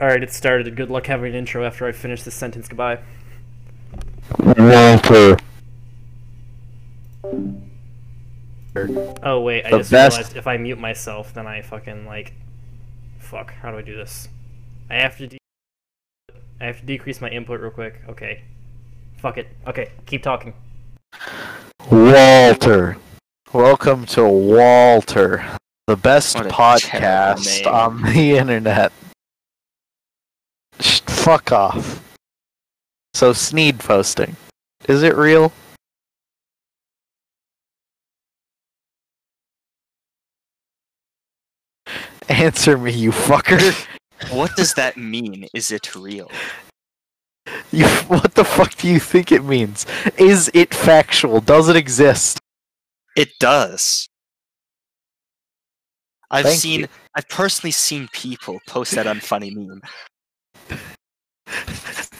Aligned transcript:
Alright, 0.00 0.22
it 0.22 0.32
started. 0.32 0.76
Good 0.76 0.90
luck 0.90 1.06
having 1.06 1.32
an 1.32 1.38
intro 1.38 1.64
after 1.64 1.86
I 1.86 1.92
finish 1.92 2.22
this 2.22 2.34
sentence. 2.34 2.68
Goodbye. 2.68 3.00
Walter. 4.38 5.36
Oh, 9.24 9.40
wait, 9.40 9.64
I 9.66 9.70
The 9.70 9.78
just 9.78 9.90
best- 9.90 10.16
realized 10.18 10.36
if 10.36 10.46
I 10.46 10.56
mute 10.56 10.78
myself, 10.78 11.34
then 11.34 11.46
I 11.46 11.62
fucking, 11.62 12.06
like. 12.06 12.32
Fuck, 13.18 13.52
how 13.54 13.72
do 13.72 13.78
I 13.78 13.82
do 13.82 13.96
this? 13.96 14.28
I 14.88 14.94
have 14.94 15.18
to. 15.18 15.26
De- 15.26 15.38
I 16.60 16.66
have 16.66 16.80
to 16.80 16.86
decrease 16.86 17.20
my 17.20 17.28
input 17.28 17.60
real 17.60 17.70
quick. 17.70 18.00
Okay. 18.08 18.42
Fuck 19.16 19.36
it. 19.38 19.48
Okay, 19.66 19.90
keep 20.06 20.22
talking. 20.22 20.54
Walter. 21.90 22.96
Welcome 23.52 24.06
to 24.06 24.24
Walter, 24.28 25.44
the 25.86 25.96
best 25.96 26.36
podcast 26.36 27.66
on 27.66 28.02
the 28.02 28.36
internet. 28.38 28.92
Sh- 30.80 31.00
fuck 31.00 31.52
off. 31.52 32.02
So, 33.14 33.32
Sneed 33.32 33.78
posting. 33.80 34.36
Is 34.88 35.02
it 35.02 35.16
real? 35.16 35.52
Answer 42.28 42.76
me, 42.78 42.92
you 42.92 43.10
fucker. 43.10 43.86
What 44.30 44.54
does 44.56 44.74
that 44.74 44.96
mean? 44.96 45.46
Is 45.54 45.70
it 45.70 45.94
real? 45.94 46.30
You, 47.70 47.86
what 48.08 48.34
the 48.34 48.44
fuck 48.44 48.74
do 48.76 48.88
you 48.88 49.00
think 49.00 49.32
it 49.32 49.44
means? 49.44 49.86
Is 50.18 50.50
it 50.54 50.74
factual? 50.74 51.40
Does 51.40 51.68
it 51.68 51.76
exist? 51.76 52.38
It 53.16 53.30
does. 53.40 54.08
I've 56.30 56.44
Thank 56.44 56.60
seen, 56.60 56.80
you. 56.80 56.88
I've 57.14 57.28
personally 57.28 57.72
seen 57.72 58.08
people 58.12 58.58
post 58.66 58.92
that 58.92 59.06
unfunny 59.06 59.54
meme. 59.54 59.80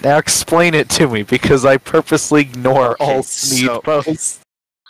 Now 0.02 0.18
explain 0.18 0.74
it 0.74 0.88
to 0.90 1.08
me 1.08 1.22
because 1.24 1.64
I 1.64 1.76
purposely 1.76 2.42
ignore 2.42 2.92
Okay, 3.00 3.04
all 3.16 3.22
Sneed 3.22 3.66
so- 3.66 3.80
posts. 3.80 4.40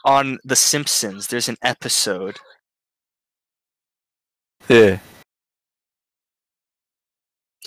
On 0.04 0.38
The 0.44 0.56
Simpsons, 0.56 1.26
there's 1.26 1.48
an 1.48 1.56
episode. 1.62 2.38
Yeah. 4.68 4.98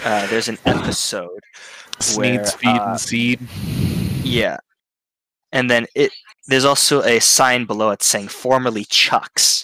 Uh, 0.03 0.25
there's 0.27 0.47
an 0.47 0.57
episode. 0.65 1.39
Sneed, 1.99 2.37
Where, 2.37 2.45
speed, 2.45 2.77
uh, 2.77 2.85
and 2.91 2.99
seed. 2.99 3.39
Yeah. 4.23 4.57
And 5.51 5.69
then 5.69 5.85
it 5.95 6.11
there's 6.47 6.65
also 6.65 7.03
a 7.03 7.19
sign 7.19 7.65
below 7.65 7.91
it 7.91 8.01
saying 8.01 8.29
formerly 8.29 8.85
Chucks. 8.85 9.63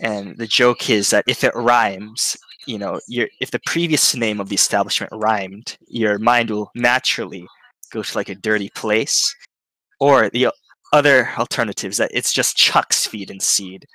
And 0.00 0.36
the 0.38 0.46
joke 0.46 0.88
is 0.90 1.10
that 1.10 1.24
if 1.26 1.44
it 1.44 1.54
rhymes, 1.54 2.36
you 2.66 2.78
know, 2.78 3.00
your 3.08 3.28
if 3.40 3.50
the 3.50 3.60
previous 3.66 4.14
name 4.14 4.40
of 4.40 4.48
the 4.48 4.54
establishment 4.54 5.12
rhymed, 5.12 5.76
your 5.88 6.18
mind 6.18 6.50
will 6.50 6.70
naturally 6.74 7.46
go 7.90 8.02
to 8.02 8.18
like 8.18 8.28
a 8.28 8.34
dirty 8.34 8.70
place. 8.70 9.34
Or 10.00 10.28
the 10.30 10.48
other 10.92 11.30
alternatives 11.38 11.96
that 11.98 12.10
it's 12.12 12.32
just 12.32 12.56
Chuck's 12.56 13.06
feed 13.06 13.30
and 13.30 13.40
seed. 13.40 13.86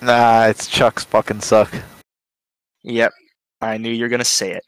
Nah, 0.00 0.46
it's 0.46 0.66
Chuck's 0.68 1.04
fucking 1.04 1.40
suck. 1.40 1.72
Yep. 2.84 3.12
I 3.60 3.76
knew 3.78 3.90
you 3.90 4.04
were 4.04 4.08
gonna 4.08 4.24
say 4.24 4.52
it. 4.52 4.64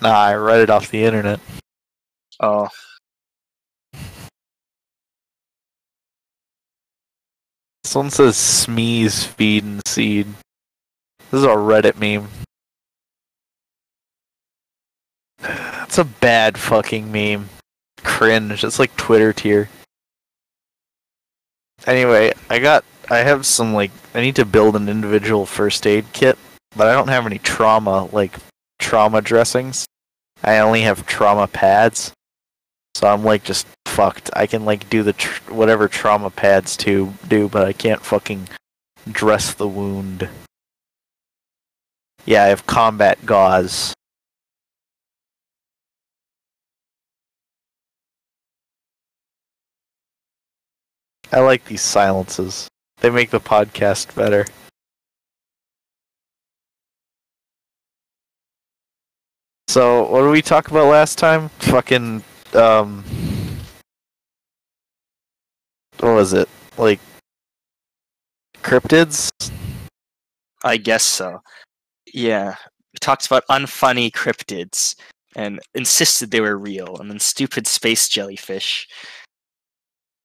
Nah, 0.00 0.18
I 0.18 0.34
read 0.34 0.60
it 0.60 0.70
off 0.70 0.90
the 0.90 1.04
internet. 1.04 1.40
Oh, 2.40 2.68
This 7.90 7.96
one 7.96 8.10
says 8.10 8.36
Smee's 8.36 9.24
feed 9.24 9.64
and 9.64 9.82
seed. 9.84 10.28
This 11.32 11.38
is 11.40 11.42
a 11.42 11.48
Reddit 11.48 11.98
meme. 11.98 12.28
It's 15.82 15.98
a 15.98 16.04
bad 16.04 16.56
fucking 16.56 17.10
meme. 17.10 17.48
Cringe. 18.04 18.62
It's 18.62 18.78
like 18.78 18.94
Twitter 18.94 19.32
tier. 19.32 19.70
Anyway, 21.84 22.32
I 22.48 22.60
got. 22.60 22.84
I 23.10 23.24
have 23.24 23.44
some 23.44 23.74
like. 23.74 23.90
I 24.14 24.20
need 24.20 24.36
to 24.36 24.44
build 24.44 24.76
an 24.76 24.88
individual 24.88 25.44
first 25.44 25.84
aid 25.84 26.04
kit, 26.12 26.38
but 26.76 26.86
I 26.86 26.92
don't 26.92 27.08
have 27.08 27.26
any 27.26 27.38
trauma 27.38 28.04
like 28.12 28.36
trauma 28.78 29.20
dressings. 29.20 29.84
I 30.44 30.60
only 30.60 30.82
have 30.82 31.06
trauma 31.06 31.48
pads. 31.48 32.12
So 32.94 33.08
I'm 33.08 33.24
like 33.24 33.42
just 33.42 33.66
fucked. 34.00 34.30
I 34.32 34.46
can 34.46 34.64
like 34.64 34.88
do 34.88 35.02
the 35.02 35.12
tr- 35.12 35.52
whatever 35.52 35.86
trauma 35.86 36.30
pads 36.30 36.74
to 36.78 37.12
do, 37.28 37.50
but 37.50 37.66
I 37.66 37.74
can't 37.74 38.00
fucking 38.00 38.48
dress 39.12 39.52
the 39.52 39.68
wound. 39.68 40.26
Yeah, 42.24 42.44
I 42.44 42.46
have 42.46 42.66
combat 42.66 43.26
gauze. 43.26 43.92
I 51.30 51.40
like 51.40 51.66
these 51.66 51.82
silences. 51.82 52.68
They 53.00 53.10
make 53.10 53.28
the 53.28 53.38
podcast 53.38 54.14
better. 54.14 54.46
So, 59.68 60.10
what 60.10 60.22
did 60.22 60.30
we 60.30 60.40
talk 60.40 60.70
about 60.70 60.86
last 60.86 61.18
time? 61.18 61.50
Fucking, 61.50 62.24
um. 62.54 63.04
What 66.00 66.14
was 66.14 66.32
it? 66.32 66.48
Like. 66.76 67.00
Cryptids? 68.62 69.30
I 70.64 70.76
guess 70.76 71.02
so. 71.04 71.40
Yeah. 72.12 72.56
We 72.92 72.98
talked 73.00 73.26
about 73.26 73.46
unfunny 73.48 74.10
cryptids 74.10 74.94
and 75.36 75.60
insisted 75.74 76.30
they 76.30 76.40
were 76.40 76.58
real, 76.58 76.96
and 76.98 77.08
then 77.10 77.20
stupid 77.20 77.66
space 77.66 78.08
jellyfish. 78.08 78.88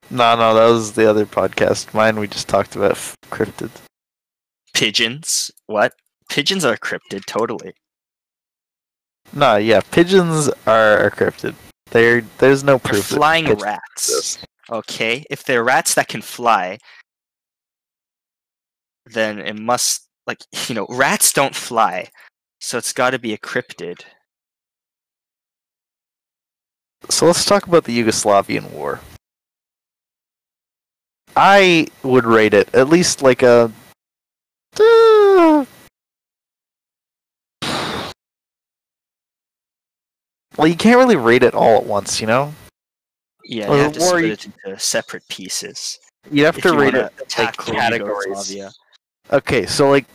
No, 0.09 0.35
no, 0.35 0.53
that 0.55 0.65
was 0.71 0.93
the 0.93 1.09
other 1.09 1.25
podcast. 1.25 1.93
Mine, 1.93 2.19
we 2.19 2.27
just 2.27 2.47
talked 2.47 2.75
about 2.75 2.91
f- 2.91 3.15
cryptids. 3.29 3.81
Pigeons? 4.73 5.51
What? 5.67 5.93
Pigeons 6.29 6.65
are 6.65 6.75
cryptid, 6.77 7.25
totally. 7.25 7.73
No, 9.33 9.55
yeah, 9.57 9.81
pigeons 9.91 10.49
are 10.67 11.05
a 11.07 11.11
cryptid. 11.11 11.55
They're, 11.91 12.21
there's 12.39 12.63
no 12.63 12.73
They're 12.77 12.91
proof. 12.93 13.09
that 13.09 13.15
flying 13.15 13.45
rats. 13.55 14.09
exist. 14.09 14.45
Okay? 14.71 15.25
If 15.29 15.43
they're 15.43 15.63
rats 15.63 15.93
that 15.95 16.07
can 16.07 16.21
fly, 16.21 16.77
then 19.05 19.39
it 19.39 19.59
must 19.59 20.07
like 20.27 20.39
you 20.67 20.75
know, 20.75 20.87
rats 20.89 21.33
don't 21.33 21.55
fly. 21.55 22.09
So 22.59 22.77
it's 22.77 22.93
gotta 22.93 23.19
be 23.19 23.33
a 23.33 23.37
cryptid. 23.37 24.01
So 27.09 27.27
let's 27.27 27.45
talk 27.45 27.67
about 27.67 27.83
the 27.83 27.97
Yugoslavian 27.97 28.71
war. 28.71 28.99
I 31.35 31.87
would 32.01 32.25
rate 32.25 32.53
it 32.53 32.73
at 32.73 32.89
least 32.89 33.21
like 33.21 33.43
a. 33.43 33.71
well, 34.79 35.67
you 40.63 40.75
can't 40.75 40.97
really 40.97 41.17
rate 41.17 41.43
it 41.43 41.53
all 41.53 41.77
at 41.77 41.85
once, 41.85 42.19
you 42.21 42.27
know. 42.27 42.53
Yeah, 43.47 43.71
you 43.71 43.77
have 43.83 43.93
to 43.93 44.01
split 44.01 44.25
it 44.25 44.45
into 44.45 44.79
separate 44.79 45.27
pieces. 45.27 45.99
You 46.31 46.45
have 46.45 46.59
to 46.61 46.69
you 46.69 46.79
rate 46.79 46.95
it 46.95 47.13
like 47.37 47.57
categories. 47.57 48.49
Yugoslavia. 48.49 48.71
Okay, 49.31 49.65
so 49.65 49.89
like, 49.89 50.05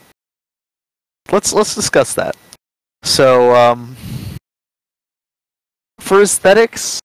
let's 1.31 1.53
let's 1.53 1.75
discuss 1.75 2.15
that. 2.15 2.37
So, 3.03 3.55
um, 3.55 3.97
for 6.01 6.23
aesthetics, 6.23 7.01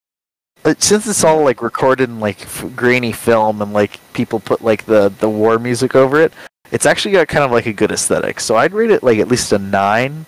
uh, 0.65 0.73
since 0.79 1.07
it's 1.07 1.23
all 1.23 1.43
like 1.43 1.61
recorded 1.61 2.09
in 2.09 2.19
like 2.19 2.41
f- 2.41 2.65
grainy 2.75 3.11
film 3.11 3.61
and 3.61 3.71
like 3.71 3.99
people 4.13 4.39
put 4.39 4.61
like 4.61 4.85
the 4.85 5.09
the 5.19 5.29
war 5.29 5.59
music 5.59 5.95
over 5.95 6.19
it, 6.19 6.33
it's 6.71 6.87
actually 6.87 7.11
got 7.11 7.28
kind 7.28 7.45
of 7.45 7.51
like 7.51 7.67
a 7.67 7.73
good 7.73 7.91
aesthetic. 7.91 8.39
So 8.39 8.55
I'd 8.55 8.73
rate 8.73 8.91
it 8.91 9.03
like 9.03 9.19
at 9.19 9.28
least 9.28 9.51
a 9.51 9.59
nine, 9.59 10.25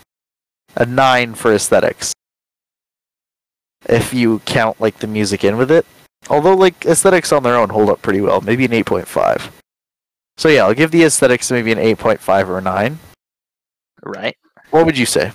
a 0.75 0.85
nine 0.85 1.33
for 1.33 1.53
aesthetics. 1.53 2.13
If 3.87 4.13
you 4.13 4.39
count 4.39 4.79
like 4.81 4.99
the 4.99 5.07
music 5.07 5.43
in 5.43 5.57
with 5.57 5.71
it, 5.71 5.85
although 6.29 6.55
like 6.55 6.85
aesthetics 6.85 7.31
on 7.31 7.43
their 7.43 7.55
own 7.55 7.69
hold 7.69 7.89
up 7.89 8.01
pretty 8.01 8.21
well, 8.21 8.41
maybe 8.41 8.65
an 8.65 8.73
eight 8.73 8.85
point 8.85 9.07
five. 9.07 9.51
So 10.37 10.49
yeah, 10.49 10.65
I'll 10.65 10.73
give 10.75 10.91
the 10.91 11.03
aesthetics 11.03 11.49
maybe 11.49 11.71
an 11.71 11.79
8.5 11.79 12.47
or 12.47 12.59
a 12.59 12.61
9. 12.61 12.99
Right? 14.03 14.37
What 14.69 14.85
would 14.85 14.95
you 14.95 15.07
say 15.07 15.31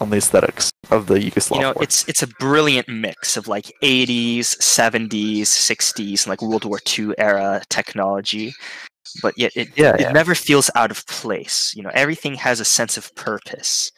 on 0.00 0.10
the 0.10 0.18
aesthetics 0.18 0.70
of 0.92 1.08
the 1.08 1.14
Yugoslav 1.14 1.56
you 1.56 1.60
know 1.62 1.72
war? 1.72 1.82
it's 1.82 2.08
it's 2.08 2.22
a 2.22 2.28
brilliant 2.38 2.88
mix 2.88 3.36
of 3.36 3.48
like 3.48 3.72
80s 3.82 4.40
70s 4.60 5.40
60s 5.40 6.22
and 6.22 6.26
like 6.28 6.40
world 6.40 6.64
war 6.64 6.78
ii 6.96 7.12
era 7.18 7.60
technology 7.68 8.52
but 9.20 9.36
yet 9.36 9.50
it, 9.56 9.70
Yeah, 9.76 9.94
it 9.94 10.02
yeah. 10.02 10.12
never 10.12 10.36
feels 10.36 10.70
out 10.76 10.92
of 10.92 11.04
place 11.08 11.72
you 11.74 11.82
know 11.82 11.90
everything 11.94 12.34
has 12.36 12.60
a 12.60 12.64
sense 12.64 12.96
of 12.96 13.12
purpose 13.16 13.90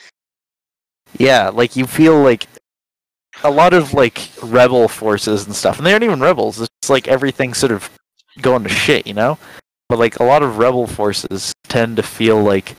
Yeah, 1.19 1.50
like 1.50 1.76
you 1.76 1.87
feel 1.87 2.23
like 2.23 2.47
a 3.44 3.50
lot 3.50 3.72
of 3.72 3.94
like 3.94 4.31
rebel 4.42 4.88
forces 4.88 5.46
and 5.46 5.54
stuff, 5.54 5.78
and 5.78 5.87
they 5.87 5.92
aren't 5.92 6.04
even 6.04 6.20
rebels. 6.20 6.60
It's 6.60 6.90
like 6.90 7.08
everything 7.08 7.54
sort 7.54 7.72
of 7.72 7.90
going 8.40 8.62
to 8.64 8.69
shit, 8.69 9.06
you 9.06 9.14
know. 9.14 9.38
but 9.88 9.98
like 9.98 10.20
a 10.20 10.25
lot 10.25 10.42
of 10.42 10.58
rebel 10.58 10.87
forces 10.87 11.52
tend 11.64 11.96
to 11.96 12.02
feel 12.02 12.42
like 12.42 12.75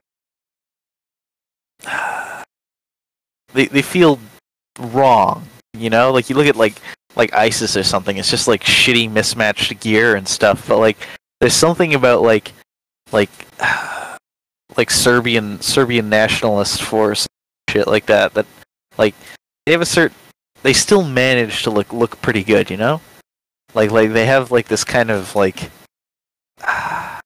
they 3.54 3.66
they 3.66 3.82
feel 3.82 4.20
wrong. 4.80 5.48
You 5.74 5.90
know, 5.90 6.12
like 6.12 6.30
you 6.30 6.36
look 6.36 6.48
at 6.48 6.56
like 6.56 6.76
like 7.16 7.34
ISIS 7.34 7.76
or 7.76 7.84
something. 7.84 8.18
It's 8.18 8.30
just 8.30 8.48
like 8.48 8.64
shitty 8.64 9.12
mismatched 9.12 9.80
gear 9.80 10.16
and 10.16 10.28
stuff. 10.28 10.68
But 10.68 10.80
like, 10.80 10.98
there's 11.40 11.54
something 11.54 11.94
about 11.94 12.22
like 12.22 12.52
like 13.12 13.30
like 14.78 14.90
Serbian 14.90 15.62
Serbian 15.62 16.10
nationalist 16.10 16.82
force 16.82 17.28
shit 17.70 17.88
like 17.88 18.06
that 18.08 18.34
that 18.34 18.46
like 18.98 19.16
they 19.66 19.72
have 19.72 19.82
a 19.82 19.86
certain 19.86 20.16
they 20.64 20.74
still 20.74 21.04
manage 21.04 21.64
to 21.64 21.70
look 21.70 21.92
look 21.94 22.22
pretty 22.22 22.44
good, 22.44 22.70
you 22.70 22.78
know? 22.78 23.02
Like 23.74 23.92
like 23.92 24.12
they 24.12 24.26
have 24.26 24.52
like 24.52 24.68
this 24.68 24.84
kind 24.84 25.10
of 25.10 25.36
like 25.36 25.72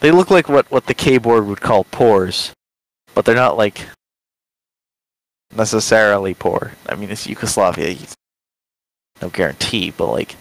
they 0.00 0.10
look 0.10 0.30
like 0.30 0.48
what 0.48 0.70
what 0.70 0.86
the 0.86 0.94
keyboard 0.94 1.46
would 1.46 1.60
call 1.60 1.84
pores, 1.84 2.52
but 3.14 3.24
they're 3.24 3.34
not 3.34 3.56
like 3.56 3.86
necessarily 5.54 6.34
poor. 6.34 6.72
I 6.88 6.94
mean, 6.94 7.10
it's 7.10 7.26
Yugoslavia. 7.26 7.96
No 9.22 9.28
guarantee, 9.28 9.92
but 9.92 10.08
like 10.08 10.34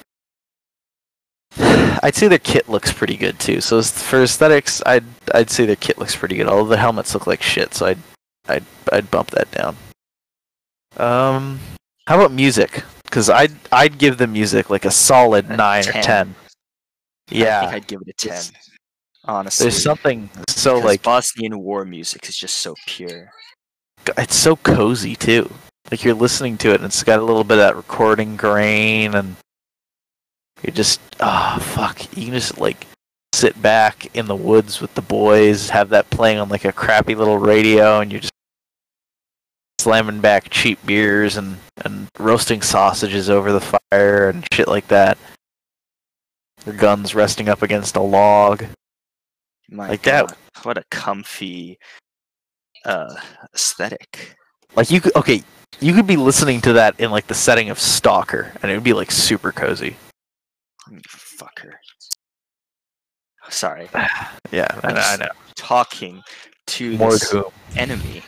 I'd 1.58 2.16
say 2.16 2.28
their 2.28 2.40
kit 2.40 2.68
looks 2.68 2.92
pretty 2.92 3.16
good 3.16 3.40
too. 3.40 3.62
So 3.62 3.84
for 3.84 4.24
aesthetics, 4.24 4.82
I'd 4.84 5.06
I'd 5.34 5.52
say 5.52 5.68
their 5.68 5.76
kit 5.76 6.00
looks 6.00 6.16
pretty 6.16 6.38
good. 6.38 6.48
Although 6.48 6.70
the 6.72 6.78
helmets 6.78 7.14
look 7.14 7.28
like 7.28 7.44
shit, 7.44 7.76
so 7.76 7.86
I'd 7.86 8.00
I'd 8.48 8.66
I'd 8.92 9.12
bump 9.12 9.30
that 9.30 9.52
down. 9.52 9.78
Um, 10.98 11.60
how 12.08 12.16
about 12.20 12.32
music? 12.32 12.84
Because 13.04 13.30
I'd 13.30 13.52
I'd 13.72 13.98
give 13.98 14.18
the 14.18 14.28
music 14.28 14.70
like 14.70 14.86
a 14.86 14.92
solid 14.92 15.50
A 15.50 15.56
nine 15.58 15.88
or 15.88 15.92
10. 15.92 16.04
ten. 16.04 16.36
I 17.32 17.36
Yeah, 17.36 17.62
think 17.62 17.74
I'd 17.74 17.88
give 17.88 18.02
it 18.06 18.10
a 18.10 18.14
ten. 18.14 18.34
It's- 18.38 18.52
Honestly, 19.26 19.64
there's 19.64 19.82
something 19.82 20.30
so 20.50 20.76
because 20.76 20.84
like 20.86 21.02
Bosnian 21.04 21.58
war 21.60 21.86
music 21.86 22.28
is 22.28 22.36
just 22.36 22.56
so 22.56 22.76
pure. 22.88 23.32
it's 24.18 24.36
so 24.36 24.58
cozy 24.58 25.16
too. 25.16 25.50
Like 25.90 26.04
you're 26.04 26.14
listening 26.14 26.58
to 26.58 26.72
it, 26.72 26.76
and 26.76 26.84
it's 26.86 27.04
got 27.04 27.20
a 27.20 27.24
little 27.24 27.46
bit 27.46 27.58
of 27.58 27.64
that 27.64 27.78
recording 27.78 28.36
grain, 28.36 29.16
and 29.16 29.38
you're 30.62 30.74
just 30.76 31.00
ah 31.22 31.58
fuck. 31.62 32.02
You 32.18 32.26
can 32.26 32.34
just 32.34 32.58
like 32.58 32.86
sit 33.34 33.62
back 33.62 34.14
in 34.14 34.26
the 34.26 34.36
woods 34.36 34.82
with 34.82 34.94
the 34.94 35.02
boys, 35.02 35.70
have 35.70 35.88
that 35.90 36.10
playing 36.10 36.40
on 36.40 36.50
like 36.50 36.66
a 36.66 36.74
crappy 36.74 37.16
little 37.16 37.38
radio, 37.38 38.02
and 38.02 38.12
you're 38.12 38.20
just 38.20 38.33
slamming 39.84 40.22
back 40.22 40.50
cheap 40.50 40.84
beers 40.86 41.36
and 41.36 41.58
and 41.84 42.08
roasting 42.18 42.62
sausages 42.62 43.30
over 43.30 43.52
the 43.52 43.60
fire 43.92 44.30
and 44.30 44.48
shit 44.54 44.68
like 44.68 44.88
that. 44.88 45.18
Your 46.66 46.76
guns 46.76 47.14
resting 47.14 47.50
up 47.50 47.62
against 47.62 47.98
a 47.98 48.02
log. 48.02 48.66
My 49.70 49.90
Like 49.90 50.04
that. 50.04 50.38
What 50.64 50.78
a 50.78 50.84
comfy 50.90 51.78
uh, 52.86 53.16
aesthetic. 53.54 54.36
Like 54.76 54.90
you 54.90 55.02
could 55.02 55.16
okay, 55.18 55.44
you 55.82 55.94
could 55.94 56.08
be 56.08 56.16
listening 56.16 56.62
to 56.62 56.74
that 56.74 56.98
in 57.00 57.12
like 57.12 57.28
the 57.28 57.34
setting 57.34 57.70
of 57.70 57.80
Stalker, 57.80 58.54
and 58.62 58.72
it 58.72 58.76
would 58.76 58.84
be 58.84 58.94
like 58.94 59.12
super 59.12 59.52
cozy. 59.52 59.98
Fucker. 61.40 61.74
Sorry, 63.50 63.90
Yeah, 64.52 64.68
I 64.84 64.94
know. 64.94 65.02
I 65.02 65.18
know. 65.18 65.30
talking 65.56 66.22
to 66.68 66.98
More 66.98 67.12
this 67.12 67.36
enemy. 67.76 68.24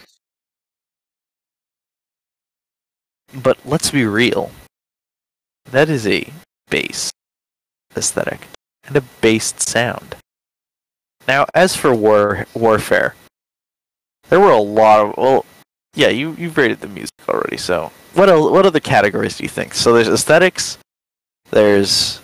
But 3.35 3.57
let's 3.65 3.91
be 3.91 4.05
real. 4.05 4.51
That 5.71 5.89
is 5.89 6.07
a 6.07 6.31
bass 6.69 7.11
aesthetic 7.95 8.47
and 8.85 8.95
a 8.95 9.01
based 9.21 9.61
sound. 9.61 10.15
Now, 11.27 11.45
as 11.53 11.75
for 11.75 11.93
war 11.93 12.45
warfare, 12.53 13.15
there 14.29 14.39
were 14.39 14.51
a 14.51 14.59
lot 14.59 14.99
of 14.99 15.17
well, 15.17 15.45
yeah, 15.95 16.09
you 16.09 16.35
you've 16.37 16.57
rated 16.57 16.81
the 16.81 16.87
music 16.87 17.13
already. 17.27 17.57
So, 17.57 17.91
what 18.13 18.29
el- 18.29 18.51
what 18.51 18.65
other 18.65 18.79
categories 18.79 19.37
do 19.37 19.43
you 19.43 19.49
think? 19.49 19.73
So 19.73 19.93
there's 19.93 20.07
aesthetics, 20.07 20.77
there's 21.51 22.21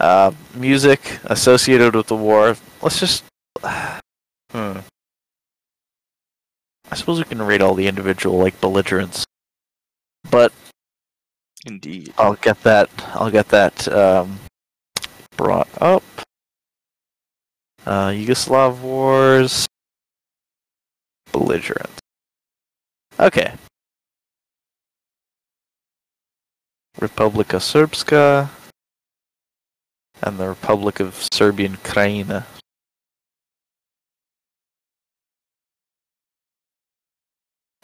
uh, 0.00 0.32
music 0.54 1.18
associated 1.24 1.94
with 1.94 2.06
the 2.06 2.16
war. 2.16 2.56
Let's 2.80 3.00
just, 3.00 3.24
hmm. 3.62 4.78
I 6.90 6.94
suppose 6.94 7.18
we 7.18 7.24
can 7.24 7.42
rate 7.42 7.60
all 7.60 7.74
the 7.74 7.86
individual 7.86 8.38
like 8.38 8.60
belligerents, 8.60 9.24
but 10.30 10.52
Indeed. 11.66 12.14
I'll 12.16 12.34
get 12.34 12.62
that. 12.62 12.88
I'll 13.14 13.30
get 13.30 13.48
that 13.48 13.88
um, 13.88 14.38
brought 15.36 15.68
up. 15.80 16.02
Uh, 17.84 18.08
Yugoslav 18.08 18.80
wars, 18.80 19.66
belligerent. 21.32 21.90
Okay. 23.18 23.54
Republika 27.00 27.58
Srpska 27.58 28.48
and 30.22 30.38
the 30.38 30.48
Republic 30.48 31.00
of 31.00 31.26
Serbian 31.32 31.76
Krajina. 31.78 32.44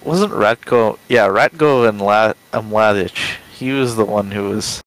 Wasn't 0.04 0.32
Ratko? 0.32 0.98
Yeah, 1.08 1.28
Ratko 1.28 1.88
and 1.88 2.00
La- 2.00 2.34
Mladic. 2.52 3.16
He 3.54 3.70
was 3.72 3.96
the 3.96 4.04
one 4.04 4.30
who 4.32 4.50
was 4.50 4.82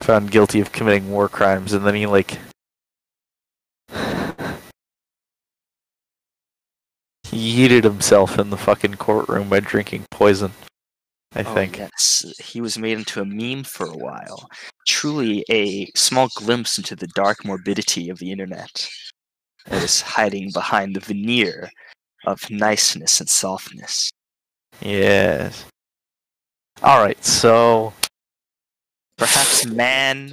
found 0.00 0.30
guilty 0.30 0.60
of 0.60 0.72
committing 0.72 1.10
war 1.10 1.28
crimes, 1.28 1.72
and 1.74 1.84
then 1.86 1.94
he 1.94 2.06
like 2.06 2.38
he 7.24 7.52
heated 7.52 7.84
himself 7.84 8.38
in 8.38 8.50
the 8.50 8.56
fucking 8.56 8.94
courtroom 8.94 9.48
by 9.48 9.60
drinking 9.60 10.06
poison. 10.10 10.52
I 11.32 11.42
Oh, 11.44 11.54
think. 11.54 11.78
yes, 11.78 12.24
he 12.42 12.60
was 12.60 12.76
made 12.76 12.98
into 12.98 13.20
a 13.20 13.24
meme 13.24 13.62
for 13.62 13.86
a 13.86 13.96
while. 13.96 14.48
Truly 14.88 15.44
a 15.48 15.86
small 15.94 16.28
glimpse 16.36 16.76
into 16.76 16.96
the 16.96 17.06
dark 17.14 17.44
morbidity 17.44 18.08
of 18.08 18.18
the 18.18 18.32
internet 18.32 18.88
that 19.66 19.82
is 19.82 20.00
hiding 20.00 20.50
behind 20.52 20.96
the 20.96 21.00
veneer 21.00 21.70
of 22.26 22.50
niceness 22.50 23.20
and 23.20 23.28
softness. 23.28 24.10
Yes. 24.80 25.64
All 26.82 27.02
right, 27.02 27.22
so 27.24 27.92
Perhaps 29.18 29.66
man 29.66 30.32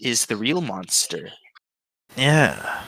is 0.00 0.26
the 0.26 0.36
real 0.36 0.60
monster. 0.62 1.28
yeah, 2.16 2.84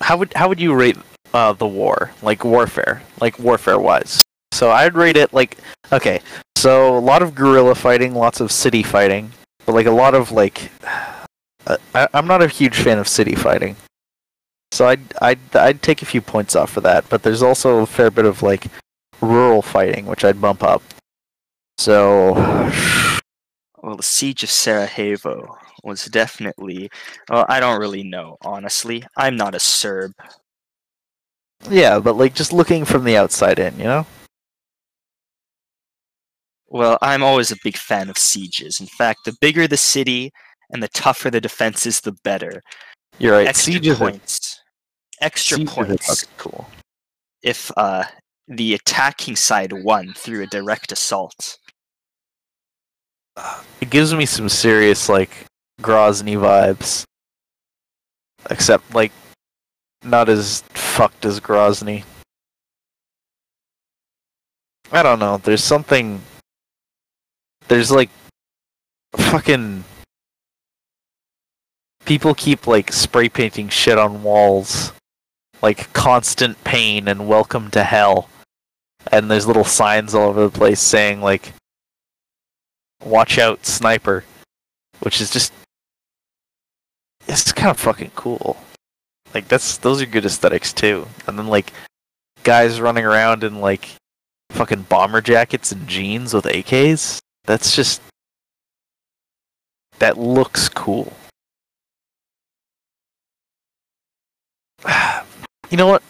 how 0.00 0.16
would 0.16 0.32
how 0.34 0.48
would 0.48 0.60
you 0.60 0.74
rate 0.74 0.96
uh, 1.32 1.52
the 1.52 1.66
war, 1.68 2.10
like 2.22 2.44
warfare, 2.44 3.02
like 3.20 3.38
warfare 3.38 3.78
wise? 3.78 4.20
So 4.52 4.70
I'd 4.72 4.94
rate 4.96 5.16
it 5.16 5.32
like 5.32 5.58
okay, 5.92 6.20
so 6.56 6.96
a 6.96 6.98
lot 6.98 7.22
of 7.22 7.34
guerrilla 7.36 7.76
fighting, 7.76 8.14
lots 8.14 8.40
of 8.40 8.50
city 8.50 8.82
fighting, 8.82 9.30
but 9.66 9.74
like 9.74 9.86
a 9.86 9.90
lot 9.92 10.14
of 10.16 10.32
like 10.32 10.70
uh, 11.66 11.76
I, 11.94 12.08
I'm 12.12 12.26
not 12.26 12.42
a 12.42 12.48
huge 12.48 12.78
fan 12.78 12.98
of 12.98 13.06
city 13.06 13.36
fighting, 13.36 13.76
so 14.76 14.86
I'd 14.88 15.00
I'd 15.22 15.56
I'd 15.56 15.82
take 15.82 16.02
a 16.02 16.06
few 16.06 16.20
points 16.20 16.54
off 16.54 16.70
for 16.70 16.80
that. 16.82 17.08
But 17.08 17.22
there's 17.22 17.42
also 17.42 17.78
a 17.80 17.86
fair 17.86 18.10
bit 18.10 18.26
of 18.26 18.42
like 18.42 18.66
rural 19.20 19.62
fighting, 19.62 20.06
which 20.06 20.24
I'd 20.24 20.40
bump 20.40 20.62
up. 20.62 20.82
So 21.78 22.34
Well, 23.82 23.96
the 23.96 24.02
siege 24.02 24.42
of 24.42 24.50
Sarajevo 24.50 25.56
was 25.82 26.04
definitely. 26.06 26.90
Well, 27.30 27.46
I 27.48 27.60
don't 27.60 27.80
really 27.80 28.02
know, 28.02 28.36
honestly. 28.42 29.04
I'm 29.16 29.36
not 29.36 29.54
a 29.54 29.60
Serb. 29.60 30.12
yeah, 31.70 31.98
but 31.98 32.16
like 32.16 32.34
just 32.34 32.52
looking 32.52 32.84
from 32.84 33.04
the 33.04 33.16
outside 33.16 33.58
in, 33.58 33.78
you 33.78 33.84
know. 33.84 34.06
Well, 36.68 36.98
I'm 37.00 37.22
always 37.22 37.52
a 37.52 37.56
big 37.62 37.76
fan 37.76 38.10
of 38.10 38.18
sieges. 38.18 38.80
In 38.80 38.86
fact, 38.86 39.20
the 39.24 39.36
bigger 39.40 39.66
the 39.68 39.76
city 39.76 40.32
and 40.70 40.82
the 40.82 40.88
tougher 40.88 41.30
the 41.30 41.40
defenses, 41.40 42.00
the 42.00 42.12
better. 42.24 42.60
You're 43.18 43.34
right. 43.34 43.46
Extra 43.46 43.74
Siege 43.74 43.86
is 43.86 43.96
a- 43.96 43.98
points. 43.98 44.45
Extra 45.20 45.64
points 45.64 46.24
cool. 46.36 46.68
if 47.42 47.70
uh, 47.76 48.04
the 48.48 48.74
attacking 48.74 49.36
side 49.36 49.72
won 49.72 50.12
through 50.14 50.42
a 50.42 50.46
direct 50.46 50.92
assault. 50.92 51.58
It 53.80 53.90
gives 53.90 54.14
me 54.14 54.26
some 54.26 54.48
serious 54.48 55.08
like 55.08 55.30
Grozny 55.80 56.36
vibes. 56.36 57.04
Except 58.50 58.94
like 58.94 59.12
not 60.02 60.28
as 60.28 60.62
fucked 60.70 61.24
as 61.24 61.40
Grozny. 61.40 62.04
I 64.92 65.02
don't 65.02 65.18
know. 65.18 65.38
There's 65.38 65.64
something 65.64 66.20
there's 67.68 67.90
like 67.90 68.10
fucking 69.16 69.84
people 72.04 72.34
keep 72.34 72.66
like 72.66 72.92
spray 72.92 73.28
painting 73.28 73.68
shit 73.68 73.98
on 73.98 74.22
walls 74.22 74.92
like 75.62 75.92
constant 75.92 76.62
pain 76.64 77.08
and 77.08 77.28
welcome 77.28 77.70
to 77.70 77.82
hell 77.82 78.28
and 79.12 79.30
there's 79.30 79.46
little 79.46 79.64
signs 79.64 80.14
all 80.14 80.28
over 80.28 80.42
the 80.42 80.50
place 80.50 80.80
saying 80.80 81.20
like 81.20 81.52
watch 83.04 83.38
out 83.38 83.64
sniper 83.64 84.24
which 85.00 85.20
is 85.20 85.30
just 85.30 85.52
it's 87.28 87.52
kind 87.52 87.70
of 87.70 87.78
fucking 87.78 88.12
cool. 88.14 88.56
Like 89.34 89.48
that's 89.48 89.78
those 89.78 90.00
are 90.00 90.06
good 90.06 90.24
aesthetics 90.24 90.72
too. 90.72 91.08
And 91.26 91.38
then 91.38 91.48
like 91.48 91.72
guys 92.42 92.80
running 92.80 93.04
around 93.04 93.44
in 93.44 93.60
like 93.60 93.88
fucking 94.50 94.82
bomber 94.82 95.20
jackets 95.20 95.72
and 95.72 95.88
jeans 95.88 96.32
with 96.32 96.44
AKs. 96.44 97.18
That's 97.44 97.74
just 97.74 98.00
that 99.98 100.18
looks 100.18 100.68
cool. 100.68 101.12
you 105.70 105.76
know 105.76 105.86
what? 105.86 106.02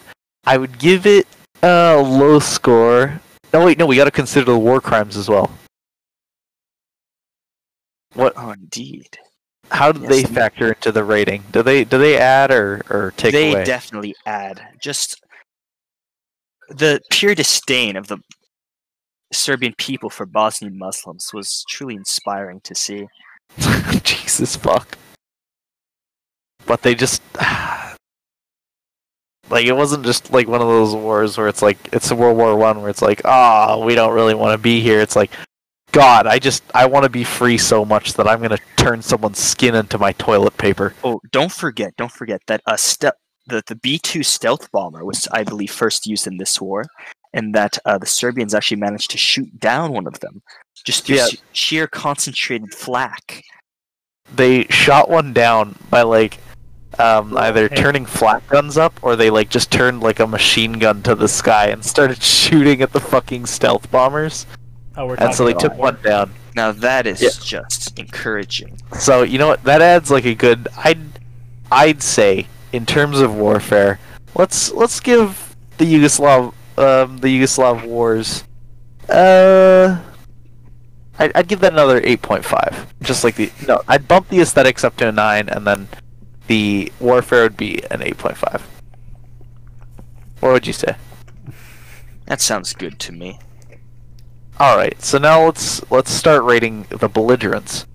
I 0.45 0.57
would 0.57 0.79
give 0.79 1.05
it 1.05 1.27
a 1.63 1.97
low 1.97 2.39
score. 2.39 3.19
No, 3.53 3.65
wait, 3.65 3.77
no, 3.77 3.85
we 3.85 3.95
got 3.95 4.05
to 4.05 4.11
consider 4.11 4.45
the 4.45 4.57
war 4.57 4.79
crimes 4.81 5.17
as 5.17 5.29
well. 5.29 5.51
What? 8.13 8.33
Oh, 8.35 8.51
indeed. 8.51 9.17
How 9.69 9.91
do 9.91 10.01
Yes, 10.01 10.09
they 10.09 10.23
factor 10.23 10.69
into 10.69 10.91
the 10.91 11.03
rating? 11.03 11.43
Do 11.51 11.61
they 11.61 11.83
do 11.83 11.97
they 11.97 12.17
add 12.17 12.51
or 12.51 12.81
or 12.89 13.13
take 13.17 13.33
they 13.33 13.51
away? 13.51 13.65
definitely 13.65 14.15
add 14.25 14.65
just 14.81 15.21
the 16.69 17.01
pure 17.11 17.35
disdain 17.35 17.95
of 17.97 18.07
the 18.07 18.17
Serbian 19.33 19.73
people 19.77 20.09
for 20.09 20.25
Bosnian 20.25 20.77
Muslims 20.77 21.31
was 21.33 21.65
truly 21.69 21.95
inspiring 21.95 22.61
to 22.61 22.73
see. 22.75 23.07
Jesus 24.03 24.55
fuck. 24.55 24.97
But 26.65 26.81
they 26.81 26.95
just 26.95 27.21
like 29.49 29.65
it 29.65 29.73
wasn't 29.73 30.05
just 30.05 30.31
like 30.31 30.47
one 30.47 30.61
of 30.61 30.67
those 30.67 30.93
wars 30.95 31.37
where 31.37 31.47
it's 31.47 31.61
like 31.61 31.77
it's 31.93 32.11
a 32.11 32.15
World 32.15 32.37
War 32.37 32.55
One 32.55 32.81
where 32.81 32.89
it's 32.89 33.01
like 33.01 33.21
ah 33.25 33.77
we 33.83 33.95
don't 33.95 34.13
really 34.13 34.33
want 34.35 34.53
to 34.53 34.57
be 34.57 34.81
here. 34.81 34.99
It's 34.99 35.15
like 35.15 35.31
God, 35.91 36.27
I 36.27 36.37
just 36.37 36.63
I 36.75 36.85
want 36.85 37.03
to 37.03 37.09
be 37.09 37.23
free 37.23 37.57
so 37.57 37.85
much 37.85 38.13
that 38.13 38.27
I'm 38.27 38.41
gonna 38.41 38.59
turn 38.75 39.01
someone's 39.01 39.39
skin 39.39 39.73
into 39.75 39.97
my 39.97 40.11
toilet 40.13 40.57
paper. 40.57 40.93
Oh, 41.03 41.19
don't 41.31 41.51
forget, 41.51 41.95
don't 41.97 42.11
forget 42.11 42.41
that 42.47 42.61
a 42.67 42.77
ste- 42.77 43.15
the 43.47 43.63
the 43.67 43.75
B 43.75 43.97
two 43.97 44.23
stealth 44.23 44.69
bomber 44.71 45.05
was, 45.05 45.27
I 45.31 45.43
believe, 45.43 45.71
first 45.71 46.05
used 46.05 46.27
in 46.27 46.37
this 46.37 46.59
war, 46.59 46.85
and 47.33 47.55
that 47.55 47.77
uh, 47.85 47.97
the 47.97 48.05
Serbians 48.05 48.53
actually 48.53 48.77
managed 48.77 49.09
to 49.11 49.17
shoot 49.17 49.59
down 49.59 49.93
one 49.93 50.07
of 50.07 50.19
them 50.19 50.41
just 50.83 51.05
through 51.05 51.15
Yeah. 51.15 51.27
sheer 51.53 51.87
concentrated 51.87 52.73
flak. 52.73 53.43
They 54.35 54.65
shot 54.65 55.09
one 55.09 55.31
down 55.31 55.75
by 55.89 56.01
like 56.01 56.37
um, 56.99 57.37
either 57.37 57.67
Hey. 57.69 57.75
turning 57.75 58.05
flak 58.05 58.47
guns 58.49 58.77
up 58.77 58.97
or 59.01 59.15
they 59.15 59.29
like 59.29 59.49
just 59.49 59.71
turned 59.71 60.01
like 60.01 60.19
a 60.19 60.27
machine 60.27 60.73
gun 60.73 61.03
to 61.03 61.15
the 61.15 61.27
sky 61.27 61.67
and 61.67 61.83
started 61.85 62.21
shooting 62.23 62.81
at 62.81 62.93
the 62.93 62.99
fucking 62.99 63.45
stealth 63.45 63.89
bombers. 63.91 64.45
Oh, 64.95 65.05
we're 65.07 65.15
And 65.15 65.33
so 65.35 65.45
they 65.45 65.53
took 65.53 65.73
about 65.73 65.77
one 65.77 65.97
down. 66.03 66.31
Now 66.55 66.71
that 66.71 67.05
is 67.05 67.21
Yeah. 67.21 67.29
just 67.43 67.99
encouraging. 67.99 68.79
So 68.99 69.21
you 69.23 69.37
know 69.37 69.47
what? 69.47 69.63
That 69.63 69.81
adds 69.81 70.09
like 70.09 70.25
a 70.25 70.33
good. 70.33 70.67
I'd 70.83 70.99
I'd 71.71 72.01
say 72.01 72.47
in 72.71 72.85
terms 72.85 73.19
of 73.19 73.35
warfare, 73.35 73.99
let's 74.35 74.71
let's 74.71 74.99
give 74.99 75.55
the 75.77 75.85
Yugoslav 75.85 76.53
um, 76.77 77.17
the 77.19 77.27
Yugoslav 77.27 77.85
wars. 77.85 78.43
Uh, 79.09 79.99
I'd, 81.19 81.31
I'd 81.35 81.47
give 81.47 81.59
that 81.61 81.73
another 81.73 82.01
eight 82.03 82.21
point 82.21 82.43
five. 82.45 82.91
Just 83.01 83.23
like 83.23 83.35
the 83.35 83.51
no, 83.67 83.81
I'd 83.87 84.07
bump 84.07 84.29
the 84.29 84.39
aesthetics 84.41 84.83
up 84.83 84.95
to 84.97 85.07
a 85.07 85.11
nine, 85.11 85.49
and 85.49 85.65
then 85.67 85.87
the 86.47 86.91
warfare 86.99 87.43
would 87.43 87.57
be 87.57 87.81
an 87.91 88.01
eight 88.01 88.17
point 88.17 88.37
five. 88.37 88.65
What 90.39 90.51
would 90.53 90.67
you 90.67 90.73
say? 90.73 90.95
That 92.25 92.41
sounds 92.41 92.73
good 92.73 92.99
to 92.99 93.11
me. 93.11 93.39
All 94.59 94.75
right, 94.75 94.99
so 95.01 95.17
now 95.17 95.45
let's 95.45 95.89
let's 95.91 96.11
start 96.11 96.43
rating 96.43 96.83
the 96.89 97.07
belligerents. 97.07 97.85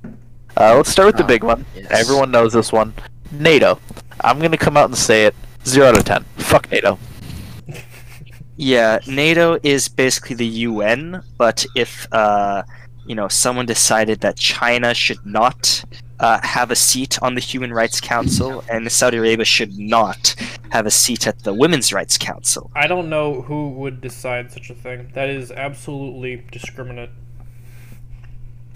Uh, 0.56 0.76
let's 0.76 0.90
start 0.90 1.06
with 1.06 1.16
the 1.16 1.25
Ah, 1.25 1.26
big 1.26 1.42
one. 1.44 1.64
yes. 1.75 1.87
Everyone 1.90 2.30
knows 2.30 2.52
this 2.52 2.73
one. 2.73 2.94
NATO. 3.30 3.78
I'm 4.21 4.38
gonna 4.38 4.56
come 4.59 4.76
out 4.76 4.87
and 4.90 4.97
say 4.99 5.25
it. 5.26 5.35
Zero 5.66 5.88
out 5.88 5.99
of 5.99 6.04
ten. 6.04 6.25
Fuck 6.37 6.71
NATO. 6.71 6.99
Yeah, 8.56 8.99
NATO 9.06 9.59
is 9.62 9.88
basically 9.88 10.37
the 10.37 10.47
UN, 10.47 11.23
but 11.38 11.64
if 11.75 12.06
uh, 12.12 12.62
you 13.06 13.14
know 13.14 13.28
someone 13.28 13.66
decided 13.66 14.21
that 14.21 14.37
China 14.37 14.94
should 14.94 15.25
not 15.25 15.85
uh, 16.23 16.41
have 16.43 16.71
a 16.71 16.76
seat 16.76 17.21
on 17.21 17.35
the 17.35 17.41
Human 17.41 17.73
Rights 17.73 18.00
Council 18.00 18.64
and 18.71 18.91
Saudi 18.91 19.19
Arabia 19.19 19.45
should 19.45 19.76
not 19.76 20.35
have 20.71 20.87
a 20.87 20.91
seat 20.91 21.26
at 21.26 21.43
the 21.43 21.52
Women's 21.52 21.93
Rights 21.93 22.17
Council, 22.17 22.71
I 22.75 22.87
don't 22.87 23.11
know 23.11 23.43
who 23.43 23.71
would 23.71 24.00
decide 24.00 24.50
such 24.50 24.71
a 24.71 24.75
thing. 24.75 25.11
That 25.14 25.29
is 25.29 25.50
absolutely 25.50 26.45
discriminate. 26.50 27.11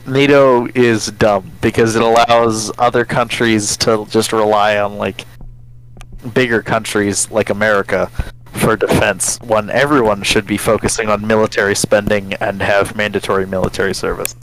NATO 0.06 0.66
is 0.74 1.06
dumb 1.12 1.50
because 1.60 1.96
it 1.96 2.02
allows 2.02 2.70
other 2.78 3.04
countries 3.04 3.76
to 3.78 4.06
just 4.08 4.32
rely 4.32 4.78
on 4.78 4.98
like 4.98 5.24
bigger 6.34 6.62
countries 6.62 7.30
like 7.30 7.50
America 7.50 8.10
for 8.52 8.76
defense 8.76 9.38
when 9.42 9.70
everyone 9.70 10.22
should 10.22 10.46
be 10.46 10.56
focusing 10.56 11.08
on 11.08 11.26
military 11.26 11.74
spending 11.74 12.34
and 12.34 12.60
have 12.62 12.96
mandatory 12.96 13.46
military 13.46 13.94
service. 13.94 14.34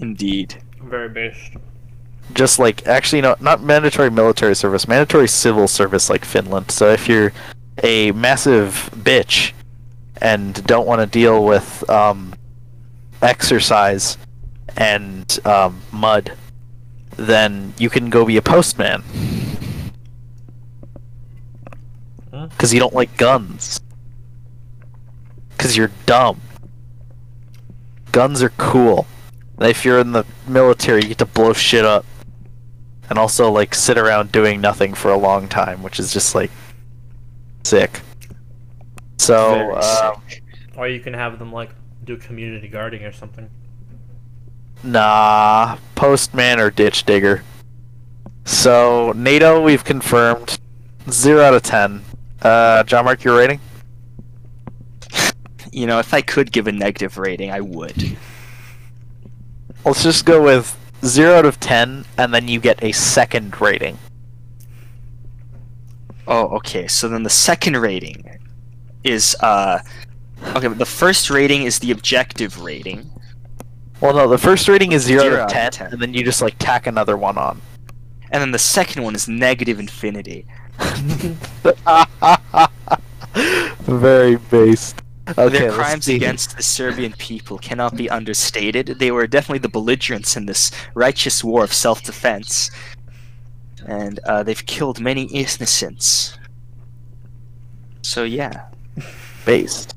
indeed. 0.00 0.62
Very 0.82 1.08
based. 1.08 1.52
Just 2.34 2.58
like 2.58 2.86
actually 2.86 3.20
no 3.20 3.36
not 3.40 3.62
mandatory 3.62 4.10
military 4.10 4.54
service 4.54 4.88
mandatory 4.88 5.28
civil 5.28 5.68
service 5.68 6.08
like 6.10 6.24
finland. 6.24 6.70
So 6.70 6.90
if 6.90 7.08
you're 7.08 7.32
a 7.82 8.12
massive 8.12 8.90
bitch 8.94 9.52
and 10.20 10.62
don't 10.64 10.86
want 10.86 11.00
to 11.00 11.06
deal 11.06 11.44
with 11.44 11.88
um, 11.90 12.34
exercise 13.20 14.16
and 14.76 15.38
um, 15.44 15.80
mud 15.90 16.32
then 17.16 17.74
you 17.78 17.90
can 17.90 18.08
go 18.10 18.24
be 18.24 18.36
a 18.36 18.42
postman. 18.42 19.02
Because 22.30 22.72
you 22.72 22.80
don't 22.80 22.94
like 22.94 23.16
guns. 23.16 23.80
Because 25.50 25.76
you're 25.76 25.90
dumb. 26.06 26.40
Guns 28.10 28.42
are 28.42 28.50
cool. 28.50 29.06
If 29.60 29.84
you're 29.84 30.00
in 30.00 30.12
the 30.12 30.24
military 30.46 31.02
you 31.02 31.08
get 31.08 31.18
to 31.18 31.26
blow 31.26 31.52
shit 31.52 31.84
up 31.84 32.04
and 33.10 33.18
also 33.18 33.50
like 33.50 33.74
sit 33.74 33.98
around 33.98 34.32
doing 34.32 34.60
nothing 34.60 34.94
for 34.94 35.10
a 35.10 35.16
long 35.16 35.48
time 35.48 35.82
which 35.82 35.98
is 36.00 36.12
just 36.12 36.34
like 36.34 36.50
sick 37.64 38.00
so 39.18 39.74
um, 39.76 40.22
sick. 40.28 40.42
Or 40.76 40.88
you 40.88 41.00
can 41.00 41.12
have 41.14 41.38
them 41.38 41.52
like 41.52 41.70
do 42.04 42.16
community 42.16 42.68
guarding 42.68 43.04
or 43.04 43.12
something. 43.12 43.48
nah 44.82 45.76
postman 45.94 46.58
or 46.58 46.70
ditch 46.70 47.04
digger 47.04 47.42
so 48.44 49.12
nato 49.14 49.62
we've 49.62 49.84
confirmed 49.84 50.58
0 51.10 51.40
out 51.42 51.54
of 51.54 51.62
10 51.62 52.02
uh 52.42 52.82
john 52.84 53.04
mark 53.04 53.22
your 53.24 53.36
rating 53.36 53.60
You 55.74 55.86
know, 55.86 55.98
if 55.98 56.12
I 56.12 56.20
could 56.20 56.52
give 56.52 56.66
a 56.66 56.72
negative 56.72 57.16
rating, 57.16 57.50
I 57.50 57.62
would. 57.62 58.18
let's 59.86 60.02
just 60.02 60.26
go 60.26 60.42
with 60.42 60.76
0 61.04 61.34
out 61.34 61.44
of 61.44 61.58
10 61.60 62.04
and 62.18 62.34
then 62.34 62.48
you 62.48 62.60
get 62.60 62.82
a 62.82 62.92
second 62.92 63.60
rating 63.60 63.98
Oh, 66.26 66.48
okay. 66.56 66.86
So 66.86 67.08
then 67.08 67.22
the 67.22 67.30
second 67.30 67.76
rating 67.76 68.38
is 69.04 69.36
uh 69.40 69.80
okay. 70.56 70.68
But 70.68 70.78
the 70.78 70.86
first 70.86 71.30
rating 71.30 71.64
is 71.64 71.78
the 71.80 71.90
objective 71.90 72.62
rating. 72.62 73.10
well 74.00 74.14
no 74.14 74.28
the 74.28 74.38
first 74.38 74.68
rating 74.68 74.92
is 74.92 75.02
0, 75.02 75.22
Zero 75.22 75.34
out 75.42 75.44
of 75.46 75.72
10, 75.72 75.92
and 75.92 76.00
then 76.00 76.14
you 76.14 76.24
just 76.24 76.40
like 76.40 76.56
tack 76.58 76.86
another 76.86 77.16
one 77.16 77.36
on 77.38 77.60
And 78.30 78.40
then 78.40 78.52
the 78.52 78.58
second 78.58 79.02
one 79.02 79.14
is 79.14 79.28
negative 79.28 79.80
infinity. 79.80 80.46
Very 83.80 84.36
based. 84.36 85.01
Okay, 85.28 85.48
Their 85.48 85.72
crimes 85.72 86.08
against 86.08 86.56
the 86.56 86.62
Serbian 86.64 87.12
people 87.12 87.56
cannot 87.58 87.96
be 87.96 88.10
understated. 88.10 88.86
They 88.98 89.12
were 89.12 89.26
definitely 89.28 89.60
the 89.60 89.68
belligerents 89.68 90.36
in 90.36 90.46
this 90.46 90.72
righteous 90.94 91.44
war 91.44 91.62
of 91.62 91.72
self-defense, 91.72 92.70
and 93.86 94.18
uh, 94.26 94.42
they've 94.42 94.66
killed 94.66 95.00
many 95.00 95.24
innocents. 95.24 96.36
So 98.02 98.24
yeah, 98.24 98.66
based. 99.46 99.94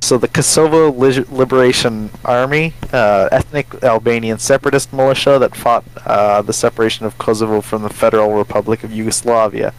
So 0.00 0.18
the 0.18 0.28
Kosovo 0.28 0.90
Li- 0.90 1.24
Liberation 1.30 2.10
Army, 2.24 2.74
uh, 2.92 3.28
ethnic 3.32 3.82
Albanian 3.82 4.38
separatist 4.38 4.92
militia 4.92 5.38
that 5.38 5.56
fought 5.56 5.84
uh, 6.04 6.42
the 6.42 6.52
separation 6.52 7.06
of 7.06 7.16
Kosovo 7.16 7.62
from 7.62 7.82
the 7.82 7.88
Federal 7.88 8.34
Republic 8.34 8.84
of 8.84 8.92
Yugoslavia 8.92 9.72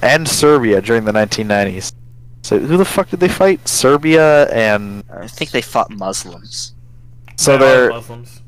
and 0.00 0.26
Serbia 0.26 0.80
during 0.80 1.04
the 1.04 1.12
1990s. 1.12 1.92
So 2.42 2.58
who 2.58 2.76
the 2.76 2.84
fuck 2.84 3.08
did 3.10 3.20
they 3.20 3.28
fight? 3.28 3.68
Serbia 3.68 4.48
and 4.52 5.04
I 5.10 5.26
think 5.28 5.50
they 5.52 5.62
fought 5.62 5.90
Muslims. 5.90 6.74
so 7.36 7.56
They 7.56 7.64
are 7.64 7.68
their 7.68 7.90
Muslims. 7.90 8.42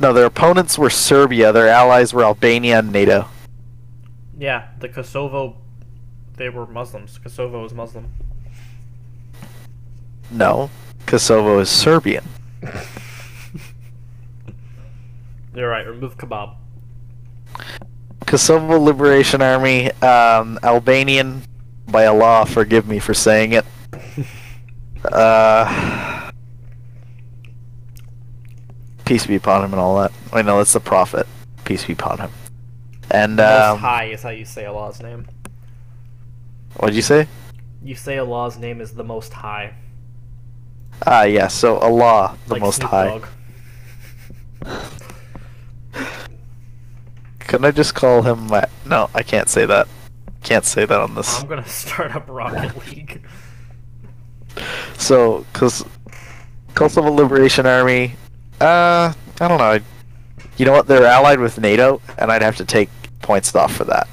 no 0.00 0.12
their 0.12 0.26
opponents 0.26 0.76
were 0.78 0.90
Serbia. 0.90 1.52
Their 1.52 1.68
allies 1.68 2.12
were 2.12 2.24
Albania 2.24 2.80
and 2.80 2.92
NATO. 2.92 3.28
Yeah, 4.36 4.68
the 4.80 4.88
Kosovo, 4.88 5.56
they 6.36 6.48
were 6.48 6.66
Muslims. 6.66 7.18
Kosovo 7.18 7.64
is 7.64 7.72
Muslim. 7.72 8.06
No, 10.30 10.70
Kosovo 11.06 11.58
is 11.60 11.68
Serbian. 11.70 12.24
You're 15.54 15.68
right. 15.70 15.86
Remove 15.86 16.16
kebab. 16.18 16.54
Kosovo 18.26 18.78
Liberation 18.78 19.40
Army, 19.42 19.90
um, 20.02 20.58
Albanian, 20.62 21.42
by 21.90 22.06
Allah, 22.06 22.46
forgive 22.46 22.86
me 22.86 22.98
for 22.98 23.14
saying 23.14 23.52
it. 23.52 23.64
Uh, 25.04 26.32
peace 29.04 29.24
be 29.26 29.36
upon 29.36 29.64
him 29.64 29.72
and 29.72 29.80
all 29.80 29.96
that. 30.00 30.10
Wait, 30.32 30.44
no, 30.44 30.58
that's 30.58 30.72
the 30.72 30.80
Prophet. 30.80 31.24
Peace 31.64 31.84
be 31.84 31.92
upon 31.92 32.18
him. 32.18 32.30
And, 33.10 33.36
Most 33.36 33.48
um, 33.48 33.78
High 33.78 34.06
is 34.06 34.22
how 34.22 34.30
you 34.30 34.44
say 34.44 34.66
Allah's 34.66 35.00
name. 35.00 35.26
what'd 36.76 36.96
you 36.96 37.02
say? 37.02 37.28
You 37.82 37.94
say 37.94 38.18
Allah's 38.18 38.58
name 38.58 38.80
is 38.80 38.92
the 38.92 39.04
Most 39.04 39.32
High. 39.32 39.74
Ah, 41.06 41.22
yeah, 41.22 41.46
so 41.46 41.78
Allah, 41.78 42.36
the 42.48 42.54
like 42.54 42.62
Most 42.62 42.76
Snoop 42.78 42.90
High. 42.90 43.20
Couldn't 47.38 47.64
I 47.64 47.70
just 47.70 47.94
call 47.94 48.22
him 48.22 48.48
my... 48.48 48.64
No, 48.84 49.08
I 49.14 49.22
can't 49.22 49.48
say 49.48 49.64
that. 49.64 49.86
Can't 50.48 50.64
say 50.64 50.86
that 50.86 50.98
on 50.98 51.14
this. 51.14 51.42
I'm 51.42 51.46
gonna 51.46 51.68
start 51.68 52.16
up 52.16 52.24
Rocket 52.26 52.74
League. 52.86 53.20
So, 54.96 55.44
cause 55.52 55.84
Kosovo 56.72 57.10
Liberation 57.10 57.66
Army, 57.66 58.14
uh, 58.58 59.12
I 59.40 59.46
don't 59.46 59.58
know. 59.58 59.78
You 60.56 60.64
know 60.64 60.72
what? 60.72 60.86
They're 60.86 61.04
allied 61.04 61.38
with 61.38 61.60
NATO, 61.60 62.00
and 62.16 62.32
I'd 62.32 62.40
have 62.40 62.56
to 62.56 62.64
take 62.64 62.88
points 63.20 63.54
off 63.54 63.74
for 63.74 63.84
that. 63.84 64.08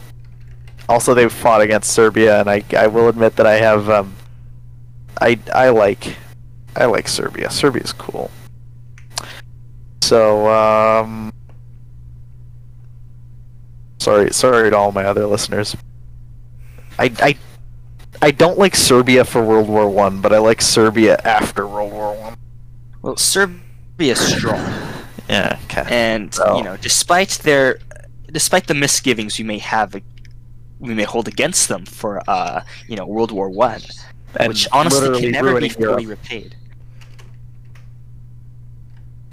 Also, 0.90 1.14
they 1.14 1.30
fought 1.30 1.62
against 1.62 1.94
Serbia, 1.94 2.42
and 2.42 2.50
I, 2.50 2.66
I 2.78 2.88
will 2.88 3.08
admit 3.08 3.38
that 3.38 3.48
I 3.48 3.54
have, 3.54 3.90
um, 3.90 4.14
I, 5.22 5.40
I 5.54 5.70
like, 5.70 6.18
I 6.76 6.84
like 6.84 7.08
Serbia. 7.08 7.50
Serbia's 7.50 7.94
cool. 7.94 8.30
So, 10.02 10.50
um, 10.50 11.32
sorry, 14.00 14.34
sorry 14.34 14.70
to 14.70 14.76
all 14.76 14.92
my 14.92 15.06
other 15.06 15.28
listeners. 15.28 15.78
I, 16.98 17.12
I 17.20 17.38
I 18.22 18.32
don't 18.32 18.58
like 18.58 18.76
Serbia 18.76 19.26
for 19.26 19.44
World 19.44 19.68
War 19.68 19.90
One, 19.90 20.22
but 20.22 20.32
I 20.34 20.38
like 20.40 20.62
Serbia 20.62 21.18
after 21.26 21.68
World 21.68 21.92
War 21.92 22.16
One. 22.16 22.38
Well, 23.02 23.18
Serbia 23.18 23.60
is 24.14 24.20
strong, 24.20 24.64
Yeah, 25.30 25.60
okay. 25.66 25.86
and 25.90 26.36
Oh. 26.42 26.58
you 26.58 26.64
know, 26.64 26.78
despite 26.78 27.30
their, 27.44 27.80
despite 28.32 28.68
the 28.68 28.74
misgivings 28.74 29.38
we 29.38 29.44
may 29.44 29.60
have, 29.60 29.94
we 30.80 30.94
may 30.94 31.04
hold 31.04 31.28
against 31.28 31.68
them 31.68 31.86
for, 31.86 32.22
uh, 32.30 32.62
you 32.88 32.96
know, 32.96 33.06
World 33.06 33.32
War 33.32 33.50
One, 33.50 33.82
which 34.48 34.68
honestly 34.72 35.20
can 35.22 35.32
never 35.32 35.60
be 35.60 35.70
fully 35.70 36.04
Europe. 36.04 36.22
repaid. 36.24 36.56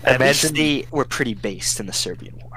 At 0.05 0.17
Imagine- 0.17 0.27
least 0.27 0.55
they 0.55 0.87
were 0.91 1.05
pretty 1.05 1.35
based 1.35 1.79
in 1.79 1.87
the 1.87 1.93
Serbian 1.93 2.37
War. 2.43 2.52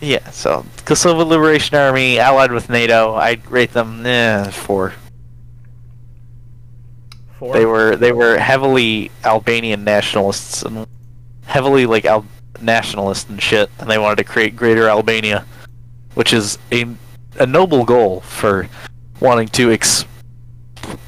Yeah, 0.00 0.30
so 0.30 0.64
Kosovo 0.84 1.24
Liberation 1.24 1.76
Army 1.76 2.18
allied 2.18 2.52
with 2.52 2.70
NATO. 2.70 3.14
I'd 3.14 3.48
rate 3.50 3.72
them 3.72 4.06
eh, 4.06 4.50
four. 4.50 4.92
Four. 7.38 7.54
They 7.54 7.66
were 7.66 7.96
they 7.96 8.12
were 8.12 8.38
heavily 8.38 9.10
Albanian 9.24 9.84
nationalists 9.84 10.62
and 10.62 10.86
heavily 11.46 11.86
like 11.86 12.04
Al- 12.04 12.26
nationalist 12.60 13.28
and 13.28 13.42
shit, 13.42 13.70
and 13.78 13.90
they 13.90 13.98
wanted 13.98 14.16
to 14.16 14.24
create 14.24 14.56
Greater 14.56 14.88
Albania, 14.88 15.44
which 16.14 16.32
is 16.32 16.58
a 16.72 16.86
a 17.40 17.46
noble 17.46 17.84
goal 17.84 18.20
for 18.20 18.68
wanting 19.20 19.48
to 19.48 19.72
ex- 19.72 20.04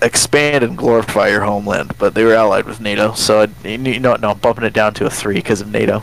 expand 0.02 0.64
and 0.64 0.76
glorify 0.76 1.28
your 1.28 1.42
homeland. 1.42 1.92
But 1.98 2.14
they 2.14 2.24
were 2.24 2.34
allied 2.34 2.64
with 2.64 2.80
NATO, 2.80 3.12
so 3.14 3.40
I'd, 3.42 3.64
you 3.64 4.00
know 4.00 4.16
no, 4.16 4.30
I'm 4.30 4.38
bumping 4.38 4.64
it 4.64 4.72
down 4.72 4.94
to 4.94 5.06
a 5.06 5.10
three 5.10 5.36
because 5.36 5.60
of 5.60 5.70
NATO. 5.70 6.02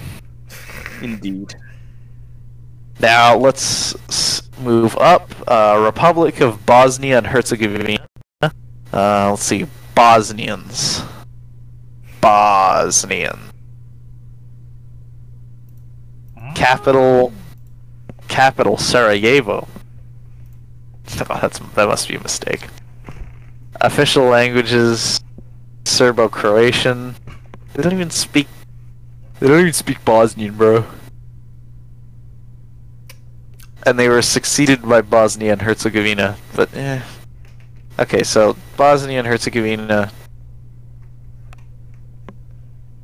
Indeed. 1.01 1.56
Now 3.00 3.38
let's 3.38 3.96
move 4.60 4.98
up. 4.98 5.30
Uh, 5.48 5.80
Republic 5.84 6.42
of 6.42 6.66
Bosnia 6.66 7.20
and 7.20 7.27
Herzegovina. 7.27 8.08
Uh, 8.41 9.30
let's 9.30 9.43
see, 9.43 9.67
Bosnians. 9.93 11.02
Bosnian. 12.21 13.39
Capital. 16.56 17.32
Capital 18.28 18.78
Sarajevo. 18.78 19.67
Oh, 21.30 21.39
that's 21.41 21.60
that 21.60 21.88
must 21.88 22.10
be 22.10 22.15
a 22.15 22.19
mistake. 22.19 22.67
Official 23.80 24.26
languages: 24.26 25.21
Serbo-Croatian. 25.86 27.15
They 27.74 27.82
don't 27.82 27.93
even 27.93 28.10
speak. 28.10 28.48
They 29.39 29.48
don't 29.48 29.62
even 29.62 29.74
speak 29.74 30.04
Bosnian, 30.04 30.56
bro 30.58 30.86
and 33.88 33.97
they 33.97 34.10
were 34.10 34.21
succeeded 34.21 34.82
by 34.82 35.02
Bosnia 35.02 35.54
and 35.54 35.62
Herzegovina. 35.62 36.36
But 36.56 36.76
eh. 36.76 37.02
Okay, 37.97 38.23
so 38.23 38.58
Bosnia 38.76 39.19
and 39.19 39.28
Herzegovina. 39.28 40.12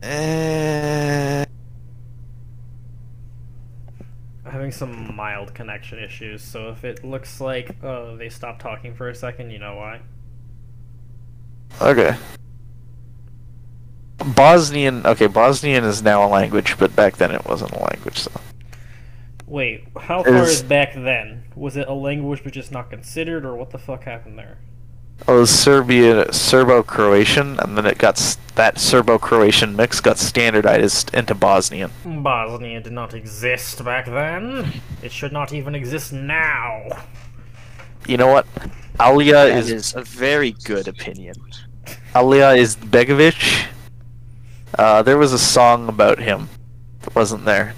Eh. 0.01 1.45
having 4.43 4.71
some 4.71 5.15
mild 5.15 5.53
connection 5.55 5.97
issues, 5.97 6.43
so 6.43 6.69
if 6.69 6.83
it 6.83 7.03
looks 7.03 7.41
like 7.41 7.75
oh 7.81 8.15
they 8.17 8.29
stopped 8.29 8.61
talking 8.61 8.93
for 8.93 9.09
a 9.09 9.15
second, 9.15 9.51
you 9.51 9.59
know 9.59 9.75
why. 9.75 10.01
Okay. 11.81 12.15
Bosnian. 14.35 15.05
Okay, 15.05 15.27
Bosnian 15.27 15.83
is 15.85 16.03
now 16.03 16.25
a 16.25 16.29
language, 16.29 16.77
but 16.77 16.95
back 16.95 17.17
then 17.17 17.31
it 17.31 17.45
wasn't 17.45 17.71
a 17.71 17.79
language. 17.79 18.19
So 18.19 18.31
Wait, 19.45 19.85
how 19.99 20.23
far 20.23 20.43
Is- 20.43 20.49
is 20.57 20.63
back 20.63 20.93
then? 20.93 21.43
Was 21.55 21.75
it 21.77 21.87
a 21.87 21.93
language 21.93 22.41
but 22.43 22.53
just 22.53 22.71
not 22.71 22.89
considered, 22.89 23.45
or 23.45 23.55
what 23.55 23.71
the 23.71 23.77
fuck 23.77 24.03
happened 24.05 24.37
there? 24.39 24.57
Oh, 25.27 25.37
it 25.37 25.39
was 25.41 25.51
Serbia, 25.51 26.33
Serbo-Croatian, 26.33 27.59
and 27.59 27.77
then 27.77 27.85
it 27.85 27.97
got 27.97 28.37
that 28.55 28.79
Serbo-Croatian 28.79 29.75
mix 29.75 30.01
got 30.01 30.17
standardized 30.17 31.13
into 31.13 31.35
Bosnian. 31.35 31.91
Bosnia 32.03 32.81
did 32.81 32.93
not 32.93 33.13
exist 33.13 33.83
back 33.85 34.05
then. 34.05 34.81
It 35.01 35.11
should 35.11 35.31
not 35.31 35.53
even 35.53 35.75
exist 35.75 36.11
now. 36.13 36.83
You 38.07 38.17
know 38.17 38.27
what? 38.27 38.47
Alia 39.01 39.33
That 39.33 39.57
is 39.57 39.71
is 39.71 39.95
a 39.95 40.01
very 40.01 40.51
good 40.63 40.87
opinion. 40.87 41.35
Alia 42.15 42.55
Izetbegovic. 42.55 43.67
Uh, 44.77 45.03
there 45.03 45.17
was 45.17 45.31
a 45.31 45.39
song 45.39 45.87
about 45.87 46.19
him. 46.19 46.49
It 47.05 47.15
wasn't 47.15 47.45
there. 47.45 47.75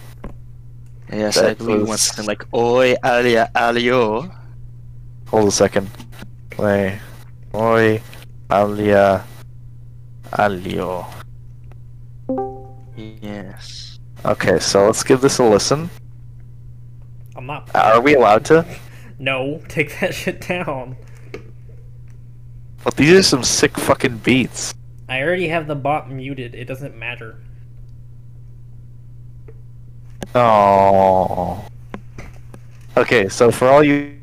Yes, 1.11 1.37
I 1.37 1.49
That 1.49 1.57
believe 1.59 1.81
was- 1.81 1.89
once 1.89 2.01
something 2.01 2.25
like 2.25 2.43
"Oi, 2.53 2.95
alia, 3.03 3.49
alio." 3.55 4.31
Hold 5.27 5.47
a 5.47 5.51
second. 5.51 5.89
Wait. 6.57 6.99
Oi. 7.53 8.01
Alia. 8.51 9.23
Alio. 10.37 11.05
Yes. 12.95 13.99
Okay, 14.23 14.59
so 14.59 14.85
let's 14.85 15.03
give 15.03 15.21
this 15.21 15.37
a 15.39 15.43
listen. 15.43 15.89
I'm 17.35 17.45
not. 17.45 17.69
Are 17.75 18.01
we 18.01 18.15
allowed 18.15 18.45
to? 18.45 18.65
No, 19.19 19.61
take 19.67 19.99
that 19.99 20.13
shit 20.19 20.41
down. 20.47 20.95
But 22.83 22.95
these 22.95 23.11
are 23.13 23.23
some 23.23 23.43
sick 23.43 23.77
fucking 23.77 24.17
beats. 24.19 24.73
I 25.09 25.21
already 25.21 25.47
have 25.49 25.67
the 25.67 25.75
bot 25.75 26.09
muted. 26.09 26.55
It 26.55 26.65
doesn't 26.65 26.95
matter. 26.97 27.37
Oh. 30.35 31.65
Okay, 32.97 33.29
so 33.29 33.51
for 33.51 33.67
all 33.67 33.83
you 33.83 34.19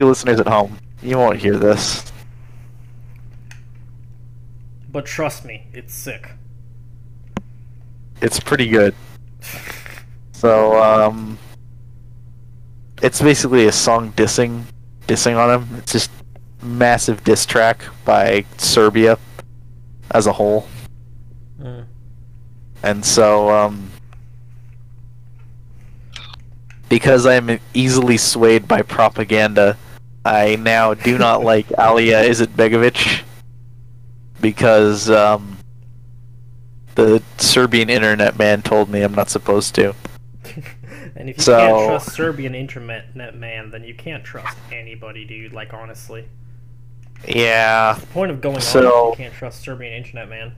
listeners 0.00 0.40
at 0.40 0.48
home, 0.48 0.78
you 1.02 1.16
won't 1.16 1.38
hear 1.38 1.56
this. 1.56 2.12
But 4.90 5.06
trust 5.06 5.44
me, 5.44 5.66
it's 5.72 5.94
sick. 5.94 6.30
It's 8.20 8.40
pretty 8.40 8.68
good. 8.68 8.94
So, 10.32 10.82
um, 10.82 11.38
it's 13.02 13.20
basically 13.20 13.66
a 13.66 13.72
song 13.72 14.12
dissing, 14.12 14.64
dissing 15.06 15.36
on 15.36 15.60
him. 15.60 15.76
It's 15.78 15.92
just 15.92 16.10
massive 16.62 17.22
diss 17.24 17.46
track 17.46 17.82
by 18.04 18.44
Serbia 18.56 19.18
as 20.10 20.26
a 20.26 20.32
whole, 20.32 20.66
Mm. 21.60 21.84
and 22.82 23.04
so, 23.04 23.50
um, 23.50 23.90
because 26.88 27.26
I'm 27.26 27.58
easily 27.74 28.16
swayed 28.16 28.68
by 28.68 28.82
propaganda, 28.82 29.76
I 30.24 30.56
now 30.56 30.94
do 30.94 31.18
not 31.18 31.42
like 31.52 31.66
Alia 31.78 32.22
Izetbegovic 32.28 33.22
because, 34.40 35.10
um, 35.10 35.56
the 36.94 37.22
Serbian 37.36 37.90
internet 37.90 38.38
man 38.38 38.62
told 38.62 38.88
me 38.88 39.02
I'm 39.02 39.14
not 39.14 39.28
supposed 39.28 39.74
to. 39.74 39.94
and 41.16 41.28
if 41.28 41.36
you 41.36 41.42
So- 41.42 41.58
can't 41.58 41.86
trust 41.88 42.12
Serbian 42.16 42.54
internet 42.54 43.14
man, 43.36 43.70
then 43.70 43.84
you 43.84 43.94
can't 43.94 44.24
trust 44.24 44.56
anybody, 44.72 45.24
dude. 45.26 45.52
Like 45.52 45.74
honestly, 45.74 46.26
Yeah. 47.28 47.96
the 48.00 48.06
point 48.06 48.30
of 48.30 48.40
going 48.40 48.56
on 48.56 48.62
So- 48.62 49.12
is 49.12 49.18
you 49.18 49.24
can't 49.24 49.34
trust 49.34 49.60
Serbian 49.62 49.92
internet 49.92 50.28
man. 50.28 50.52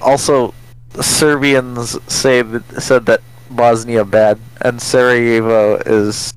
Also, 0.00 0.54
Serbians 1.00 1.96
say 2.12 2.42
that, 2.42 2.82
said 2.82 3.06
that 3.06 3.20
Bosnia 3.50 4.04
bad, 4.04 4.38
and 4.60 4.80
Sarajevo 4.80 5.76
is 5.86 6.34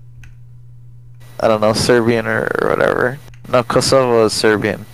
I 1.40 1.48
don't 1.48 1.62
know, 1.62 1.74
Serbian 1.74 2.28
or, 2.28 2.48
or 2.62 2.70
whatever. 2.70 3.20
No, 3.50 3.64
Kosovo 3.64 4.26
is 4.26 4.34
Serbian. 4.34 4.86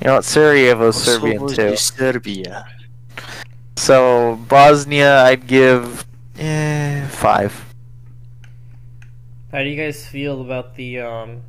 You 0.00 0.06
know 0.08 0.14
what? 0.14 0.24
Sarajevo 0.24 0.88
is 0.88 0.96
Serbian 0.96 1.38
Kosovo 1.40 1.54
too. 1.68 1.72
is 1.74 1.80
Serbia. 1.80 2.66
So 3.76 4.36
Bosnia, 4.48 5.22
I'd 5.24 5.46
give 5.46 6.06
eh, 6.38 7.06
five. 7.08 7.74
How 9.52 9.62
do 9.62 9.68
you 9.68 9.76
guys 9.76 10.06
feel 10.06 10.40
about 10.40 10.74
the 10.76 11.00
um? 11.00 11.42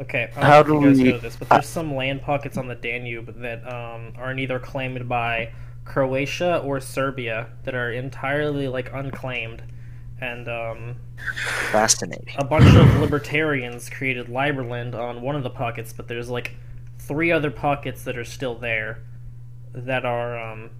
Okay, 0.00 0.30
I 0.36 0.40
don't 0.40 0.44
How 0.44 0.50
know 0.50 0.60
if 0.60 0.66
do 0.66 0.72
you 0.74 0.80
guys 0.88 0.98
we- 0.98 1.12
know 1.12 1.18
this, 1.18 1.36
but 1.36 1.48
there's 1.48 1.66
some 1.68 1.94
land 1.94 2.22
pockets 2.22 2.56
on 2.56 2.68
the 2.68 2.74
Danube 2.74 3.34
that 3.40 3.66
um 3.66 4.12
are 4.16 4.32
neither 4.34 4.58
claimed 4.58 5.08
by 5.08 5.50
Croatia 5.88 6.58
or 6.58 6.80
Serbia 6.80 7.48
that 7.64 7.74
are 7.74 7.90
entirely 7.90 8.68
like 8.68 8.92
unclaimed, 8.92 9.62
and 10.20 10.48
um 10.48 10.96
Fascinating. 11.72 12.34
a 12.36 12.44
bunch 12.44 12.74
of 12.74 13.00
libertarians 13.00 13.88
created 13.90 14.26
Liberland 14.26 14.94
on 14.94 15.22
one 15.22 15.34
of 15.34 15.42
the 15.42 15.50
pockets, 15.50 15.92
but 15.92 16.06
there's 16.08 16.28
like 16.28 16.54
three 16.98 17.32
other 17.32 17.50
pockets 17.50 18.04
that 18.04 18.16
are 18.16 18.24
still 18.24 18.54
there 18.54 19.02
that 19.72 20.04
are 20.04 20.38
um 20.38 20.70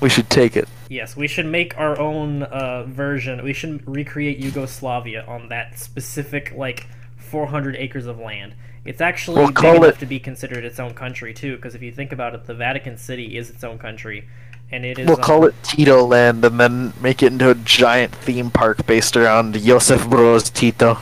We 0.00 0.08
should 0.08 0.30
take 0.30 0.56
it. 0.56 0.68
Yes, 0.88 1.16
we 1.16 1.26
should 1.26 1.46
make 1.46 1.76
our 1.78 1.98
own 1.98 2.42
uh, 2.42 2.84
version. 2.84 3.42
We 3.42 3.52
should 3.52 3.86
recreate 3.88 4.38
Yugoslavia 4.38 5.24
on 5.26 5.48
that 5.48 5.78
specific 5.78 6.52
like 6.54 6.86
400 7.16 7.76
acres 7.76 8.06
of 8.06 8.18
land. 8.18 8.54
It's 8.84 9.00
actually 9.00 9.38
We'll 9.38 9.46
big 9.48 9.56
call 9.56 9.76
enough 9.76 9.94
it- 9.94 9.98
to 10.00 10.06
be 10.06 10.18
considered 10.18 10.64
its 10.64 10.80
own 10.80 10.94
country 10.94 11.32
too. 11.32 11.56
Because 11.56 11.74
if 11.74 11.82
you 11.82 11.92
think 11.92 12.12
about 12.12 12.34
it, 12.34 12.46
the 12.46 12.54
Vatican 12.54 12.96
City 12.96 13.36
is 13.36 13.48
its 13.50 13.62
own 13.62 13.78
country, 13.78 14.26
and 14.70 14.84
it 14.84 14.98
is. 14.98 15.06
We'll 15.06 15.16
um, 15.16 15.22
call 15.22 15.44
it 15.46 15.54
Tito 15.62 16.04
Land 16.04 16.44
and 16.44 16.58
then 16.58 16.92
make 17.00 17.22
it 17.22 17.32
into 17.32 17.50
a 17.50 17.54
giant 17.54 18.12
theme 18.14 18.50
park 18.50 18.84
based 18.86 19.16
around 19.16 19.54
Josef 19.54 20.02
Broz 20.02 20.52
Tito. 20.52 20.98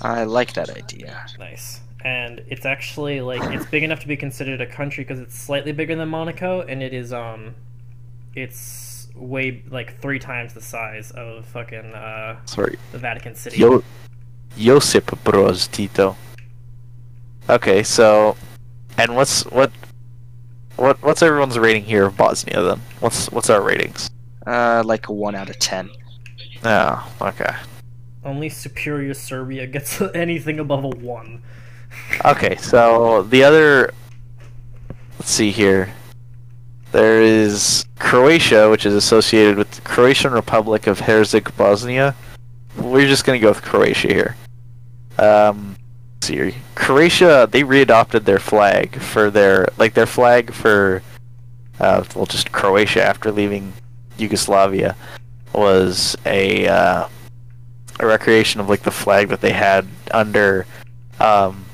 I 0.00 0.24
like 0.24 0.52
that 0.54 0.70
idea. 0.70 1.26
nice. 1.38 1.80
And 2.04 2.42
it's 2.48 2.64
actually 2.64 3.20
like 3.20 3.42
it's 3.52 3.66
big 3.66 3.82
enough 3.82 4.00
to 4.00 4.06
be 4.08 4.16
considered 4.16 4.60
a 4.60 4.66
country 4.66 5.02
because 5.04 5.18
it's 5.18 5.36
slightly 5.36 5.72
bigger 5.72 5.96
than 5.96 6.08
Monaco, 6.08 6.60
and 6.62 6.80
it 6.82 6.94
is 6.94 7.12
um, 7.12 7.54
it's 8.36 9.08
way 9.16 9.64
like 9.68 10.00
three 10.00 10.20
times 10.20 10.54
the 10.54 10.60
size 10.60 11.10
of 11.10 11.44
fucking 11.46 11.92
uh 11.92 12.36
Sorry. 12.46 12.78
the 12.92 12.98
Vatican 12.98 13.34
City. 13.34 13.58
Yo- 13.58 13.82
Josip 14.58 15.06
Broz 15.24 15.70
Tito. 15.70 16.16
Okay, 17.48 17.82
so, 17.82 18.36
and 18.98 19.14
what's 19.16 19.44
what, 19.46 19.72
what 20.76 21.00
what's 21.02 21.22
everyone's 21.22 21.58
rating 21.58 21.84
here 21.84 22.06
of 22.06 22.16
Bosnia 22.16 22.60
then? 22.62 22.80
What's 23.00 23.30
what's 23.32 23.48
our 23.48 23.62
ratings? 23.62 24.10
Uh, 24.46 24.82
like 24.84 25.08
a 25.08 25.12
one 25.12 25.34
out 25.34 25.48
of 25.48 25.58
ten. 25.58 25.88
Oh, 26.64 27.10
okay, 27.20 27.54
Only 28.24 28.48
superior 28.48 29.14
Serbia 29.14 29.66
gets 29.66 30.00
anything 30.14 30.58
above 30.58 30.84
a 30.84 30.88
one. 30.88 31.42
okay. 32.24 32.56
So 32.56 33.22
the 33.22 33.44
other, 33.44 33.94
let's 35.18 35.30
see 35.30 35.50
here. 35.50 35.92
There 36.90 37.22
is 37.22 37.84
Croatia, 37.98 38.68
which 38.70 38.84
is 38.86 38.94
associated 38.94 39.56
with 39.56 39.70
the 39.70 39.82
Croatian 39.82 40.32
Republic 40.32 40.86
of 40.86 41.00
Herzeg 41.00 41.54
Bosnia. 41.56 42.14
We're 42.76 43.06
just 43.06 43.24
gonna 43.24 43.38
go 43.38 43.48
with 43.48 43.62
Croatia 43.62 44.08
here. 44.08 44.36
Um, 45.18 45.76
see, 46.22 46.54
Croatia 46.74 47.48
they 47.50 47.62
readopted 47.62 48.24
their 48.24 48.38
flag 48.38 49.00
for 49.00 49.30
their 49.30 49.68
like 49.78 49.94
their 49.94 50.06
flag 50.06 50.52
for, 50.52 51.02
uh, 51.80 52.04
well, 52.14 52.26
just 52.26 52.52
Croatia 52.52 53.02
after 53.04 53.30
leaving 53.32 53.72
Yugoslavia 54.16 54.96
was 55.52 56.16
a 56.26 56.66
uh, 56.68 57.08
a 58.00 58.06
recreation 58.06 58.60
of 58.60 58.68
like 58.68 58.82
the 58.82 58.90
flag 58.90 59.28
that 59.28 59.40
they 59.40 59.52
had 59.52 59.86
under 60.12 60.66
um, 61.20 61.64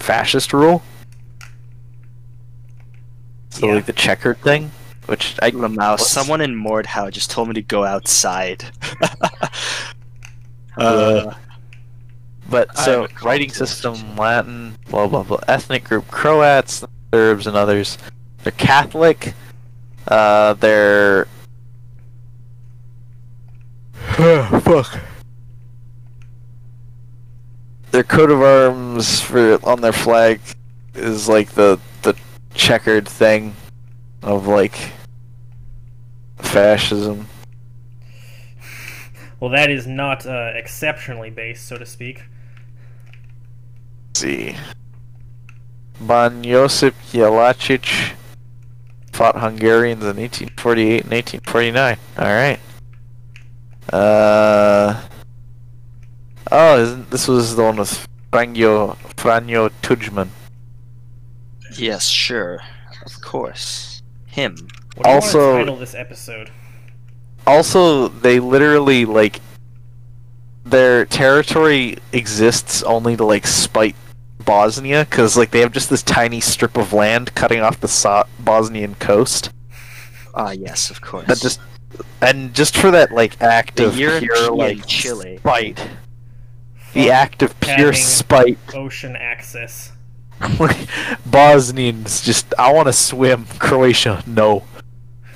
fascist 0.00 0.52
rule. 0.52 0.82
So 3.50 3.66
Yeah. 3.68 3.74
like 3.74 3.86
the 3.86 3.92
checkered 3.92 4.38
thing, 4.40 4.70
which 5.06 5.36
I 5.42 5.50
Lamau, 5.52 5.92
what's- 5.92 6.10
someone 6.10 6.40
in 6.40 6.54
Mordhau 6.54 7.10
just 7.10 7.30
told 7.30 7.48
me 7.48 7.54
to 7.54 7.62
go 7.62 7.84
outside. 7.84 8.64
uh, 10.76 11.34
But 12.48 12.76
so 12.76 12.82
have 12.82 12.88
a 12.88 12.94
conflict. 13.08 13.24
writing 13.24 13.50
system 13.50 14.16
Latin, 14.16 14.78
blah 14.88 15.06
blah 15.06 15.22
blah. 15.22 15.40
Ethnic 15.48 15.84
group 15.84 16.08
Croats, 16.08 16.84
Serbs, 17.12 17.46
and 17.46 17.56
others. 17.56 17.98
They're 18.42 18.52
Catholic. 18.52 19.34
Uh, 20.06 20.54
they're 20.54 21.28
fuck. 24.18 24.98
Their 27.90 28.02
coat 28.02 28.30
of 28.30 28.42
arms 28.42 29.20
for 29.20 29.58
on 29.64 29.80
their 29.80 29.92
flag 29.92 30.40
is 30.94 31.28
like 31.28 31.50
the 31.50 31.78
the 32.02 32.14
checkered 32.54 33.08
thing 33.08 33.54
of 34.22 34.46
like 34.46 34.92
fascism. 36.38 37.26
Well, 39.40 39.50
that 39.50 39.70
is 39.70 39.86
not 39.86 40.26
uh, 40.26 40.52
exceptionally 40.54 41.30
based, 41.30 41.66
so 41.66 41.78
to 41.78 41.86
speak. 41.86 42.24
Let's 44.24 44.36
see. 44.54 44.56
Ban 46.00 46.42
Josip 46.42 46.94
Jelacic 47.12 48.14
fought 49.12 49.38
Hungarians 49.38 50.02
in 50.02 50.16
1848 50.16 51.04
and 51.04 51.12
1849. 51.12 51.96
Alright. 52.18 52.60
Uh. 53.92 55.00
Oh, 56.50 56.80
isn't, 56.82 57.10
this 57.10 57.28
was 57.28 57.54
the 57.56 57.62
one 57.62 57.76
with 57.76 58.08
Franjo, 58.32 58.96
Franjo 59.16 59.70
Tudjman. 59.82 60.28
yes, 61.76 62.08
sure, 62.08 62.60
of 63.06 63.20
course. 63.20 64.02
Him. 64.26 64.56
What 64.96 65.04
do 65.04 65.10
you 65.10 65.14
Also- 65.14 65.38
want 65.52 65.58
to 65.58 65.64
title 65.66 65.76
this 65.76 65.94
episode? 65.94 66.50
Also, 67.46 68.08
they 68.08 68.40
literally, 68.40 69.04
like, 69.04 69.40
their 70.64 71.04
territory 71.06 71.96
exists 72.12 72.82
only 72.82 73.16
to, 73.16 73.24
like, 73.24 73.46
spite 73.46 73.96
Bosnia, 74.48 75.04
because, 75.08 75.36
like, 75.36 75.50
they 75.50 75.60
have 75.60 75.72
just 75.72 75.90
this 75.90 76.02
tiny 76.02 76.40
strip 76.40 76.76
of 76.78 76.92
land 76.94 77.34
cutting 77.34 77.60
off 77.60 77.78
the 77.80 77.86
so- 77.88 78.24
Bosnian 78.40 78.94
coast. 78.94 79.50
Ah, 80.34 80.52
yes, 80.52 80.90
of 80.90 81.00
course. 81.02 81.26
That 81.26 81.38
just 81.38 81.60
and 82.22 82.54
just 82.54 82.76
for 82.76 82.90
that 82.92 83.10
like 83.12 83.40
act 83.42 83.76
The 83.76 83.88
of 83.88 83.94
pure 83.94 84.50
like 84.54 84.86
Chile. 84.86 85.38
spite, 85.38 85.76
the 86.94 87.04
Fuck 87.04 87.12
act 87.12 87.42
of 87.42 87.58
pure 87.60 87.92
spite, 87.92 88.58
Ocean 88.74 89.16
access. 89.16 89.92
Bosnians 91.26 92.20
just 92.22 92.54
I 92.58 92.72
want 92.72 92.86
to 92.86 92.92
swim. 92.92 93.46
Croatia, 93.58 94.22
no. 94.26 94.64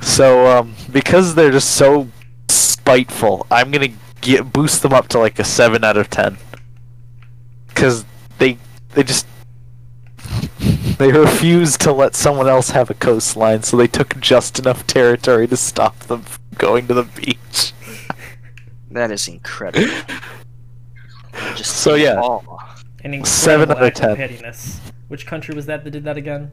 So 0.00 0.46
um, 0.46 0.74
because 0.90 1.34
they're 1.34 1.50
just 1.50 1.74
so 1.74 2.08
spiteful, 2.48 3.46
I'm 3.50 3.70
gonna 3.70 3.88
get 4.20 4.52
boost 4.52 4.82
them 4.82 4.92
up 4.92 5.08
to 5.08 5.18
like 5.18 5.38
a 5.38 5.44
seven 5.44 5.84
out 5.84 5.96
of 5.96 6.10
ten. 6.10 6.38
Cause 7.74 8.04
they 8.38 8.58
they 8.92 9.02
just 9.02 9.26
they 10.98 11.10
refused 11.12 11.80
to 11.80 11.92
let 11.92 12.14
someone 12.14 12.48
else 12.48 12.70
have 12.70 12.90
a 12.90 12.94
coastline, 12.94 13.62
so 13.62 13.76
they 13.76 13.86
took 13.88 14.18
just 14.20 14.58
enough 14.58 14.86
territory 14.86 15.46
to 15.48 15.56
stop 15.56 15.98
them 16.00 16.22
from 16.22 16.42
going 16.56 16.86
to 16.88 16.94
the 16.94 17.04
beach. 17.04 17.72
That 18.92 19.10
is 19.10 19.26
incredible. 19.26 19.88
Just 21.56 21.78
So, 21.78 21.94
yeah. 21.94 22.20
An 23.04 23.24
Seven 23.24 23.70
out 23.70 23.82
of 23.82 23.94
10. 23.94 24.16
pettiness. 24.16 24.82
Which 25.08 25.26
country 25.26 25.54
was 25.54 25.64
that 25.64 25.82
that 25.84 25.90
did 25.90 26.04
that 26.04 26.18
again? 26.18 26.50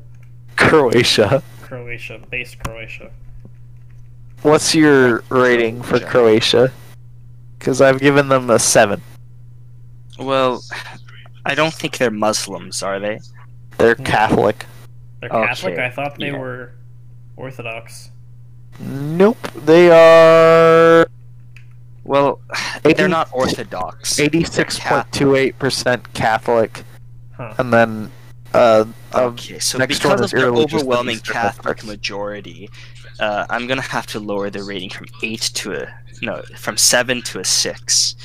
Croatia. 0.56 1.44
Croatia, 1.62 2.22
based 2.30 2.60
Croatia. 2.64 3.12
What's 4.42 4.74
your 4.74 5.24
rating 5.28 5.82
for 5.82 6.00
Croatia? 6.00 6.72
Because 7.58 7.82
I've 7.82 8.00
given 8.00 8.30
them 8.30 8.50
a 8.50 8.58
seven. 8.58 9.02
Well, 10.18 10.64
I 11.50 11.56
don't 11.56 11.74
think 11.74 11.98
they're 11.98 12.12
Muslims, 12.12 12.84
are 12.84 13.00
they? 13.00 13.20
They're 13.80 13.96
Catholic. 13.96 14.68
They're 15.20 15.30
Catholic. 15.30 15.74
Okay, 15.74 15.84
I 15.86 15.90
thought 15.90 16.16
they 16.20 16.28
yeah. 16.28 16.38
were 16.38 16.74
Orthodox. 17.38 18.12
Nope. 18.80 19.42
They 19.66 19.90
are 19.90 21.08
Well, 22.04 22.40
Eighty- 22.86 22.94
they're 22.94 23.08
not 23.08 23.30
Orthodox. 23.34 24.20
eighty-six 24.20 24.80
point 24.80 25.12
two 25.12 25.36
eight 25.36 25.58
percent 25.58 26.14
Catholic, 26.14 26.84
Huh. 27.36 27.56
and 27.58 27.74
then 27.74 28.12
uh, 28.54 28.86
um, 29.14 29.24
Okay, 29.34 29.58
so 29.60 29.80
next 29.80 29.98
because 29.98 30.10
one 30.10 30.20
of 30.20 30.26
is 30.26 30.32
the 30.32 30.46
overwhelming 30.46 31.20
Catholic 31.20 31.84
majority, 31.84 32.70
uh, 33.20 33.46
I'm 33.50 33.66
gonna 33.66 33.82
have 33.82 34.06
to 34.08 34.20
lower 34.20 34.52
the 34.52 34.64
rating 34.64 34.92
from 34.92 35.08
eight 35.24 35.42
to 35.56 35.74
a 35.74 35.88
no, 36.22 36.44
from 36.58 36.78
seven 36.78 37.22
to 37.24 37.40
a 37.40 37.46
six. 37.46 38.16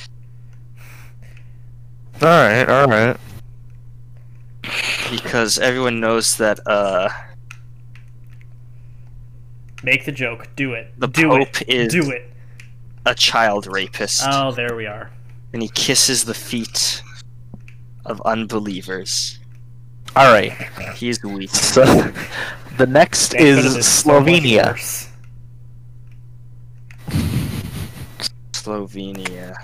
All 2.22 2.29
right, 2.29 2.68
all 2.68 2.87
right. 2.88 3.16
because 5.11 5.59
everyone 5.59 6.00
knows 6.00 6.37
that 6.38 6.61
uh, 6.66 7.09
Make 9.83 10.07
the 10.07 10.12
joke. 10.12 10.48
Do 10.57 10.72
it. 10.72 10.92
the 10.98 11.09
Do 11.09 11.29
Pope 11.29 11.61
it. 11.62 11.68
is 11.68 11.92
Do 11.92 12.11
it. 12.11 12.31
a 13.05 13.14
child 13.14 13.66
rapist. 13.66 14.22
Oh, 14.27 14.50
there 14.53 14.74
we 14.74 14.87
are. 14.87 15.11
and 15.53 15.61
he 15.62 15.68
kisses 15.68 16.24
the 16.24 16.33
feet 16.35 17.03
of 18.07 18.20
unbelievers. 18.24 19.38
All 20.16 20.33
right. 20.33 20.53
He's 20.96 21.22
weak. 21.22 21.50
So 21.50 21.85
the 22.79 22.87
next 22.87 23.31
That 23.33 23.38
could've 23.38 23.59
is 23.66 23.74
been 23.74 23.83
so 23.83 24.11
Slovenia. 24.11 25.11
Slovenia. 28.53 29.55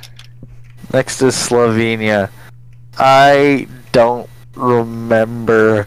Next 0.93 1.23
is 1.23 1.35
Slovenia. 1.35 2.31
I 3.03 3.67
don't 3.93 4.29
remember. 4.55 5.87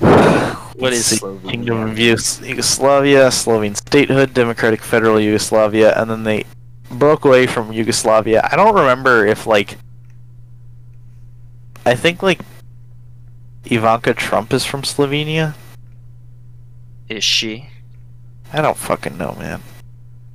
What 0.00 0.92
is 0.92 1.10
the 1.10 1.16
Slovenia? 1.16 1.50
Kingdom 1.50 1.78
of 1.90 1.98
Yugoslavia, 1.98 3.30
Slovene 3.30 3.76
statehood, 3.76 4.34
Democratic 4.34 4.82
Federal 4.82 5.20
Yugoslavia, 5.20 5.94
and 5.96 6.10
then 6.10 6.24
they 6.24 6.44
broke 6.90 7.24
away 7.24 7.46
from 7.46 7.72
Yugoslavia. 7.72 8.48
I 8.50 8.56
don't 8.56 8.74
remember 8.74 9.24
if 9.26 9.46
like. 9.46 9.78
I 11.86 11.94
think 11.94 12.20
like 12.20 12.40
Ivanka 13.64 14.12
Trump 14.14 14.52
is 14.52 14.64
from 14.64 14.82
Slovenia. 14.82 15.54
Is 17.08 17.22
she? 17.22 17.68
I 18.52 18.60
don't 18.60 18.76
fucking 18.76 19.16
know, 19.16 19.36
man. 19.38 19.62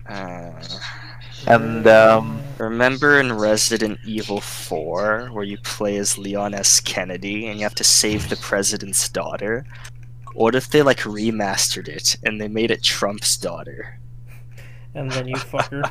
Uh, 0.07 0.51
And 1.45 1.87
um, 1.87 2.41
remember 2.59 3.19
in 3.19 3.33
Resident 3.33 3.99
Evil 4.05 4.41
4 4.41 5.29
where 5.31 5.43
you 5.43 5.57
play 5.59 5.97
as 5.97 6.17
Leon 6.17 6.53
S. 6.53 6.79
Kennedy 6.79 7.47
and 7.47 7.57
you 7.57 7.63
have 7.63 7.75
to 7.75 7.83
save 7.83 8.29
the 8.29 8.37
president's 8.37 9.09
daughter? 9.09 9.65
What 10.33 10.55
if 10.55 10.69
they 10.69 10.81
like 10.81 10.99
remastered 10.99 11.87
it 11.87 12.17
and 12.23 12.39
they 12.39 12.47
made 12.47 12.71
it 12.71 12.83
Trump's 12.83 13.37
daughter? 13.37 13.99
And 14.93 15.11
then 15.11 15.27
you 15.27 15.35
fucker. 15.35 15.89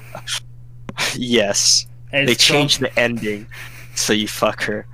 yes. 1.15 1.87
As 2.13 2.27
they 2.27 2.35
Trump, 2.35 2.39
changed 2.71 2.81
the 2.81 2.99
ending 2.99 3.47
so 3.95 4.13
you 4.13 4.29
fuck 4.29 4.63
her. 4.65 4.87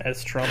as 0.00 0.22
Trump. 0.24 0.50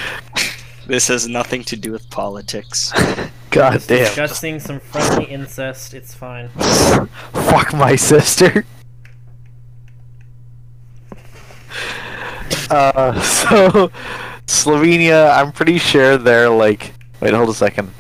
This 0.85 1.07
has 1.07 1.27
nothing 1.27 1.63
to 1.65 1.77
do 1.77 1.91
with 1.91 2.09
politics. 2.09 2.91
god 3.49 3.83
damn, 3.87 4.05
Discussing 4.05 4.59
some 4.59 4.79
friendly 4.79 5.25
incest, 5.25 5.93
it's 5.93 6.13
fine. 6.13 6.49
fuck 7.31 7.73
my 7.73 7.95
sister. 7.95 8.65
Uh, 12.69 13.21
so 13.21 13.91
Slovenia, 14.47 15.35
I'm 15.37 15.51
pretty 15.51 15.77
sure 15.77 16.17
they're 16.17 16.49
like. 16.49 16.93
Wait, 17.19 17.33
hold 17.33 17.49
a 17.49 17.53
second. 17.53 17.91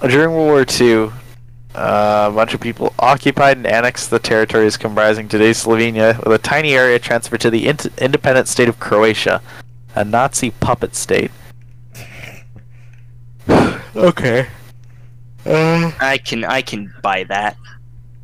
During 0.00 0.30
World 0.34 0.48
War 0.48 0.66
II, 0.80 1.10
uh, 1.74 2.28
a 2.30 2.34
bunch 2.34 2.54
of 2.54 2.60
people 2.60 2.94
occupied 2.98 3.56
and 3.56 3.66
annexed 3.66 4.10
the 4.10 4.18
territories 4.18 4.76
comprising 4.76 5.28
today's 5.28 5.64
Slovenia, 5.64 6.16
with 6.24 6.32
a 6.32 6.38
tiny 6.38 6.74
area 6.74 6.98
transferred 6.98 7.40
to 7.42 7.50
the 7.50 7.66
int- 7.66 7.86
independent 7.98 8.48
state 8.48 8.68
of 8.68 8.78
Croatia, 8.78 9.42
a 9.94 10.04
Nazi 10.04 10.50
puppet 10.52 10.94
state. 10.94 11.30
okay. 13.96 14.46
Uh, 15.44 15.92
I 16.00 16.18
can 16.18 16.44
I 16.44 16.62
can 16.62 16.92
buy 17.02 17.24
that. 17.24 17.56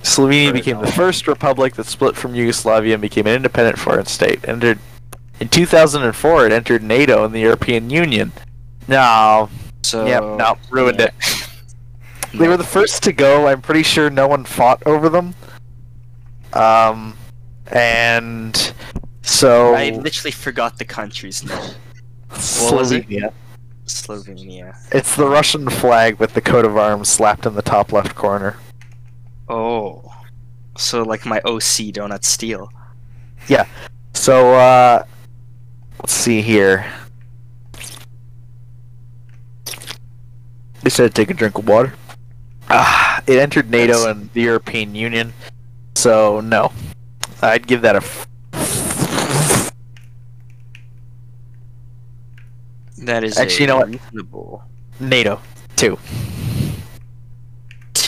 Slovenia 0.02 0.52
became 0.52 0.80
the 0.80 0.90
first 0.92 1.26
republic 1.26 1.74
that 1.74 1.86
split 1.86 2.16
from 2.16 2.34
Yugoslavia 2.34 2.94
and 2.94 3.02
became 3.02 3.26
an 3.26 3.36
independent 3.36 3.78
foreign 3.78 4.06
state. 4.06 4.46
Entered 4.48 4.78
in 5.40 5.48
2004, 5.48 6.46
it 6.46 6.52
entered 6.52 6.82
NATO 6.82 7.24
and 7.24 7.34
the 7.34 7.40
European 7.40 7.90
Union. 7.90 8.32
No, 8.88 9.48
So 9.82 10.06
yep, 10.06 10.22
no, 10.22 10.58
ruined 10.70 10.98
yeah. 11.00 11.06
it. 11.06 11.48
They 12.34 12.48
were 12.48 12.56
the 12.56 12.64
first 12.64 13.02
to 13.02 13.12
go. 13.12 13.46
I'm 13.46 13.60
pretty 13.60 13.82
sure 13.82 14.08
no 14.08 14.26
one 14.26 14.44
fought 14.44 14.82
over 14.86 15.08
them. 15.08 15.34
Um, 16.54 17.16
and 17.66 18.74
so 19.22 19.74
I 19.74 19.90
literally 19.90 20.30
forgot 20.30 20.78
the 20.78 20.84
country's 20.84 21.44
name. 21.44 21.58
what 22.28 22.74
was 22.74 22.92
it? 22.92 23.06
Slovenia. 23.08 23.32
Slovenia. 23.86 24.76
It's 24.92 25.16
the 25.16 25.26
Russian 25.26 25.68
flag 25.68 26.18
with 26.18 26.34
the 26.34 26.40
coat 26.40 26.64
of 26.64 26.76
arms 26.76 27.08
slapped 27.08 27.46
in 27.46 27.54
the 27.54 27.62
top 27.62 27.92
left 27.92 28.14
corner. 28.14 28.56
Oh. 29.52 30.00
So 30.78 31.02
like 31.02 31.26
my 31.26 31.38
OC 31.44 31.92
Donut 31.92 32.24
Steel. 32.24 32.72
Yeah. 33.48 33.66
So, 34.14 34.54
uh, 34.54 35.04
let's 36.00 36.12
see 36.14 36.40
here. 36.40 36.86
They 40.82 40.88
said 40.90 41.14
take 41.14 41.30
a 41.30 41.34
drink 41.34 41.58
of 41.58 41.68
water. 41.68 41.92
Ah, 42.70 43.22
it 43.26 43.38
entered 43.38 43.68
NATO 43.70 43.92
That's- 43.92 44.06
and 44.16 44.30
the 44.32 44.40
European 44.42 44.94
Union, 44.94 45.32
so 45.94 46.40
no. 46.40 46.72
I'd 47.42 47.66
give 47.66 47.82
that 47.82 47.94
a. 47.96 47.98
F- 47.98 48.26
That 52.98 53.24
is 53.24 53.36
Actually, 53.36 53.62
you 53.62 53.66
know 53.66 53.76
what? 53.78 54.62
NATO 55.00 55.40
two. 55.76 55.98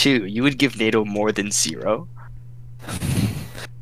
Two. 0.04 0.26
You 0.26 0.42
would 0.44 0.58
give 0.58 0.78
NATO 0.78 1.04
more 1.04 1.32
than 1.32 1.50
zero. 1.50 2.06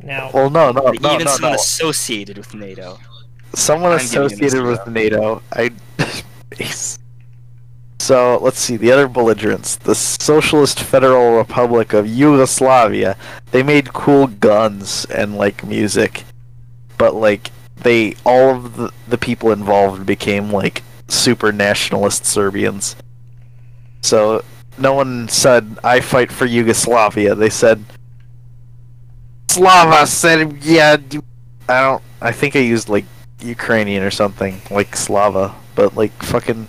Now, 0.03 0.31
Well, 0.33 0.51
no, 0.51 0.73
no, 0.73 0.83
But 0.83 1.01
no, 1.01 1.15
even 1.15 1.27
no, 1.27 1.33
someone 1.33 1.53
no. 1.53 1.57
associated 1.57 2.37
with 2.39 2.55
NATO. 2.55 2.99
Someone 3.55 3.93
I'm 3.93 3.99
giving 3.99 4.15
it 4.15 4.23
a 4.23 4.27
associated 4.27 4.65
with. 4.65 4.87
NATO. 4.87 5.43
I. 5.53 5.71
So 8.01 8.37
let's 8.43 8.59
see 8.59 8.77
the 8.77 8.91
other 8.91 9.07
belligerents. 9.07 9.77
The 9.77 9.95
Socialist 9.95 10.81
Federal 10.81 11.37
Republic 11.37 11.93
of 11.93 12.05
Yugoslavia. 12.09 13.17
They 13.53 13.63
made 13.63 13.93
cool 13.93 14.27
guns 14.27 15.05
and 15.05 15.37
like 15.37 15.65
music, 15.65 16.25
but 16.99 17.15
like 17.15 17.53
they 17.77 18.17
all 18.27 18.57
of 18.57 18.77
the, 18.77 18.91
the 19.07 19.19
people 19.19 19.53
involved 19.53 20.05
became 20.05 20.51
like 20.51 20.83
super 21.07 21.53
nationalist 21.53 22.25
Serbians. 22.27 22.97
So 24.01 24.43
no 24.79 24.95
one 24.95 25.29
said 25.29 25.79
I 25.85 26.01
fight 26.01 26.33
for 26.33 26.47
Yugoslavia. 26.47 27.35
They 27.35 27.51
said 27.51 27.85
Slava 29.51 30.07
Serbia. 30.07 31.01
I 31.69 31.81
don't. 31.81 32.03
I 32.21 32.33
think 32.33 32.57
I 32.57 32.61
used 32.61 32.89
like 32.89 33.05
Ukrainian 33.41 34.03
or 34.03 34.11
something 34.11 34.61
like 34.71 34.97
Slava, 34.97 35.55
but 35.75 35.97
like 35.97 36.13
fucking 36.23 36.69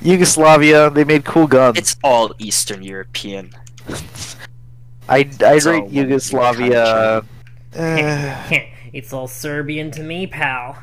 Yugoslavia. 0.00 0.90
They 0.90 1.04
made 1.04 1.24
cool 1.24 1.46
guns. 1.46 1.78
It's 1.78 1.96
all 2.02 2.34
Eastern 2.38 2.82
European. 2.82 3.52
I'd, 5.08 5.42
I'd 5.42 5.56
it's 5.56 5.66
all 5.66 5.72
rate 5.72 5.90
Yugoslavia. 5.90 7.24
eh, 7.74 8.66
it's 8.92 9.12
all 9.12 9.26
Serbian 9.26 9.90
to 9.92 10.02
me, 10.02 10.26
pal. 10.26 10.78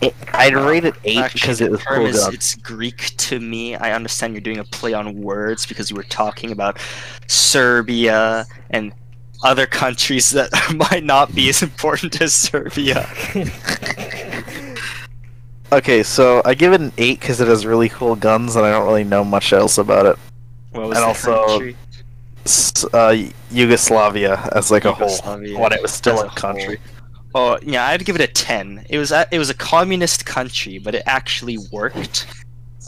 It- 0.00 0.14
I'd 0.32 0.54
rate 0.54 0.84
it 0.84 0.94
eight 1.04 1.18
Actually, 1.18 1.40
because 1.40 1.60
it 1.60 1.70
was 1.70 1.80
term 1.80 1.96
cool 1.98 2.06
is 2.06 2.28
it's 2.28 2.54
Greek 2.56 3.12
to 3.16 3.40
me. 3.40 3.74
I 3.76 3.92
understand 3.92 4.34
you're 4.34 4.40
doing 4.40 4.58
a 4.58 4.64
play 4.64 4.92
on 4.94 5.20
words 5.20 5.66
because 5.66 5.90
you 5.90 5.96
were 5.96 6.02
talking 6.04 6.52
about 6.52 6.78
Serbia 7.26 8.46
and 8.70 8.92
other 9.42 9.66
countries 9.66 10.30
that 10.30 10.50
might 10.90 11.04
not 11.04 11.34
be 11.34 11.48
as 11.48 11.62
important 11.62 12.20
as 12.20 12.34
Serbia. 12.34 13.08
Okay, 15.72 16.04
so 16.04 16.42
I 16.44 16.54
give 16.54 16.72
it 16.72 16.80
an 16.80 16.92
eight 16.96 17.18
because 17.18 17.40
it 17.40 17.48
has 17.48 17.66
really 17.66 17.88
cool 17.88 18.14
guns, 18.14 18.54
and 18.54 18.64
I 18.64 18.70
don't 18.70 18.86
really 18.86 19.02
know 19.02 19.24
much 19.24 19.52
else 19.52 19.78
about 19.78 20.06
it. 20.06 20.16
What 20.70 20.88
was 20.88 20.96
And 20.96 21.04
also 21.04 21.44
country? 21.46 21.76
Uh, 22.92 23.16
Yugoslavia 23.50 24.48
as 24.54 24.70
like 24.70 24.84
a 24.84 24.92
whole 24.92 25.08
Yugoslavia 25.08 25.58
when 25.58 25.72
it 25.72 25.82
was 25.82 25.92
still 25.92 26.20
a 26.20 26.26
a 26.26 26.30
country. 26.30 26.78
Oh 27.36 27.58
yeah, 27.62 27.86
I'd 27.88 28.04
give 28.06 28.14
it 28.14 28.22
a 28.22 28.26
ten. 28.26 28.86
It 28.88 28.98
was 28.98 29.12
a, 29.12 29.26
it 29.30 29.38
was 29.38 29.50
a 29.50 29.54
communist 29.54 30.24
country, 30.24 30.78
but 30.78 30.94
it 30.94 31.02
actually 31.06 31.58
worked. 31.70 32.26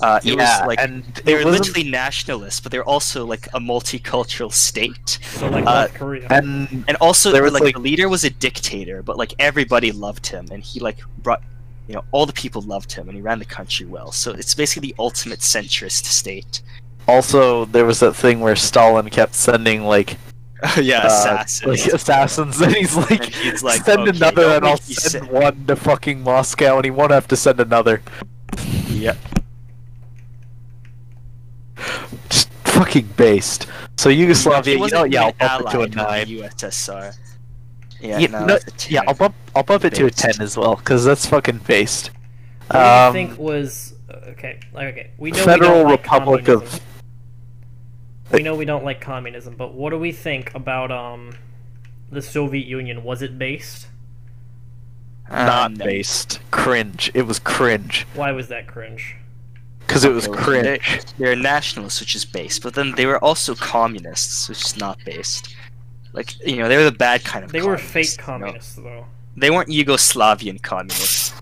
Uh, 0.01 0.21
it 0.25 0.35
yeah, 0.35 0.61
was 0.61 0.69
like 0.69 0.79
and 0.81 1.05
they 1.25 1.35
were 1.35 1.45
literally 1.45 1.83
nationalists, 1.91 2.61
but 2.61 2.71
they're 2.73 2.85
also 2.95 3.27
like 3.27 3.47
a 3.49 3.61
multicultural 3.61 4.51
state. 4.53 5.19
So 5.23 5.49
like 5.49 5.67
Uh, 5.67 5.81
North 5.81 5.95
Korea. 5.95 6.27
and 6.31 6.85
And 6.89 6.97
also, 7.01 7.33
There 7.33 7.43
was, 7.43 7.53
like, 7.53 7.65
like- 7.65 7.75
the 7.75 7.81
leader 7.81 8.09
was 8.09 8.25
a 8.25 8.31
dictator, 8.31 9.03
but 9.03 9.19
like 9.19 9.35
everybody 9.39 9.91
loved 9.93 10.27
him, 10.29 10.47
and 10.53 10.63
he 10.63 10.81
like 10.81 10.99
brought, 11.25 11.43
you 11.89 11.95
know, 11.97 12.05
all 12.13 12.27
the 12.27 12.33
people 12.33 12.63
loved 12.63 12.93
him, 12.93 13.09
and 13.09 13.17
he 13.17 13.21
ran 13.21 13.39
the 13.41 13.45
country 13.59 13.87
well. 13.87 14.13
So 14.13 14.33
it's 14.33 14.55
basically 14.55 14.89
the 14.91 14.95
ultimate 14.99 15.41
centrist 15.41 16.05
state. 16.07 16.63
also 17.09 17.65
there 17.75 17.85
was 17.87 17.99
that 18.01 18.15
thing 18.15 18.41
where 18.41 18.55
Stalin 18.57 19.09
kept 19.11 19.35
sending 19.35 19.85
like 19.85 20.17
yeah, 20.81 21.01
uh, 21.03 21.07
assassins. 21.07 21.67
like 21.87 21.95
assassins, 21.95 22.61
and 22.61 22.75
he's 22.75 22.97
like, 22.97 23.25
And 23.27 23.35
he's 23.35 23.63
like, 23.63 23.83
send 23.83 24.09
"Okay, 24.09 24.17
another, 24.17 24.43
and 24.57 24.67
I'll 24.67 24.77
send 24.79 25.25
sick." 25.25 25.33
one 25.33 25.67
to 25.67 25.77
fucking 25.77 26.21
Moscow, 26.23 26.77
and 26.77 26.85
he 26.85 26.91
won't 26.91 27.13
have 27.13 27.29
to 27.29 27.37
send 27.37 27.61
another. 27.61 28.03
Yep. 28.89 29.17
Just 32.29 32.49
fucking 32.65 33.09
based. 33.17 33.67
So 33.97 34.09
Yugoslavia, 34.09 34.63
He 34.65 34.73
you 34.73 34.89
know, 34.91 35.03
wasn't 35.03 35.13
yeah, 35.13 35.31
I'll 35.41 35.63
bump 35.63 35.67
it 35.67 35.71
to 35.71 35.81
a 35.83 35.89
nine. 35.89 36.27
USSR. 36.27 37.15
Yeah, 38.01 38.19
Yeah, 38.19 38.27
no, 38.29 38.47
no, 38.47 38.55
a 38.57 38.59
10. 38.61 38.93
yeah, 38.95 39.01
I'll 39.07 39.15
bump, 39.15 39.35
I'll 39.55 39.63
bump 39.63 39.85
it 39.85 39.95
to 39.95 40.07
a 40.07 40.11
ten 40.11 40.41
as 40.41 40.57
well, 40.57 40.77
because 40.77 41.05
that's 41.05 41.27
fucking 41.27 41.59
based. 41.67 42.11
what 42.69 42.73
do 42.73 42.79
Um, 42.79 43.17
you 43.17 43.27
think 43.29 43.39
was 43.39 43.95
uh, 44.09 44.15
okay? 44.31 44.61
Like, 44.73 44.89
okay, 44.89 45.11
we 45.19 45.31
know 45.33 45.45
Federal 45.45 45.71
we 45.71 45.77
don't 45.79 45.91
like 45.91 46.03
Republic 46.05 46.45
communism. 46.45 46.79
of 46.79 46.88
We 48.33 48.43
know 48.43 48.55
we 48.55 48.65
don't 48.65 48.85
like 48.85 49.01
communism, 49.01 49.55
but 49.57 49.73
what 49.75 49.91
do 49.91 49.99
we 49.99 50.13
think 50.13 50.55
about 50.55 50.91
um 50.91 51.33
the 52.11 52.23
Soviet 52.23 52.67
Union 52.67 53.05
was 53.05 53.23
it 53.23 53.39
based? 53.39 53.89
Not 55.31 55.67
Um, 55.67 55.75
no. 55.75 55.85
based. 55.85 56.41
Cringe. 56.51 57.11
It 57.15 57.23
was 57.23 57.39
cringe. 57.39 58.07
Why 58.15 58.33
was 58.33 58.49
that 58.49 58.67
cringe? 58.67 59.17
Because 59.81 60.05
it 60.05 60.13
was 60.13 60.27
Okay, 60.27 60.37
well, 60.37 60.45
cringe. 60.45 61.01
They're 61.19 61.37
nationalists, 61.37 62.01
which 62.01 62.15
is 62.15 62.25
based, 62.25 62.63
but 62.63 62.75
then 62.75 62.93
they 62.93 63.07
were 63.07 63.23
also 63.23 63.55
communists, 63.55 64.49
which 64.49 64.63
is 64.65 64.77
not 64.79 64.99
based. 65.05 65.55
Like 66.13 66.35
you 66.47 66.57
know, 66.57 66.69
they 66.69 66.77
were 66.77 66.85
the 66.85 66.93
bad 66.93 67.25
kind 67.25 67.45
of. 67.45 67.53
They 67.53 67.61
were 67.63 67.77
communists, 67.77 67.93
fake 68.17 68.27
you 68.27 68.33
know? 68.33 68.39
communists 68.47 68.75
though. 68.77 69.05
They 69.37 69.51
weren't 69.51 69.69
Yugoslavian 69.69 70.63
communists. 70.63 71.33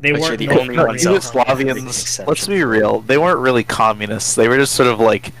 They 0.00 0.12
weren't 0.12 0.38
the 0.38 0.46
North 0.48 0.60
only 0.60 0.74
Korean 0.74 0.88
ones 0.88 1.06
out 1.06 1.22
there. 1.22 1.44
communists. 1.44 2.16
Big 2.18 2.26
Yugoslavians, 2.26 2.26
let's 2.28 2.46
be 2.48 2.64
real, 2.64 3.00
they 3.02 3.18
weren't 3.18 3.38
really 3.38 3.62
communists. 3.62 4.34
They 4.34 4.48
were 4.48 4.56
just 4.56 4.74
sort 4.74 4.88
of 4.88 4.98
like. 4.98 5.32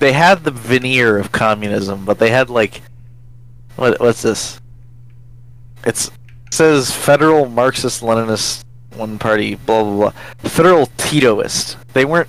They 0.00 0.12
had 0.12 0.44
the 0.44 0.50
veneer 0.50 1.18
of 1.18 1.30
communism, 1.30 2.04
but 2.04 2.18
they 2.18 2.30
had 2.30 2.50
like. 2.50 2.82
What, 3.76 4.00
what's 4.00 4.22
this? 4.22 4.60
It's, 5.84 6.08
it 6.08 6.54
says 6.54 6.90
Federal 6.90 7.48
Marxist 7.48 8.02
Leninist 8.02 8.64
One 8.96 9.18
Party, 9.18 9.54
blah 9.54 9.84
blah 9.84 10.10
blah. 10.10 10.10
Federal 10.50 10.86
Titoist. 10.98 11.76
They 11.92 12.04
weren't. 12.04 12.28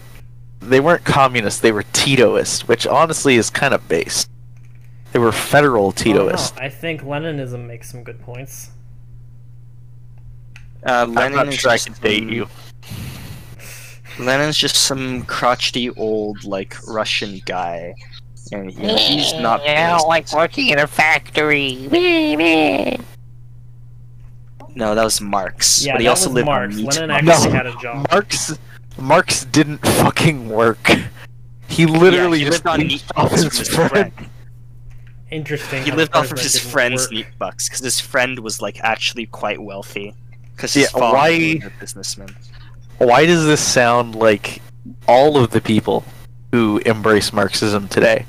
They 0.60 0.80
weren't 0.80 1.04
communist. 1.06 1.62
They 1.62 1.72
were 1.72 1.84
Titoist, 1.84 2.68
which 2.68 2.86
honestly 2.86 3.36
is 3.36 3.50
kind 3.50 3.74
of 3.74 3.88
based. 3.88 4.30
They 5.14 5.20
were 5.20 5.32
federal 5.32 5.88
I 5.98 6.04
don't 6.04 6.16
know. 6.16 6.26
Titoist. 6.34 6.60
I 6.62 6.70
think 6.70 7.02
Leninism 7.02 7.66
makes 7.68 7.90
some 7.90 8.04
good 8.04 8.22
points. 8.22 8.70
Uh, 10.86 11.04
I'm 11.08 11.14
Lenin 11.14 11.36
not 11.36 11.48
is 11.48 11.56
sure 11.56 11.72
I 11.72 11.78
can 11.78 11.94
date 11.94 12.20
some- 12.20 12.30
you. 12.30 12.48
Lenin's 14.19 14.58
just 14.58 14.76
some 14.76 15.24
crotchety 15.26 15.89
old 15.91 16.43
like 16.43 16.76
Russian 16.88 17.41
guy, 17.45 17.93
and 18.52 18.74
you 18.74 18.84
know, 18.88 18.95
he's 18.95 19.34
not. 19.34 19.62
I 19.62 19.97
don't 19.97 20.08
like 20.08 20.32
working 20.34 20.67
in 20.69 20.80
a 20.80 20.88
factory. 20.88 21.88
No, 24.74 24.95
that 24.95 25.04
was 25.04 25.19
Marx. 25.19 25.86
Yeah, 25.86 25.93
but 25.93 26.02
he 26.02 26.08
also 26.08 26.30
lived 26.30 26.45
Marx. 26.45 26.76
on 26.76 26.82
meat 26.82 26.97
actually 26.97 27.50
No. 27.50 27.56
had 27.56 27.65
a 27.67 27.76
job. 27.78 28.08
Marx 28.12 28.58
Marx 28.97 29.45
didn't 29.45 29.80
fucking 29.86 30.50
work. 30.50 30.91
He 31.67 31.86
literally 31.86 32.39
he 32.39 32.45
just 32.45 32.65
lived 32.65 32.82
on 32.82 32.88
meat 32.88 33.04
off 33.15 33.30
boxes 33.32 33.58
his 33.58 33.69
from 33.69 33.82
his 33.84 33.89
friend. 33.91 34.13
friend. 34.13 34.30
Interesting. 35.32 35.84
He 35.84 35.91
lived 35.91 36.13
off 36.13 36.32
of 36.32 36.39
his 36.39 36.60
friend's 36.60 37.04
work. 37.04 37.12
meat 37.12 37.28
bucks 37.39 37.69
because 37.69 37.82
his 37.82 38.00
friend 38.02 38.39
was 38.39 38.62
like 38.62 38.80
actually 38.82 39.26
quite 39.28 39.62
wealthy. 39.62 40.13
Because 40.56 40.76
Yeah, 40.76 40.82
his 40.84 40.91
father 40.91 41.17
why- 41.17 41.60
was 41.63 41.65
a 41.65 41.71
businessman. 41.80 42.36
Why 43.02 43.26
does 43.26 43.48
this 43.48 43.62
sound 43.62 44.14
like 44.14 44.62
all 45.08 45.36
of 45.36 45.50
the 45.50 45.60
people 45.60 46.04
who 46.52 46.78
embrace 46.86 47.34
Marxism 47.34 47.88
today? 47.88 48.28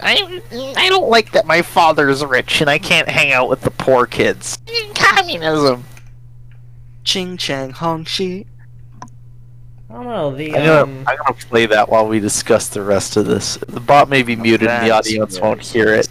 I 0.00 0.40
I 0.78 0.88
don't 0.88 1.10
like 1.10 1.32
that 1.32 1.46
my 1.46 1.60
father's 1.60 2.24
rich 2.24 2.62
and 2.62 2.70
I 2.70 2.78
can't 2.78 3.10
hang 3.10 3.32
out 3.32 3.50
with 3.50 3.60
the 3.60 3.70
poor 3.70 4.06
kids. 4.06 4.58
Communism. 4.94 5.84
Ching 7.04 7.36
Chang 7.36 7.72
Hong 7.72 8.06
Shi. 8.06 8.46
I 9.90 9.92
don't 9.92 10.04
know. 10.04 10.34
The 10.34 10.56
I'm 10.56 10.64
gonna, 10.64 10.82
um, 10.82 11.04
I'm 11.06 11.18
gonna 11.18 11.34
play 11.34 11.66
that 11.66 11.90
while 11.90 12.08
we 12.08 12.20
discuss 12.20 12.70
the 12.70 12.82
rest 12.82 13.18
of 13.18 13.26
this. 13.26 13.58
The 13.68 13.80
bot 13.80 14.08
may 14.08 14.22
be 14.22 14.34
muted 14.34 14.68
and 14.68 14.86
the 14.86 14.92
audience 14.92 15.34
good. 15.34 15.42
won't 15.42 15.60
hear 15.60 15.92
it, 15.92 16.08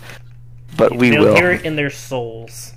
but 0.78 0.96
we 0.96 1.10
they'll 1.10 1.24
will. 1.24 1.36
hear 1.36 1.52
it 1.54 1.66
in 1.66 1.76
their 1.76 1.90
souls. 1.90 2.74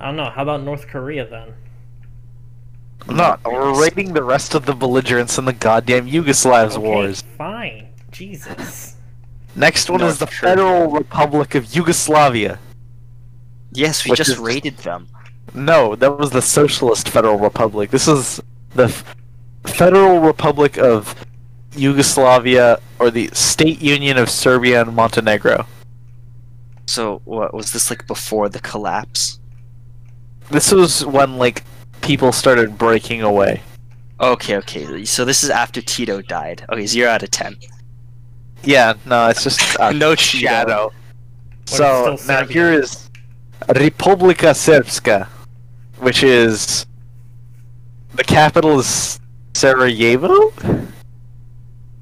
I 0.00 0.06
don't 0.06 0.16
know. 0.16 0.30
How 0.30 0.42
about 0.42 0.62
North 0.62 0.86
Korea 0.86 1.26
then? 1.26 1.54
I'm 3.08 3.16
not. 3.16 3.40
We're 3.44 3.80
rating 3.80 4.12
the 4.12 4.22
rest 4.22 4.54
of 4.54 4.66
the 4.66 4.74
belligerents 4.74 5.38
in 5.38 5.44
the 5.44 5.52
goddamn 5.52 6.06
Yugoslavs 6.06 6.72
Okay, 6.76 6.78
wars. 6.78 7.22
fine. 7.36 7.88
Jesus. 8.10 8.96
Next 9.56 9.90
one 9.90 10.02
is 10.02 10.18
the 10.18 10.26
Korea. 10.26 10.40
Federal 10.56 10.90
Republic 10.90 11.54
of 11.54 11.74
Yugoslavia. 11.74 12.58
Yes, 13.72 14.04
we 14.04 14.14
just 14.14 14.30
is- 14.30 14.38
raided 14.38 14.76
them. 14.78 15.08
No, 15.54 15.96
that 15.96 16.18
was 16.18 16.30
the 16.30 16.42
Socialist 16.42 17.08
Federal 17.08 17.38
Republic. 17.38 17.90
This 17.90 18.06
is 18.06 18.40
the 18.74 18.84
F- 18.84 19.16
Federal 19.64 20.20
Republic 20.20 20.76
of 20.78 21.14
Yugoslavia, 21.74 22.78
or 22.98 23.10
the 23.10 23.30
State 23.32 23.80
Union 23.80 24.18
of 24.18 24.28
Serbia 24.30 24.82
and 24.82 24.94
Montenegro. 24.94 25.66
So 26.86 27.20
what 27.24 27.54
was 27.54 27.72
this 27.72 27.88
like 27.90 28.06
before 28.06 28.48
the 28.48 28.60
collapse? 28.60 29.37
This 30.50 30.72
was 30.72 31.04
when 31.04 31.36
like 31.36 31.64
people 32.00 32.32
started 32.32 32.78
breaking 32.78 33.22
away. 33.22 33.62
Okay, 34.20 34.56
okay. 34.56 35.04
So 35.04 35.24
this 35.24 35.44
is 35.44 35.50
after 35.50 35.80
Tito 35.80 36.22
died. 36.22 36.64
Okay, 36.70 36.86
zero 36.86 37.10
out 37.10 37.22
of 37.22 37.30
ten. 37.30 37.56
Yeah, 38.64 38.94
no, 39.06 39.28
it's 39.28 39.44
just 39.44 39.76
a 39.80 39.92
No 39.92 40.14
shadow. 40.14 40.92
So 41.66 42.10
now 42.10 42.16
Serbia. 42.16 42.52
here 42.52 42.72
is 42.72 43.08
Republika 43.68 44.52
Srpska, 44.54 45.26
which 45.98 46.22
is 46.22 46.86
the 48.14 48.24
capital 48.24 48.80
is 48.80 49.20
Sarajevo, 49.54 50.52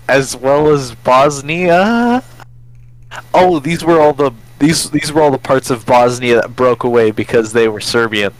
as 0.08 0.36
well 0.36 0.70
as 0.72 0.94
Bosnia. 0.94 2.22
Oh, 3.34 3.58
these 3.58 3.84
were 3.84 4.00
all 4.00 4.12
the 4.12 4.30
these 4.58 4.90
these 4.90 5.12
were 5.12 5.22
all 5.22 5.30
the 5.30 5.38
parts 5.38 5.70
of 5.70 5.86
Bosnia 5.86 6.36
that 6.36 6.56
broke 6.56 6.84
away 6.84 7.10
because 7.10 7.52
they 7.52 7.68
were 7.68 7.80
Serbian. 7.80 8.32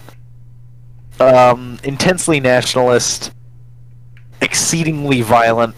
Um, 1.19 1.79
intensely 1.83 2.41
nationalist, 2.41 3.33
exceedingly 4.41 5.23
violent. 5.23 5.75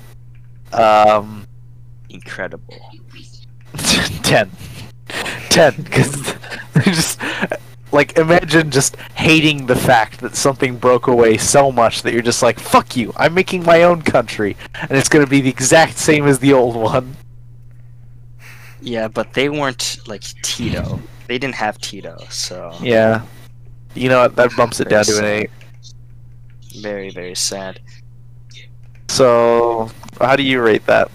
Um, 0.73 1.47
Incredible. 2.09 2.75
10 3.77 4.51
10 5.51 5.75
because 5.83 6.35
just 6.85 7.21
like 7.93 8.17
imagine 8.19 8.71
just 8.71 8.97
hating 9.15 9.67
the 9.67 9.77
fact 9.77 10.21
that 10.21 10.35
something 10.37 10.77
broke 10.77 11.07
away 11.07 11.37
so 11.37 11.71
much 11.73 12.03
that 12.03 12.13
you're 12.13 12.23
just 12.23 12.43
like 12.43 12.59
fuck 12.59 12.97
you 12.97 13.13
i'm 13.17 13.33
making 13.35 13.63
my 13.65 13.83
own 13.83 14.03
country 14.03 14.57
and 14.75 14.93
it's 14.93 15.09
going 15.09 15.25
to 15.25 15.31
be 15.31 15.41
the 15.41 15.49
exact 15.49 15.97
same 15.97 16.27
as 16.27 16.39
the 16.41 16.53
old 16.53 16.77
one 16.77 17.17
Yeah, 18.81 19.09
but 19.09 19.33
they 19.35 19.49
weren't 19.49 19.99
like 20.07 20.23
Tito. 20.43 21.01
They 21.27 21.39
didn't 21.39 21.57
have 21.57 21.79
Tito, 21.79 22.17
so 22.31 22.73
yeah 22.81 23.23
you 23.95 24.09
know 24.09 24.21
what 24.23 24.37
that 24.37 24.51
bumps 24.57 24.81
it 24.81 24.89
down 24.89 25.05
to 25.05 25.19
an 25.19 25.25
8 25.25 25.51
very, 26.81 27.11
very 27.11 27.35
sad. 27.35 27.81
so 29.09 29.91
how 30.21 30.37
do 30.37 30.43
you 30.43 30.61
rate 30.63 30.85
that 30.87 31.11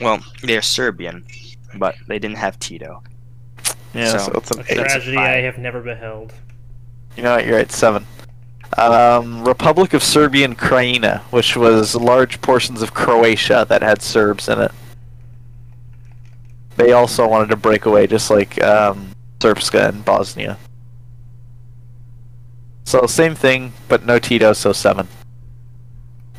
Well, 0.00 0.20
they're 0.42 0.62
Serbian, 0.62 1.24
but 1.74 1.94
they 2.06 2.18
didn't 2.18 2.38
have 2.38 2.58
Tito. 2.58 3.02
yeah 3.94 4.16
so, 4.16 4.18
So, 4.18 4.32
it's 4.38 4.50
an 4.52 4.60
A 4.60 4.62
8 4.62 4.88
tragedy 4.88 5.16
I 5.16 5.20
five. 5.34 5.44
have 5.44 5.58
never 5.58 5.80
beheld. 5.80 6.32
you 7.16 7.22
know 7.22 7.34
what 7.36 7.46
you're 7.46 7.58
at 7.58 7.72
7 7.72 8.04
um, 8.76 9.44
Republic 9.44 9.94
of 9.94 10.02
Serbian 10.02 10.54
Krajina, 10.54 11.20
which 11.32 11.56
was 11.56 11.94
large 11.94 12.40
portions 12.40 12.82
of 12.82 12.94
Croatia 12.94 13.66
that 13.68 13.82
had 13.82 14.02
Serbs 14.02 14.48
in 14.48 14.60
it. 14.60 14.72
They 16.76 16.92
also 16.92 17.26
wanted 17.26 17.48
to 17.48 17.56
break 17.56 17.86
away, 17.86 18.06
just 18.06 18.30
like 18.30 18.62
um, 18.62 19.10
Srpska 19.40 19.88
and 19.88 20.04
Bosnia. 20.04 20.58
So 22.84 23.06
same 23.06 23.34
thing, 23.34 23.72
but 23.88 24.06
no 24.06 24.18
Tito, 24.18 24.52
so 24.52 24.72
seven. 24.72 25.08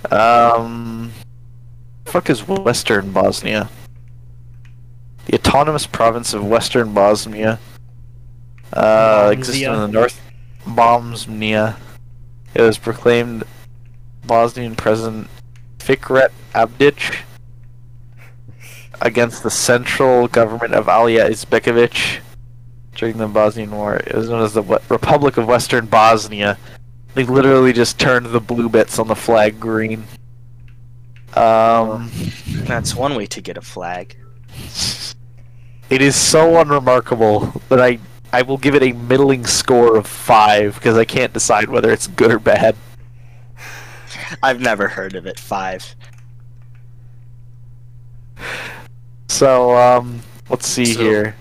Um, 0.09 1.11
fuck 2.05 2.29
is 2.29 2.47
Western 2.47 3.11
Bosnia? 3.11 3.69
The 5.25 5.35
autonomous 5.35 5.85
province 5.85 6.33
of 6.33 6.45
Western 6.45 6.93
Bosnia. 6.93 7.59
Uh, 8.73 9.29
existed 9.33 9.71
in 9.71 9.79
the 9.79 9.87
north. 9.87 10.21
Bosnia. 10.65 11.77
It 12.53 12.61
was 12.61 12.77
proclaimed 12.77 13.43
Bosnian 14.25 14.75
President 14.75 15.27
Fikret 15.77 16.29
Abdic 16.53 17.17
against 19.01 19.43
the 19.43 19.49
central 19.49 20.27
government 20.27 20.73
of 20.73 20.87
Alija 20.87 21.29
Izetbegovic 21.29 22.19
during 22.95 23.17
the 23.17 23.27
Bosnian 23.27 23.71
War. 23.71 23.95
It 23.95 24.13
was 24.13 24.29
known 24.29 24.43
as 24.43 24.53
the 24.53 24.63
Republic 24.89 25.37
of 25.37 25.47
Western 25.47 25.85
Bosnia. 25.85 26.57
They 27.13 27.23
literally 27.23 27.73
just 27.73 27.99
turned 27.99 28.27
the 28.27 28.41
blue 28.41 28.69
bits 28.69 28.99
on 28.99 29.07
the 29.07 29.15
flag 29.15 29.59
green. 29.59 30.03
Um, 31.35 32.11
That's 32.65 32.95
one 32.95 33.15
way 33.15 33.25
to 33.27 33.41
get 33.41 33.57
a 33.57 33.61
flag. 33.61 34.17
it 35.89 36.01
is 36.01 36.15
so 36.15 36.59
unremarkable 36.59 37.61
that 37.69 37.79
I 37.81 37.99
I 38.31 38.41
will 38.43 38.57
give 38.57 38.75
it 38.75 38.83
a 38.83 38.91
middling 38.93 39.45
score 39.45 39.97
of 39.97 40.05
five 40.05 40.75
because 40.75 40.97
I 40.97 41.05
can't 41.05 41.33
decide 41.33 41.69
whether 41.69 41.91
it's 41.91 42.07
good 42.07 42.31
or 42.31 42.39
bad. 42.39 42.75
I've 44.43 44.59
never 44.61 44.87
heard 44.87 45.15
of 45.15 45.25
it. 45.25 45.39
Five. 45.39 45.95
So, 49.27 49.75
um, 49.77 50.21
let's 50.49 50.67
see 50.67 50.85
So- 50.85 51.01
here. 51.01 51.35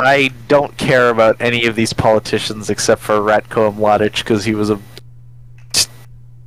I 0.00 0.30
don't 0.48 0.76
care 0.76 1.10
about 1.10 1.36
any 1.38 1.64
of 1.66 1.76
these 1.76 1.92
politicians 1.92 2.68
except 2.70 3.00
for 3.02 3.18
Ratko 3.20 3.72
Mladic 3.72 4.18
because 4.18 4.44
he 4.44 4.52
was 4.54 4.68
a 4.68 4.80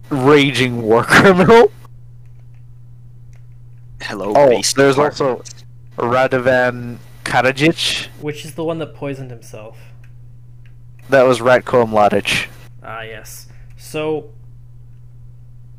raging 0.09 0.81
war 0.81 1.03
criminal. 1.07 1.71
Hello. 4.01 4.33
Oh, 4.35 4.61
there's 4.75 4.97
also 4.99 5.41
Radovan 5.97 6.97
Karadzic. 7.35 8.07
Which 8.21 8.45
is 8.45 8.55
the 8.55 8.63
one 8.63 8.79
that 8.79 8.95
poisoned 8.95 9.29
himself. 9.29 9.77
That 11.09 11.23
was 11.23 11.39
Ratko 11.39 11.85
Mladic. 11.85 12.47
Ah, 12.81 13.01
yes. 13.01 13.49
So 13.75 14.31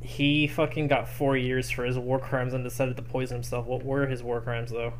he 0.02 0.46
fucking 0.46 0.88
got 0.88 1.08
four 1.08 1.34
years 1.34 1.70
for 1.70 1.86
his 1.86 1.98
war 1.98 2.18
crimes 2.18 2.52
and 2.52 2.62
decided 2.62 2.96
to 2.96 3.02
poison 3.02 3.36
himself. 3.36 3.64
What 3.66 3.82
were 3.84 4.06
his 4.06 4.22
war 4.22 4.42
crimes, 4.42 4.70
though? 4.70 4.92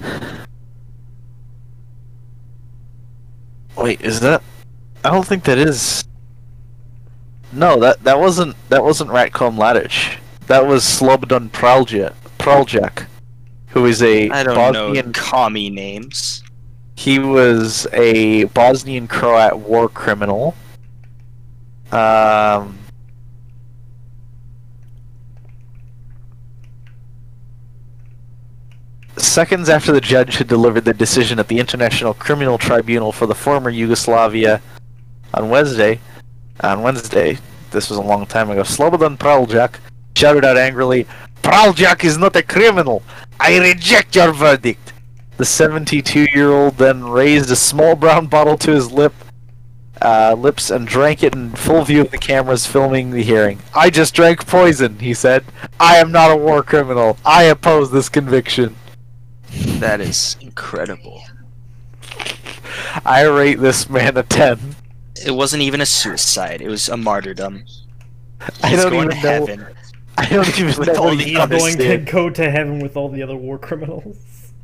Wait, 3.76 4.00
is 4.02 4.20
that? 4.20 4.40
I 5.04 5.10
don't 5.10 5.26
think 5.26 5.42
that 5.44 5.58
is. 5.58 6.04
No, 7.52 7.80
that 7.80 8.04
that 8.04 8.20
wasn't 8.20 8.54
that 8.68 8.84
wasn't 8.84 9.10
Ratko 9.10 9.52
Mladic. 9.52 10.18
That 10.46 10.66
was 10.66 10.84
Slobodan 10.84 11.50
Praljak, 11.50 12.14
Praljak, 12.40 13.06
who 13.68 13.86
is 13.86 14.02
a 14.02 14.30
I 14.30 14.42
don't 14.42 14.54
Bosnian. 14.54 15.06
know 15.06 15.12
commie 15.12 15.70
names. 15.70 16.42
He 16.96 17.18
was 17.18 17.86
a 17.92 18.44
Bosnian 18.44 19.08
Croat 19.08 19.58
war 19.58 19.88
criminal. 19.88 20.54
Um. 21.92 22.78
Seconds 29.16 29.68
after 29.68 29.92
the 29.92 30.00
judge 30.00 30.36
had 30.36 30.48
delivered 30.48 30.84
the 30.84 30.94
decision 30.94 31.38
at 31.38 31.48
the 31.48 31.58
International 31.58 32.14
Criminal 32.14 32.58
Tribunal 32.58 33.12
for 33.12 33.26
the 33.26 33.34
former 33.34 33.68
Yugoslavia 33.68 34.62
on 35.34 35.50
Wednesday, 35.50 36.00
on 36.60 36.82
Wednesday, 36.82 37.38
this 37.70 37.90
was 37.90 37.98
a 37.98 38.02
long 38.02 38.26
time 38.26 38.50
ago, 38.50 38.62
Slobodan 38.62 39.16
Praljak 39.18 39.74
shouted 40.16 40.44
out 40.44 40.56
angrily, 40.56 41.06
Praljak 41.50 42.04
is 42.04 42.16
not 42.16 42.36
a 42.36 42.44
criminal! 42.44 43.02
I 43.40 43.58
reject 43.58 44.14
your 44.14 44.32
verdict! 44.32 44.92
The 45.36 45.44
72 45.44 46.28
year 46.32 46.52
old 46.52 46.76
then 46.76 47.02
raised 47.02 47.50
a 47.50 47.56
small 47.56 47.96
brown 47.96 48.26
bottle 48.34 48.56
to 48.58 48.70
his 48.70 48.92
lip, 48.92 49.12
uh, 50.00 50.36
lips 50.38 50.70
and 50.70 50.86
drank 50.86 51.24
it 51.24 51.34
in 51.34 51.50
full 51.50 51.82
view 51.82 52.02
of 52.02 52.12
the 52.12 52.18
cameras 52.18 52.68
filming 52.68 53.10
the 53.10 53.24
hearing. 53.24 53.58
I 53.74 53.90
just 53.90 54.14
drank 54.14 54.46
poison, 54.46 55.00
he 55.00 55.12
said. 55.12 55.44
I 55.80 55.96
am 55.96 56.12
not 56.12 56.30
a 56.30 56.36
war 56.36 56.62
criminal. 56.62 57.18
I 57.24 57.42
oppose 57.42 57.90
this 57.90 58.08
conviction. 58.08 58.76
That 59.80 60.00
is 60.00 60.36
incredible. 60.40 61.20
I 63.04 63.24
rate 63.24 63.58
this 63.58 63.90
man 63.90 64.16
a 64.16 64.22
10. 64.22 64.76
It 65.26 65.32
wasn't 65.32 65.64
even 65.64 65.80
a 65.80 65.86
suicide. 65.86 66.60
It 66.60 66.68
was 66.68 66.88
a 66.88 66.96
martyrdom. 66.96 67.64
I 68.62 68.68
He's 68.68 68.82
don't 68.82 68.92
going 68.92 69.10
even 69.10 69.20
to 69.20 69.56
know. 69.56 69.66
Heaven. 70.24 70.38
I 70.40 70.44
don't 70.44 70.58
even 70.60 70.78
With 70.78 70.88
know. 70.88 70.94
all 70.96 71.04
what 71.06 71.18
the 71.18 71.24
he 71.24 71.30
He's 71.30 71.76
going 71.76 71.76
to 71.78 71.98
go 71.98 72.30
to 72.30 72.50
heaven 72.50 72.80
with 72.80 72.96
all 72.96 73.08
the 73.08 73.22
other 73.22 73.36
war 73.36 73.58
criminals. 73.58 74.16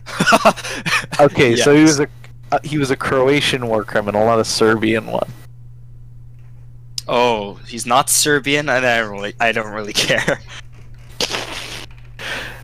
Okay, 1.20 1.56
so 1.56 1.74
he 1.74 1.82
was 1.82 1.98
a 2.00 2.06
uh, 2.52 2.58
he 2.62 2.78
was 2.78 2.90
a 2.90 2.96
Croatian 2.96 3.66
war 3.66 3.82
criminal, 3.84 4.24
not 4.26 4.38
a 4.38 4.44
Serbian 4.44 5.06
one. 5.06 5.28
Oh, 7.08 7.54
he's 7.66 7.86
not 7.86 8.10
Serbian, 8.10 8.68
and 8.68 8.84
I 8.86 8.98
don't 9.00 9.10
really, 9.12 9.34
I 9.40 9.52
don't 9.52 9.72
really 9.72 9.92
care. 9.92 10.40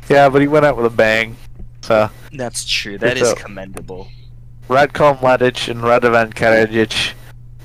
Yeah, 0.08 0.28
but 0.28 0.40
he 0.42 0.48
went 0.48 0.64
out 0.66 0.76
with 0.76 0.86
a 0.86 0.90
bang. 0.90 1.36
So 1.80 2.10
That's 2.32 2.64
true. 2.64 2.98
That 2.98 3.16
is 3.16 3.30
It's 3.30 3.40
a- 3.40 3.42
commendable. 3.44 4.08
Ratko 4.68 5.18
Mladic 5.18 5.68
and 5.68 5.80
Radovan 5.80 6.32
Karadzic, 6.34 7.12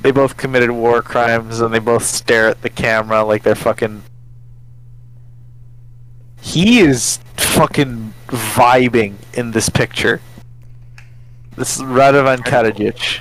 they 0.02 0.12
both 0.12 0.38
committed 0.38 0.72
war 0.72 1.02
crimes 1.02 1.60
and 1.62 1.74
they 1.74 1.80
both 1.80 2.04
stare 2.04 2.48
at 2.48 2.62
the 2.62 2.70
camera 2.70 3.24
like 3.24 3.44
they're 3.44 3.56
fucking. 3.56 4.04
He 6.48 6.80
is 6.80 7.20
fucking 7.36 8.14
vibing 8.28 9.16
in 9.34 9.52
this 9.52 9.68
picture. 9.68 10.22
This 11.58 11.76
is 11.76 11.82
Radovan 11.82 12.38
Karadzic. 12.38 13.20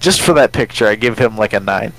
Just 0.00 0.22
for 0.22 0.32
that 0.32 0.52
picture, 0.52 0.86
I 0.86 0.94
give 0.94 1.18
him 1.18 1.36
like 1.36 1.52
a 1.52 1.60
9. 1.60 1.92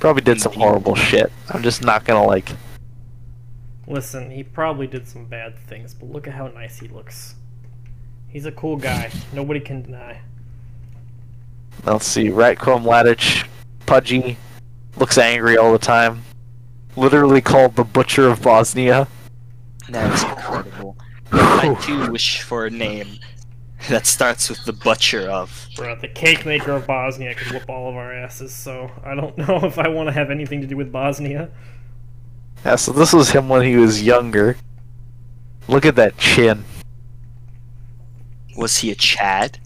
Probably 0.00 0.22
did 0.22 0.40
some 0.40 0.54
horrible 0.54 0.96
shit. 0.96 1.30
I'm 1.48 1.62
just 1.62 1.84
not 1.84 2.04
gonna 2.04 2.26
like. 2.26 2.50
Listen, 3.86 4.28
he 4.28 4.42
probably 4.42 4.88
did 4.88 5.06
some 5.06 5.26
bad 5.26 5.56
things, 5.56 5.94
but 5.94 6.10
look 6.10 6.26
at 6.26 6.34
how 6.34 6.48
nice 6.48 6.80
he 6.80 6.88
looks. 6.88 7.36
He's 8.26 8.44
a 8.44 8.52
cool 8.52 8.76
guy. 8.76 9.12
Nobody 9.32 9.60
can 9.60 9.82
deny. 9.82 10.20
Let's 11.84 12.06
see. 12.06 12.28
Ratko 12.28 12.80
Mladic, 12.82 13.46
pudgy, 13.86 14.36
looks 14.96 15.18
angry 15.18 15.56
all 15.56 15.72
the 15.72 15.78
time. 15.78 16.22
Literally 16.96 17.40
called 17.40 17.76
the 17.76 17.84
Butcher 17.84 18.28
of 18.28 18.42
Bosnia. 18.42 19.06
That 19.90 20.12
is 20.12 20.22
incredible. 20.24 20.96
I 21.32 21.76
do 21.86 22.10
wish 22.10 22.42
for 22.42 22.66
a 22.66 22.70
name 22.70 23.18
that 23.88 24.06
starts 24.06 24.48
with 24.48 24.64
the 24.64 24.72
butcher 24.72 25.28
of. 25.30 25.68
Bro, 25.76 25.96
the 25.96 26.08
cake 26.08 26.44
maker 26.46 26.72
of 26.72 26.86
Bosnia 26.86 27.34
could 27.34 27.52
whoop 27.52 27.68
all 27.68 27.88
of 27.88 27.96
our 27.96 28.12
asses, 28.12 28.54
so 28.54 28.90
I 29.04 29.14
don't 29.14 29.36
know 29.38 29.60
if 29.64 29.78
I 29.78 29.88
want 29.88 30.08
to 30.08 30.12
have 30.12 30.30
anything 30.30 30.60
to 30.60 30.66
do 30.66 30.76
with 30.76 30.90
Bosnia. 30.90 31.50
Yeah, 32.64 32.76
so 32.76 32.92
this 32.92 33.12
was 33.12 33.30
him 33.30 33.48
when 33.48 33.62
he 33.62 33.76
was 33.76 34.02
younger. 34.02 34.56
Look 35.68 35.84
at 35.84 35.96
that 35.96 36.16
chin. 36.16 36.64
Was 38.56 38.78
he 38.78 38.90
a 38.90 38.94
Chad? 38.94 39.58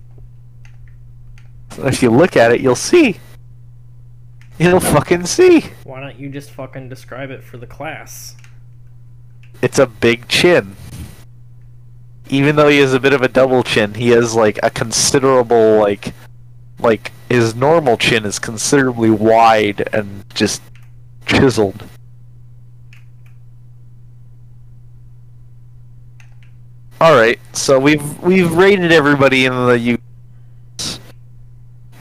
If 1.79 2.03
you 2.03 2.11
look 2.11 2.37
at 2.37 2.53
it, 2.53 2.61
you'll 2.61 2.75
see. 2.75 3.19
You'll 4.59 4.81
fucking 4.81 5.27
see. 5.27 5.71
Why 5.85 6.01
don't 6.01 6.19
you 6.19 6.29
just 6.29 6.51
fucking 6.51 6.89
describe 6.89 7.31
it 7.31 7.43
for 7.43 7.57
the 7.57 7.67
class? 7.67 8.37
It's 9.63 9.79
a 9.79 9.87
big 9.87 10.29
chin. 10.29 10.77
Even 12.29 12.57
though 12.57 12.69
he 12.69 12.79
has 12.79 12.93
a 12.93 13.01
bit 13.01 13.13
of 13.13 13.23
a 13.23 13.29
double 13.29 13.63
chin, 13.63 13.95
he 13.95 14.11
has 14.11 14.35
like 14.35 14.59
a 14.63 14.71
considerable 14.71 15.79
like 15.79 16.15
like 16.79 17.13
his 17.29 17.55
normal 17.55 17.97
chin 17.97 18.25
is 18.25 18.39
considerably 18.39 19.11
wide 19.11 19.89
and 19.93 20.25
just 20.35 20.63
chiseled. 21.27 21.85
All 27.01 27.15
right, 27.15 27.41
so 27.55 27.79
we've 27.79 28.19
we've 28.21 28.53
rated 28.53 28.93
everybody 28.93 29.47
in 29.47 29.53
the. 29.53 30.00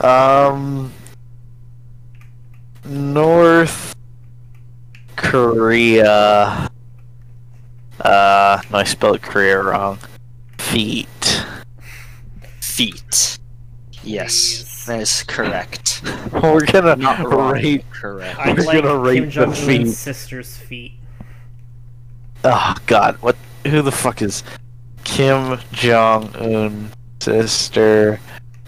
Um, 0.00 0.92
North 2.84 3.94
Korea. 5.16 6.68
Uh, 8.00 8.62
no, 8.70 8.78
I 8.78 8.84
spelled 8.84 9.20
Korea 9.22 9.62
wrong. 9.62 9.98
Feet. 10.58 11.44
Feet. 12.60 13.38
Yes, 14.02 14.86
that 14.86 15.00
is 15.00 15.22
correct. 15.24 16.02
We're 16.32 16.64
gonna 16.64 16.96
Not 16.96 17.18
wrong. 17.20 17.52
rate. 17.52 17.84
Correct. 17.90 18.38
I 18.38 18.52
We're 18.54 18.64
like 18.64 18.82
gonna 18.82 18.96
rate 18.98 19.14
Kim 19.16 19.24
the 19.26 19.30
Jong 19.30 19.52
feet. 19.52 19.80
Un's 19.82 19.98
sister's 19.98 20.56
feet. 20.56 20.94
Oh 22.44 22.74
God, 22.86 23.16
what? 23.20 23.36
Who 23.66 23.82
the 23.82 23.92
fuck 23.92 24.22
is 24.22 24.42
Kim 25.04 25.58
Jong 25.72 26.34
Un 26.36 26.90
sister? 27.20 28.18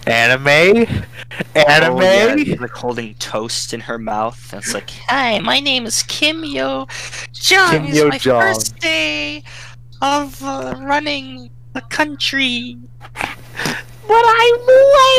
Anime? 0.07 0.87
Anime? 1.55 1.97
Oh, 1.97 2.01
yeah, 2.01 2.37
she's, 2.37 2.61
like 2.61 2.71
holding 2.73 3.15
toast 3.15 3.73
in 3.73 3.81
her 3.81 3.99
mouth. 3.99 4.53
And 4.53 4.63
it's 4.63 4.75
like, 4.75 4.91
Hi, 5.07 5.39
my 5.39 5.61
name 5.61 5.87
is 5.87 6.03
Kim 6.05 6.45
Yo 6.45 6.87
Jong. 7.33 7.71
Kim 7.71 7.85
It's 7.87 7.97
Yo 7.97 8.09
my 8.09 8.19
Jong. 8.19 8.43
first 8.43 8.77
day 8.79 9.43
of 10.01 10.43
uh, 10.43 10.75
running 10.81 11.51
the 11.73 11.81
country. 11.83 12.77
But 13.15 14.25
I'm 14.27 14.61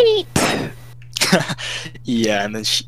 late. 0.06 0.74
yeah, 2.04 2.44
and 2.44 2.56
then 2.56 2.64
she, 2.64 2.86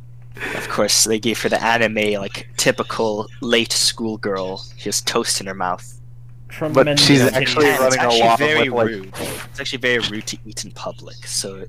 of 0.56 0.68
course, 0.70 1.06
they 1.06 1.20
gave 1.20 1.42
her 1.42 1.50
the 1.50 1.64
anime 1.64 2.20
like 2.20 2.50
typical 2.58 3.28
late 3.42 3.72
schoolgirl. 3.72 4.62
She 4.78 4.90
has 4.90 5.02
toast 5.02 5.40
in 5.40 5.48
her 5.48 5.56
mouth. 5.56 6.00
Tremendous 6.50 7.04
she's 7.06 7.22
titties. 7.22 7.34
actually 7.34 7.66
And 7.70 7.80
running 7.80 7.94
it's 7.94 7.98
actually 8.04 8.22
along 8.22 8.38
very 8.38 8.70
with, 8.70 8.74
like- 8.74 8.88
rude. 8.88 9.14
It's 9.52 9.60
actually 9.60 9.80
very 9.80 10.00
rude 10.00 10.28
to 10.28 10.38
eat 10.46 10.64
in 10.66 10.72
public. 10.72 11.26
So, 11.28 11.66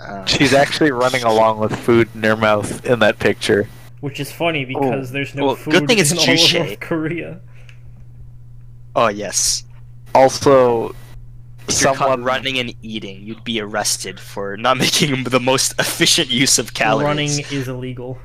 uh, 0.00 0.24
She's 0.26 0.52
actually 0.54 0.92
running 0.92 1.22
along 1.24 1.58
with 1.58 1.74
food 1.76 2.08
in 2.14 2.22
her 2.22 2.36
mouth 2.36 2.84
in 2.86 2.98
that 3.00 3.18
picture. 3.18 3.68
Which 4.00 4.18
is 4.20 4.30
funny 4.32 4.64
because 4.64 5.10
there's 5.12 5.34
no 5.34 5.46
Well, 5.46 5.56
food 5.56 5.72
good 5.72 5.88
thing 5.88 5.98
it's 5.98 6.10
in 6.12 6.18
all 6.18 6.24
Juche. 6.24 6.60
of 6.60 6.66
North 6.66 6.80
Korea. 6.80 7.40
oh 8.96 9.08
yes. 9.08 9.64
Also, 10.14 10.88
If 10.88 10.94
you're 11.82 11.94
someone 11.94 12.24
running 12.24 12.58
and 12.58 12.74
eating, 12.82 13.22
you'd 13.22 13.44
be 13.44 13.60
arrested 13.60 14.18
for 14.18 14.56
not 14.56 14.76
making 14.84 15.24
the 15.24 15.38
most 15.40 15.72
efficient 15.78 16.30
use 16.30 16.58
of 16.58 16.72
calories. 16.74 17.04
Running 17.06 17.30
is 17.50 17.68
illegal. 17.68 18.18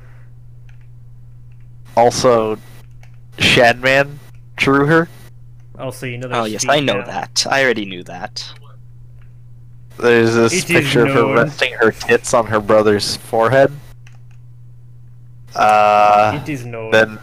also 1.98 2.58
Shadman 3.38 4.18
drew 4.56 4.86
her. 4.86 5.10
Also, 5.80 6.06
you 6.06 6.18
know 6.18 6.30
Oh 6.32 6.46
yes, 6.46 6.66
I 6.68 6.80
know 6.80 7.00
now. 7.00 7.06
that. 7.06 7.46
I 7.50 7.64
already 7.64 7.86
knew 7.86 8.04
that. 8.04 8.48
There's 9.98 10.34
this 10.34 10.54
It 10.54 10.58
is 10.58 10.66
picture 10.66 11.06
of 11.06 11.14
her 11.14 11.34
resting 11.36 11.74
her 11.74 11.92
tits 11.92 12.34
on 12.34 12.48
her 12.48 12.60
brother's 12.60 13.16
forehead. 13.18 13.72
Uh, 15.56 16.42
it 16.44 16.50
is 16.50 16.66
known. 16.66 16.92
then 16.92 17.18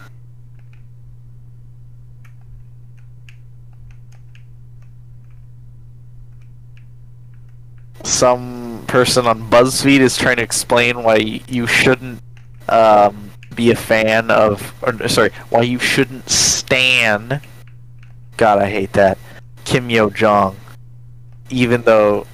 some 8.03 8.83
person 8.87 9.25
on 9.27 9.49
BuzzFeed 9.49 9.99
is 9.99 10.17
trying 10.17 10.37
to 10.37 10.43
explain 10.43 11.03
why 11.03 11.15
you 11.15 11.67
shouldn't 11.67 12.21
um, 12.69 13.31
be 13.55 13.71
a 13.71 13.75
fan 13.75 14.31
of, 14.31 14.73
or 14.81 15.07
sorry, 15.07 15.31
why 15.49 15.61
you 15.61 15.79
shouldn't 15.79 16.29
stan. 16.29 17.41
God, 18.37 18.59
I 18.59 18.69
hate 18.69 18.93
that 18.93 19.17
Kim 19.63 19.89
Yo 19.89 20.09
Jong, 20.09 20.57
even 21.49 21.83
though 21.83 22.27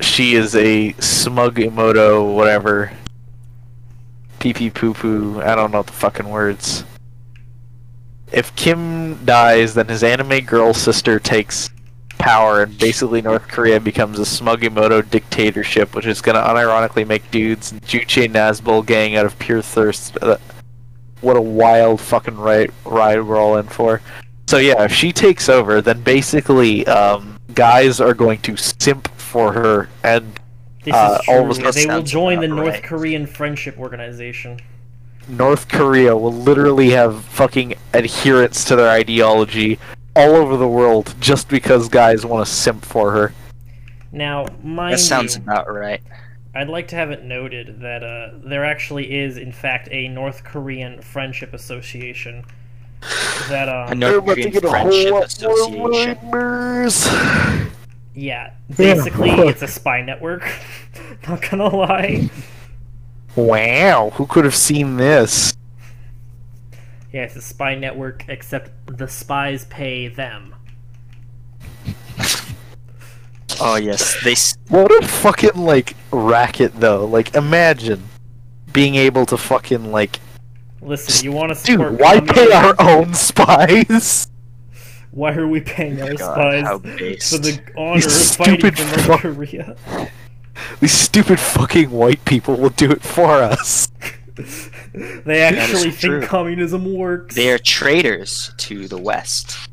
she 0.00 0.34
is 0.34 0.54
a 0.56 0.92
smug 0.94 1.56
emoto, 1.56 2.34
whatever. 2.34 2.92
Pee 4.38 4.52
pee 4.52 4.70
poo 4.70 4.94
poo. 4.94 5.40
I 5.40 5.54
don't 5.54 5.70
know 5.70 5.82
the 5.82 5.92
fucking 5.92 6.28
words. 6.28 6.84
If 8.32 8.54
Kim 8.56 9.24
dies, 9.24 9.74
then 9.74 9.88
his 9.88 10.02
anime 10.02 10.44
girl 10.44 10.74
sister 10.74 11.20
takes 11.20 11.70
power, 12.18 12.62
and 12.62 12.76
basically 12.78 13.22
North 13.22 13.46
Korea 13.48 13.78
becomes 13.78 14.18
a 14.18 14.22
smugimoto 14.22 15.08
dictatorship, 15.08 15.94
which 15.94 16.06
is 16.06 16.20
gonna 16.20 16.40
unironically 16.40 17.06
make 17.06 17.30
dudes 17.30 17.70
and 17.70 17.82
Juche 17.82 18.30
Nazbol 18.30 18.84
gang 18.84 19.16
out 19.16 19.26
of 19.26 19.38
pure 19.38 19.62
thirst. 19.62 20.18
Uh, 20.20 20.38
what 21.20 21.36
a 21.36 21.40
wild 21.40 22.00
fucking 22.00 22.36
ride, 22.36 22.70
ride 22.84 23.22
we're 23.22 23.38
all 23.38 23.56
in 23.56 23.66
for. 23.66 24.00
So 24.46 24.58
yeah, 24.58 24.84
if 24.84 24.92
she 24.92 25.12
takes 25.12 25.48
over, 25.48 25.80
then 25.80 26.02
basically 26.02 26.86
um, 26.86 27.38
guys 27.54 28.00
are 28.00 28.14
going 28.14 28.40
to 28.40 28.56
simp 28.56 29.08
for 29.16 29.52
her, 29.52 29.88
and 30.02 30.38
this 30.84 30.94
uh, 30.94 31.18
is 31.20 31.28
all 31.28 31.42
true. 31.42 31.50
of 31.50 31.66
us 31.66 31.74
they 31.74 31.86
will 31.86 32.02
join 32.02 32.40
the 32.40 32.48
North 32.48 32.74
right. 32.74 32.82
Korean 32.82 33.26
Friendship 33.26 33.78
Organization. 33.78 34.60
North 35.28 35.68
Korea 35.68 36.14
will 36.16 36.32
literally 36.32 36.90
have 36.90 37.24
fucking 37.24 37.74
adherents 37.94 38.64
to 38.66 38.76
their 38.76 38.90
ideology 38.90 39.78
all 40.14 40.36
over 40.36 40.56
the 40.56 40.68
world 40.68 41.14
just 41.20 41.48
because 41.48 41.88
guys 41.88 42.26
want 42.26 42.46
to 42.46 42.52
simp 42.52 42.84
for 42.84 43.12
her. 43.12 43.32
Now, 44.12 44.46
mind 44.62 44.94
That 44.94 44.98
sounds 44.98 45.36
you, 45.36 45.42
about 45.42 45.72
right. 45.72 46.02
I'd 46.54 46.68
like 46.68 46.86
to 46.88 46.96
have 46.96 47.10
it 47.10 47.24
noted 47.24 47.80
that 47.80 48.04
uh, 48.04 48.38
there 48.44 48.64
actually 48.64 49.12
is, 49.12 49.38
in 49.38 49.50
fact, 49.50 49.88
a 49.90 50.06
North 50.06 50.44
Korean 50.44 51.02
Friendship 51.02 51.52
Association. 51.52 52.44
That 53.48 53.68
A 53.68 53.92
um, 53.92 53.98
North 53.98 54.24
Korean 54.24 54.52
Friendship 54.52 55.14
Association. 55.14 55.90
nightmares. 55.90 57.06
yeah, 58.14 58.54
basically 58.74 59.30
it's 59.30 59.62
a 59.62 59.68
spy 59.68 60.00
network. 60.02 60.42
Not 61.28 61.42
gonna 61.50 61.68
lie. 61.74 62.30
Wow, 63.36 64.10
who 64.14 64.26
could 64.26 64.44
have 64.44 64.54
seen 64.54 64.96
this? 64.96 65.54
Yeah, 67.12 67.22
it's 67.24 67.36
a 67.36 67.42
spy 67.42 67.74
network, 67.74 68.24
except 68.28 68.70
the 68.98 69.08
spies 69.08 69.64
pay 69.66 70.08
them. 70.08 70.54
Oh 73.60 73.76
yes, 73.76 74.16
they. 74.24 74.32
s- 74.32 74.56
What 74.68 74.90
a 74.90 75.06
fucking 75.06 75.54
like 75.56 75.94
racket 76.12 76.80
though. 76.80 77.04
Like 77.06 77.34
imagine 77.34 78.02
being 78.72 78.96
able 78.96 79.26
to 79.26 79.36
fucking 79.36 79.92
like 79.92 80.18
Listen, 80.84 81.24
you 81.24 81.32
want 81.32 81.48
to 81.48 81.54
support 81.54 81.92
dude, 81.92 82.00
why 82.00 82.20
pay 82.20 82.52
our 82.52 82.74
own 82.78 83.14
spies? 83.14 84.28
Why 85.10 85.32
are 85.32 85.46
we 85.46 85.60
paying 85.60 86.02
our 86.02 86.14
God, 86.14 86.82
spies 86.82 87.30
for 87.30 87.38
the 87.38 87.60
honor 87.78 87.98
of 87.98 88.02
These 88.02 88.34
fighting 88.34 88.58
stupid 88.58 88.76
for 88.76 88.84
North 88.84 89.06
fuck- 89.06 89.20
Korea? 89.20 89.76
These 90.80 90.92
stupid 90.92 91.38
fucking 91.38 91.88
white 91.88 92.24
people 92.24 92.56
will 92.56 92.70
do 92.70 92.90
it 92.90 93.00
for 93.00 93.40
us. 93.40 93.92
they 94.92 95.42
actually 95.42 95.92
think 95.92 96.00
true. 96.00 96.22
communism 96.22 96.92
works. 96.92 97.36
They 97.36 97.52
are 97.52 97.58
traitors 97.58 98.52
to 98.56 98.88
the 98.88 98.98
West, 98.98 99.68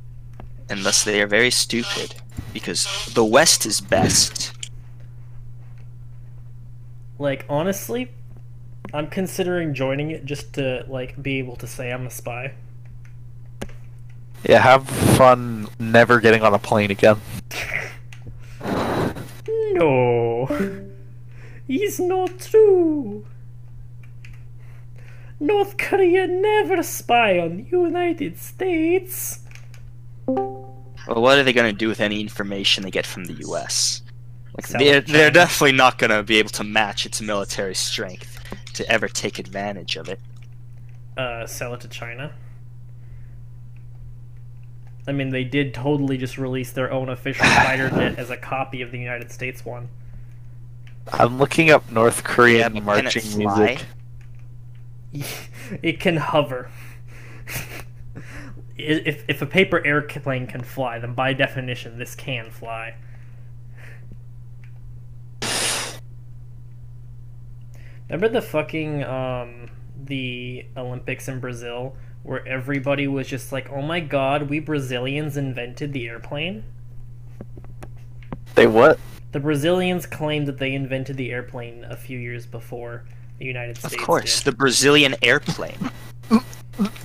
and 0.70 0.86
thus 0.86 1.03
they 1.03 1.20
are 1.24 1.28
very 1.28 1.49
stupid 1.49 2.14
because 2.53 3.12
the 3.16 3.26
West 3.26 3.66
is 3.66 3.82
best. 3.82 4.53
Like 7.18 7.45
honestly, 7.49 8.12
I'm 8.94 9.08
considering 9.08 9.74
joining 9.74 10.12
it 10.12 10.26
just 10.26 10.54
to 10.54 10.86
like 10.88 11.22
be 11.22 11.39
able 11.39 11.56
to 11.58 11.68
say 11.68 11.92
I'm 11.92 12.06
a 12.06 12.10
spy. 12.10 12.54
Yeah, 14.44 14.60
have 14.60 14.88
fun 15.18 15.70
never 15.80 16.20
getting 16.20 16.42
on 16.42 16.54
a 16.54 16.60
plane 16.60 16.92
again. 16.92 17.20
No, 19.74 20.48
it's 21.68 22.00
not 22.00 22.39
true. 22.39 23.26
North 25.39 25.78
Korea 25.78 26.28
never 26.28 26.84
spy 26.84 27.39
on 27.39 27.58
the 27.58 27.64
United 27.64 28.38
States. 28.38 29.39
Well, 30.28 30.76
what 31.08 31.39
are 31.39 31.44
they 31.44 31.54
going 31.54 31.74
to 31.74 31.78
do 31.78 31.88
with 31.88 32.00
any 32.00 32.22
information 32.22 32.84
they 32.84 32.92
get 32.92 33.08
from 33.08 33.26
the 33.26 33.34
U.S.? 33.34 34.04
Like, 34.56 34.68
they're, 34.68 35.02
they're 35.02 35.32
definitely 35.32 35.78
not 35.78 35.98
going 35.98 36.12
to 36.12 36.22
be 36.22 36.38
able 36.38 36.52
to 36.52 36.64
match 36.64 37.08
its 37.08 37.22
military 37.22 37.74
strength 37.74 38.30
to 38.82 38.91
ever 38.91 39.07
take 39.07 39.39
advantage 39.39 39.95
of 39.95 40.09
it. 40.09 40.19
Uh, 41.15 41.45
sell 41.45 41.73
it 41.73 41.82
to 41.82 41.88
China. 41.88 42.34
I 45.07 45.11
mean, 45.11 45.29
they 45.29 45.43
did 45.43 45.73
totally 45.73 46.17
just 46.17 46.38
release 46.38 46.71
their 46.71 46.91
own 46.91 47.09
official 47.09 47.45
fighter 47.63 47.89
jet 47.89 48.17
as 48.17 48.29
a 48.29 48.38
copy 48.38 48.82
of 48.82 48.91
the 48.91 48.99
United 48.99 49.32
States 49.32 49.65
one. 49.65 49.89
I'm 51.11 51.38
looking 51.38 51.71
up 51.71 51.91
North 51.91 52.23
Korean 52.23 52.73
Can 52.73 52.86
marching 52.86 53.21
fly? 53.21 53.79
music. 55.13 55.29
it 55.82 55.99
can 55.99 56.17
hover. 56.17 56.69
if, 58.77 59.23
if 59.27 59.41
a 59.41 59.47
paper 59.47 59.86
airplane 59.86 60.45
can 60.47 60.61
fly, 60.61 60.99
then 60.99 61.13
by 61.13 61.34
definition, 61.34 61.97
this 61.97 62.15
can 62.15 62.51
fly. 62.51 62.95
Remember 68.12 68.28
the 68.28 68.41
fucking 68.41 69.05
um 69.05 69.70
the 70.03 70.66
Olympics 70.76 71.30
in 71.30 71.39
Brazil 71.39 71.95
where 72.24 72.45
everybody 72.45 73.07
was 73.07 73.26
just 73.26 73.53
like, 73.53 73.72
"Oh 73.72 73.82
my 73.82 74.01
god, 74.01 74.49
we 74.49 74.59
Brazilians 74.59 75.38
invented 75.38 75.93
the 75.93 76.09
airplane?" 76.09 76.66
They 78.55 78.68
what? 78.68 78.99
The 79.32 79.39
Brazilians 79.39 80.05
claimed 80.05 80.45
that 80.47 80.57
they 80.57 80.74
invented 80.74 81.16
the 81.16 81.32
airplane 81.32 81.86
a 81.86 81.95
few 81.95 82.20
years 82.20 82.45
before 82.45 83.05
the 83.39 83.45
United 83.45 83.78
States. 83.78 83.93
Of 83.93 84.01
course, 84.01 84.39
did. 84.41 84.51
the 84.51 84.57
Brazilian 84.57 85.16
airplane. 85.22 85.89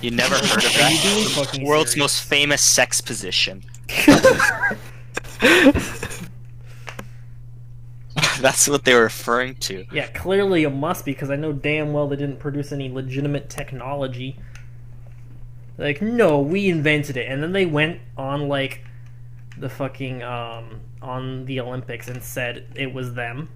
You 0.01 0.11
never 0.11 0.35
heard 0.35 0.65
of 0.65 0.75
Are 0.75 0.91
you 0.91 1.01
being 1.03 1.27
that? 1.35 1.61
World's 1.63 1.91
serious? 1.91 2.03
most 2.03 2.23
famous 2.23 2.61
sex 2.61 2.99
position. 2.99 3.63
That's 8.41 8.67
what 8.67 8.85
they 8.85 8.93
were 8.93 9.03
referring 9.03 9.55
to. 9.55 9.85
Yeah, 9.89 10.07
clearly 10.07 10.63
it 10.63 10.69
must 10.69 11.03
be 11.05 11.11
because 11.11 11.29
I 11.29 11.35
know 11.35 11.51
damn 11.53 11.91
well 11.93 12.07
they 12.07 12.15
didn't 12.15 12.39
produce 12.39 12.71
any 12.71 12.89
legitimate 12.89 13.49
technology. 13.49 14.39
Like, 15.77 16.01
no, 16.01 16.39
we 16.41 16.69
invented 16.69 17.17
it, 17.17 17.27
and 17.31 17.41
then 17.41 17.51
they 17.51 17.65
went 17.65 18.01
on 18.15 18.47
like 18.47 18.83
the 19.57 19.69
fucking 19.69 20.23
um 20.23 20.81
on 21.01 21.45
the 21.45 21.59
Olympics 21.61 22.07
and 22.09 22.23
said 22.23 22.67
it 22.75 22.93
was 22.93 23.13
them, 23.15 23.49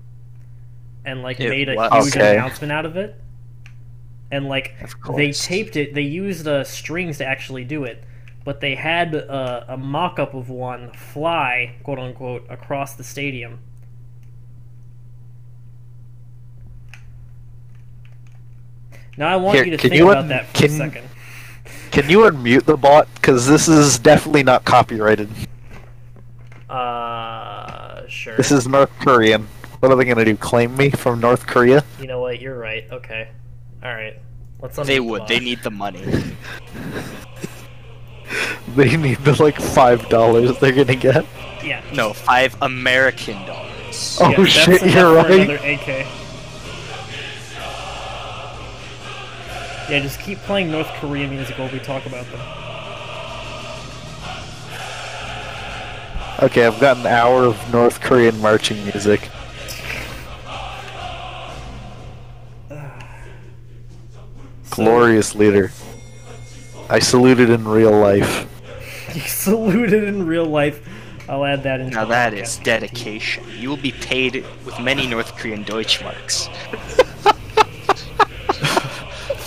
and 1.05 1.21
like 1.21 1.39
It 1.39 1.43
made 1.43 1.69
a 1.69 1.75
was. 1.75 1.91
huge 1.91 2.15
Okay. 2.15 2.17
announcement 2.17 2.71
out 2.71 2.85
of 2.85 2.97
it. 2.97 3.19
And 4.31 4.47
like 4.47 4.75
they 5.13 5.33
taped 5.33 5.75
it, 5.75 5.93
they 5.93 6.01
used 6.03 6.47
uh, 6.47 6.63
strings 6.63 7.17
to 7.17 7.25
actually 7.25 7.65
do 7.65 7.83
it, 7.83 8.03
but 8.45 8.61
they 8.61 8.75
had 8.75 9.13
uh, 9.13 9.65
a 9.67 9.77
mock-up 9.77 10.33
of 10.33 10.49
one 10.49 10.91
fly, 10.93 11.75
quote 11.83 11.99
unquote, 11.99 12.45
across 12.49 12.95
the 12.95 13.03
stadium. 13.03 13.59
Now 19.17 19.27
I 19.27 19.35
want 19.35 19.55
Here, 19.55 19.65
you 19.65 19.71
to 19.71 19.77
can 19.77 19.89
think 19.89 19.99
you 19.99 20.05
about 20.09 20.17
un- 20.23 20.27
that 20.29 20.47
for 20.47 20.53
can- 20.57 20.71
a 20.71 20.77
second. 20.77 21.07
Can 21.91 22.09
you 22.09 22.19
unmute 22.19 22.63
the 22.63 22.77
bot? 22.77 23.07
Because 23.15 23.45
this 23.47 23.67
is 23.67 23.99
definitely 23.99 24.43
not 24.43 24.63
copyrighted. 24.63 25.29
Uh, 26.69 28.07
sure. 28.07 28.37
This 28.37 28.49
is 28.51 28.65
North 28.67 28.91
Korean. 28.99 29.45
What 29.79 29.91
are 29.91 29.95
they 29.95 30.05
gonna 30.05 30.23
do? 30.23 30.37
Claim 30.37 30.75
me 30.77 30.89
from 30.89 31.19
North 31.19 31.45
Korea? 31.45 31.83
You 31.99 32.07
know 32.07 32.21
what? 32.21 32.39
You're 32.39 32.57
right. 32.57 32.85
Okay. 32.91 33.27
All 33.83 33.93
right. 33.93 34.17
Let's. 34.61 34.77
They 34.77 34.83
the 34.95 34.99
would. 35.01 35.19
bot. 35.19 35.27
They 35.27 35.39
need 35.39 35.61
the 35.63 35.71
money. 35.71 36.01
They 38.75 38.95
need 38.95 39.17
the 39.25 39.41
like 39.43 39.59
five 39.59 40.07
dollars 40.07 40.57
they're 40.59 40.71
gonna 40.71 40.95
get. 40.95 41.25
Yeah. 41.61 41.83
No, 41.93 42.13
five 42.13 42.55
American 42.61 43.33
dollars. 43.45 44.17
Oh 44.21 44.29
yeah, 44.29 44.45
shit, 44.45 44.81
enough 44.81 44.95
you're 44.95 45.21
for 45.23 45.29
right. 45.29 45.49
Another 45.49 45.57
AK. 45.57 46.07
Yeah, 49.91 49.99
just 49.99 50.21
keep 50.21 50.37
playing 50.39 50.71
North 50.71 50.87
Korean 51.01 51.29
music 51.31 51.59
while 51.59 51.69
we 51.69 51.79
talk 51.79 52.05
about 52.05 52.25
them. 52.27 52.39
Okay, 56.41 56.65
I've 56.65 56.79
got 56.79 56.95
an 56.95 57.07
hour 57.07 57.43
of 57.43 57.73
North 57.73 57.99
Korean 57.99 58.39
marching 58.39 58.81
music. 58.85 59.27
Glorious 64.69 65.35
leader. 65.35 65.73
I 66.89 66.99
saluted 66.99 67.49
in 67.49 67.67
real 67.67 67.91
life. 67.91 68.47
You 69.13 69.19
saluted 69.19 70.05
in 70.05 70.25
real 70.25 70.45
life. 70.45 70.87
I'll 71.27 71.43
add 71.43 71.63
that 71.63 71.81
in. 71.81 71.89
Now 71.89 72.05
that 72.05 72.33
is 72.33 72.59
dedication. 72.59 73.43
You 73.57 73.67
will 73.67 73.75
be 73.75 73.91
paid 73.91 74.45
with 74.63 74.79
many 74.79 75.05
North 75.05 75.35
Korean 75.35 75.65
Deutschmarks 75.65 76.47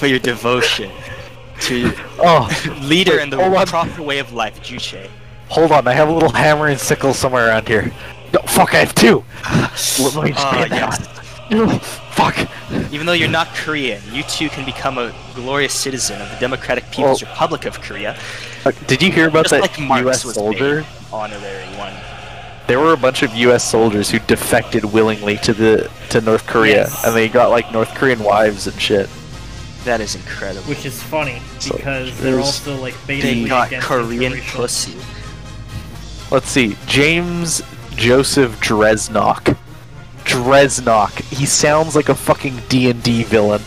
for 0.05 0.09
your 0.09 0.19
devotion 0.19 0.91
to 1.61 1.91
Oh, 2.19 2.47
leader 2.83 3.21
and 3.21 3.33
the 3.33 3.39
proper 3.67 4.03
way 4.03 4.19
of 4.19 4.35
life, 4.35 4.61
Juche. 4.63 5.09
hold 5.49 5.73
on, 5.73 5.89
I 5.89 5.95
have 5.95 6.09
a 6.09 6.13
little 6.13 6.31
hammer 6.33 6.67
and 6.69 6.79
sickle 6.79 7.15
somewhere 7.15 7.49
around 7.49 7.67
here. 7.67 7.91
No, 8.35 8.41
fuck, 8.41 8.75
I 8.75 8.79
have 8.81 8.95
two! 8.95 9.25
Let 9.45 10.25
me 10.25 10.33
just 10.33 10.45
Ah, 10.45 10.67
yes. 10.71 11.09
Fuck! 12.15 12.37
Even 12.93 13.07
though 13.07 13.13
you're 13.15 13.29
not 13.31 13.49
Korean, 13.55 14.03
you 14.13 14.23
too 14.25 14.49
can 14.51 14.65
become 14.67 14.99
a 14.99 15.15
glorious 15.35 15.73
citizen 15.73 16.21
of 16.21 16.29
the 16.31 16.37
Democratic 16.39 16.85
People's 16.91 17.23
Well- 17.23 17.33
Republic 17.33 17.65
of 17.65 17.81
Korea. 17.81 18.17
Uh, 18.67 18.73
Did 18.87 19.03
you 19.03 19.11
hear 19.11 19.29
about 19.29 19.45
Just 19.45 19.53
that 19.53 19.61
like 19.63 19.79
Marx 19.81 20.05
U.S. 20.25 20.35
soldier? 20.35 20.85
honorary 21.13 21.65
one. 21.79 21.95
There 22.67 22.81
were 22.81 22.93
a 22.93 22.97
bunch 22.97 23.23
of 23.23 23.35
U.S. 23.35 23.63
soldiers 23.65 24.11
who 24.11 24.19
defected 24.21 24.85
willingly 24.85 25.37
to 25.39 25.53
the 25.55 25.91
to 26.11 26.21
North 26.21 26.47
Korea, 26.47 26.77
Yes. 26.89 27.05
and 27.07 27.15
they 27.17 27.29
got 27.29 27.49
like 27.51 27.73
North 27.73 27.95
Korean 27.95 28.21
wives 28.23 28.67
and 28.67 28.79
shit. 28.81 29.09
That 29.85 30.01
is 30.01 30.15
incredible. 30.15 30.63
Which 30.67 30.87
is 30.87 31.03
funny 31.03 31.43
So, 31.59 31.77
because 31.77 32.19
they're 32.21 32.41
also 32.41 32.77
like 32.77 32.95
They 33.07 33.21
basically 33.21 33.49
got 33.49 33.67
against 33.69 33.87
Korean 33.87 34.33
interracial- 34.33 34.55
pussy. 34.57 34.97
Let's 36.31 36.49
see, 36.49 36.77
James 36.87 37.63
Joseph 37.95 38.59
Dresnok. 38.61 39.57
Dresnok. 40.25 41.11
He 41.33 41.45
sounds 41.47 41.95
like 41.95 42.09
a 42.09 42.15
fucking 42.15 42.63
D 42.69 42.89
and 42.91 43.03
D 43.03 43.23
villain. 43.25 43.63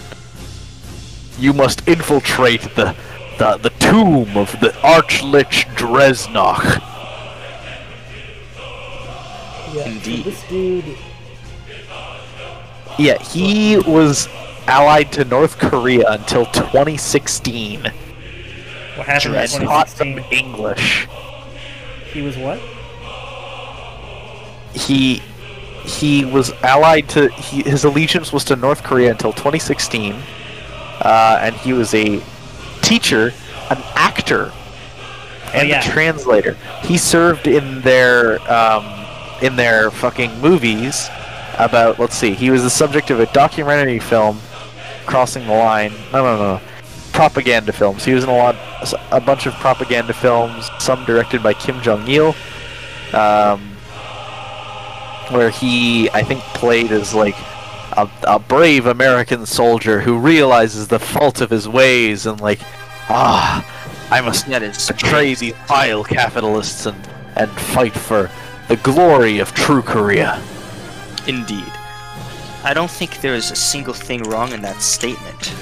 You 1.38 1.54
must 1.54 1.88
infiltrate 1.88 2.62
the 2.76 2.96
the 3.38 3.58
the 3.58 3.70
tomb 3.80 4.36
of 4.36 4.52
the 4.60 4.70
Archlich 4.82 5.66
Dresnok. 5.76 6.82
Indeed. 9.86 10.26
This 10.26 10.44
dude. 10.50 10.98
Yeah, 12.98 13.22
he 13.22 13.78
was 13.78 14.28
allied 14.68 15.12
to 15.14 15.26
North 15.26 15.58
Korea 15.58 16.12
until 16.12 16.46
2016. 16.46 17.84
What 17.84 17.92
happened 19.06 19.26
in 19.26 19.32
Dresden. 19.32 19.66
Taught 19.66 19.88
them 19.90 20.20
English. 20.32 21.08
He 22.12 22.22
was 22.22 22.38
what? 22.38 22.60
he 24.78 25.22
he 25.84 26.26
was 26.26 26.52
allied 26.64 27.08
to 27.10 27.30
he, 27.30 27.64
his 27.64 27.84
allegiance 27.84 28.32
was 28.32 28.44
to 28.46 28.56
North 28.56 28.84
Korea 28.84 29.12
until 29.12 29.34
2016, 29.34 30.14
uh, 31.02 31.40
and 31.42 31.56
he 31.56 31.74
was 31.74 31.94
a 31.94 32.22
teacher, 32.82 33.34
an 33.70 33.78
actor, 33.96 34.52
and 35.54 35.70
yeah. 35.70 35.80
a 35.80 35.84
translator. 35.84 36.56
He 36.84 36.98
served 36.98 37.48
in 37.48 37.82
their 37.82 38.40
um, 38.52 38.86
in 39.42 39.56
their 39.56 39.92
fucking 39.92 40.40
movies 40.40 41.10
about 41.58 42.00
let's 42.00 42.16
see, 42.16 42.34
he 42.34 42.50
was 42.50 42.64
the 42.64 42.70
subject 42.70 43.10
of 43.10 43.20
a 43.20 43.26
documentary 43.28 44.00
film, 44.00 44.40
Crossing 45.08 45.48
the 45.48 45.54
Line. 45.54 45.94
No, 46.14 46.24
no, 46.24 46.38
no. 46.38 46.62
Propaganda 47.14 47.74
films. 47.74 48.06
He 48.06 48.14
was 48.14 48.24
in 48.24 48.30
a 48.30 48.38
lot, 48.38 48.56
a 49.12 49.20
bunch 49.20 49.48
of 49.48 49.54
propaganda 49.56 50.14
films. 50.14 50.70
Some 50.80 51.04
directed 51.06 51.42
by 51.42 51.54
Kim 51.54 51.82
Jong 51.82 52.08
Il. 52.08 52.36
Um, 53.14 53.62
where 55.32 55.50
he, 55.50 56.10
I 56.12 56.24
think, 56.24 56.42
played 56.42 56.92
as 56.92 57.14
like 57.14 57.36
a, 57.94 58.10
a 58.28 58.40
brave 58.40 58.86
American 58.86 59.46
soldier 59.46 60.02
who 60.02 60.18
realizes 60.18 60.88
the 60.88 61.00
fault 61.00 61.42
of 61.42 61.50
his 61.50 61.68
ways 61.68 62.26
and 62.26 62.40
like, 62.40 62.60
ah, 63.10 63.66
I 64.12 64.22
must 64.22 64.48
That 64.48 64.64
is 64.64 65.40
these 65.40 65.54
vile 65.68 66.04
capitalists 66.04 66.86
and 66.86 67.08
and 67.36 67.52
fight 67.52 67.94
for 67.94 68.32
the 68.68 68.78
glory 68.78 69.40
of 69.40 69.54
true 69.54 69.82
Korea. 69.82 70.42
Indeed. 71.28 71.72
I 72.68 72.74
don't 72.74 72.92
think 72.92 73.22
there 73.22 73.34
is 73.34 73.50
a 73.50 73.56
single 73.56 73.94
thing 73.94 74.24
wrong 74.24 74.52
in 74.52 74.62
that 74.64 74.82
statement. 74.82 75.40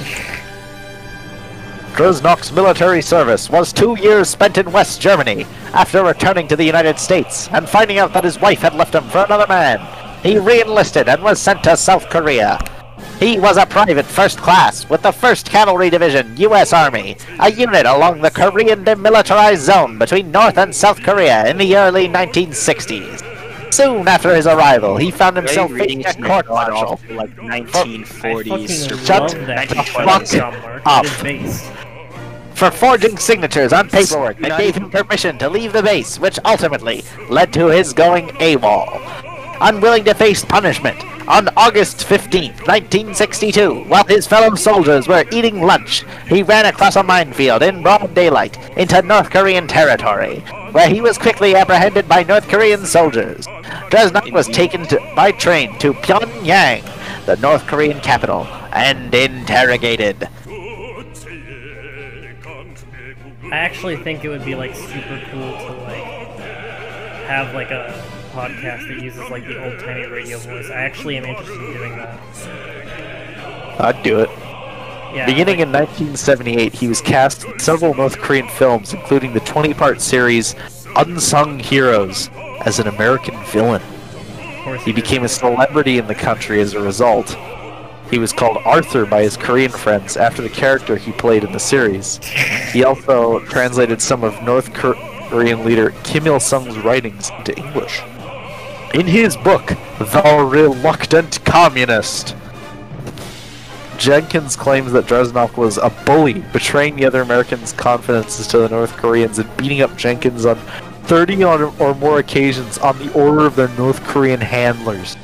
Dresnok's 1.93 2.51
military 2.51 3.03
service 3.03 3.47
was 3.47 3.71
two 3.71 3.95
years 3.99 4.27
spent 4.27 4.57
in 4.57 4.71
West 4.71 5.01
Germany. 5.01 5.45
After 5.71 6.03
returning 6.03 6.47
to 6.47 6.55
the 6.55 6.63
United 6.63 6.97
States 6.97 7.47
and 7.49 7.69
finding 7.69 7.99
out 7.99 8.11
that 8.13 8.23
his 8.23 8.41
wife 8.41 8.61
had 8.61 8.73
left 8.73 8.95
him 8.95 9.03
for 9.09 9.23
another 9.23 9.45
man, 9.45 9.79
he 10.23 10.39
re-enlisted 10.39 11.07
and 11.07 11.21
was 11.21 11.39
sent 11.39 11.63
to 11.65 11.77
South 11.77 12.09
Korea. 12.09 12.57
He 13.19 13.39
was 13.39 13.57
a 13.57 13.67
private 13.67 14.07
first 14.07 14.39
class 14.39 14.89
with 14.89 15.03
the 15.03 15.11
1st 15.11 15.47
Cavalry 15.47 15.91
Division, 15.91 16.35
U.S. 16.37 16.73
Army, 16.73 17.17
a 17.39 17.51
unit 17.51 17.85
along 17.85 18.21
the 18.21 18.31
Korean 18.31 18.83
demilitarized 18.83 19.57
zone 19.57 19.99
between 19.99 20.31
North 20.31 20.57
and 20.57 20.73
South 20.73 21.03
Korea 21.03 21.45
in 21.45 21.59
the 21.59 21.77
early 21.77 22.07
1960s. 22.07 23.34
Soon 23.75 24.07
after 24.07 24.33
his 24.33 24.47
arrival, 24.47 24.95
he 24.95 25.11
found 25.11 25.35
himself 25.35 25.69
reading 25.69 26.01
facing 26.01 26.23
a 26.23 26.25
it 26.25 26.29
court 26.29 26.45
God 26.45 26.71
martial. 26.71 27.15
like 27.17 27.35
1940s. 27.35 29.05
Shut 29.05 29.31
the 29.31 29.75
fuck 29.75 30.05
fucking 30.05 30.27
John 30.27 30.61
Mark. 30.61 30.81
up. 30.85 31.03
It 31.03 31.11
is 31.11 31.21
based. 31.21 31.71
for 32.53 32.71
forging 32.71 33.17
signatures 33.17 33.73
on 33.73 33.89
paperwork 33.89 34.39
that 34.39 34.57
gave 34.57 34.75
him 34.75 34.89
permission 34.89 35.37
to 35.39 35.49
leave 35.49 35.73
the 35.73 35.83
base, 35.83 36.17
which 36.17 36.39
ultimately 36.45 37.03
led 37.29 37.51
to 37.51 37.67
his 37.67 37.91
going 37.91 38.29
AWOL. 38.39 39.01
Unwilling 39.59 40.05
to 40.05 40.13
face 40.13 40.45
punishment, 40.45 40.97
on 41.27 41.49
August 41.57 42.05
15, 42.05 42.51
1962, 42.51 43.83
while 43.89 44.05
his 44.05 44.25
fellow 44.25 44.55
soldiers 44.55 45.09
were 45.09 45.25
eating 45.33 45.61
lunch, 45.61 46.05
he 46.29 46.43
ran 46.43 46.65
across 46.65 46.95
a 46.95 47.03
minefield 47.03 47.61
in 47.61 47.83
broad 47.83 48.13
daylight 48.15 48.57
into 48.77 49.01
North 49.01 49.29
Korean 49.31 49.67
territory, 49.67 50.41
where 50.75 50.89
he 50.89 50.99
was 50.99 51.17
quickly 51.17 51.55
apprehended 51.55 52.05
by 52.05 52.21
North 52.23 52.49
Korean 52.49 52.85
soldiers. 52.85 53.47
Dresnok 53.89 54.29
was 54.33 54.45
taken 54.49 54.85
to, 54.87 54.99
by 55.15 55.31
train 55.31 55.79
to 55.79 55.93
Pyongyang, 55.93 56.83
the 57.25 57.37
North 57.37 57.65
Korean 57.65 58.01
capital, 58.01 58.45
and 58.73 59.15
interrogated. 59.15 60.27
I 63.45 63.57
actually 63.57 63.95
think 63.95 64.25
it 64.25 64.29
would 64.29 64.43
be 64.43 64.53
like 64.53 64.75
super 64.75 65.21
cool 65.31 65.57
to 65.57 65.71
like 65.83 66.03
have 67.23 67.55
like 67.55 67.71
a 67.71 68.03
podcast 68.33 68.89
that 68.89 69.01
uses 69.01 69.29
like 69.29 69.47
the 69.47 69.63
old 69.63 69.79
timey 69.79 70.07
radio 70.07 70.37
voice. 70.39 70.69
I 70.69 70.81
actually 70.81 71.15
am 71.15 71.23
interested 71.23 71.57
in 71.57 71.71
doing 71.71 71.95
that. 71.95 72.19
I'd 73.79 74.03
do 74.03 74.19
it. 74.19 74.29
Yeah. 75.15 75.25
Beginning 75.25 75.59
like, 75.59 75.67
in 75.67 75.71
1978, 75.71 76.73
he 76.73 76.87
was 76.89 76.99
cast 76.99 77.45
in 77.45 77.57
several 77.57 77.93
North 77.93 78.17
Korean 78.19 78.49
films, 78.49 78.93
including 78.93 79.31
the 79.31 79.39
20-part 79.39 80.01
series 80.01 80.55
Unsung 80.97 81.59
Heroes, 81.59 82.29
as 82.65 82.79
an 82.79 82.87
American 82.87 83.41
villain. 83.45 83.81
He 84.83 84.91
became 84.91 85.23
a 85.23 85.29
celebrity 85.29 85.99
in 85.99 86.07
the 86.07 86.15
country 86.15 86.59
as 86.59 86.73
a 86.73 86.81
result. 86.81 87.37
He 88.11 88.17
was 88.17 88.33
called 88.33 88.57
Arthur 88.65 89.05
by 89.05 89.21
his 89.21 89.37
Korean 89.37 89.71
friends 89.71 90.17
after 90.17 90.41
the 90.41 90.49
character 90.49 90.95
he 90.97 91.11
played 91.11 91.43
in 91.43 91.51
the 91.51 91.59
series. 91.59 92.17
He 92.73 92.83
also 92.83 93.39
translated 93.45 94.01
some 94.01 94.23
of 94.23 94.41
North 94.43 94.73
Korean 94.73 95.65
leader 95.65 95.91
Kim 96.03 96.27
Il 96.27 96.39
Sung's 96.39 96.77
writings 96.79 97.31
into 97.37 97.57
English. 97.57 98.01
In 98.93 99.07
his 99.07 99.37
book, 99.37 99.67
The 99.97 100.45
Reluctant 100.47 101.43
Communist, 101.45 102.35
Jenkins 103.97 104.55
claims 104.55 104.91
that 104.91 105.05
Dresnok 105.05 105.57
was 105.57 105.77
a 105.77 105.89
bully, 106.05 106.41
betraying 106.53 106.95
the 106.95 107.05
other 107.05 107.21
Americans' 107.21 107.73
confidences 107.73 108.47
to 108.47 108.57
the 108.59 108.69
North 108.69 108.95
Koreans 108.97 109.39
and 109.39 109.57
beating 109.57 109.81
up 109.81 109.95
Jenkins 109.97 110.45
on 110.45 110.57
30 111.05 111.43
or 111.43 111.73
or 111.79 111.93
more 111.95 112.19
occasions 112.19 112.77
on 112.79 112.97
the 112.99 113.11
order 113.13 113.45
of 113.45 113.55
their 113.55 113.69
North 113.69 114.03
Korean 114.03 114.41
handlers. 114.41 115.15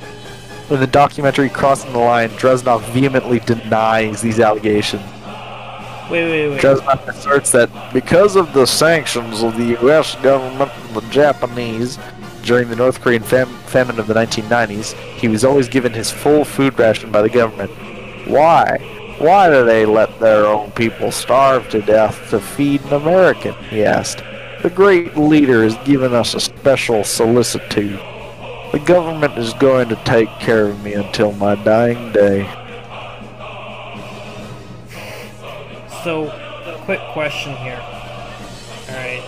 In 0.70 0.80
the 0.80 0.88
documentary 0.88 1.50
Crossing 1.50 1.92
the 1.92 2.00
Line, 2.00 2.30
Dresnok 2.30 2.82
vehemently 2.92 3.40
denies 3.40 4.22
these 4.22 4.40
allegations. 4.40 5.04
Wait, 6.10 6.30
wait, 6.30 6.50
wait. 6.50 6.62
Dresnok 6.62 7.08
asserts 7.08 7.52
that 7.52 7.70
because 7.94 8.36
of 8.36 8.54
the 8.54 8.66
sanctions 8.66 9.44
of 9.44 9.58
the 9.58 9.78
US 9.82 10.16
government 10.16 10.72
and 10.72 10.96
the 10.96 11.10
Japanese 11.10 11.98
during 12.44 12.70
the 12.70 12.76
North 12.76 13.02
Korean 13.02 13.24
fam- 13.24 13.54
famine 13.66 14.00
of 14.00 14.08
the 14.08 14.14
1990s, 14.14 14.94
he 15.18 15.28
was 15.28 15.44
always 15.44 15.68
given 15.68 15.94
his 15.94 16.12
full 16.12 16.44
food 16.46 16.78
ration 16.80 17.12
by 17.12 17.22
the 17.22 17.30
government. 17.30 17.72
Why? 18.26 18.78
Why 19.18 19.50
do 19.50 19.66
they 19.66 19.86
let 19.86 20.20
their 20.20 20.46
own 20.46 20.72
people 20.72 21.12
starve 21.12 21.70
to 21.70 21.82
death 21.82 22.30
to 22.32 22.40
feed 22.40 22.82
an 22.86 22.94
American? 22.94 23.54
He 23.66 23.84
asked. 23.84 24.24
The 24.64 24.70
great 24.70 25.18
leader 25.18 25.64
has 25.64 25.76
given 25.88 26.14
us 26.14 26.34
a 26.34 26.40
special 26.40 27.04
solicitude. 27.04 28.00
The 28.72 28.82
government 28.86 29.38
is 29.38 29.54
going 29.56 29.90
to 29.90 29.96
take 30.06 30.30
care 30.40 30.68
of 30.68 30.84
me 30.84 30.94
until 30.94 31.34
my 31.34 31.56
dying 31.56 32.12
day. 32.12 32.50
So, 36.04 36.32
quick 36.86 37.02
question 37.14 37.56
here. 37.58 37.82
Alright. 38.90 39.24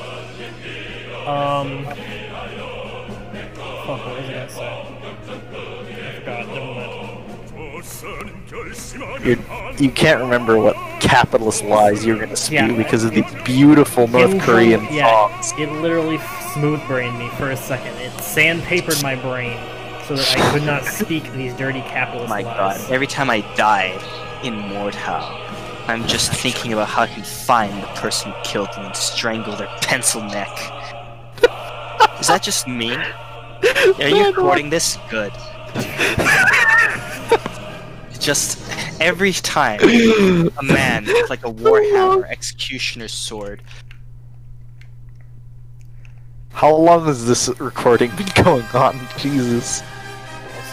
Um, 1.28 1.86
Fuck, 3.86 4.13
You're, 9.24 9.38
you 9.78 9.90
can't 9.90 10.20
remember 10.22 10.60
what 10.60 10.76
capitalist 11.00 11.64
lies 11.64 12.06
you're 12.06 12.18
gonna 12.20 12.36
spew 12.36 12.56
Yeah. 12.58 12.76
because 12.78 13.04
of 13.04 13.12
these 13.12 13.26
beautiful 13.44 14.08
North 14.08 14.32
Kim 14.32 14.40
Korean 14.40 14.86
Jong- 14.86 14.94
yeah, 14.94 15.42
songs. 15.42 15.54
It 15.60 15.72
literally 15.82 16.20
smooth 16.54 16.82
brained 16.88 17.18
me 17.20 17.30
for 17.30 17.52
a 17.52 17.58
second. 17.58 17.94
It 18.00 18.12
sandpapered 18.22 19.02
my 19.04 19.16
brain 19.16 19.58
so 20.08 20.16
that 20.16 20.38
I 20.38 20.52
could 20.52 20.64
not 20.64 20.84
speak 20.84 21.32
these 21.34 21.54
dirty 21.56 21.82
capitalist 21.82 22.30
my 22.30 22.42
lies. 22.42 22.46
My 22.46 22.54
god, 22.56 22.92
every 22.92 23.08
time 23.08 23.30
I 23.30 23.42
die 23.56 23.92
in 24.44 24.54
Mordhau, 24.56 25.40
I'm 25.88 26.06
just 26.08 26.32
thinking 26.34 26.74
about 26.74 26.88
how 26.90 27.04
I 27.04 27.08
can 27.08 27.24
find 27.24 27.82
the 27.82 27.88
person 27.88 28.32
who 28.32 28.42
killed 28.44 28.70
me 28.78 28.86
and 28.86 28.96
strangle 28.96 29.56
their 29.56 29.68
pencil 29.82 30.22
neck. 30.22 30.50
Is 32.20 32.28
that 32.28 32.42
just 32.42 32.68
me? 32.68 32.96
Are 32.96 34.08
you 34.08 34.28
recording 34.34 34.70
this? 34.70 34.98
Good. 35.10 35.34
just 38.24 38.60
every 39.02 39.34
time 39.34 39.80
a 39.82 40.64
man 40.64 41.06
with 41.06 41.30
like 41.30 41.46
a 41.46 41.52
warhammer 41.52 42.28
executioner's 42.30 43.14
sword 43.14 43.62
How 46.54 46.74
long 46.76 47.06
has 47.08 47.26
this 47.26 47.50
recording 47.60 48.16
been 48.16 48.30
going 48.44 48.66
on? 48.68 49.00
Jesus. 49.18 49.82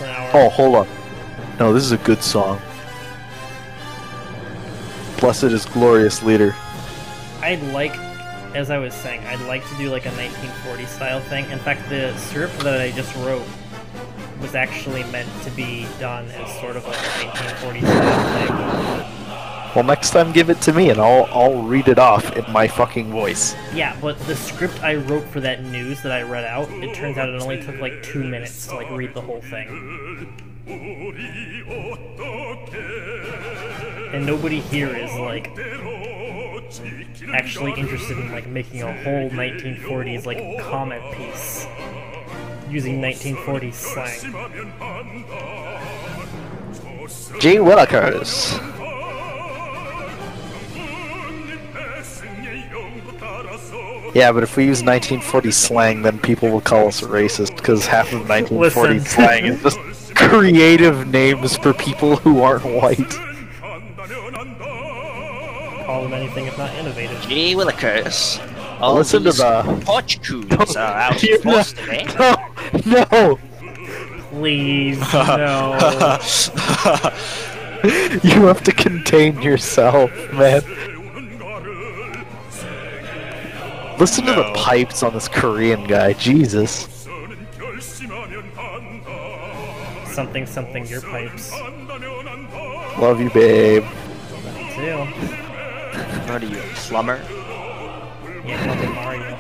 An 0.01 0.09
hour. 0.09 0.30
Oh, 0.34 0.48
hold 0.51 0.76
on. 0.76 0.88
No, 1.59 1.72
this 1.72 1.82
is 1.82 1.92
a 1.92 1.98
good 1.98 2.22
song. 2.22 2.61
Blessed 5.18 5.44
is 5.44 5.64
glorious 5.66 6.22
leader. 6.22 6.55
I'd 7.40 7.62
like, 7.72 7.96
as 8.55 8.70
I 8.70 8.78
was 8.78 8.94
saying, 8.94 9.20
I'd 9.26 9.40
like 9.46 9.66
to 9.68 9.76
do 9.76 9.90
like 9.90 10.07
a 10.07 10.11
1940 10.11 10.86
style 10.86 11.20
thing. 11.22 11.51
In 11.51 11.59
fact, 11.59 11.88
the 11.88 12.16
script 12.16 12.59
that 12.61 12.80
I 12.80 12.90
just 12.92 13.14
wrote 13.16 13.46
was 14.41 14.55
actually 14.55 15.05
meant 15.05 15.28
to 15.43 15.51
be 15.51 15.86
done 15.99 16.26
as 16.30 16.61
sort 16.61 16.76
of 16.76 16.84
like 16.86 16.97
a 16.97 17.26
1940 17.26 17.80
style 17.80 19.72
Well, 19.74 19.84
next 19.84 20.11
time 20.11 20.32
give 20.32 20.51
it 20.51 20.61
to 20.62 20.72
me 20.72 20.91
and 20.91 21.01
I'll 21.01 21.26
I'll 21.30 21.62
read 21.62 21.88
it 21.88 21.99
off 21.99 22.36
in 22.36 22.51
my 22.53 22.66
fucking 22.66 23.11
voice. 23.11 23.55
Yeah, 23.74 23.97
but 24.01 24.18
the 24.20 24.34
script 24.34 24.82
I 24.82 24.97
wrote 24.97 25.24
for 25.28 25.41
that 25.41 25.62
news 25.64 26.03
that 26.03 26.12
I 26.12 26.22
read 26.22 26.45
out, 26.45 26.70
it 26.70 26.95
turns 26.95 27.18
out 27.18 27.28
it 27.28 27.41
only 27.41 27.62
took 27.62 27.78
like 27.80 28.03
two 28.03 28.24
minutes 28.24 28.66
to 28.68 28.76
like 28.76 28.91
read 28.91 29.14
the 29.14 29.20
whole 29.20 29.43
thing. 29.43 30.36
And 34.12 34.26
nobody 34.26 34.61
here 34.61 34.95
is 34.95 35.12
like 35.18 35.57
actually 37.32 37.72
interested 37.72 38.18
in 38.18 38.32
like 38.32 38.47
making 38.47 38.82
a 38.82 38.93
whole 39.03 39.30
1940s 39.30 40.26
like 40.26 40.38
comic 40.61 41.03
piece 41.16 41.66
using 42.70 43.00
1940s 43.00 43.74
slang. 43.74 44.32
Gene 47.40 47.60
Willikers. 47.60 48.58
Yeah, 54.14 54.32
but 54.32 54.42
if 54.42 54.56
we 54.56 54.64
use 54.64 54.82
1940 54.82 55.50
slang, 55.52 56.02
then 56.02 56.18
people 56.18 56.50
will 56.50 56.60
call 56.60 56.88
us 56.88 57.00
racist 57.00 57.54
because 57.56 57.86
half 57.86 58.12
of 58.12 58.28
1940 58.28 58.94
Listen. 58.94 59.08
slang 59.08 59.44
is 59.44 59.62
just 59.62 59.78
creative 60.16 61.06
names 61.08 61.56
for 61.56 61.72
people 61.72 62.16
who 62.16 62.42
aren't 62.42 62.64
white. 62.64 62.98
Call 65.86 66.02
them 66.02 66.12
anything 66.12 66.46
if 66.46 66.58
not 66.58 66.74
innovative. 66.74 67.20
gee 67.22 67.54
willikers 67.54 68.40
all 68.81 68.95
Listen 68.95 69.22
to 69.24 69.31
these 69.31 69.39
the. 69.39 69.83
Portuguese 69.85 70.76
are 70.76 70.97
out 70.97 71.22
You're 71.22 71.37
in 71.37 71.43
Boston, 71.45 71.91
eh? 71.91 72.37
No, 72.87 73.07
no, 73.11 73.39
Please, 74.31 75.01
no. 75.12 75.76
you 78.22 78.47
have 78.47 78.62
to 78.62 78.72
contain 78.72 79.43
yourself, 79.43 80.11
man. 80.33 80.62
Listen 83.99 84.24
to 84.26 84.33
the 84.33 84.53
pipes 84.55 85.03
on 85.03 85.12
this 85.12 85.28
Korean 85.28 85.85
guy, 85.87 86.12
Jesus. 86.14 86.89
something, 90.07 90.47
something, 90.47 90.87
your 90.87 91.01
pipes. 91.01 91.51
Love 92.99 93.20
you, 93.20 93.31
babe. 93.31 93.83
Me 93.83 93.89
too. 94.74 94.97
what 96.31 96.43
are 96.43 96.47
you 96.47 96.59
a 96.61 96.62
plumber 96.74 97.20
Yeah, 97.28 97.39
fucking 98.59 98.94
Mario. 98.94 99.38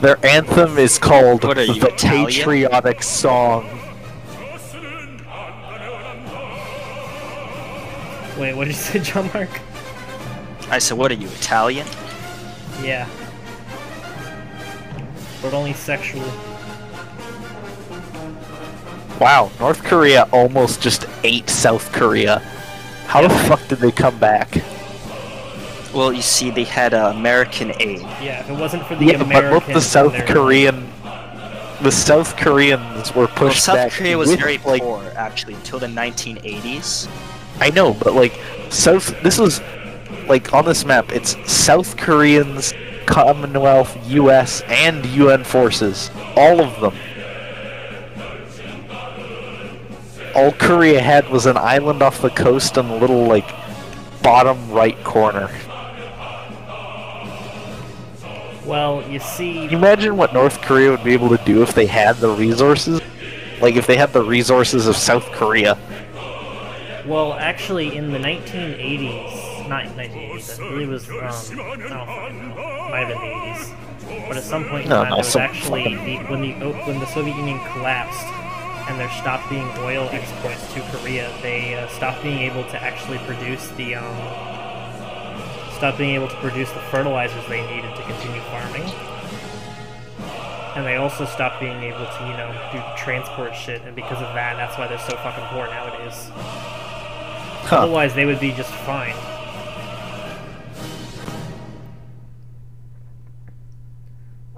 Their 0.00 0.24
anthem 0.24 0.78
is 0.78 0.98
called 0.98 1.44
What 1.44 1.58
are 1.58 1.64
you, 1.64 1.80
the 1.80 1.88
Italian? 1.88 2.26
Patriotic 2.26 3.02
Song. 3.02 3.64
Wait, 8.38 8.54
what 8.54 8.64
did 8.64 8.68
you 8.68 8.80
say, 8.80 8.98
John 9.00 9.30
Mark? 9.34 9.50
i 10.70 10.78
said 10.78 10.96
what 10.96 11.10
are 11.10 11.16
you 11.16 11.28
italian 11.28 11.86
Yeah. 12.82 13.08
But 15.42 15.54
only 15.54 15.72
sexually. 15.72 16.30
Wow, 19.18 19.50
North 19.58 19.82
Korea 19.84 20.28
almost 20.32 20.82
just 20.82 21.06
ate 21.24 21.48
South 21.48 21.92
Korea. 21.92 22.38
How 23.06 23.22
the 23.22 23.30
fuck 23.30 23.66
did 23.68 23.78
they 23.78 23.90
come 23.90 24.18
back? 24.18 24.62
Well 25.94 26.12
you 26.12 26.22
see 26.22 26.50
they 26.50 26.64
had 26.64 26.94
uh, 26.94 27.12
american 27.14 27.72
aid 27.80 28.00
Yeah, 28.22 28.40
if 28.40 28.50
it 28.50 28.58
wasn't 28.58 28.86
for 28.86 28.94
the 28.96 29.06
Yeah, 29.06 29.12
but 29.18 29.26
Americans. 29.26 29.52
look, 29.66 29.74
the 29.74 29.80
South 29.80 30.12
their- 30.12 30.26
Korean, 30.26 30.88
the 31.82 31.90
South 31.90 32.36
Koreans 32.36 33.14
were 33.14 33.26
well, 33.26 33.34
pushed 33.36 33.64
south 33.64 33.76
back. 33.76 33.92
korea 33.92 34.16
was 34.18 34.28
with, 34.30 34.40
very 34.40 34.58
like, 34.58 34.82
poor 34.82 35.02
actually 35.16 35.54
until 35.54 35.78
the 35.78 35.86
1980s 35.88 37.08
I 37.62 37.68
know, 37.70 37.92
but 37.92 38.14
like 38.14 38.32
South. 38.70 39.20
This 39.22 39.36
was 39.38 39.60
like 40.28 40.54
on 40.54 40.64
this 40.64 40.86
map. 40.86 41.12
It's 41.12 41.36
South 41.52 41.98
Koreans, 41.98 42.72
Commonwealth, 43.04 43.98
U.S. 44.08 44.62
and 44.66 45.04
UN 45.04 45.44
forces. 45.44 46.10
All 46.36 46.62
of 46.62 46.80
them. 46.80 46.94
All 50.34 50.52
Korea 50.52 51.00
had 51.02 51.28
was 51.28 51.44
an 51.44 51.58
island 51.58 52.02
off 52.02 52.22
the 52.22 52.30
coast 52.30 52.78
and 52.78 52.90
a 52.90 52.96
little 52.96 53.26
like 53.26 53.48
bottom 54.22 54.70
right 54.70 54.96
corner. 55.04 55.50
Well, 58.64 59.02
you 59.08 59.20
see, 59.20 59.54
Can 59.62 59.70
you 59.70 59.78
imagine 59.78 60.16
what 60.16 60.32
North 60.34 60.60
Korea 60.62 60.90
would 60.90 61.04
be 61.04 61.12
able 61.12 61.30
to 61.30 61.42
do 61.44 61.62
if 61.62 61.74
they 61.74 61.86
had 61.86 62.16
the 62.16 62.30
resources? 62.30 63.00
Like 63.60 63.76
if 63.76 63.86
they 63.86 63.96
had 63.96 64.12
the 64.12 64.22
resources 64.22 64.86
of 64.86 64.96
South 64.96 65.24
Korea. 65.32 65.76
well, 67.06 67.34
actually, 67.34 67.96
in 67.96 68.12
the 68.12 68.18
1980s, 68.18 69.68
not 69.68 69.84
1980s, 69.96 70.60
I 70.60 70.68
believe 70.68 70.88
it 70.88 70.92
was, 70.92 71.10
um, 71.10 71.60
I 71.60 71.76
don't 71.76 71.88
know, 71.90 72.04
might 72.90 73.06
have 73.06 73.08
been 73.08 73.18
the 73.18 74.14
80s. 74.14 74.28
But 74.28 74.36
at 74.36 74.42
some 74.44 74.64
point 74.64 74.84
in 74.84 74.90
No, 74.90 75.02
time, 75.04 75.10
no, 75.10 75.16
there 75.16 75.24
was 75.24 75.36
actually, 75.36 75.94
the, 75.96 76.16
when 76.24 76.40
the 76.40 76.54
oh, 76.64 76.72
when 76.86 76.98
the 76.98 77.06
Soviet 77.06 77.36
Union 77.36 77.60
collapsed, 77.72 78.26
and 78.88 78.98
there 78.98 79.10
stopped 79.10 79.48
being 79.48 79.68
oil 79.78 80.08
exports 80.10 80.72
to 80.74 80.80
Korea, 80.90 81.32
they 81.42 81.74
uh, 81.76 81.86
stopped 81.88 82.22
being 82.22 82.40
able 82.40 82.64
to 82.64 82.82
actually 82.82 83.18
produce 83.18 83.68
the 83.76 83.94
um, 83.96 84.16
stopped 85.80 85.96
being 85.96 86.14
able 86.14 86.28
to 86.28 86.36
produce 86.36 86.70
the 86.72 86.78
fertilizers 86.90 87.42
they 87.48 87.62
needed 87.74 87.96
to 87.96 88.02
continue 88.02 88.42
farming. 88.52 88.82
And 90.76 90.84
they 90.84 90.96
also 90.96 91.24
stopped 91.24 91.58
being 91.58 91.82
able 91.82 92.04
to, 92.04 92.26
you 92.26 92.34
know, 92.34 92.52
do 92.70 92.82
transport 93.02 93.56
shit, 93.56 93.80
and 93.84 93.96
because 93.96 94.18
of 94.18 94.34
that, 94.34 94.56
that's 94.58 94.76
why 94.76 94.88
they're 94.88 94.98
so 94.98 95.16
fucking 95.16 95.44
poor 95.44 95.68
nowadays. 95.68 96.28
Huh. 97.64 97.78
Otherwise, 97.78 98.14
they 98.14 98.26
would 98.26 98.40
be 98.40 98.52
just 98.52 98.70
fine. 98.70 99.14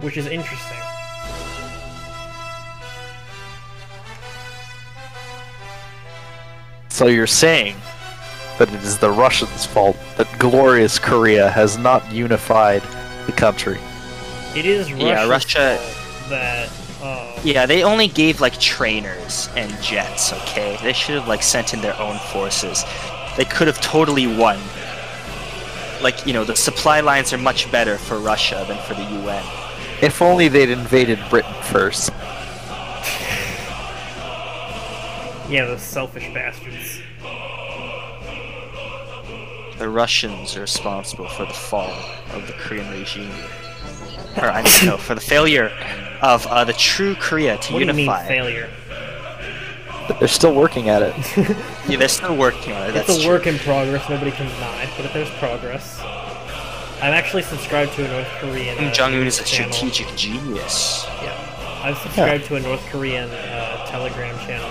Which 0.01 0.16
is 0.16 0.27
interesting. 0.27 0.79
So 6.89 7.07
you're 7.07 7.29
saying 7.29 7.77
that 8.63 8.73
it 8.73 8.85
is 8.85 8.97
the 8.99 9.11
Russians' 9.11 9.67
fault 9.67 9.97
that 10.17 10.29
glorious 10.39 10.97
Korea 10.97 11.51
has 11.51 11.77
not 11.79 12.13
unified 12.13 12.81
the 13.27 13.33
country. 13.33 13.81
It 14.55 14.65
is 14.65 14.89
Yeah, 14.89 15.27
Russia- 15.27 15.79
fault 15.79 16.31
that. 16.31 16.69
Uh, 17.03 17.27
Yeah, 17.43 17.67
they 17.67 17.83
only 17.83 18.07
gave 18.07 18.41
like 18.41 18.61
trainers 18.61 19.49
and 19.57 19.69
jets, 19.83 20.33
okay? 20.33 20.79
They 20.81 20.93
should 20.93 21.17
have 21.17 21.27
like 21.27 21.43
sent 21.43 21.75
in 21.75 21.81
their 21.81 21.99
own 21.99 22.21
forces. 22.33 22.85
They 23.37 23.45
could 23.45 23.67
have 23.67 23.81
totally 23.81 24.29
won. 24.29 24.61
Like, 26.01 26.25
you 26.25 26.33
know, 26.33 26.45
the 26.45 26.55
supply 26.55 27.01
lines 27.01 27.33
are 27.33 27.39
much 27.39 27.69
better 27.73 27.99
for 27.99 28.21
Russia 28.21 28.65
than 28.69 28.79
for 28.87 28.95
the 28.95 29.03
UN. 29.03 29.43
If 30.01 30.23
only 30.23 30.47
they'd 30.47 30.71
invaded 30.71 31.19
Britain 31.29 31.55
first. 31.63 32.11
yeah, 35.51 35.65
those 35.65 35.83
selfish 35.83 36.33
bastards. 36.33 37.01
The 39.83 39.89
Russians 39.89 40.57
are 40.57 40.61
responsible 40.61 41.26
for 41.26 41.45
the 41.45 41.53
fall 41.53 41.91
of 42.35 42.47
the 42.47 42.53
Korean 42.53 42.89
regime. 42.93 43.35
or 44.37 44.45
I 44.49 44.62
mean, 44.62 44.87
no, 44.87 44.97
for 44.97 45.16
the 45.16 45.20
failure 45.20 45.72
of 46.22 46.47
uh, 46.47 46.62
the 46.62 46.72
true 46.72 47.16
Korea 47.16 47.59
to 47.59 47.72
What 47.72 47.80
do 47.80 47.87
you 47.87 47.93
mean 47.93 48.09
failure? 48.28 48.70
They're 50.20 50.28
still 50.28 50.55
working 50.55 50.89
at 50.89 51.03
it. 51.03 51.16
Yeah, 51.89 51.99
they're 51.99 52.07
still 52.09 52.37
working 52.37 52.74
on 52.74 52.91
it. 52.91 52.93
That's 52.93 53.09
it's 53.09 53.18
a 53.18 53.22
true. 53.22 53.33
work 53.33 53.49
in 53.49 53.59
progress. 53.59 54.09
Nobody 54.09 54.30
can 54.30 54.47
deny, 54.47 54.89
but 54.97 55.05
if 55.05 55.12
there's 55.12 55.30
progress, 55.30 55.99
I'm 57.03 57.12
actually 57.12 57.43
subscribed 57.43 57.93
to 57.95 58.05
a 58.05 58.09
North 58.09 58.28
Korean. 58.39 58.76
Kim 58.78 58.87
uh, 58.87 58.93
Jong 58.93 59.14
Un 59.14 59.26
is 59.26 59.41
a 59.41 59.45
channel. 59.45 59.72
strategic 59.72 60.16
genius. 60.16 61.07
Yeah, 61.20 61.80
I've 61.83 61.99
subscribed 61.99 62.45
to 62.45 62.55
a 62.55 62.61
North 62.61 62.87
Korean 62.87 63.28
uh, 63.30 63.85
Telegram 63.87 64.39
channel 64.47 64.70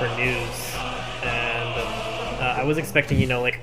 for 0.00 0.08
news, 0.16 0.74
and 1.22 2.40
uh, 2.40 2.56
I 2.58 2.64
was 2.64 2.78
expecting, 2.78 3.20
you 3.20 3.28
know, 3.28 3.40
like 3.42 3.60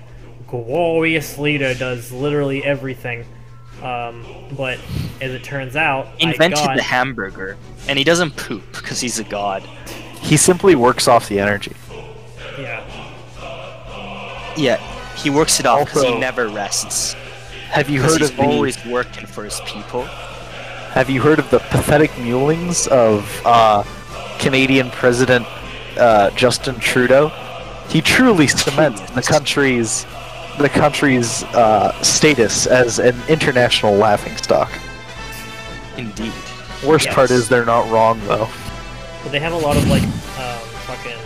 glorious 0.47 1.37
leader 1.37 1.73
does 1.73 2.11
literally 2.11 2.63
everything, 2.63 3.25
um, 3.83 4.25
but 4.55 4.79
as 5.21 5.33
it 5.33 5.43
turns 5.43 5.75
out, 5.75 6.07
He 6.17 6.27
I 6.27 6.31
invented 6.31 6.59
got, 6.59 6.75
the 6.75 6.83
hamburger, 6.83 7.57
and 7.87 7.97
he 7.97 8.03
doesn't 8.03 8.35
poop 8.35 8.63
because 8.73 8.99
he's 9.01 9.19
a 9.19 9.23
god. 9.23 9.61
He 10.21 10.37
simply 10.37 10.75
works 10.75 11.07
off 11.07 11.29
the 11.29 11.39
energy. 11.39 11.75
yeah. 12.57 12.83
Yeah, 14.57 14.77
he 15.15 15.29
works 15.29 15.59
it 15.59 15.67
off 15.67 15.85
because 15.85 16.03
he 16.03 16.17
never 16.17 16.47
rests. 16.47 17.13
Have 17.69 17.89
you 17.89 18.01
heard 18.01 18.21
he's 18.21 18.31
of 18.31 18.37
the 18.37 18.43
always 18.43 18.83
working 18.85 19.27
for 19.27 19.43
his 19.43 19.59
people. 19.65 20.03
Have 20.93 21.11
you 21.11 21.21
heard 21.21 21.37
of 21.37 21.47
the 21.51 21.59
pathetic 21.59 22.17
mulings 22.17 22.87
of 22.87 23.41
uh, 23.45 23.83
Canadian 24.39 24.89
President 24.89 25.45
uh, 25.97 26.31
Justin 26.31 26.79
Trudeau? 26.79 27.29
He 27.89 28.01
truly 28.01 28.47
cements 28.47 29.01
the 29.11 29.21
country's 29.33 30.05
the 30.57 30.69
country's 30.69 31.43
uh, 31.43 31.91
status 32.01 32.65
as 32.67 32.99
an 32.99 33.15
international 33.29 33.93
laughingstock. 33.95 34.71
Indeed. 35.97 36.33
Worst 36.85 37.05
Yes. 37.05 37.15
part 37.15 37.31
is 37.31 37.49
they're 37.49 37.65
not 37.65 37.89
wrong 37.89 38.19
though. 38.27 38.47
But 39.23 39.31
they 39.31 39.39
have 39.39 39.53
a 39.53 39.57
lot 39.57 39.75
of 39.77 39.87
like 39.89 40.03
um, 40.03 40.59
fucking 40.85 41.17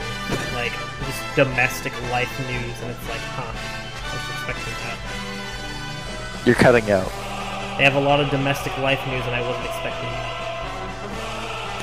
like 0.55 0.71
just 1.05 1.21
domestic 1.36 1.93
life 2.11 2.32
news, 2.47 2.82
and 2.82 2.91
it's 2.91 3.09
like, 3.09 3.19
huh, 3.36 3.51
I 3.51 4.15
was 4.15 4.29
expecting 4.32 4.73
that. 4.84 6.45
You're 6.45 6.55
cutting 6.55 6.89
out. 6.91 7.09
They 7.77 7.84
have 7.84 7.95
a 7.95 7.99
lot 7.99 8.19
of 8.19 8.29
domestic 8.29 8.77
life 8.79 8.99
news, 9.07 9.23
and 9.25 9.36
I 9.36 9.41
wasn't 9.41 9.65
expecting 9.65 10.09
that. 10.09 10.38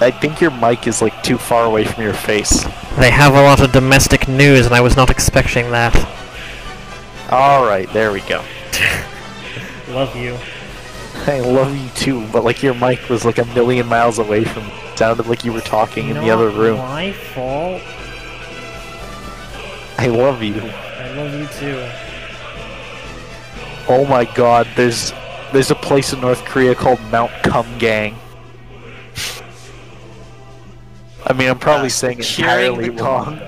I 0.00 0.10
think 0.12 0.40
your 0.40 0.50
mic 0.52 0.86
is 0.86 1.02
like 1.02 1.22
too 1.22 1.36
far 1.38 1.64
away 1.64 1.84
from 1.84 2.04
your 2.04 2.14
face. 2.14 2.62
They 2.98 3.10
have 3.10 3.34
a 3.34 3.42
lot 3.42 3.60
of 3.60 3.72
domestic 3.72 4.28
news, 4.28 4.64
and 4.66 4.74
I 4.74 4.80
was 4.80 4.96
not 4.96 5.10
expecting 5.10 5.70
that. 5.72 5.94
All 7.30 7.64
right, 7.64 7.90
there 7.92 8.12
we 8.12 8.20
go. 8.22 8.42
Love 9.88 10.14
you. 10.16 10.36
I 11.26 11.40
love 11.40 11.76
you 11.76 11.88
too, 11.90 12.26
but 12.32 12.44
like 12.44 12.62
your 12.62 12.74
mic 12.74 13.08
was 13.08 13.24
like 13.24 13.38
a 13.38 13.44
million 13.46 13.86
miles 13.86 14.18
away 14.18 14.44
from. 14.44 14.70
Sounded 14.96 15.26
like 15.26 15.44
you 15.44 15.52
were 15.52 15.60
talking 15.60 16.08
in 16.08 16.14
the 16.16 16.30
other 16.30 16.50
Not 16.50 16.58
room. 16.58 16.78
My 16.78 17.12
fault. 17.12 17.82
I 19.98 20.06
love 20.06 20.42
you. 20.42 20.54
I 20.60 21.12
love 21.14 21.34
you 21.34 21.46
too. 21.58 21.88
Oh 23.88 24.06
my 24.06 24.24
god, 24.34 24.66
there's 24.76 25.12
there's 25.52 25.70
a 25.70 25.74
place 25.74 26.12
in 26.12 26.20
North 26.20 26.44
Korea 26.44 26.74
called 26.74 27.00
Mount 27.10 27.32
Kumgang. 27.42 28.14
I 31.26 31.32
mean, 31.32 31.48
I'm 31.48 31.58
probably 31.58 31.86
Uh, 31.86 31.90
saying 31.90 32.18
entirely 32.18 32.90
wrong. 32.90 33.40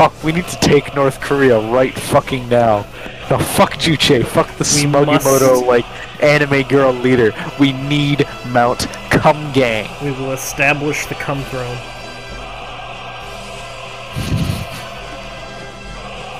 Fuck, 0.00 0.24
we 0.24 0.32
need 0.32 0.46
to 0.46 0.56
take 0.60 0.94
North 0.94 1.20
Korea 1.20 1.60
right 1.60 1.92
fucking 1.92 2.48
now. 2.48 2.86
No, 3.28 3.36
fuck 3.36 3.74
Juche, 3.74 4.24
fuck 4.24 4.50
the 4.56 4.64
Smugimoto, 4.64 5.66
like, 5.66 5.84
anime 6.22 6.66
girl 6.68 6.90
leader. 6.90 7.34
We 7.58 7.74
need 7.74 8.26
Mount 8.46 8.78
Kumgang. 9.10 10.02
We 10.02 10.12
will 10.12 10.32
establish 10.32 11.04
the 11.04 11.16
cum 11.16 11.42
throne. 11.42 11.76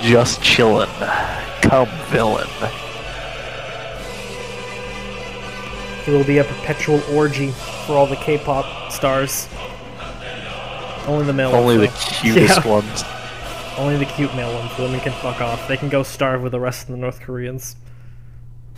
Just 0.01 0.41
chillin'. 0.41 0.89
Come 1.61 1.87
villain. 2.09 2.49
It 6.07 6.09
will 6.09 6.23
be 6.23 6.39
a 6.39 6.43
perpetual 6.43 7.03
orgy 7.13 7.51
for 7.85 7.93
all 7.93 8.07
the 8.07 8.15
K-pop 8.15 8.91
stars. 8.91 9.47
Only 11.05 11.25
the 11.27 11.33
male 11.33 11.53
Only 11.53 11.77
the 11.77 11.89
cutest 11.89 12.65
Yeah. 12.65 12.67
ones. 12.67 13.03
Only 13.77 13.97
the 13.97 14.05
cute 14.05 14.33
male 14.35 14.53
ones. 14.53 14.75
The 14.75 14.83
women 14.83 14.99
can 14.99 15.13
fuck 15.13 15.41
off. 15.41 15.67
They 15.67 15.77
can 15.77 15.89
go 15.89 16.03
starve 16.03 16.43
with 16.43 16.51
the 16.51 16.59
rest 16.59 16.83
of 16.83 16.89
the 16.89 16.97
North 16.97 17.21
Koreans. 17.21 17.75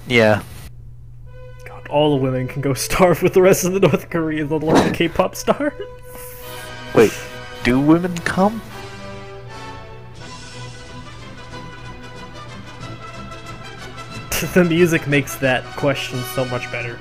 Yeah. 0.07 0.43
God, 1.65 1.87
all 1.87 2.17
the 2.17 2.23
women 2.23 2.47
can 2.47 2.61
go 2.61 2.73
starve 2.75 3.21
with 3.23 3.33
the 3.33 3.41
rest 3.41 3.65
of 3.65 3.73
the 3.73 3.79
North 3.79 4.09
Koreans, 4.09 4.51
let 4.51 4.61
alone 4.61 4.87
the 4.87 4.93
K-pop 4.93 5.35
stars. 5.35 5.73
Wait, 6.93 7.13
do 7.63 7.79
women 7.79 8.15
come? 8.19 8.61
the 14.53 14.63
music 14.63 15.07
makes 15.07 15.35
that 15.37 15.63
question 15.77 16.19
so 16.35 16.43
much 16.45 16.69
better. 16.71 16.99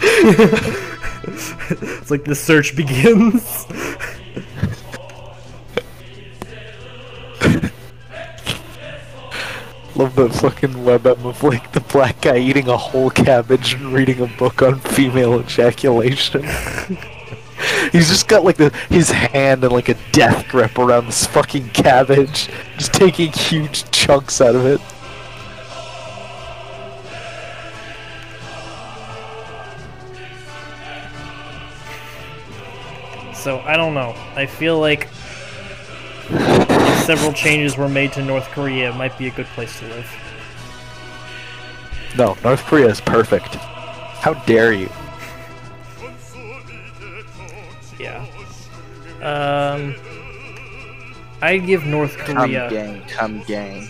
it's 1.70 2.10
like 2.10 2.24
the 2.24 2.34
search 2.34 2.74
begins. 2.76 3.66
Love 9.98 10.14
that 10.14 10.32
fucking 10.32 10.74
webm 10.74 11.24
of 11.24 11.42
like 11.42 11.72
the 11.72 11.80
black 11.80 12.20
guy 12.20 12.38
eating 12.38 12.68
a 12.68 12.76
whole 12.76 13.10
cabbage 13.10 13.74
and 13.74 13.92
reading 13.92 14.20
a 14.20 14.28
book 14.38 14.62
on 14.62 14.78
female 14.78 15.40
ejaculation. 15.40 16.44
He's 17.90 18.08
just 18.08 18.28
got 18.28 18.44
like 18.44 18.56
the 18.58 18.70
his 18.90 19.10
hand 19.10 19.64
and 19.64 19.72
like 19.72 19.88
a 19.88 19.96
death 20.12 20.46
grip 20.48 20.78
around 20.78 21.06
this 21.06 21.26
fucking 21.26 21.70
cabbage, 21.70 22.48
just 22.76 22.94
taking 22.94 23.32
huge 23.32 23.90
chunks 23.90 24.40
out 24.40 24.54
of 24.54 24.66
it. 24.66 24.80
So 33.34 33.58
I 33.66 33.76
don't 33.76 33.94
know. 33.94 34.14
I 34.36 34.46
feel 34.46 34.78
like 34.78 35.08
several 37.04 37.32
changes 37.32 37.76
were 37.76 37.88
made 37.88 38.12
to 38.12 38.22
North 38.22 38.48
Korea, 38.48 38.90
it 38.90 38.96
might 38.96 39.16
be 39.16 39.28
a 39.28 39.30
good 39.30 39.46
place 39.46 39.78
to 39.80 39.86
live. 39.88 40.10
No, 42.16 42.36
North 42.44 42.62
Korea 42.64 42.88
is 42.88 43.00
perfect. 43.00 43.54
How 43.54 44.34
dare 44.34 44.72
you? 44.72 44.90
Yeah. 47.98 48.26
Um, 49.22 49.94
I'd 51.40 51.66
give 51.66 51.84
North 51.84 52.16
Korea. 52.18 52.68
Come 52.68 52.70
gang, 52.70 53.02
come 53.08 53.42
gang. 53.44 53.88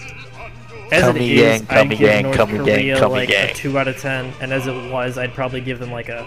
as 0.93 1.03
it 1.03 1.13
Cummy 1.13 1.33
is. 1.33 1.41
gang, 1.41 1.61
I'd 1.63 1.69
cummy 1.69 1.97
give 1.97 1.99
gang, 1.99 2.23
North 2.25 2.37
cummy 2.37 2.53
gang, 2.53 2.65
Korea 2.65 2.99
cummy 2.99 3.15
like 3.15 3.31
a 3.31 3.53
two 3.55 3.79
out 3.79 3.89
of 3.89 3.99
ten, 3.99 4.33
and 4.41 4.53
as 4.53 4.67
it 4.67 4.91
was, 4.91 5.19
I'd 5.19 5.35
probably 5.35 5.61
give 5.61 5.79
them 5.79 5.91
like 5.91 6.09
a 6.09 6.27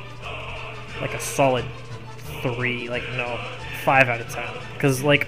like 0.99 1.14
a 1.14 1.20
solid 1.20 1.66
three, 2.41 2.89
like 2.89 3.03
no, 3.16 3.39
five 3.84 4.09
out 4.09 4.22
of 4.22 4.30
ten, 4.30 4.47
because 4.74 5.03
like 5.03 5.28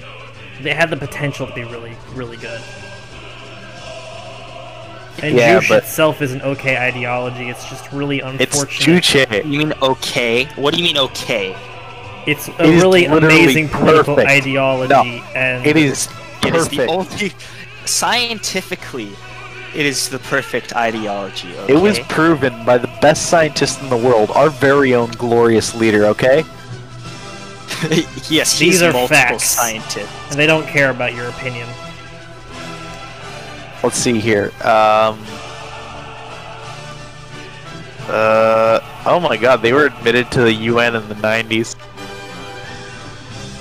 they 0.61 0.73
had 0.73 0.89
the 0.89 0.97
potential 0.97 1.47
to 1.47 1.53
be 1.53 1.63
really, 1.63 1.95
really 2.13 2.37
good. 2.37 2.61
And 5.21 5.35
Yeah, 5.37 5.59
Juche 5.59 5.69
but- 5.69 5.83
itself 5.83 6.21
is 6.21 6.33
an 6.33 6.41
okay 6.41 6.77
ideology. 6.77 7.49
It's 7.49 7.67
just 7.69 7.91
really 7.91 8.19
It's 8.19 8.55
unfortunate. 8.55 9.03
Juche. 9.03 9.43
You 9.45 9.59
mean 9.59 9.73
okay? 9.81 10.45
What 10.55 10.73
do 10.73 10.79
you 10.79 10.83
mean 10.85 10.97
okay? 10.97 11.55
It's 12.25 12.47
a 12.47 12.63
It 12.63 12.81
really 12.81 13.05
amazing 13.05 13.69
political 13.69 14.15
perfect. 14.15 14.31
ideology, 14.31 15.23
and 15.35 15.65
It 15.65 15.77
is 15.77 16.07
It 16.45 16.55
is 16.55 16.67
the 16.67 16.77
perfect. 16.87 16.91
only 16.91 17.33
scientifically. 17.85 19.09
It 19.75 19.85
is 19.85 20.09
the 20.09 20.19
perfect 20.19 20.75
ideology. 20.75 21.49
Okay? 21.63 21.73
It 21.73 21.77
was 21.77 21.99
proven 22.01 22.63
by 22.63 22.77
the 22.77 22.89
best 23.01 23.25
scientist 23.27 23.81
in 23.81 23.89
the 23.89 23.97
world, 23.97 24.29
our 24.35 24.49
very 24.49 24.93
own 24.93 25.11
glorious 25.11 25.73
leader, 25.73 26.05
okay? 26.05 26.43
yes, 28.29 28.57
These 28.59 28.81
are 28.81 28.91
multiple 28.93 29.07
facts. 29.07 29.43
scientist. 29.43 30.09
and 30.29 30.39
they 30.39 30.47
don't 30.47 30.67
care 30.67 30.89
about 30.89 31.13
your 31.13 31.27
opinion. 31.29 31.67
Let's 33.83 33.97
see 33.97 34.19
here. 34.19 34.51
Um. 34.63 35.19
Uh. 38.07 38.79
Oh 39.05 39.19
my 39.21 39.35
god, 39.37 39.61
they 39.61 39.73
were 39.73 39.85
admitted 39.87 40.31
to 40.31 40.41
the 40.41 40.53
UN 40.53 40.95
in 40.95 41.07
the 41.09 41.15
90s. 41.15 41.75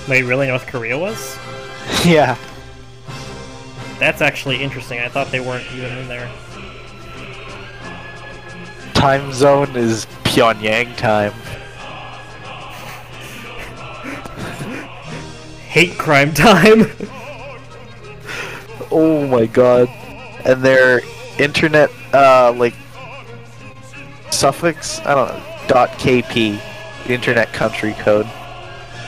Wait, 0.08 0.22
really? 0.22 0.46
North 0.48 0.66
Korea 0.66 0.96
was? 0.98 1.36
yeah. 2.04 2.36
That's 3.98 4.20
actually 4.20 4.62
interesting. 4.62 4.98
I 5.00 5.08
thought 5.08 5.28
they 5.32 5.40
weren't 5.40 5.66
even 5.72 5.96
in 5.98 6.08
there. 6.08 6.30
Time 8.94 9.32
zone 9.32 9.74
is 9.76 10.06
Pyongyang 10.24 10.96
time. 10.96 11.32
Hate 15.72 15.96
crime 15.98 16.32
time. 16.34 16.86
Oh 18.94 19.26
my 19.26 19.46
god. 19.46 19.88
And 20.44 20.62
their 20.62 21.00
internet, 21.38 21.90
uh, 22.12 22.52
like, 22.54 22.74
suffix? 24.30 25.00
I 25.00 25.14
don't 25.14 25.28
know. 25.28 25.66
Dot 25.66 25.88
KP, 25.92 26.60
Internet 27.08 27.54
Country 27.54 27.94
Code. 27.94 28.26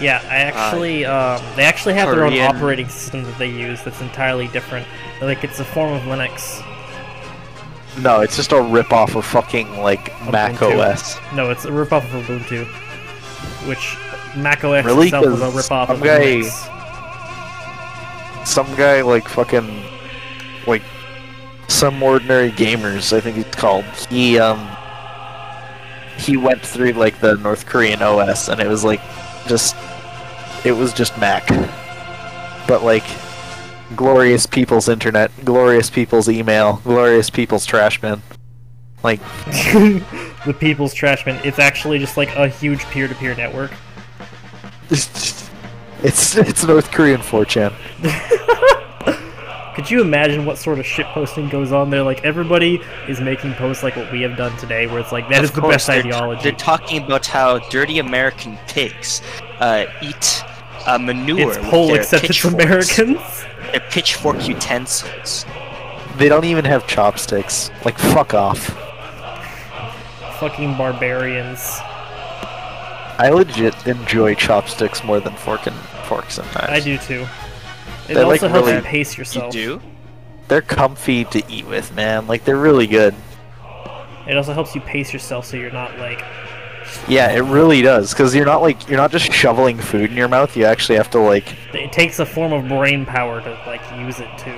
Yeah, 0.00 0.22
I 0.24 0.36
actually, 0.36 1.04
um, 1.04 1.42
they 1.54 1.64
actually 1.64 1.92
have 1.94 2.08
their 2.10 2.24
own 2.24 2.38
operating 2.40 2.88
system 2.88 3.24
that 3.24 3.38
they 3.38 3.50
use 3.50 3.82
that's 3.84 4.00
entirely 4.00 4.48
different. 4.48 4.86
Like 5.20 5.44
it's 5.44 5.60
a 5.60 5.64
form 5.64 5.92
of 5.92 6.00
Linux. 6.02 6.64
No, 8.00 8.22
it's 8.22 8.36
just 8.36 8.52
a 8.52 8.62
rip-off 8.62 9.14
of 9.16 9.26
fucking 9.26 9.80
like 9.80 10.06
Mac 10.32 10.62
OS. 10.62 11.18
No, 11.34 11.50
it's 11.50 11.66
a 11.66 11.70
ripoff 11.70 12.04
of 12.04 12.24
Ubuntu, 12.24 12.64
which 13.68 13.96
Mac 14.36 14.64
OS 14.64 14.84
Really? 14.84 15.06
itself 15.06 15.26
is 15.26 15.40
a 15.40 15.46
ripoff 15.46 15.86
some 15.86 15.96
of 15.96 16.02
guy- 16.02 16.20
Linux. 16.42 16.70
Some 18.46 18.66
guy 18.76 19.00
like 19.02 19.26
fucking 19.28 19.82
like 20.66 20.82
some 21.68 22.02
ordinary 22.02 22.50
gamers, 22.50 23.12
I 23.16 23.20
think 23.20 23.36
he's 23.36 23.46
called. 23.54 23.84
He 24.10 24.38
um 24.38 24.68
he 26.18 26.36
went 26.36 26.62
through 26.64 26.92
like 26.92 27.18
the 27.20 27.36
North 27.36 27.66
Korean 27.66 28.02
OS 28.02 28.48
and 28.48 28.60
it 28.60 28.68
was 28.68 28.84
like 28.84 29.00
just 29.46 29.74
it 30.64 30.72
was 30.72 30.92
just 30.92 31.16
Mac. 31.18 31.46
But 32.68 32.82
like 32.84 33.04
glorious 33.96 34.46
people's 34.46 34.88
internet, 34.88 35.30
glorious 35.44 35.88
people's 35.90 36.28
email, 36.28 36.80
glorious 36.84 37.30
people's 37.30 37.64
trash 37.66 38.00
bin. 38.00 38.22
Like 39.02 39.20
the 39.46 40.56
people's 40.58 40.92
trash 40.94 41.24
bin. 41.24 41.36
It's 41.44 41.58
actually 41.58 41.98
just 41.98 42.16
like 42.16 42.34
a 42.36 42.48
huge 42.48 42.80
peer-to-peer 42.86 43.34
network. 43.36 43.70
it's 46.02 46.36
it's 46.36 46.64
North 46.64 46.90
Korean 46.90 47.20
4chan. 47.20 47.72
Could 49.74 49.90
you 49.90 50.00
imagine 50.00 50.44
what 50.44 50.56
sort 50.56 50.78
of 50.78 50.86
shit 50.86 51.06
posting 51.06 51.48
goes 51.48 51.72
on 51.72 51.90
there? 51.90 52.02
Like 52.02 52.24
everybody 52.24 52.80
is 53.08 53.20
making 53.20 53.54
posts 53.54 53.82
like 53.82 53.96
what 53.96 54.10
we 54.12 54.22
have 54.22 54.36
done 54.36 54.56
today, 54.58 54.86
where 54.86 55.00
it's 55.00 55.10
like 55.10 55.28
that 55.30 55.38
Of 55.38 55.44
is 55.44 55.50
the 55.50 55.62
best 55.62 55.88
they're, 55.88 55.98
ideology. 55.98 56.42
They're 56.44 56.52
talking 56.52 57.02
about 57.02 57.26
how 57.26 57.58
dirty 57.70 57.98
American 57.98 58.56
pigs 58.68 59.20
uh, 59.58 59.86
eat 60.00 60.44
uh, 60.86 60.98
manure. 60.98 61.50
it's 61.50 61.58
with 61.58 61.66
poll 61.66 61.88
their 61.88 61.96
except 62.00 62.24
it's 62.24 62.40
pitchforks. 62.40 62.54
Americans. 62.98 63.44
Their 63.72 63.80
pitchfork 63.90 64.46
utensils. 64.46 65.44
They 66.18 66.28
don't 66.28 66.44
even 66.44 66.64
have 66.66 66.86
chopsticks. 66.86 67.70
Like 67.84 67.98
fuck 67.98 68.32
off. 68.32 68.66
Fucking 70.38 70.76
barbarians. 70.76 71.80
I 73.18 73.30
legit 73.30 73.86
enjoy 73.86 74.34
chopsticks 74.34 75.04
more 75.04 75.20
than 75.20 75.34
fork 75.36 75.66
and 75.66 75.76
forks 76.06 76.34
sometimes. 76.34 76.70
I 76.70 76.80
do 76.80 76.98
too. 76.98 77.26
It 78.08 78.14
They're, 78.14 78.24
also 78.24 78.46
like, 78.46 78.52
helps 78.52 78.66
really- 78.66 78.76
you 78.76 78.82
pace 78.82 79.34
You 79.34 79.50
do? 79.50 79.80
They're 80.48 80.62
comfy 80.62 81.24
to 81.24 81.42
eat 81.50 81.66
with, 81.66 81.94
man. 81.94 82.26
Like 82.26 82.44
they're 82.44 82.56
really 82.58 82.86
good. 82.86 83.14
It 84.26 84.36
also 84.36 84.52
helps 84.52 84.74
you 84.74 84.80
pace 84.80 85.12
yourself 85.12 85.46
so 85.46 85.56
you're 85.56 85.70
not 85.70 85.98
like 85.98 86.22
Yeah, 87.08 87.30
it 87.30 87.40
really 87.40 87.82
does. 87.82 88.12
Because 88.12 88.34
you're 88.34 88.44
not 88.44 88.60
like 88.60 88.88
you're 88.88 88.98
not 88.98 89.10
just 89.10 89.32
shoveling 89.32 89.78
food 89.78 90.10
in 90.10 90.16
your 90.16 90.28
mouth. 90.28 90.56
You 90.56 90.64
actually 90.64 90.96
have 90.96 91.10
to 91.10 91.18
like. 91.18 91.56
it 91.74 91.92
takes 91.92 92.18
a 92.18 92.26
form 92.26 92.52
of 92.52 92.68
brain 92.68 93.06
power 93.06 93.40
to 93.40 93.50
like 93.66 93.82
use 93.98 94.20
it 94.20 94.28
too. 94.38 94.56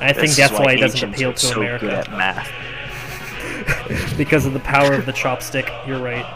I 0.00 0.12
think 0.12 0.32
that's 0.32 0.52
why 0.52 0.72
it 0.72 0.80
doesn't 0.80 1.10
appeal 1.10 1.32
to 1.32 1.38
so 1.38 1.60
America 1.60 1.86
Good 1.86 1.94
at 1.94 2.10
math. 2.10 2.50
because 4.18 4.46
of 4.46 4.52
the 4.52 4.60
power 4.60 4.94
of 4.94 5.06
the 5.06 5.12
chopstick. 5.12 5.70
You're 5.86 6.02
right. 6.02 6.26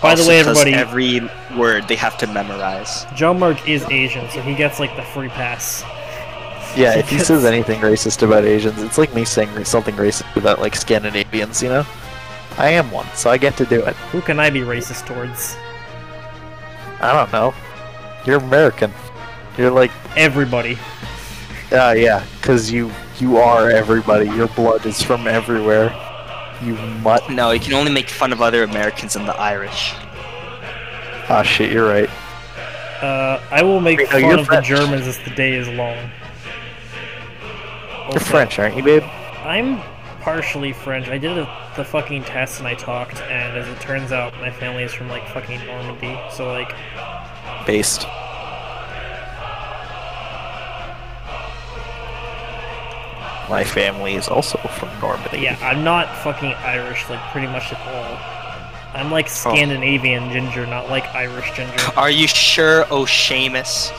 By 0.00 0.14
the 0.14 0.20
Also 0.22 0.28
way, 0.28 0.42
'cause 0.44 0.58
everybody, 0.58 0.74
every 0.74 1.30
word 1.58 1.88
they 1.88 1.96
have 1.96 2.16
to 2.18 2.26
memorize. 2.28 3.04
John 3.16 3.38
Mark 3.40 3.68
is 3.68 3.84
Asian, 3.90 4.30
so 4.30 4.40
he 4.40 4.54
gets 4.54 4.78
like 4.78 4.94
the 4.96 5.02
free 5.02 5.28
pass. 5.28 5.84
Yeah, 6.76 6.96
if 6.98 7.08
he 7.08 7.18
says 7.18 7.44
anything 7.44 7.80
racist 7.80 8.22
about 8.22 8.44
Asians, 8.44 8.80
it's 8.82 8.98
like 8.98 9.12
me 9.14 9.24
saying 9.24 9.64
something 9.64 9.96
racist 9.96 10.36
about 10.36 10.60
like 10.60 10.76
Scandinavians. 10.76 11.62
You 11.62 11.70
know, 11.70 11.86
I 12.58 12.68
am 12.70 12.90
one, 12.92 13.06
so 13.14 13.30
I 13.30 13.38
get 13.38 13.56
to 13.56 13.64
do 13.64 13.80
it. 13.82 13.96
Who 14.12 14.20
can 14.20 14.38
I 14.38 14.50
be 14.50 14.60
racist 14.60 15.06
towards? 15.06 15.56
I 17.00 17.12
don't 17.12 17.32
know. 17.32 17.54
You're 18.26 18.38
American. 18.38 18.92
You're 19.56 19.70
like, 19.70 19.90
Everybody. 20.16 20.78
uh, 21.72 21.94
yeah, 21.96 22.22
because 22.40 22.70
you 22.70 22.90
you 23.18 23.38
are 23.38 23.68
everybody. 23.70 24.26
Your 24.26 24.46
blood 24.48 24.86
is 24.86 25.02
from 25.02 25.26
everywhere. 25.26 25.92
You 26.62 26.74
mutt. 27.02 27.30
No, 27.30 27.50
you 27.52 27.60
can 27.60 27.72
only 27.74 27.92
make 27.92 28.08
fun 28.08 28.32
of 28.32 28.42
other 28.42 28.62
Americans 28.64 29.16
and 29.16 29.26
the 29.28 29.34
Irish. 29.36 29.94
Ah, 31.30 31.42
shit. 31.42 31.70
You're 31.72 31.88
right. 31.88 32.08
Uh, 33.02 33.40
I 33.50 33.62
will 33.62 33.80
make 33.80 33.98
Wait, 33.98 34.08
fun 34.08 34.20
you're 34.22 34.38
of 34.38 34.46
French. 34.46 34.68
the 34.68 34.76
Germans 34.76 35.06
as 35.06 35.18
the 35.20 35.30
day 35.30 35.54
is 35.54 35.68
long. 35.68 36.10
You're 38.10 38.20
French, 38.20 38.58
aren't 38.58 38.76
you, 38.76 38.82
babe? 38.82 39.04
I'm 39.44 39.80
partially 40.20 40.72
French. 40.72 41.08
I 41.08 41.18
did 41.18 41.38
a, 41.38 41.72
the 41.76 41.84
fucking 41.84 42.24
test 42.24 42.58
and 42.58 42.66
I 42.66 42.74
talked, 42.74 43.20
and 43.22 43.56
as 43.56 43.68
it 43.68 43.80
turns 43.80 44.10
out, 44.12 44.34
my 44.40 44.50
family 44.50 44.82
is 44.82 44.92
from 44.92 45.08
like 45.08 45.26
fucking 45.28 45.64
Normandy. 45.66 46.18
So 46.32 46.48
like, 46.48 46.74
Based. 47.66 48.06
My 53.48 53.64
family 53.64 54.14
is 54.14 54.28
also 54.28 54.58
from 54.58 54.88
Normandy. 55.00 55.38
yeah, 55.40 55.58
I'm 55.62 55.82
not 55.82 56.14
fucking 56.18 56.52
Irish 56.52 57.08
like 57.08 57.20
pretty 57.32 57.46
much 57.46 57.72
at 57.72 57.80
all. 57.88 58.38
I'm 58.94 59.10
like 59.10 59.26
oh. 59.26 59.28
Scandinavian 59.28 60.30
ginger, 60.30 60.66
not 60.66 60.88
like 60.88 61.04
Irish 61.14 61.50
ginger. 61.54 61.76
Are 61.96 62.10
you 62.10 62.26
sure, 62.26 62.84
oh 62.90 63.04
Seamus? 63.04 63.92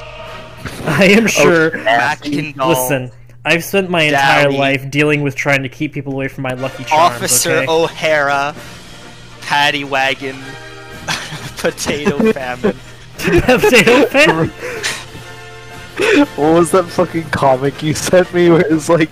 I 0.86 1.06
am 1.06 1.24
oh, 1.24 1.28
sure. 1.28 1.72
Mackendall, 1.72 2.70
Listen, 2.70 3.12
I've 3.46 3.64
spent 3.64 3.90
my 3.90 4.04
entire 4.04 4.44
Downey. 4.44 4.58
life 4.58 4.92
dealing 4.92 5.22
with 5.22 5.36
trying 5.36 5.64
to 5.64 5.70
keep 5.70 5.94
people 5.94 6.14
away 6.14 6.28
from 6.28 6.44
my 6.44 6.54
Lucky 6.54 6.84
Charms. 6.84 7.16
Officer 7.16 7.52
okay? 7.52 7.68
O'Hara, 7.68 8.56
Paddy 9.42 9.84
Wagon, 9.84 10.36
Potato 11.58 12.32
Famine. 12.34 12.76
Potato 13.18 14.06
fan? 14.06 14.52
What 16.36 16.54
was 16.54 16.72
that 16.72 16.86
fucking 16.86 17.30
comic 17.30 17.84
you 17.84 17.94
sent 17.94 18.34
me 18.34 18.50
where 18.50 18.66
it's 18.66 18.88
like 18.88 19.10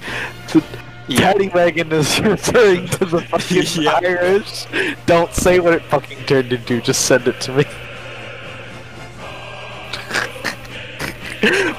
the 0.53 0.63
Yeah. 1.07 1.33
Paddy 1.33 1.49
Wagon 1.49 1.91
is 1.91 2.19
referring 2.21 2.87
to 2.89 3.05
the 3.05 3.21
fucking 3.21 3.63
Yeah. 3.83 3.99
Irish? 4.01 4.65
Don't 5.05 5.33
say 5.33 5.59
what 5.59 5.73
it 5.73 5.81
fucking 5.83 6.23
turned 6.25 6.53
into, 6.53 6.81
just 6.81 7.05
send 7.05 7.27
it 7.27 7.39
to 7.41 7.53
me. 7.53 7.63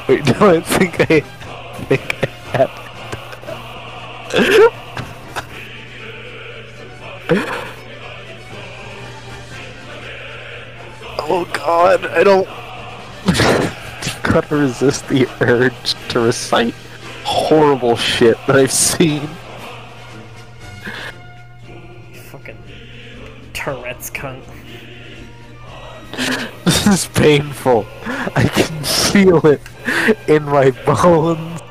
Wait, 0.09 0.25
no, 0.27 0.51
I 0.57 0.61
think 0.61 1.01
I 1.11 1.21
think 1.89 2.29
I 2.55 2.57
had 2.57 2.71
Oh 11.21 11.45
god, 11.53 12.07
I 12.07 12.23
don't 12.25 12.49
gotta 14.33 14.57
resist 14.57 15.09
the 15.09 15.27
urge 15.41 15.95
to 16.09 16.21
recite 16.21 16.75
horrible 17.25 17.97
shit 17.97 18.37
that 18.47 18.57
I've 18.57 18.73
seen. 18.73 19.27
Fucking 22.31 22.59
Tourette's 23.53 24.11
cunt. 24.11 24.43
This 26.65 26.87
is 26.87 27.07
painful. 27.07 27.87
I 28.05 28.45
can 28.47 28.85
feel 28.85 29.47
it 29.47 29.63
in 30.27 30.43
my 30.45 30.71
bones. 30.85 31.63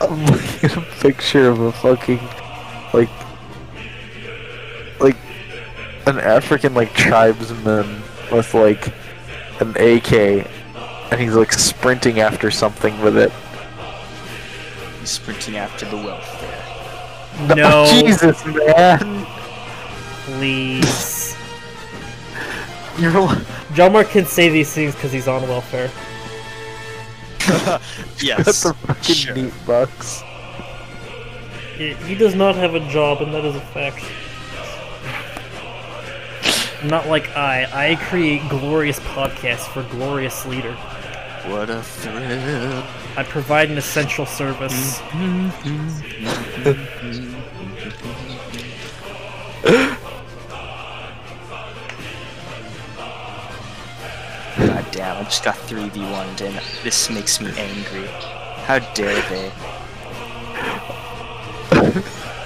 I'm 0.00 0.24
looking 0.24 0.70
at 0.70 0.76
a 0.76 0.80
picture 1.00 1.48
of 1.48 1.60
a 1.60 1.72
fucking 1.72 2.20
like 2.94 3.10
like 4.98 5.16
an 6.06 6.18
African 6.18 6.72
like 6.72 6.94
tribesman 6.94 8.02
with 8.32 8.54
like 8.54 8.90
an 9.60 9.70
AK 9.76 10.46
and 11.10 11.20
he's 11.20 11.34
like 11.34 11.52
sprinting 11.52 12.20
after 12.20 12.50
something 12.50 13.00
with 13.00 13.16
it. 13.16 13.32
He's 15.00 15.10
sprinting 15.10 15.56
after 15.56 15.86
the 15.86 15.96
welfare. 15.96 17.54
No, 17.54 17.86
Jesus 18.00 18.44
man. 18.46 19.26
please. 20.24 21.36
You're 22.98 23.20
li- 23.20 23.44
John 23.74 23.92
Mark 23.92 24.08
can 24.08 24.24
say 24.24 24.48
these 24.48 24.72
things 24.72 24.94
because 24.94 25.12
he's 25.12 25.28
on 25.28 25.42
welfare. 25.42 25.90
got 27.46 27.80
That's 28.44 28.64
a 28.64 28.74
fucking 28.74 29.14
sure. 29.14 29.34
neat 29.34 29.52
bucks. 29.66 30.22
He 31.76 31.92
he 31.94 32.14
does 32.14 32.34
not 32.34 32.56
have 32.56 32.74
a 32.74 32.80
job, 32.88 33.20
and 33.20 33.34
that 33.34 33.44
is 33.44 33.54
a 33.54 33.60
fact. 33.60 34.02
Not 36.88 37.08
like 37.08 37.36
I. 37.36 37.90
I 37.90 37.96
create 37.96 38.48
glorious 38.48 39.00
podcasts 39.00 39.66
for 39.66 39.82
glorious 39.90 40.46
leader. 40.46 40.72
What 41.46 41.68
a 41.68 41.82
thrill. 41.82 42.84
I 43.16 43.24
provide 43.24 43.70
an 43.70 43.78
essential 43.78 44.24
service. 44.24 45.00
God 54.58 54.86
damn, 54.92 55.16
I 55.16 55.24
just 55.24 55.44
got 55.44 55.56
3v1'd 55.56 56.42
and 56.42 56.60
this 56.84 57.10
makes 57.10 57.40
me 57.40 57.50
angry. 57.56 58.06
How 58.64 58.78
dare 58.94 59.20
they? 59.28 59.50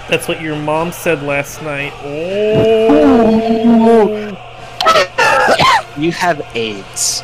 That's 0.09 0.27
what 0.27 0.41
your 0.41 0.57
mom 0.57 0.93
said 0.93 1.23
last 1.23 1.63
night. 1.63 1.93
Oh. 2.03 3.31
You 5.97 6.13
have 6.13 6.41
AIDS. 6.55 7.23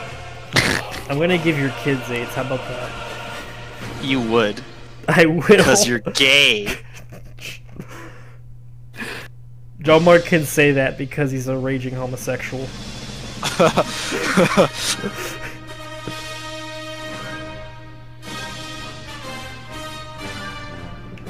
I'm 1.08 1.18
gonna 1.18 1.38
give 1.38 1.58
your 1.58 1.70
kids 1.82 2.10
AIDS. 2.10 2.34
How 2.34 2.42
about 2.42 2.60
that? 2.60 2.90
You 4.02 4.20
would, 4.20 4.60
I 5.08 5.26
will. 5.26 5.40
because 5.42 5.88
you're 5.88 6.00
gay. 6.00 6.78
John 9.80 10.04
Mark 10.04 10.24
can 10.24 10.44
say 10.44 10.72
that 10.72 10.98
because 10.98 11.30
he's 11.30 11.48
a 11.48 11.56
raging 11.56 11.94
homosexual. 11.94 12.66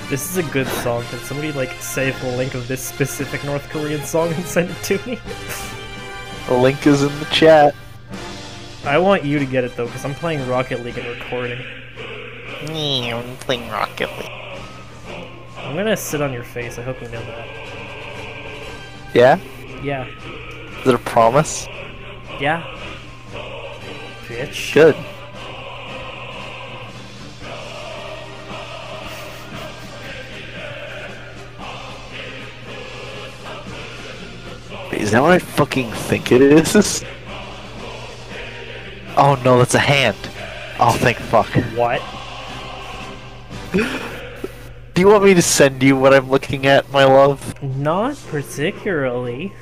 This 0.09 0.31
is 0.31 0.37
a 0.37 0.43
good 0.51 0.69
song. 0.69 1.03
Can 1.11 1.19
somebody 1.19 1.51
like 1.51 1.73
save 1.81 2.21
the 2.21 2.37
link 2.37 2.55
of 2.55 2.69
this 2.69 2.81
specific 2.81 3.43
North 3.45 3.69
Korean 3.71 4.01
song 4.03 4.33
and 4.33 4.45
send 4.45 4.71
it 4.71 4.83
to 4.85 4.99
me? 5.07 5.19
The 6.47 6.55
link 6.55 6.87
is 6.87 7.03
in 7.03 7.19
the 7.19 7.25
chat. 7.27 7.75
I 8.85 8.99
want 8.99 9.25
you 9.25 9.41
to 9.41 9.45
get 9.45 9.65
it 9.65 9.75
though, 9.75 9.87
because 9.87 10.05
I'm 10.05 10.15
playing 10.15 10.49
Rocket 10.49 10.85
League 10.85 10.97
and 10.97 11.09
recording. 11.09 11.59
Me, 12.69 13.13
I'm 13.13 13.37
playing 13.39 13.69
Rocket 13.69 14.09
League. 14.19 14.31
I'm 15.59 15.75
gonna 15.75 15.97
sit 15.97 16.23
on 16.23 16.33
your 16.33 16.45
face. 16.45 16.79
I 16.79 16.83
hope 16.83 17.03
you 17.03 17.09
know 17.09 17.21
that. 17.25 17.49
Yeah? 19.13 19.41
Yeah. 19.83 20.07
Is 20.83 20.87
it 20.87 20.95
a 20.95 20.99
promise? 20.99 21.67
Yeah. 22.39 22.63
Bitch. 24.29 24.73
Good. 24.73 24.95
Is 34.97 35.11
that 35.13 35.23
what 35.23 35.33
I 35.33 35.39
fucking 35.39 35.91
think 35.93 36.33
it 36.33 36.43
is? 36.43 37.05
Oh 39.17 39.41
no, 39.45 39.59
that's 39.59 39.75
a 39.75 39.79
hand. 39.79 40.17
Oh, 40.79 40.93
thank 40.93 41.19
fuck. 41.19 41.49
What? 41.75 42.03
Do 43.73 45.01
you 45.01 45.09
want 45.09 45.25
me 45.25 45.35
to 45.35 45.43
send 45.43 45.83
you 45.83 45.97
what 45.97 46.15
I'm 46.15 46.31
looking 46.31 46.67
at, 46.67 46.91
my 46.91 47.05
love? 47.05 47.63
Not 47.63 48.17
particularly. 48.29 49.53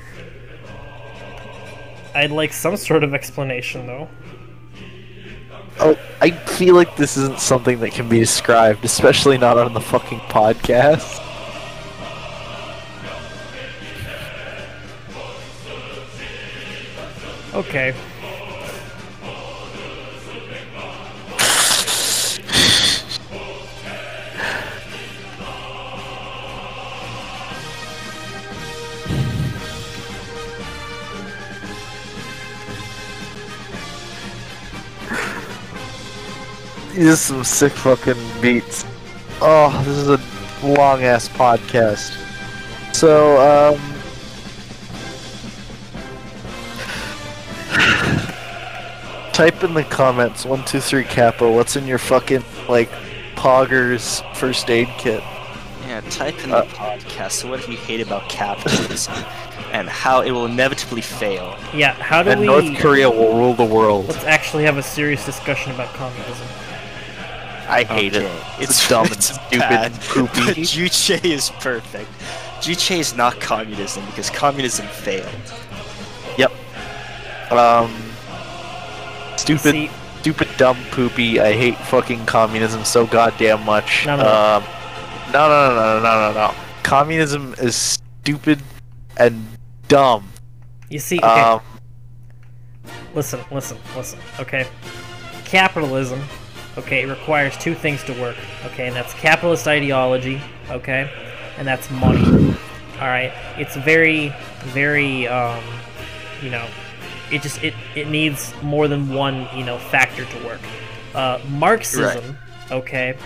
I'd 2.14 2.30
like 2.30 2.52
some 2.52 2.76
sort 2.76 3.02
of 3.02 3.14
explanation 3.14 3.86
though. 3.86 4.08
Oh, 5.80 5.98
I 6.20 6.30
feel 6.30 6.76
like 6.76 6.96
this 6.96 7.16
isn't 7.16 7.40
something 7.40 7.80
that 7.80 7.90
can 7.90 8.08
be 8.08 8.20
described, 8.20 8.84
especially 8.84 9.38
not 9.38 9.58
on 9.58 9.74
the 9.74 9.80
fucking 9.80 10.20
podcast. 10.20 11.20
Okay. 17.54 17.94
These 36.92 37.08
are 37.08 37.16
some 37.16 37.44
sick 37.44 37.72
fucking 37.72 38.14
beats. 38.40 38.84
Oh, 39.40 39.70
this 39.84 39.96
is 39.96 40.08
a 40.08 40.66
long 40.66 41.04
ass 41.04 41.28
podcast. 41.28 42.16
So, 42.92 43.74
um. 43.76 43.93
Type 49.34 49.64
in 49.64 49.74
the 49.74 49.82
comments 49.84 50.44
one 50.44 50.64
two 50.64 50.80
three 50.80 51.02
Kappa. 51.04 51.50
What's 51.50 51.74
in 51.74 51.86
your 51.88 51.98
fucking 51.98 52.44
like 52.68 52.88
Poggers 53.34 54.22
first 54.36 54.70
aid 54.70 54.88
kit? 54.96 55.22
Yeah, 55.88 56.00
type 56.08 56.42
in 56.44 56.52
Uh, 56.52 56.60
the 56.62 56.66
podcast. 56.68 57.32
So 57.32 57.48
what 57.50 57.64
do 57.66 57.72
you 57.72 57.76
hate 57.78 58.00
about 58.00 58.28
capitalism, 58.28 59.12
and 59.72 59.88
how 59.88 60.20
it 60.20 60.30
will 60.30 60.46
inevitably 60.46 61.00
fail? 61.02 61.56
Yeah, 61.74 61.94
how 61.94 62.22
do 62.22 62.30
And 62.30 62.40
we 62.42 62.46
North 62.46 62.76
Korea 62.78 63.10
will 63.10 63.36
rule 63.36 63.54
the 63.54 63.64
world. 63.64 64.06
let's 64.06 64.24
actually 64.24 64.64
have 64.64 64.78
a 64.78 64.82
serious 64.82 65.26
discussion 65.26 65.72
about 65.72 65.88
communism. 65.94 66.46
I 67.68 67.82
hate 67.82 68.14
Okay, 68.14 68.26
it. 68.26 68.44
It's 68.60 68.70
It's 68.78 68.88
dumb 68.88 69.06
it's 69.06 69.34
stupid 69.34 69.58
bad, 69.58 69.90
and 69.92 70.00
poopy. 70.02 70.44
But 70.46 70.56
Juche 70.72 71.24
is 71.24 71.50
perfect. 71.60 72.08
Juche 72.60 73.00
is 73.00 73.16
not 73.16 73.40
communism 73.40 74.04
because 74.06 74.30
communism 74.30 74.86
failed. 74.86 75.28
Yep. 76.38 76.52
Um, 77.50 77.92
stupid, 79.44 79.72
See, 79.72 79.90
stupid, 80.20 80.48
dumb, 80.56 80.76
poopy. 80.90 81.40
I 81.40 81.52
hate 81.52 81.76
fucking 81.76 82.26
communism 82.26 82.84
so 82.84 83.06
goddamn 83.06 83.64
much. 83.64 84.06
No, 84.06 84.16
no. 84.16 84.22
Um, 84.22 84.64
no, 85.32 85.48
no, 85.48 85.74
no, 85.74 85.74
no, 85.74 86.02
no, 86.02 86.32
no, 86.32 86.32
no. 86.32 86.54
Communism 86.82 87.54
is 87.58 87.76
stupid 87.76 88.62
and 89.16 89.46
dumb. 89.88 90.28
you 90.88 90.98
see, 90.98 91.18
okay, 91.18 91.40
Um, 91.40 91.60
listen, 93.14 93.40
listen, 93.50 93.78
listen, 93.96 94.18
okay? 94.40 94.66
Capitalism, 95.44 96.20
okay, 96.78 97.04
requires 97.06 97.56
two 97.58 97.74
things 97.74 98.02
to 98.04 98.12
work, 98.20 98.36
okay, 98.66 98.86
and 98.86 98.96
that's 98.96 99.12
capitalist 99.14 99.66
ideology, 99.68 100.40
okay, 100.70 101.10
and 101.58 101.66
that's 101.66 101.90
money. 101.90 102.56
Alright? 102.96 103.32
It's 103.58 103.76
very, 103.76 104.32
very, 104.72 105.26
um, 105.26 105.62
you 106.42 106.50
know, 106.50 106.66
it 107.34 107.42
just, 107.42 107.62
it, 107.62 107.74
it 107.94 108.08
needs 108.08 108.52
more 108.62 108.88
than 108.88 109.12
one, 109.12 109.46
you 109.56 109.64
know, 109.64 109.78
factor 109.78 110.24
to 110.24 110.44
work. 110.44 110.60
Uh, 111.14 111.38
Marxism, 111.48 112.36
okay, 112.70 113.16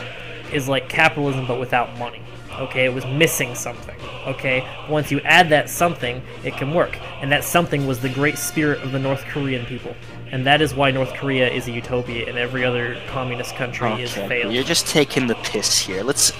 is 0.52 0.68
like 0.68 0.88
capitalism 0.88 1.46
but 1.46 1.58
without 1.60 1.96
money. 1.98 2.22
Okay, 2.58 2.84
it 2.86 2.92
was 2.92 3.06
missing 3.06 3.54
something. 3.54 3.94
Okay, 4.26 4.66
once 4.90 5.12
you 5.12 5.20
add 5.20 5.48
that 5.50 5.70
something, 5.70 6.20
it 6.42 6.56
can 6.56 6.74
work. 6.74 6.98
And 7.22 7.30
that 7.30 7.44
something 7.44 7.86
was 7.86 8.00
the 8.00 8.08
great 8.08 8.36
spirit 8.36 8.82
of 8.82 8.90
the 8.90 8.98
North 8.98 9.22
Korean 9.26 9.64
people. 9.64 9.94
And 10.32 10.44
that 10.44 10.60
is 10.60 10.74
why 10.74 10.90
North 10.90 11.14
Korea 11.14 11.48
is 11.48 11.68
a 11.68 11.70
utopia 11.70 12.28
and 12.28 12.36
every 12.36 12.64
other 12.64 13.00
communist 13.08 13.54
country 13.54 14.02
is 14.02 14.10
Okay, 14.16 14.28
failed. 14.28 14.52
you're 14.52 14.64
just 14.64 14.88
taking 14.88 15.26
the 15.28 15.36
piss 15.36 15.78
here. 15.78 16.02
Let's 16.02 16.32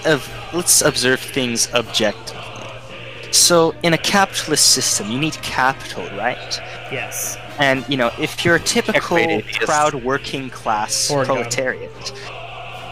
let's 0.53 0.81
observe 0.81 1.19
things 1.21 1.73
objectively. 1.73 2.43
So, 3.31 3.73
in 3.83 3.93
a 3.93 3.97
capitalist 3.97 4.73
system, 4.73 5.09
you 5.11 5.19
need 5.19 5.33
capital, 5.35 6.03
right? 6.17 6.59
Yes. 6.91 7.37
And 7.59 7.87
you 7.89 7.97
know, 7.97 8.11
if 8.19 8.43
you're 8.45 8.55
a 8.55 8.59
typical 8.59 9.41
proud 9.61 9.93
working 9.95 10.49
class 10.49 11.11
Oregon. 11.11 11.35
proletariat, 11.35 12.13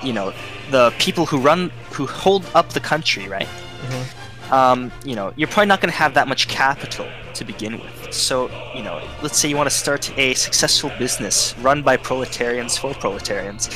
you 0.04 0.14
know, 0.14 0.34
the 0.72 0.94
people 1.00 1.26
who 1.26 1.40
run, 1.40 1.72
who 1.92 2.06
hold 2.06 2.46
up 2.54 2.70
the 2.70 2.80
country, 2.80 3.28
right? 3.28 3.48
Mhm. 3.48 4.52
Um, 4.52 4.92
you 5.04 5.16
know, 5.16 5.34
you're 5.36 5.48
probably 5.48 5.68
not 5.68 5.82
going 5.82 5.92
to 5.92 5.98
have 5.98 6.14
that 6.14 6.28
much 6.28 6.48
capital 6.48 7.08
to 7.34 7.44
begin 7.44 7.80
with. 7.80 8.14
So, 8.14 8.50
you 8.74 8.82
know, 8.82 9.02
let's 9.22 9.38
say 9.38 9.50
you 9.50 9.58
want 9.58 9.70
to 9.70 9.76
start 9.76 10.18
a 10.18 10.34
successful 10.36 10.92
business 10.98 11.54
run 11.60 11.82
by 11.82 11.98
proletarians 11.98 12.78
for 12.78 12.94
proletarians. 12.94 13.70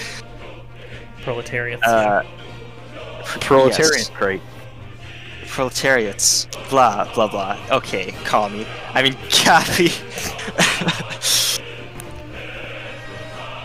Proletarians. 1.24 1.84
Uh, 1.84 2.24
proletarian 3.40 4.00
yes. 4.00 4.10
trait. 4.10 4.42
Proletariats, 5.52 6.48
blah 6.70 7.12
blah 7.14 7.28
blah. 7.28 7.58
Okay, 7.72 8.12
call 8.26 8.50
me. 8.50 8.66
I 8.94 9.04
mean, 9.04 9.14
Cappy. 9.30 9.90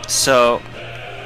so, 0.07 0.61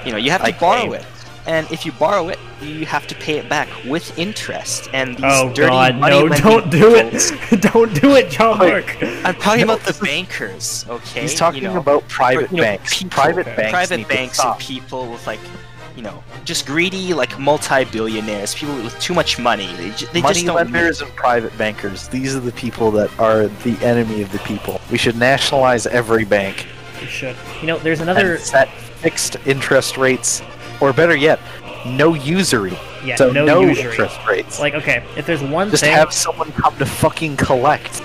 you 0.06 0.12
know, 0.12 0.18
you 0.18 0.32
have 0.32 0.42
to 0.42 0.48
I 0.48 0.52
borrow 0.60 0.88
claim. 0.88 0.94
it, 1.02 1.06
and 1.48 1.70
if 1.72 1.86
you 1.86 1.92
borrow 1.94 2.30
it, 2.30 2.40
you 2.62 2.86
have 2.86 3.08
to 3.08 3.16
pay 3.16 3.38
it 3.40 3.50
back 3.50 3.68
with 3.86 4.18
interest. 4.18 4.90
And 4.94 5.16
these 5.18 5.24
oh 5.26 5.52
dirty 5.54 5.70
god, 5.70 5.96
money 5.98 6.16
no, 6.16 6.30
don't 6.30 6.70
do 6.72 6.94
peoples- 7.02 7.32
it! 7.52 7.62
don't 7.74 7.94
do 8.02 8.16
it, 8.16 8.30
John 8.30 8.60
Mark! 8.60 8.98
I'm 9.26 9.36
talking 9.36 9.66
No, 9.66 9.74
about 9.74 9.86
the 9.86 10.00
bankers, 10.04 10.86
okay? 10.88 11.22
He's 11.22 11.36
talking 11.36 11.64
you 11.64 11.70
know, 11.70 11.80
about 11.80 12.08
private 12.08 12.52
you 12.52 12.58
know, 12.58 12.64
banks. 12.64 12.98
people- 13.00 13.10
private 13.12 13.46
banks. 13.46 13.72
private 13.72 13.98
need 13.98 14.04
to 14.04 14.10
banks 14.10 14.38
stop. 14.38 14.58
and 14.58 14.66
people 14.68 15.12
with 15.12 15.26
like, 15.28 15.40
you 15.96 16.02
know, 16.04 16.24
just 16.46 16.66
greedy 16.66 17.14
like 17.14 17.38
multi-billionaires, 17.40 18.54
people 18.56 18.76
with 18.78 18.98
too 19.00 19.14
much 19.14 19.40
money. 19.40 19.68
They, 19.76 19.92
ju- 19.92 20.08
they 20.14 20.22
Money 20.22 20.34
just 20.36 20.46
don't 20.46 20.56
lenders 20.56 21.02
and 21.02 21.12
private 21.16 21.58
bankers. 21.58 22.08
These 22.08 22.36
are 22.36 22.40
the 22.40 22.52
people 22.54 22.92
that 22.92 23.18
are 23.20 23.48
the 23.48 23.78
enemy 23.86 24.22
of 24.22 24.32
the 24.32 24.40
people. 24.40 24.80
We 24.92 24.98
should 24.98 25.16
nationalize 25.18 25.86
every 25.88 26.26
bank 26.26 26.66
You 27.02 27.08
should. 27.08 27.36
You 27.62 27.68
know, 27.68 27.78
there's 27.80 28.00
another. 28.02 28.34
and 28.36 28.40
set 28.44 28.70
fixed 28.72 29.38
interest 29.46 29.98
rates, 29.98 30.42
or 30.80 30.94
better 30.94 31.16
yet, 31.16 31.40
no 31.86 32.14
usury. 32.14 32.78
Yeah, 33.04 33.16
so 33.16 33.32
no, 33.32 33.46
no 33.46 33.62
usury. 33.62 33.90
interest 33.90 34.20
rates. 34.28 34.60
Like, 34.60 34.76
okay, 34.76 35.04
if 35.18 35.26
there's 35.26 35.42
one 35.42 35.72
Just 35.72 35.84
thing. 35.84 35.94
have 35.94 36.14
someone 36.14 36.52
come 36.52 36.78
to 36.78 36.86
fucking 36.86 37.38
collect. 37.38 38.02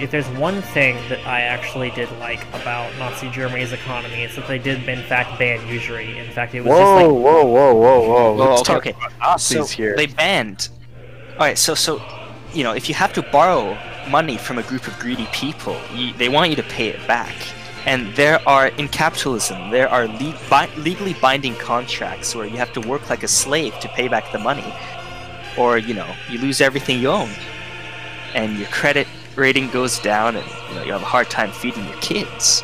If 0.00 0.10
there's 0.10 0.28
one 0.30 0.60
thing 0.60 0.96
that 1.08 1.26
I 1.26 1.40
actually 1.42 1.90
did 1.90 2.10
like 2.18 2.44
about 2.54 2.94
Nazi 2.98 3.30
Germany's 3.30 3.72
economy, 3.72 4.22
it's 4.24 4.36
that 4.36 4.46
they 4.46 4.58
did 4.58 4.86
in 4.88 5.02
fact 5.04 5.38
ban 5.38 5.66
usury. 5.66 6.18
In 6.18 6.30
fact, 6.32 6.54
it 6.54 6.60
was 6.60 6.68
Whoa, 6.70 6.76
just 6.78 6.92
like 6.94 7.06
whoa, 7.06 7.44
whoa, 7.46 7.74
whoa, 7.74 8.00
whoa! 8.00 8.34
Well, 8.34 8.48
Let's 8.50 8.60
okay, 8.62 8.72
talk 8.74 8.86
okay. 8.86 8.90
about 8.90 9.12
Nazis 9.20 9.56
so 9.56 9.64
here. 9.76 9.96
they 9.96 10.06
banned 10.06 10.68
All 11.38 11.46
right, 11.46 11.58
so 11.58 11.74
so, 11.74 12.00
you 12.52 12.62
know, 12.64 12.72
if 12.72 12.88
you 12.88 12.94
have 12.94 13.12
to 13.14 13.22
borrow 13.22 13.76
money 14.08 14.36
from 14.38 14.58
a 14.58 14.62
group 14.62 14.86
of 14.86 14.98
greedy 14.98 15.26
people, 15.32 15.76
you, 15.94 16.12
they 16.14 16.28
want 16.28 16.50
you 16.50 16.56
to 16.56 16.62
pay 16.62 16.88
it 16.88 17.06
back. 17.06 17.34
And 17.86 18.14
there 18.16 18.40
are 18.48 18.68
in 18.68 18.88
capitalism, 18.88 19.70
there 19.70 19.88
are 19.88 20.06
le- 20.08 20.38
bi- 20.50 20.70
legally 20.76 21.14
binding 21.14 21.54
contracts 21.56 22.34
where 22.34 22.46
you 22.46 22.56
have 22.56 22.72
to 22.74 22.80
work 22.80 23.08
like 23.10 23.22
a 23.22 23.28
slave 23.28 23.78
to 23.80 23.88
pay 23.88 24.08
back 24.08 24.32
the 24.32 24.38
money, 24.38 24.74
or 25.56 25.78
you 25.78 25.94
know, 25.94 26.08
you 26.28 26.38
lose 26.38 26.60
everything 26.60 27.00
you 27.00 27.08
own, 27.08 27.30
and 28.34 28.56
your 28.58 28.68
credit 28.68 29.06
rating 29.36 29.70
goes 29.70 29.98
down, 29.98 30.36
and 30.36 30.46
you 30.68 30.74
know 30.74 30.82
you 30.84 30.92
have 30.92 31.02
a 31.02 31.06
hard 31.06 31.30
time 31.30 31.50
feeding 31.50 31.84
your 31.86 31.96
kids. 31.98 32.62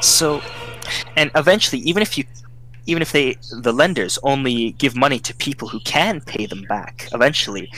So, 0.00 0.42
and 1.16 1.30
eventually, 1.34 1.80
even 1.82 2.02
if 2.02 2.16
you 2.18 2.24
even 2.86 3.02
if 3.02 3.12
they 3.12 3.36
the 3.62 3.72
lenders 3.72 4.18
only 4.22 4.72
give 4.72 4.94
money 4.94 5.18
to 5.18 5.34
people 5.34 5.68
who 5.68 5.80
can 5.80 6.20
pay 6.20 6.44
them 6.44 6.64
back 6.68 7.08
eventually 7.14 7.72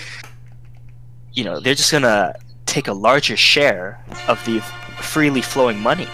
you 1.32 1.44
know 1.44 1.60
they're 1.60 1.76
just 1.76 1.92
gonna 1.92 2.34
take 2.64 2.88
a 2.88 2.92
larger 2.92 3.36
share 3.36 4.02
of 4.26 4.44
the 4.46 4.58
freely 4.98 5.40
flowing 5.40 5.78
money 5.78 6.08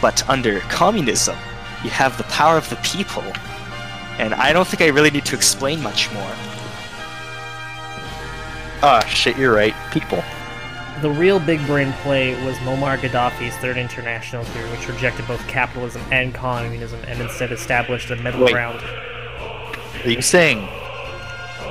but 0.00 0.28
under 0.30 0.60
communism 0.70 1.36
you 1.82 1.90
have 1.90 2.16
the 2.16 2.22
power 2.24 2.56
of 2.56 2.68
the 2.70 2.76
people 2.76 3.24
and 4.20 4.34
i 4.34 4.52
don't 4.52 4.68
think 4.68 4.82
i 4.82 4.86
really 4.86 5.10
need 5.10 5.24
to 5.24 5.34
explain 5.34 5.82
much 5.82 6.12
more 6.12 6.32
Ah, 8.84 8.98
shit, 9.06 9.38
you're 9.38 9.54
right. 9.54 9.76
People. 9.92 10.24
The 11.02 11.10
real 11.10 11.40
big 11.40 11.66
brain 11.66 11.92
play 11.94 12.32
was 12.46 12.56
Muammar 12.58 12.96
Gaddafi's 12.96 13.56
Third 13.56 13.76
International 13.76 14.44
theory, 14.44 14.70
which 14.70 14.86
rejected 14.86 15.26
both 15.26 15.44
capitalism 15.48 16.00
and 16.12 16.32
communism 16.32 17.00
and 17.08 17.20
instead 17.20 17.50
established 17.50 18.12
a 18.12 18.16
middle 18.16 18.44
Wait. 18.44 18.52
ground. 18.52 18.80
Are 20.04 20.08
you 20.08 20.22
saying 20.22 20.60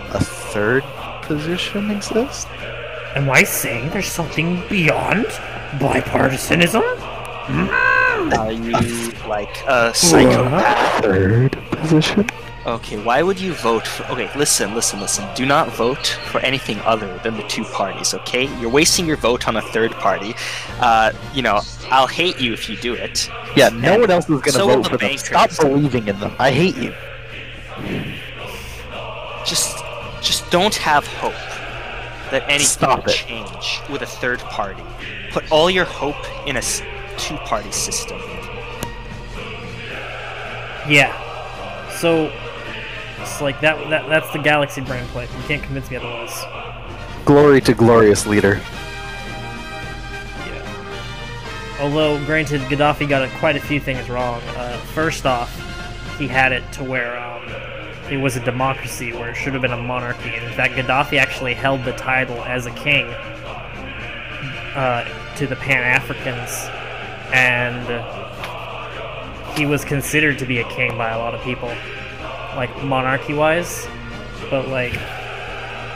a 0.09 0.19
third 0.19 0.83
position 1.21 1.91
exists? 1.91 2.45
Am 3.15 3.29
I 3.29 3.43
saying 3.43 3.91
there's 3.91 4.11
something 4.11 4.67
beyond 4.67 5.27
bipartisanism? 5.79 6.83
Hmm? 6.97 8.33
are 8.33 8.51
you 8.51 9.11
like 9.29 9.63
a 9.65 9.93
psychopath 9.93 11.03
Third 11.05 11.53
position? 11.71 12.27
Okay, 12.65 13.01
why 13.03 13.23
would 13.23 13.39
you 13.39 13.53
vote 13.53 13.88
for. 13.88 14.03
Okay, 14.11 14.29
listen, 14.38 14.75
listen, 14.75 14.99
listen. 14.99 15.27
Do 15.35 15.45
not 15.45 15.69
vote 15.69 16.05
for 16.27 16.39
anything 16.41 16.79
other 16.81 17.17
than 17.19 17.35
the 17.35 17.43
two 17.43 17.63
parties, 17.63 18.13
okay? 18.13 18.43
You're 18.59 18.69
wasting 18.69 19.07
your 19.07 19.17
vote 19.17 19.47
on 19.47 19.55
a 19.57 19.61
third 19.61 19.91
party. 19.93 20.35
Uh, 20.79 21.11
you 21.33 21.41
know, 21.41 21.59
I'll 21.89 22.07
hate 22.07 22.39
you 22.39 22.53
if 22.53 22.69
you 22.69 22.77
do 22.77 22.93
it. 22.93 23.29
Yeah, 23.55 23.69
no 23.69 23.93
And 23.93 24.01
one 24.01 24.11
else 24.11 24.29
is 24.29 24.41
gonna 24.41 24.51
so 24.51 24.67
vote 24.67 24.83
the 24.83 24.89
for 24.89 24.97
them. 24.97 25.17
Stop 25.17 25.49
believing 25.59 26.07
in 26.07 26.19
them. 26.19 26.35
I 26.38 26.51
hate 26.51 26.75
you. 26.77 26.93
Just. 29.45 29.77
Just 30.21 30.51
don't 30.51 30.75
have 30.75 31.07
hope 31.07 31.33
that 32.29 32.43
anything 32.43 32.67
Stop 32.67 33.05
will 33.05 33.11
it. 33.11 33.15
change 33.15 33.81
with 33.89 34.03
a 34.03 34.05
third 34.05 34.38
party. 34.39 34.83
Put 35.31 35.51
all 35.51 35.67
your 35.67 35.85
hope 35.85 36.47
in 36.47 36.57
a 36.57 36.61
two 37.17 37.35
party 37.38 37.71
system. 37.71 38.19
Yeah. 40.88 41.11
So 41.89 42.31
it's 43.22 43.41
like 43.41 43.61
that, 43.61 43.89
that 43.89 44.07
that's 44.10 44.31
the 44.31 44.39
galaxy 44.39 44.81
brand 44.81 45.07
play. 45.10 45.23
You 45.23 45.43
can't 45.43 45.64
convince 45.64 45.89
me 45.89 45.98
otherwise. 45.98 46.43
Glory 47.26 47.61
to 47.61 47.73
glorious 47.73 48.26
leader. 48.26 48.60
Yeah. 50.45 51.77
Although, 51.80 52.23
granted, 52.26 52.61
Gaddafi 52.61 53.07
got 53.07 53.22
a, 53.23 53.30
quite 53.38 53.56
a 53.56 53.60
few 53.60 53.80
things 53.80 54.10
wrong. 54.10 54.41
Uh, 54.56 54.77
first 54.93 55.26
off, 55.26 55.56
he 56.18 56.27
had 56.27 56.52
it 56.52 56.64
to 56.73 56.84
where 56.84 57.18
um, 57.19 57.48
it 58.11 58.18
was 58.18 58.35
a 58.35 58.41
democracy 58.43 59.14
where 59.14 59.30
it 59.30 59.35
should 59.35 59.53
have 59.53 59.61
been 59.61 59.72
a 59.72 59.81
monarchy. 59.81 60.30
And 60.30 60.45
in 60.45 60.53
fact, 60.53 60.73
Gaddafi 60.73 61.18
actually 61.18 61.53
held 61.53 61.84
the 61.85 61.93
title 61.93 62.43
as 62.43 62.65
a 62.65 62.72
king 62.72 63.06
uh, 64.76 65.06
to 65.35 65.48
the 65.48 65.56
Pan 65.56 65.84
Africans, 65.84 66.69
and 67.34 67.88
he 69.57 69.65
was 69.65 69.84
considered 69.85 70.39
to 70.39 70.45
be 70.45 70.60
a 70.60 70.68
king 70.69 70.98
by 70.98 71.11
a 71.11 71.19
lot 71.19 71.35
of 71.35 71.41
people, 71.41 71.73
like 72.55 72.75
monarchy 72.83 73.33
wise. 73.33 73.87
But, 74.49 74.67
like, 74.67 74.93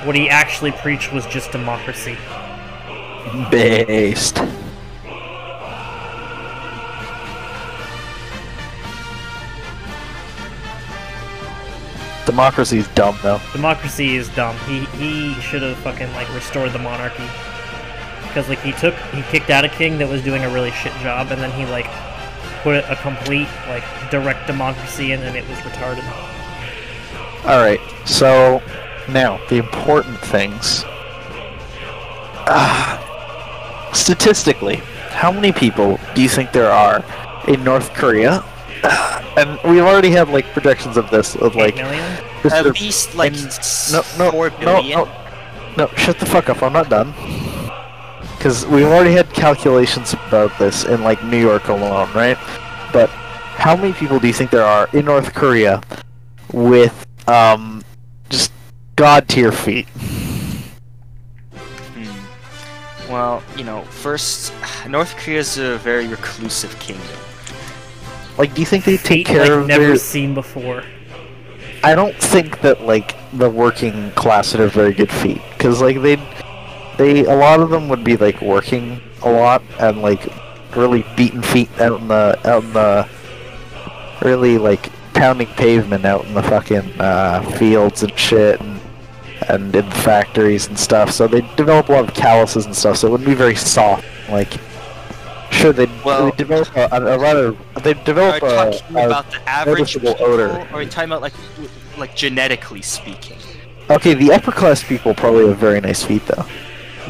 what 0.06 0.15
he 0.15 0.30
actually 0.30 0.72
preached 0.72 1.11
was 1.11 1.26
just 1.26 1.52
democracy. 1.52 2.18
Based. 3.49 4.40
Democracy 12.26 12.80
is 12.80 12.88
dumb 12.90 13.18
though. 13.22 13.40
democracy 13.53 14.15
is 14.15 14.30
dumb. 14.30 14.57
He 14.68 14.86
he 14.98 15.40
should 15.41 15.61
have 15.61 15.77
fucking 15.77 16.11
like 16.14 16.32
restored 16.34 16.73
the 16.73 16.80
monarchy. 16.80 17.27
Because 18.27 18.49
like 18.49 18.60
he 18.61 18.73
took 18.73 18.95
he 19.14 19.22
kicked 19.23 19.49
out 19.49 19.64
a 19.64 19.69
king 19.69 19.98
that 19.99 20.10
was 20.10 20.23
doing 20.23 20.44
a 20.44 20.49
really 20.49 20.72
shit 20.72 20.91
job, 21.02 21.32
and 21.32 21.41
then 21.41 21.52
he 21.52 21.65
like 21.72 21.88
put 22.61 22.84
a 22.90 22.98
complete 23.02 23.48
like 23.68 23.84
direct 24.10 24.48
democracy 24.48 25.11
in, 25.11 25.22
and 25.22 25.38
it 25.38 25.48
was 25.48 25.57
retarded. 25.60 26.03
Alright, 27.46 27.80
so 28.06 28.62
now 29.10 29.40
the 29.50 29.58
important 29.58 30.18
things. 30.20 30.84
Ah, 32.48 33.00
statistically, 33.94 34.78
how 35.10 35.32
many 35.32 35.52
people 35.52 36.00
do 36.16 36.22
you 36.22 36.30
think 36.30 36.52
there 36.52 36.72
are 36.72 37.04
in 37.48 37.64
North 37.64 37.94
Korea? 37.94 38.44
And 39.38 39.60
we've 39.64 39.84
already 39.84 40.12
had 40.12 40.30
like 40.30 40.46
projections 40.54 40.96
of 40.98 41.10
this 41.10 41.36
of 41.36 41.56
like. 41.56 41.78
At 41.78 42.80
least 42.80 43.16
like 43.16 43.34
s- 43.34 43.92
no 43.92 44.02
no 44.18 44.32
four 44.32 44.50
no 44.62 44.82
no 44.82 45.10
no 45.78 45.88
shut 45.98 46.20
the 46.20 46.26
fuck 46.26 46.48
up 46.50 46.62
I'm 46.64 46.74
not 46.74 46.90
done 46.90 47.12
because 48.38 48.66
we've 48.68 48.86
already 48.86 49.14
had 49.14 49.34
calculations 49.34 50.14
about 50.14 50.58
this 50.60 50.86
in 50.86 51.02
like 51.02 51.24
New 51.24 51.40
York 51.40 51.68
alone 51.70 52.08
right 52.14 52.38
but 52.94 53.10
how 53.10 53.76
many 53.76 53.94
people 53.94 54.20
do 54.20 54.28
you 54.28 54.34
think 54.34 54.52
there 54.52 54.64
are 54.66 54.88
in 54.94 55.06
North 55.06 55.34
Korea 55.34 55.82
with 56.54 57.05
um 57.28 57.84
just 58.30 58.52
god 58.96 59.28
tier 59.28 59.52
feet 59.52 59.88
Hmm. 61.96 63.12
Well, 63.12 63.44
you 63.58 63.64
know, 63.64 63.82
first, 63.84 64.54
North 64.90 65.16
Korea 65.18 65.40
is 65.40 65.58
a 65.58 65.78
very 65.78 66.08
reclusive 66.08 66.78
kingdom. 66.80 67.06
like 68.38 68.54
do 68.54 68.62
you 68.62 68.66
think 68.66 68.84
they 68.84 68.98
take 68.98 69.08
Feet 69.08 69.28
care 69.28 69.42
like 69.42 69.50
of 69.50 69.68
never 69.68 69.88
their 69.88 69.96
seen 69.98 70.34
before. 70.34 70.84
I 71.84 71.94
don't 71.96 72.16
think 72.18 72.62
that 72.62 72.82
like 72.82 73.16
the 73.34 73.50
working 73.50 74.12
class 74.12 74.54
would 74.54 74.62
have 74.62 74.74
very 74.74 74.94
good 74.94 75.12
feet 75.12 75.42
because 75.54 75.82
like 75.82 76.02
they 76.02 76.16
they 76.98 77.26
a 77.26 77.36
lot 77.36 77.60
of 77.60 77.70
them 77.70 77.88
would 77.90 78.04
be 78.04 78.18
like 78.18 78.42
working 78.42 79.02
a 79.24 79.30
lot 79.32 79.62
and 79.80 80.02
like 80.02 80.28
really 80.76 81.06
beating 81.16 81.42
feet 81.42 81.70
out 81.80 82.02
in 82.02 82.08
the 82.08 82.40
out 82.50 82.64
in 82.64 82.74
the 82.74 83.08
really 84.22 84.58
like 84.58 84.90
pounding 85.16 85.48
pavement 85.48 86.06
out 86.06 86.26
in 86.26 86.34
the 86.34 86.44
fucking 86.44 87.00
uh, 87.00 87.42
fields 87.58 88.04
and 88.04 88.18
shit 88.18 88.60
and 88.62 88.80
and 89.50 89.76
in 89.76 89.88
the 89.90 89.96
factories 89.96 90.68
and 90.68 90.78
stuff. 90.78 91.12
So 91.12 91.28
they 91.28 91.42
develop 91.56 91.90
a 91.90 91.92
lot 91.94 92.08
of 92.08 92.14
calluses 92.14 92.66
and 92.66 92.76
stuff. 92.76 92.98
So 92.98 93.08
it 93.08 93.12
wouldn't 93.12 93.28
be 93.30 93.36
very 93.36 93.56
soft. 93.56 94.06
Like 94.30 94.54
sure 95.52 95.72
they 95.74 95.88
Well- 96.04 96.26
they 96.32 96.38
develop 96.38 96.76
a, 96.76 96.88
a, 96.92 97.16
a 97.16 97.20
rather 97.20 97.52
they 97.84 97.92
Are 97.92 98.04
develop 98.06 98.42
you 98.42 98.48
a, 98.48 98.72
talking 98.72 98.96
a 98.98 99.06
about 99.06 99.32
the 99.32 99.50
average 99.50 99.78
noticeable 99.80 100.14
people, 100.14 100.26
odor. 100.34 100.50
or 100.50 100.68
are 100.74 100.82
you 100.84 100.90
talking 100.90 101.10
about 101.10 101.22
like 101.22 101.34
like 101.98 102.16
genetically 102.16 102.82
speaking? 102.82 103.38
Okay, 103.90 104.14
the 104.16 104.32
upper 104.34 104.52
class 104.52 104.84
people 104.84 105.14
probably 105.14 105.48
have 105.48 105.58
very 105.58 105.80
nice 105.80 106.04
feet 106.04 106.26
though. 106.26 106.46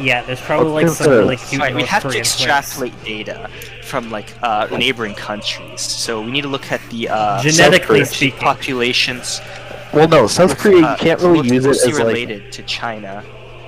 Yeah, 0.00 0.22
there's 0.22 0.42
probably 0.42 0.72
like 0.72 0.86
Let's 0.86 0.98
some 0.98 1.10
really 1.10 1.38
cute 1.38 1.60
Right, 1.62 1.74
we 1.74 1.82
have 1.84 2.02
to 2.02 2.08
Korean 2.08 2.22
twins. 2.24 2.34
extrapolate 2.34 3.02
data 3.04 3.48
from 3.86 4.10
like 4.10 4.34
uh, 4.42 4.66
neighboring 4.76 5.14
countries. 5.14 5.80
So 5.80 6.20
we 6.20 6.30
need 6.30 6.42
to 6.42 6.48
look 6.48 6.70
at 6.72 6.80
the 6.90 7.08
uh, 7.08 7.42
Genetically 7.42 8.00
Korea. 8.00 8.06
speaking, 8.06 8.38
populations 8.40 9.40
Well, 9.94 10.08
no, 10.08 10.26
South 10.26 10.58
Korea 10.58 10.84
uh, 10.84 10.96
can't 10.96 11.20
really 11.20 11.48
use 11.48 11.64
it 11.64 11.68
closely 11.68 11.92
as 11.92 11.98
like 11.98 12.06
related 12.06 12.52
to 12.52 12.62
China, 12.64 13.24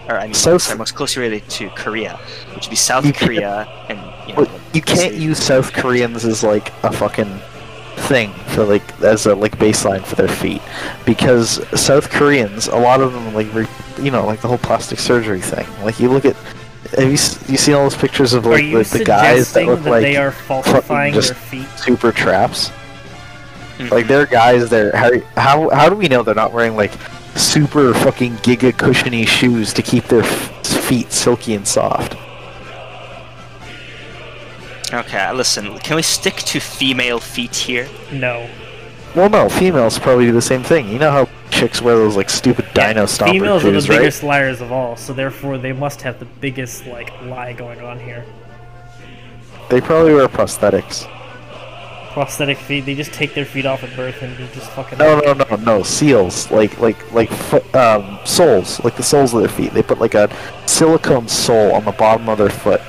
or 0.09 0.19
I 0.19 0.24
mean, 0.27 0.35
South- 0.35 0.62
sorry, 0.62 0.78
most 0.78 0.95
closely 0.95 1.23
related 1.23 1.49
to 1.51 1.70
Korea, 1.70 2.16
which 2.55 2.66
would 2.66 2.70
be 2.70 2.77
South 2.77 3.07
You 3.07 3.12
can't- 3.12 3.24
Korea 3.27 3.69
and 3.89 3.99
you 4.28 4.35
know. 4.35 4.43
well, 4.43 4.61
you 4.74 4.82
can't 4.82 5.12
say- 5.15 5.16
use 5.19 5.39
South 5.43 5.73
Koreans 5.73 6.24
as 6.24 6.43
like 6.43 6.73
a 6.82 6.93
fucking 6.93 7.40
thing 8.09 8.32
for 8.55 8.65
like 8.65 8.82
as 9.03 9.27
a 9.27 9.35
like 9.35 9.57
baseline 9.59 10.05
for 10.05 10.15
their 10.16 10.28
feet 10.28 10.62
because 11.05 11.61
South 11.78 12.11
Koreans 12.11 12.69
a 12.69 12.77
lot 12.77 13.01
of 13.01 13.12
them 13.12 13.35
like 13.35 13.53
re, 13.53 13.66
you 14.01 14.11
know 14.12 14.24
like 14.24 14.40
the 14.40 14.47
whole 14.49 14.59
plastic 14.59 15.01
surgery 15.01 15.40
thing 15.40 15.66
like 15.82 15.99
you 15.99 16.09
look 16.09 16.24
at 16.24 16.36
have 16.97 17.06
you, 17.09 17.12
s- 17.15 17.48
you 17.51 17.56
seen 17.56 17.74
all 17.74 17.82
those 17.85 17.97
pictures 17.97 18.32
of 18.32 18.47
are 18.47 18.51
like 18.51 18.89
the, 18.89 18.98
the 18.98 19.05
guys 19.05 19.52
that 19.52 19.66
look 19.66 19.82
that 19.82 19.90
like 19.90 20.02
they 20.02 20.16
are 20.16 20.31
falsifying 20.32 21.12
just- 21.15 21.28
their 21.28 21.36
feet? 21.36 21.69
super 21.78 22.12
traps 22.12 22.70
Mhm. 23.78 23.90
like 23.93 24.06
they're 24.09 24.27
guys 24.27 24.69
there 24.70 24.90
how, 24.97 25.10
how 25.36 25.69
how 25.70 25.89
do 25.89 25.94
we 25.94 26.09
know 26.09 26.23
they're 26.24 26.35
not 26.35 26.52
wearing 26.52 26.74
like 26.77 26.90
super 27.36 27.94
fucking 27.94 28.35
giga 28.39 28.77
cushiony 28.77 29.24
shoes 29.24 29.73
to 29.73 29.82
keep 29.82 30.05
their 30.09 30.23
f- 30.23 30.66
feet 30.66 31.12
silky 31.12 31.55
and 31.55 31.66
soft 31.69 32.16
Okay, 34.90 35.31
listen. 35.35 35.78
Can 35.81 35.97
we 35.97 36.02
stick 36.02 36.36
to 36.36 36.60
female 36.60 37.19
feet 37.20 37.55
here? 37.55 37.86
No. 38.10 38.48
Well, 39.19 39.28
no, 39.28 39.49
females 39.49 39.99
probably 39.99 40.27
do 40.27 40.32
the 40.32 40.40
same 40.40 40.62
thing. 40.62 40.89
You 40.89 41.01
know 41.01 41.11
how 41.11 41.28
chicks 41.51 41.82
wear 41.82 41.97
those 41.97 42.15
like 42.15 42.31
stupid 42.31 42.73
dino 42.73 43.03
stomper 43.03 43.32
Females 43.32 43.65
are 43.65 43.73
the 43.73 43.81
right? 43.81 43.99
biggest 43.99 44.23
liars 44.23 44.61
of 44.61 44.70
all, 44.70 44.95
so 44.95 45.12
therefore 45.12 45.59
they 45.59 45.73
must 45.73 46.01
have 46.03 46.20
the 46.20 46.24
biggest 46.24 46.86
like 46.86 47.11
lie 47.23 47.53
going 47.53 47.81
on 47.81 47.99
here. 47.99 48.24
They 49.70 49.81
probably 49.81 50.15
wear 50.15 50.28
prosthetics. 50.28 51.09
Prosthetic 52.12 52.59
feet, 52.59 52.82
they 52.82 52.95
just 52.95 53.12
take 53.12 53.35
their 53.35 53.45
feet 53.45 53.66
off 53.66 53.82
at 53.82 53.97
birth 53.97 54.23
and 54.23 54.36
they 54.36 54.47
just 54.55 54.70
fucking. 54.70 54.99
No, 54.99 55.19
no, 55.19 55.32
no, 55.32 55.57
no. 55.57 55.82
Seals, 55.82 56.49
like 56.53 56.78
like 56.78 57.12
like 57.12 57.32
um, 57.74 58.20
soles, 58.24 58.78
like 58.85 58.95
the 58.95 59.03
soles 59.03 59.35
of 59.35 59.40
their 59.40 59.49
feet. 59.49 59.74
They 59.74 59.82
put 59.82 59.99
like 59.99 60.15
a 60.15 60.31
silicone 60.66 61.27
sole 61.27 61.73
on 61.73 61.85
the 61.85 61.90
bottom 61.90 62.28
of 62.28 62.39
their 62.39 62.51
foot, 62.51 62.82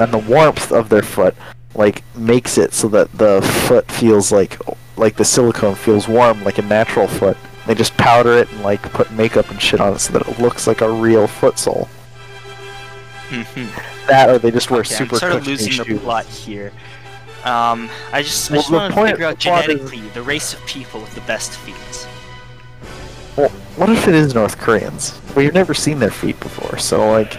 and 0.00 0.12
the 0.12 0.18
warmth 0.18 0.70
of 0.70 0.88
their 0.88 1.02
foot 1.02 1.34
like 1.74 2.04
makes 2.14 2.58
it 2.58 2.72
so 2.72 2.86
that 2.90 3.10
the 3.18 3.42
foot 3.66 3.90
feels 3.90 4.30
like 4.30 4.56
like 4.96 5.16
the 5.16 5.24
silicone 5.24 5.74
feels 5.74 6.06
warm, 6.08 6.42
like 6.44 6.58
a 6.58 6.62
natural 6.62 7.08
foot. 7.08 7.36
They 7.66 7.74
just 7.74 7.96
powder 7.96 8.34
it 8.34 8.50
and 8.52 8.62
like 8.62 8.82
put 8.92 9.10
makeup 9.12 9.50
and 9.50 9.60
shit 9.60 9.80
on 9.80 9.94
it 9.94 9.98
so 9.98 10.12
that 10.12 10.26
it 10.28 10.38
looks 10.38 10.66
like 10.66 10.80
a 10.82 10.90
real 10.90 11.26
foot 11.26 11.58
sole. 11.58 11.88
Mhm. 13.30 13.68
That, 14.06 14.28
or 14.28 14.38
they 14.38 14.50
just 14.50 14.70
wear 14.70 14.80
Okay, 14.80 14.94
super 14.94 15.14
I'm 15.16 15.20
sort 15.20 15.32
of 15.32 15.38
cushiony 15.44 15.78
losing 15.78 15.94
the 15.96 16.00
plot 16.00 16.26
here. 16.26 16.72
Um, 17.44 17.90
I 18.12 18.22
just, 18.22 18.50
I 18.50 18.56
just 18.56 18.70
the 18.70 18.76
want 18.76 18.90
to 18.92 18.94
point- 18.94 19.10
figure 19.12 19.26
out 19.26 19.38
the 19.40 19.44
plot 19.44 19.68
is- 19.68 19.76
genetically 19.76 20.08
the 20.10 20.22
race 20.22 20.52
of 20.54 20.64
people 20.66 21.00
with 21.00 21.14
the 21.14 21.20
best 21.22 21.52
feet. 21.52 21.74
Well, 23.36 23.48
what 23.76 23.88
if 23.90 24.06
it 24.06 24.14
is 24.14 24.34
North 24.34 24.58
Koreans? 24.58 25.18
Well, 25.34 25.44
you've 25.44 25.54
never 25.54 25.74
seen 25.74 25.98
their 25.98 26.10
feet 26.12 26.38
before, 26.40 26.78
so 26.78 27.10
like, 27.10 27.36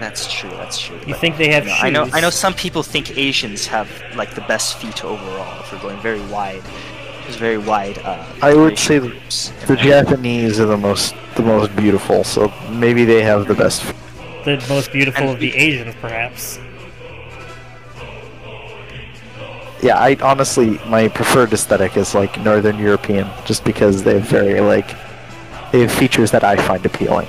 That's 0.00 0.30
true. 0.30 0.50
That's 0.50 0.78
true. 0.78 0.96
You 1.06 1.12
but, 1.14 1.20
think 1.20 1.36
they 1.38 1.52
have 1.52 1.64
you 1.64 1.70
know, 1.70 1.74
shoes? 1.76 1.84
I 1.84 1.90
know. 1.90 2.08
I 2.12 2.20
know 2.20 2.30
some 2.30 2.52
people 2.54 2.82
think 2.82 3.16
Asians 3.16 3.66
have 3.66 3.88
like 4.14 4.34
the 4.34 4.40
best 4.42 4.76
feet 4.78 5.04
overall. 5.04 5.60
If 5.60 5.72
we're 5.72 5.80
going 5.80 5.98
very 6.00 6.20
wide, 6.26 6.62
there's 7.26 7.36
very 7.36 7.58
wide. 7.58 7.98
Uh, 7.98 8.24
I 8.42 8.54
would 8.54 8.78
say 8.78 8.98
the- 8.98 9.08
groups 9.08 9.50
the 9.66 9.74
there. 9.76 10.02
Japanese 10.04 10.58
are 10.60 10.66
the 10.66 10.76
most 10.76 11.14
the 11.34 11.42
most 11.42 11.74
beautiful, 11.76 12.24
so 12.24 12.52
maybe 12.70 13.04
they 13.04 13.22
have 13.22 13.46
the 13.46 13.54
best. 13.54 13.84
the 14.44 14.64
most 14.68 14.92
beautiful 14.92 15.22
And 15.24 15.30
of 15.34 15.40
the 15.40 15.50
we- 15.52 15.56
Asians, 15.58 15.94
perhaps. 16.00 16.58
Yeah, 19.82 19.98
I 19.98 20.16
honestly 20.22 20.80
my 20.86 21.08
preferred 21.08 21.52
aesthetic 21.52 21.96
is 21.96 22.14
like 22.14 22.40
Northern 22.40 22.78
European, 22.78 23.28
just 23.44 23.64
because 23.64 24.02
they 24.02 24.14
have 24.14 24.22
very 24.28 24.60
like 24.60 24.88
they 25.72 25.80
have 25.82 25.92
features 25.92 26.30
that 26.30 26.44
I 26.44 26.56
find 26.56 26.84
appealing. 26.86 27.28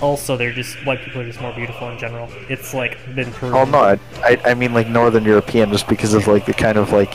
Also, 0.00 0.36
they're 0.36 0.52
just 0.52 0.74
white 0.84 1.00
people 1.04 1.20
are 1.20 1.24
just 1.26 1.40
more 1.40 1.52
beautiful 1.52 1.88
in 1.88 1.96
general. 1.98 2.28
It's 2.48 2.74
like 2.74 2.98
been 3.14 3.30
proven. 3.30 3.56
Oh 3.56 3.64
no, 3.64 3.78
I, 3.78 3.98
I 4.24 4.38
I 4.46 4.54
mean 4.54 4.74
like 4.74 4.88
Northern 4.88 5.24
European, 5.24 5.70
just 5.70 5.86
because 5.86 6.14
of 6.14 6.26
like 6.26 6.44
the 6.46 6.54
kind 6.54 6.76
of 6.76 6.90
like 6.92 7.14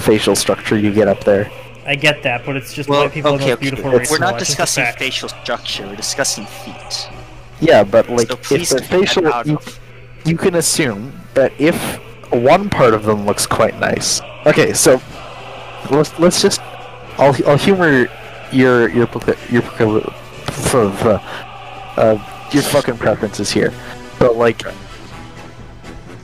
facial 0.00 0.34
structure 0.36 0.76
you 0.76 0.92
get 0.92 1.08
up 1.08 1.24
there. 1.24 1.50
I 1.84 1.96
get 1.96 2.22
that, 2.22 2.46
but 2.46 2.56
it's 2.56 2.72
just 2.72 2.88
Well, 2.88 3.02
white 3.02 3.12
people 3.12 3.32
are 3.32 3.34
okay, 3.34 3.46
most 3.46 3.52
okay. 3.54 3.60
beautiful 3.60 3.86
It's- 3.90 4.00
race. 4.00 4.10
We're 4.10 4.18
not 4.18 4.32
world. 4.32 4.42
It's 4.42 4.54
just 4.54 4.78
a 4.78 4.82
discussing 4.82 4.98
facial 4.98 5.28
structure. 5.28 5.86
We're 5.86 5.96
discussing 5.96 6.46
feet. 6.46 7.08
Yeah, 7.60 7.84
but 7.84 8.08
like 8.08 8.28
so 8.28 8.54
if 8.54 8.68
the 8.68 8.82
facial, 8.82 9.24
you, 9.44 9.58
you 10.24 10.36
can 10.36 10.56
assume 10.56 11.12
that 11.34 11.52
if 11.58 11.76
one 12.32 12.70
part 12.70 12.94
of 12.94 13.04
them 13.04 13.26
looks 13.26 13.46
quite 13.46 13.78
nice. 13.78 14.20
Okay, 14.46 14.72
so 14.72 15.00
let's 15.90 16.18
let's 16.18 16.42
just 16.42 16.60
I'll 17.18 17.36
I'll 17.46 17.56
humor 17.56 18.08
your 18.52 18.88
your 18.88 18.88
your 18.90 19.08
your 19.50 20.02
uh, 21.96 22.48
your 22.52 22.62
fucking 22.62 22.96
preferences 22.98 23.50
here. 23.50 23.72
But 24.18 24.36
like, 24.36 24.62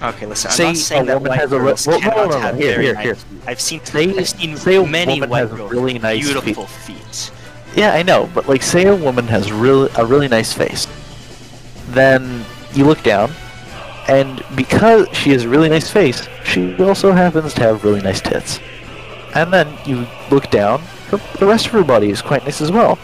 Okay, 0.01 0.27
listen. 0.27 0.51
Say 0.51 0.65
I'm 0.67 0.73
not 0.75 0.77
saying 0.77 1.03
a 1.03 1.07
that 1.07 1.15
woman 1.17 1.31
white 1.31 1.41
has 1.41 1.53
a 1.53 1.57
well, 1.59 1.75
no, 1.87 2.01
cannot 2.01 2.17
no, 2.17 2.29
no, 2.29 2.39
have 2.39 2.57
here, 2.57 2.73
very 2.73 2.85
here, 2.85 2.95
nice 2.95 3.05
here. 3.05 3.15
feet. 3.17 3.43
I've 3.49 3.61
seen 3.61 3.85
Say- 3.85 4.17
I've 4.19 4.29
seen 4.29 4.57
say 4.57 4.85
many 4.87 5.21
white 5.21 5.51
girls 5.51 5.71
really 5.73 5.95
with 5.95 6.03
nice 6.03 6.25
feet. 6.25 6.43
beautiful 6.45 6.67
feet. 6.67 7.31
yeah, 7.75 7.93
I 7.95 8.03
know, 8.03 8.29
but 8.33 8.49
like, 8.49 8.63
say 8.63 8.87
a 8.87 8.95
woman 8.95 9.27
has 9.27 9.51
really 9.51 9.91
a 9.97 10.05
really 10.07 10.29
nice 10.29 10.53
face, 10.53 10.87
then 11.89 12.45
you 12.75 12.85
look 12.85 13.03
down, 13.03 13.33
and 14.09 14.43
because 14.55 15.09
she 15.13 15.31
has 15.31 15.45
a 15.45 15.49
really 15.49 15.69
nice 15.69 15.91
face, 15.91 16.29
she 16.45 16.77
also 16.83 17.13
happens 17.13 17.53
to 17.55 17.63
have 17.63 17.83
really 17.85 18.01
nice 18.01 18.21
tits. 18.21 18.61
And 19.35 19.53
then 19.53 19.77
you 19.85 20.07
look 20.31 20.49
down, 20.51 20.81
her, 21.11 21.19
the 21.39 21.47
rest 21.47 21.67
of 21.67 21.73
her 21.73 21.85
body 21.85 22.11
is 22.11 22.23
quite 22.23 22.45
nice 22.45 22.61
as 22.61 22.71
well. 22.71 22.99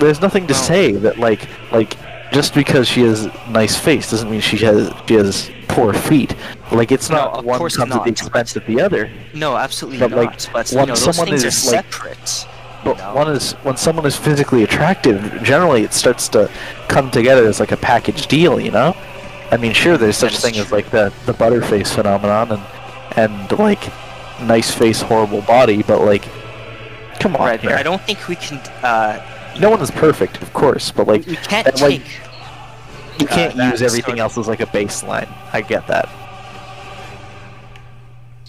There's 0.00 0.20
nothing 0.20 0.46
to 0.48 0.54
say 0.54 0.92
that 0.92 1.18
like 1.18 1.46
like 1.72 1.96
just 2.32 2.54
because 2.54 2.88
she 2.88 3.02
has 3.02 3.26
a 3.26 3.50
nice 3.50 3.76
face 3.78 4.10
doesn't 4.10 4.30
mean 4.30 4.40
she 4.40 4.56
has 4.58 4.92
she 5.06 5.14
has 5.14 5.50
poor 5.68 5.92
feet. 5.92 6.34
Like 6.72 6.90
it's 6.92 7.08
No, 7.10 7.16
not 7.16 7.44
one 7.44 7.58
comes 7.58 7.78
at 7.78 8.04
the 8.04 8.10
expense 8.10 8.56
of 8.56 8.66
the 8.66 8.80
other. 8.80 9.10
No, 9.34 9.56
absolutely 9.56 9.98
But, 10.00 10.10
not. 10.10 10.16
like, 10.18 10.52
but 10.52 10.70
when 10.70 10.96
someone 10.96 11.32
is, 11.34 11.44
like- 11.44 11.84
separate. 11.92 12.46
But 12.84 13.14
one 13.14 13.28
is 13.32 13.52
when 13.64 13.76
someone 13.76 14.06
is 14.06 14.16
physically 14.16 14.62
attractive, 14.62 15.42
generally 15.42 15.82
it 15.82 15.92
starts 15.92 16.28
to 16.30 16.48
come 16.88 17.10
together 17.10 17.46
as 17.46 17.58
like 17.58 17.72
a 17.72 17.76
package 17.76 18.26
deal, 18.28 18.60
you 18.60 18.70
know? 18.70 18.96
I 19.50 19.56
mean, 19.56 19.72
sure, 19.72 19.96
there's 19.96 20.16
such 20.16 20.36
thing 20.38 20.56
as 20.56 20.70
like 20.72 20.90
the 20.90 21.12
the 21.24 21.32
butterface 21.32 21.92
phenomenon 21.94 22.52
and 22.52 22.62
and 23.16 23.58
like 23.58 23.82
nice 24.42 24.70
face, 24.70 25.00
horrible 25.00 25.40
body, 25.42 25.82
but 25.82 26.00
like, 26.00 26.22
come 27.18 27.34
on, 27.36 27.42
Right, 27.42 27.60
but 27.60 27.70
here. 27.70 27.78
I 27.78 27.82
don't 27.82 28.02
think 28.02 28.28
we 28.28 28.36
can. 28.36 28.58
Uh, 28.82 29.20
no 29.60 29.70
one 29.70 29.80
is 29.80 29.90
perfect, 29.90 30.42
of 30.42 30.52
course, 30.52 30.90
but 30.90 31.06
like 31.06 31.26
we 31.26 31.36
can't 31.36 31.64
that, 31.64 31.80
like, 31.80 32.04
take. 32.04 32.20
you 33.20 33.26
uh, 33.26 33.34
can't 33.34 33.56
that 33.56 33.72
use 33.72 33.82
everything 33.82 34.16
sort 34.16 34.18
else 34.18 34.38
as 34.38 34.48
like 34.48 34.60
a 34.60 34.66
baseline. 34.66 35.28
I 35.52 35.60
get 35.60 35.86
that. 35.86 36.08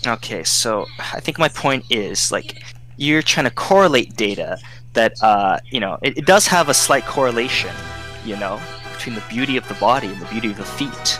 Okay, 0.06 0.44
so 0.44 0.86
I 1.00 1.20
think 1.20 1.40
my 1.40 1.50
point 1.50 1.86
is 1.90 2.32
like 2.32 2.64
you're 2.98 3.22
trying 3.22 3.46
to 3.46 3.52
correlate 3.52 4.16
data 4.16 4.58
that 4.94 5.14
uh, 5.22 5.60
you 5.70 5.80
know 5.80 5.98
it, 6.02 6.18
it 6.18 6.26
does 6.26 6.48
have 6.48 6.70
a 6.70 6.74
slight 6.74 7.06
correlation, 7.06 7.74
you 8.26 8.38
know, 8.38 8.60
between 8.94 9.16
the 9.16 9.24
beauty 9.30 9.58
of 9.58 9.68
the 9.68 9.74
body 9.76 10.08
and 10.08 10.22
the 10.22 10.26
beauty 10.28 10.52
of 10.52 10.58
the 10.58 10.66
feet. 10.66 11.20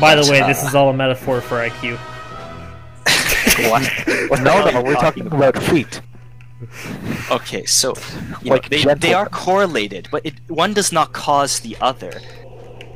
By 0.00 0.14
the 0.14 0.22
But, 0.22 0.30
way, 0.30 0.40
uh, 0.40 0.46
this 0.46 0.62
is 0.62 0.74
all 0.74 0.90
a 0.90 0.94
metaphor 0.94 1.40
for 1.40 1.56
IQ. 1.56 1.98
What? 3.70 3.82
What 4.28 4.42
no, 4.42 4.70
no, 4.70 4.82
we're 4.82 4.94
talking 4.94 5.26
about 5.26 5.56
feet. 5.62 6.02
Okay, 7.30 7.64
so 7.66 7.94
you 8.42 8.50
Like 8.50 8.70
know, 8.70 8.94
they, 8.94 8.94
they 8.94 9.14
are 9.14 9.28
correlated, 9.28 10.08
but 10.10 10.24
it, 10.24 10.34
one 10.48 10.72
does 10.72 10.90
not 10.92 11.12
cause 11.12 11.60
the 11.60 11.76
other. 11.80 12.20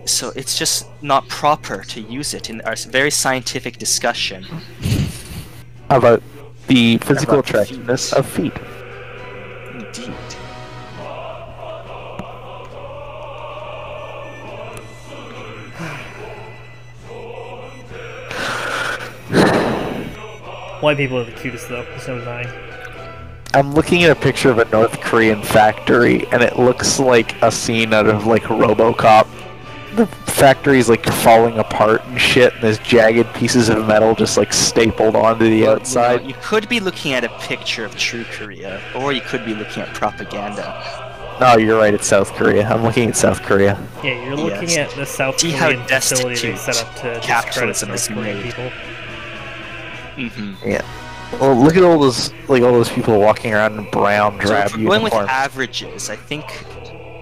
So 0.07 0.33
it's 0.35 0.59
just 0.59 0.87
not 1.03 1.29
proper 1.29 1.83
to 1.85 2.01
use 2.01 2.33
it 2.35 2.49
in 2.49 2.61
our 2.63 2.75
very 2.77 3.11
scientific 3.11 3.79
discussion. 3.79 4.47
About 5.91 6.23
the 6.69 6.99
physical 6.99 7.39
About 7.41 7.47
the 7.47 7.53
feet. 7.53 7.61
attractiveness 7.61 8.13
of 8.13 8.27
feet. 8.27 8.53
Indeed. 9.75 10.15
White 20.81 20.97
people 20.97 21.19
are 21.19 21.25
the 21.25 21.33
cutest, 21.33 21.69
though. 21.69 21.85
so 21.99 22.15
no 22.17 22.21
denying. 22.21 22.70
I'm 23.53 23.73
looking 23.75 24.05
at 24.05 24.11
a 24.11 24.15
picture 24.15 24.51
of 24.51 24.59
a 24.59 24.65
North 24.67 25.01
Korean 25.01 25.43
factory, 25.43 26.27
and 26.29 26.43
it 26.43 26.57
looks 26.59 27.01
like 27.01 27.41
a 27.43 27.51
scene 27.51 27.93
out 27.93 28.07
of 28.07 28.27
like 28.27 28.45
RoboCop. 28.45 29.27
The 29.97 30.07
factory's 30.07 30.89
like 30.89 31.05
falling 31.05 31.59
apart 31.59 32.05
and 32.05 32.21
shit, 32.21 32.55
and 32.55 32.63
there's 32.63 32.79
jagged 32.79 33.35
pieces 33.35 33.69
of 33.69 33.87
metal 33.89 34.15
just 34.15 34.37
like 34.37 34.53
stapled 34.53 35.17
onto 35.17 35.45
the 35.45 35.51
Well, 35.51 35.59
you 35.59 35.65
know, 35.67 35.73
outside. 35.73 36.25
You 36.25 36.35
could 36.41 36.69
be 36.69 36.79
looking 36.79 37.13
at 37.13 37.25
a 37.25 37.29
picture 37.41 37.85
of 37.85 37.97
true 37.97 38.25
Korea, 38.31 38.81
or 38.95 39.13
you 39.13 39.21
could 39.21 39.45
be 39.45 39.55
looking 39.55 39.83
at 39.83 39.93
propaganda. 39.95 41.09
No, 41.41 41.57
you're 41.57 41.79
right. 41.79 41.93
It's 41.93 42.07
South 42.07 42.33
Korea. 42.35 42.69
I'm 42.69 42.85
looking 42.85 43.09
at 43.09 43.17
South 43.17 43.43
Korea. 43.43 43.77
Yeah, 44.05 44.25
you're 44.25 44.37
looking 44.37 44.69
Yes. 44.69 44.91
at 44.93 44.97
the 44.97 45.07
South 45.07 45.41
See 45.41 45.51
how 45.51 45.69
Korean 45.71 45.87
facility 45.89 46.51
they 46.53 46.57
set 46.57 46.77
up 46.85 46.95
to 46.97 47.15
discredit 47.15 47.23
capitalism 47.23 47.89
North 47.89 48.01
is 48.01 48.09
Korean 48.09 48.37
made. 48.37 48.45
people. 48.45 48.71
Mm-hmm. 50.17 50.71
Well, 51.33 51.55
look 51.55 51.77
at 51.77 51.83
all 51.83 51.99
those 51.99 52.33
like 52.49 52.63
all 52.63 52.73
those 52.73 52.89
people 52.91 53.19
walking 53.21 53.55
around 53.55 53.79
in 53.79 53.89
brown 53.91 54.41
So 54.41 54.49
drab 54.49 54.67
if 54.67 54.77
we're 54.77 54.89
going 54.89 55.03
with 55.03 55.13
averages, 55.15 56.11
I 56.11 56.17
think 56.17 56.45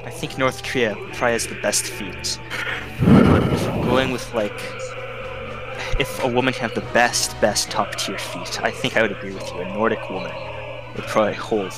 I 0.04 0.10
think 0.10 0.38
North 0.38 0.62
Korea 0.64 0.94
probably 1.12 1.32
has 1.32 1.46
the 1.46 1.54
best 1.56 1.84
feet. 1.84 2.38
But 3.04 3.52
if 3.52 3.66
we're 3.66 3.84
going 3.84 4.10
with 4.12 4.32
like 4.34 4.58
if 6.00 6.22
a 6.22 6.28
woman 6.28 6.54
had 6.54 6.74
the 6.74 6.80
best, 6.92 7.38
best 7.40 7.70
top 7.70 7.94
tier 7.96 8.18
feet, 8.18 8.62
I 8.62 8.70
think 8.70 8.96
I 8.96 9.02
would 9.02 9.12
agree 9.12 9.32
with 9.34 9.48
you. 9.52 9.60
A 9.60 9.74
Nordic 9.74 10.08
woman 10.10 10.32
would 10.96 11.04
probably 11.06 11.34
hold 11.34 11.72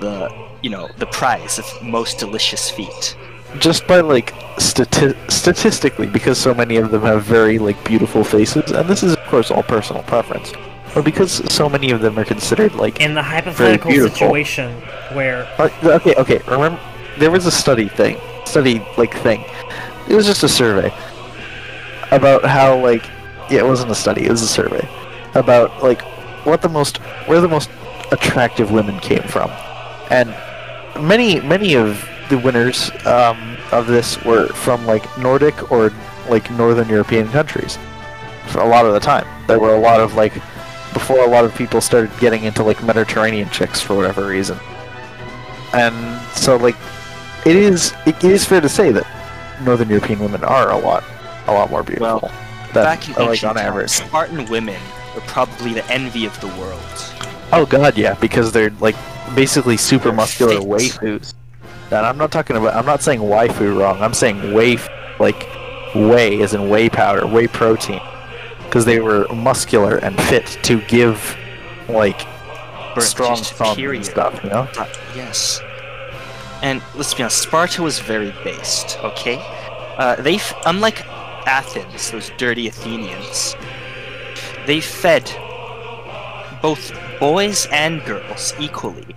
the 0.00 0.30
you 0.62 0.70
know 0.70 0.88
the 0.98 1.06
prize 1.06 1.58
of 1.58 1.66
most 1.82 2.18
delicious 2.18 2.70
feet. 2.70 3.16
just 3.58 3.86
by 3.86 4.00
like 4.00 4.32
stati- 4.56 5.16
statistically 5.30 6.06
because 6.06 6.38
so 6.38 6.54
many 6.54 6.76
of 6.76 6.90
them 6.90 7.02
have 7.02 7.22
very 7.24 7.58
like 7.58 7.82
beautiful 7.84 8.24
faces 8.24 8.70
and 8.72 8.88
this 8.88 9.02
is 9.02 9.12
of 9.12 9.18
course 9.26 9.50
all 9.50 9.62
personal 9.62 10.02
preference 10.04 10.52
but 10.94 11.04
because 11.04 11.42
so 11.52 11.68
many 11.68 11.90
of 11.90 12.00
them 12.00 12.18
are 12.18 12.24
considered 12.24 12.74
like 12.74 13.00
In 13.00 13.14
the 13.14 13.22
hypothetical 13.22 13.90
situation 13.90 14.72
where 15.12 15.46
Uh, 15.58 15.68
okay 15.84 16.14
okay 16.16 16.38
remember 16.46 16.80
there 17.18 17.30
was 17.30 17.46
a 17.46 17.50
study 17.50 17.88
thing 17.88 18.16
study 18.44 18.82
like 18.98 19.14
thing. 19.18 19.44
It 20.08 20.14
was 20.14 20.26
just 20.26 20.42
a 20.42 20.48
survey 20.48 20.92
about 22.10 22.44
how 22.44 22.78
like 22.78 23.04
yeah 23.50 23.60
it 23.60 23.66
wasn't 23.66 23.90
a 23.90 23.94
study 23.94 24.26
it 24.26 24.30
was 24.30 24.42
a 24.42 24.48
survey 24.48 24.86
about 25.34 25.82
like 25.82 26.02
what 26.44 26.60
the 26.60 26.68
most 26.68 26.98
where 27.26 27.40
the 27.40 27.48
most 27.48 27.70
attractive 28.10 28.70
women 28.70 29.00
came 29.00 29.22
from. 29.22 29.50
And 30.10 30.34
many 31.00 31.40
many 31.40 31.74
of 31.74 32.06
the 32.28 32.38
winners 32.38 32.90
um, 33.06 33.56
of 33.72 33.86
this 33.86 34.22
were 34.24 34.48
from 34.48 34.86
like 34.86 35.04
Nordic 35.18 35.70
or 35.72 35.90
like 36.28 36.50
Northern 36.52 36.88
European 36.88 37.28
countries. 37.28 37.78
For 38.48 38.60
a 38.60 38.68
lot 38.68 38.84
of 38.84 38.92
the 38.92 39.00
time, 39.00 39.26
there 39.46 39.58
were 39.58 39.74
a 39.74 39.80
lot 39.80 40.00
of 40.00 40.14
like 40.14 40.34
before 40.92 41.24
a 41.24 41.28
lot 41.28 41.44
of 41.44 41.54
people 41.54 41.80
started 41.80 42.10
getting 42.18 42.44
into 42.44 42.62
like 42.62 42.82
Mediterranean 42.82 43.48
chicks 43.50 43.80
for 43.80 43.94
whatever 43.94 44.26
reason, 44.26 44.58
and 45.72 46.20
so 46.36 46.56
like 46.56 46.76
it 47.46 47.56
is 47.56 47.94
it 48.06 48.22
is 48.22 48.44
fair 48.44 48.60
to 48.60 48.68
say 48.68 48.92
that 48.92 49.06
Northern 49.62 49.88
European 49.88 50.20
women 50.20 50.44
are 50.44 50.70
a 50.70 50.78
lot 50.78 51.04
a 51.46 51.52
lot 51.52 51.70
more 51.70 51.82
beautiful. 51.82 52.20
Well, 52.20 52.32
than, 52.72 52.84
Back 52.84 53.08
in 53.08 53.14
uh, 53.16 53.26
like 53.26 53.44
on 53.44 53.56
average. 53.58 53.90
Spartan 53.90 54.46
women 54.46 54.80
were 55.14 55.20
probably 55.22 55.74
the 55.74 55.84
envy 55.90 56.24
of 56.24 56.40
the 56.40 56.48
world. 56.48 56.80
Oh 57.52 57.66
god, 57.68 57.96
yeah, 57.98 58.14
because 58.14 58.52
they're 58.52 58.70
like 58.80 58.96
basically 59.34 59.76
super 59.76 60.04
They're 60.04 60.14
muscular 60.14 60.54
waifus. 60.56 61.34
And 61.86 62.06
I'm 62.06 62.16
not 62.16 62.32
talking 62.32 62.56
about. 62.56 62.74
I'm 62.74 62.86
not 62.86 63.02
saying 63.02 63.20
waifu 63.20 63.78
wrong. 63.78 64.00
I'm 64.00 64.14
saying 64.14 64.54
waif, 64.54 64.88
like 65.18 65.42
whey, 65.94 66.40
as 66.42 66.54
in 66.54 66.70
whey 66.70 66.88
powder, 66.88 67.26
whey 67.26 67.46
protein, 67.46 68.00
because 68.72 68.86
they 68.86 69.00
were 69.00 69.28
muscular 69.34 69.98
and 69.98 70.18
fit 70.22 70.46
to 70.62 70.80
give 70.86 71.36
like 71.90 72.26
Birth 72.94 73.04
strong 73.04 73.36
to 73.36 73.44
thumb 73.44 73.74
superior. 73.74 73.96
and 73.96 74.06
stuff. 74.06 74.40
You 74.42 74.48
know? 74.48 74.66
Uh, 74.78 74.86
yes. 75.14 75.60
And 76.62 76.82
let's 76.94 77.12
be 77.12 77.22
honest, 77.22 77.42
Sparta 77.42 77.82
was 77.82 77.98
very 77.98 78.30
based. 78.44 78.98
Okay, 79.00 79.36
uh, 79.98 80.16
they 80.22 80.36
f- 80.36 80.54
unlike 80.64 81.06
Athens, 81.46 82.10
those 82.12 82.30
dirty 82.38 82.66
Athenians, 82.66 83.56
they 84.64 84.80
fed 84.80 85.30
both 86.62 86.98
boys 87.20 87.68
and 87.72 88.02
girls 88.06 88.54
equally 88.58 89.14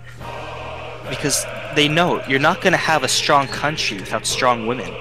because 1.09 1.45
they 1.75 1.87
know 1.87 2.21
you're 2.27 2.39
not 2.39 2.59
going 2.59 2.73
to 2.73 2.77
have 2.77 3.03
a 3.05 3.07
strong 3.07 3.47
country 3.47 3.99
without 3.99 4.25
strong 4.25 4.67
women, 4.67 4.91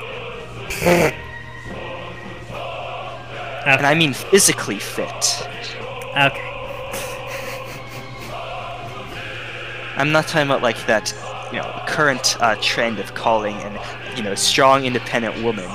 and 3.66 3.86
I 3.86 3.94
mean 3.94 4.12
physically 4.12 4.78
fit. 4.78 5.48
Okay. 6.16 6.50
I'm 9.96 10.10
not 10.10 10.26
talking 10.26 10.48
about 10.48 10.62
like 10.62 10.86
that, 10.86 11.14
you 11.52 11.58
know, 11.58 11.82
current 11.86 12.36
uh, 12.40 12.56
trend 12.60 12.98
of 12.98 13.14
calling 13.14 13.56
an, 13.56 13.78
you 14.16 14.22
know, 14.22 14.34
strong 14.34 14.84
independent 14.84 15.42
woman 15.42 15.70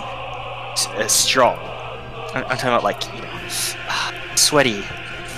uh, 0.87 1.07
strong. 1.07 1.57
I'm, 2.33 2.43
I'm 2.43 2.57
talking 2.57 2.69
about 2.69 2.83
like, 2.83 3.03
you 3.13 3.21
know, 3.21 3.39
sweaty, 4.35 4.83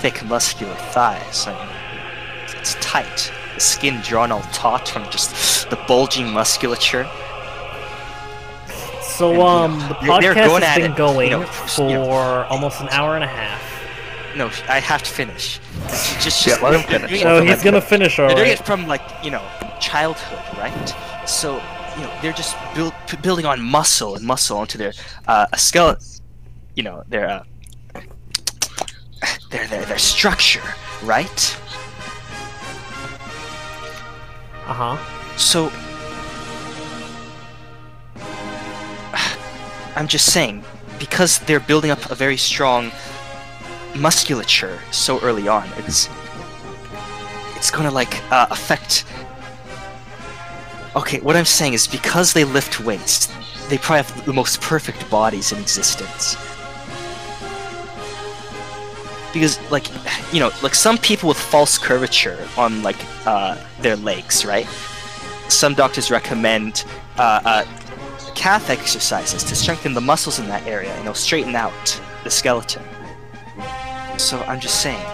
thick, 0.00 0.24
muscular 0.24 0.74
thighs. 0.74 1.46
I 1.46 1.54
mean, 1.54 2.58
it's 2.58 2.74
tight. 2.80 3.32
The 3.54 3.60
skin 3.60 4.00
drawn 4.00 4.32
all 4.32 4.42
taut 4.52 4.88
from 4.88 5.08
just 5.10 5.70
the 5.70 5.76
bulging 5.88 6.32
musculature. 6.32 7.08
So 9.18 9.42
um, 9.42 9.78
the 9.78 9.96
they're- 10.06 10.20
they're 10.20 10.34
podcast 10.34 10.46
going 10.48 10.62
has 10.62 10.78
been 10.78 10.92
it, 10.92 10.96
going 10.96 11.30
you 11.32 11.38
know, 11.38 11.46
for 11.46 11.88
you 11.88 11.94
know. 11.96 12.46
almost 12.50 12.80
an 12.80 12.88
hour 12.90 13.14
and 13.14 13.24
a 13.24 13.26
half. 13.28 13.60
No, 14.36 14.46
I 14.68 14.80
have 14.80 15.02
to 15.02 15.10
finish. 15.10 15.60
Just, 15.88 16.20
just, 16.22 16.46
Yeah, 16.46 16.56
let 16.62 16.74
him 16.74 16.82
finish. 16.88 17.10
doing 17.10 17.20
it 17.22 17.26
Oh, 17.26 17.42
he's 17.42 17.56
like, 17.56 17.64
gonna 17.64 17.80
finish 17.80 18.16
They're 18.16 18.34
doing 18.34 18.50
it 18.50 18.64
from 18.64 18.86
like 18.86 19.02
you 19.22 19.30
know 19.30 19.42
childhood, 19.80 20.58
right? 20.58 20.94
So 21.28 21.60
you 21.96 22.02
know 22.04 22.12
they're 22.22 22.32
just 22.32 22.56
build, 22.74 22.94
p- 23.06 23.18
building 23.18 23.44
on 23.44 23.60
muscle 23.60 24.14
and 24.16 24.24
muscle 24.24 24.56
onto 24.58 24.78
their 24.78 24.92
uh, 25.28 25.46
a 25.52 25.58
skeleton. 25.58 26.06
You 26.76 26.82
know 26.84 27.02
their 27.08 27.28
uh, 27.28 27.42
their 29.50 29.66
their 29.66 29.84
their 29.84 29.98
structure, 29.98 30.62
right? 31.02 31.56
Uh 34.66 34.74
huh. 34.96 35.36
So 35.36 35.70
I'm 39.96 40.08
just 40.08 40.32
saying 40.32 40.64
because 40.98 41.38
they're 41.40 41.60
building 41.60 41.90
up 41.90 42.10
a 42.10 42.14
very 42.14 42.36
strong 42.36 42.90
musculature 43.96 44.78
so 44.90 45.20
early 45.20 45.48
on, 45.48 45.68
it's 45.78 46.08
it's 47.56 47.70
gonna 47.70 47.90
like 47.90 48.22
uh, 48.32 48.46
affect. 48.50 49.04
Okay, 50.96 51.20
what 51.20 51.36
I'm 51.36 51.44
saying 51.44 51.74
is 51.74 51.86
because 51.86 52.32
they 52.32 52.44
lift 52.44 52.80
weights, 52.80 53.28
they 53.68 53.78
probably 53.78 54.02
have 54.02 54.26
the 54.26 54.32
most 54.32 54.60
perfect 54.60 55.08
bodies 55.10 55.52
in 55.52 55.58
existence. 55.58 56.36
Because, 59.32 59.58
like, 59.70 59.86
you 60.32 60.40
know, 60.40 60.50
like 60.62 60.74
some 60.74 60.98
people 60.98 61.28
with 61.28 61.38
false 61.38 61.78
curvature 61.78 62.46
on 62.58 62.82
like 62.82 62.98
uh, 63.26 63.56
their 63.80 63.96
legs, 63.96 64.44
right? 64.44 64.66
Some 65.48 65.72
doctors 65.72 66.10
recommend 66.10 66.84
uh, 67.16 67.40
uh, 67.44 67.64
calf 68.32 68.70
exercises 68.70 69.44
to 69.44 69.54
strengthen 69.54 69.94
the 69.94 70.00
muscles 70.00 70.38
in 70.38 70.46
that 70.48 70.66
area 70.66 70.90
and 70.90 71.00
it'll 71.00 71.14
straighten 71.14 71.54
out 71.54 72.00
the 72.24 72.30
skeleton. 72.30 72.82
So 74.18 74.40
I'm 74.42 74.60
just 74.60 74.82
saying, 74.82 75.04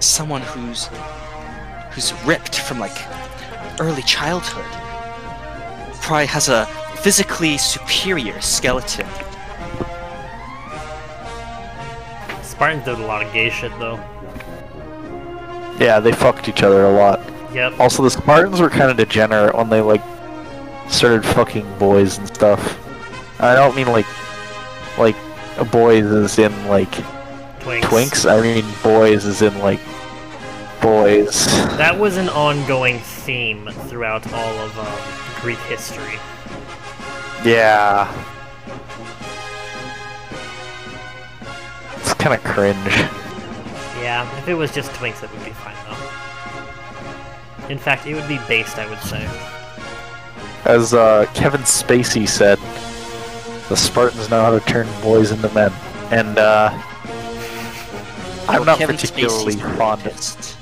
someone 0.00 0.42
who's 0.42 0.88
who's 1.92 2.12
ripped 2.24 2.58
from 2.60 2.78
like 2.78 2.96
early 3.80 4.02
childhood 4.02 4.64
probably 6.00 6.26
has 6.26 6.48
a 6.48 6.66
physically 7.02 7.58
superior 7.58 8.40
skeleton. 8.40 9.06
Spartans 12.42 12.84
did 12.84 12.98
a 12.98 13.06
lot 13.06 13.24
of 13.24 13.32
gay 13.32 13.50
shit 13.50 13.72
though. 13.78 13.96
Yeah, 15.78 15.98
they 16.00 16.12
fucked 16.12 16.48
each 16.48 16.62
other 16.62 16.84
a 16.84 16.92
lot. 16.92 17.20
Yep. 17.52 17.80
Also, 17.80 18.02
the 18.02 18.10
Spartans 18.10 18.60
were 18.60 18.70
kind 18.70 18.90
of 18.90 18.96
degenerate 18.96 19.54
when 19.54 19.68
they 19.68 19.80
like 19.80 20.02
started 20.88 21.24
fucking 21.24 21.78
boys 21.78 22.18
and 22.18 22.26
stuff. 22.28 22.80
I 23.40 23.54
don't 23.54 23.74
mean 23.76 23.88
like 23.88 24.06
like 24.98 25.16
boys 25.70 26.04
as 26.04 26.38
in 26.38 26.52
like 26.68 26.90
Twinks. 27.60 27.82
twinks. 27.82 28.30
I 28.30 28.40
mean 28.40 28.64
boys 28.82 29.24
as 29.26 29.42
in 29.42 29.58
like 29.58 29.80
boys. 30.80 31.46
That 31.76 31.98
was 31.98 32.16
an 32.16 32.28
ongoing 32.28 32.98
theme 32.98 33.70
throughout 33.86 34.30
all 34.32 34.54
of 34.58 34.78
um, 34.78 35.40
Greek 35.40 35.58
history. 35.60 36.18
Yeah. 37.44 38.06
It's 41.96 42.14
kind 42.14 42.34
of 42.34 42.44
cringe. 42.44 42.76
Yeah, 44.00 44.28
if 44.38 44.48
it 44.48 44.54
was 44.54 44.72
just 44.72 44.90
twinks, 44.92 45.22
it 45.22 45.30
would 45.32 45.44
be 45.44 45.50
fine 45.50 45.76
though. 45.86 45.96
In 47.70 47.78
fact, 47.78 48.06
it 48.06 48.14
would 48.14 48.28
be 48.28 48.38
based, 48.46 48.78
I 48.78 48.88
would 48.88 49.00
say. 49.00 49.26
As 50.64 50.94
uh, 50.94 51.26
Kevin 51.34 51.60
Spacey 51.62 52.26
said, 52.28 52.58
the 53.68 53.76
Spartans 53.76 54.30
know 54.30 54.42
how 54.42 54.50
to 54.58 54.60
turn 54.60 54.86
boys 55.02 55.30
into 55.30 55.52
men. 55.54 55.72
And 56.10 56.38
uh, 56.38 56.70
I'm 58.48 58.56
Well, 58.60 58.64
not 58.64 58.78
Kevin 58.78 58.96
particularly 58.96 59.54
Spacey's 59.54 59.76
fond 59.78 60.00
of. 60.00 60.06
rapist. 60.06 60.56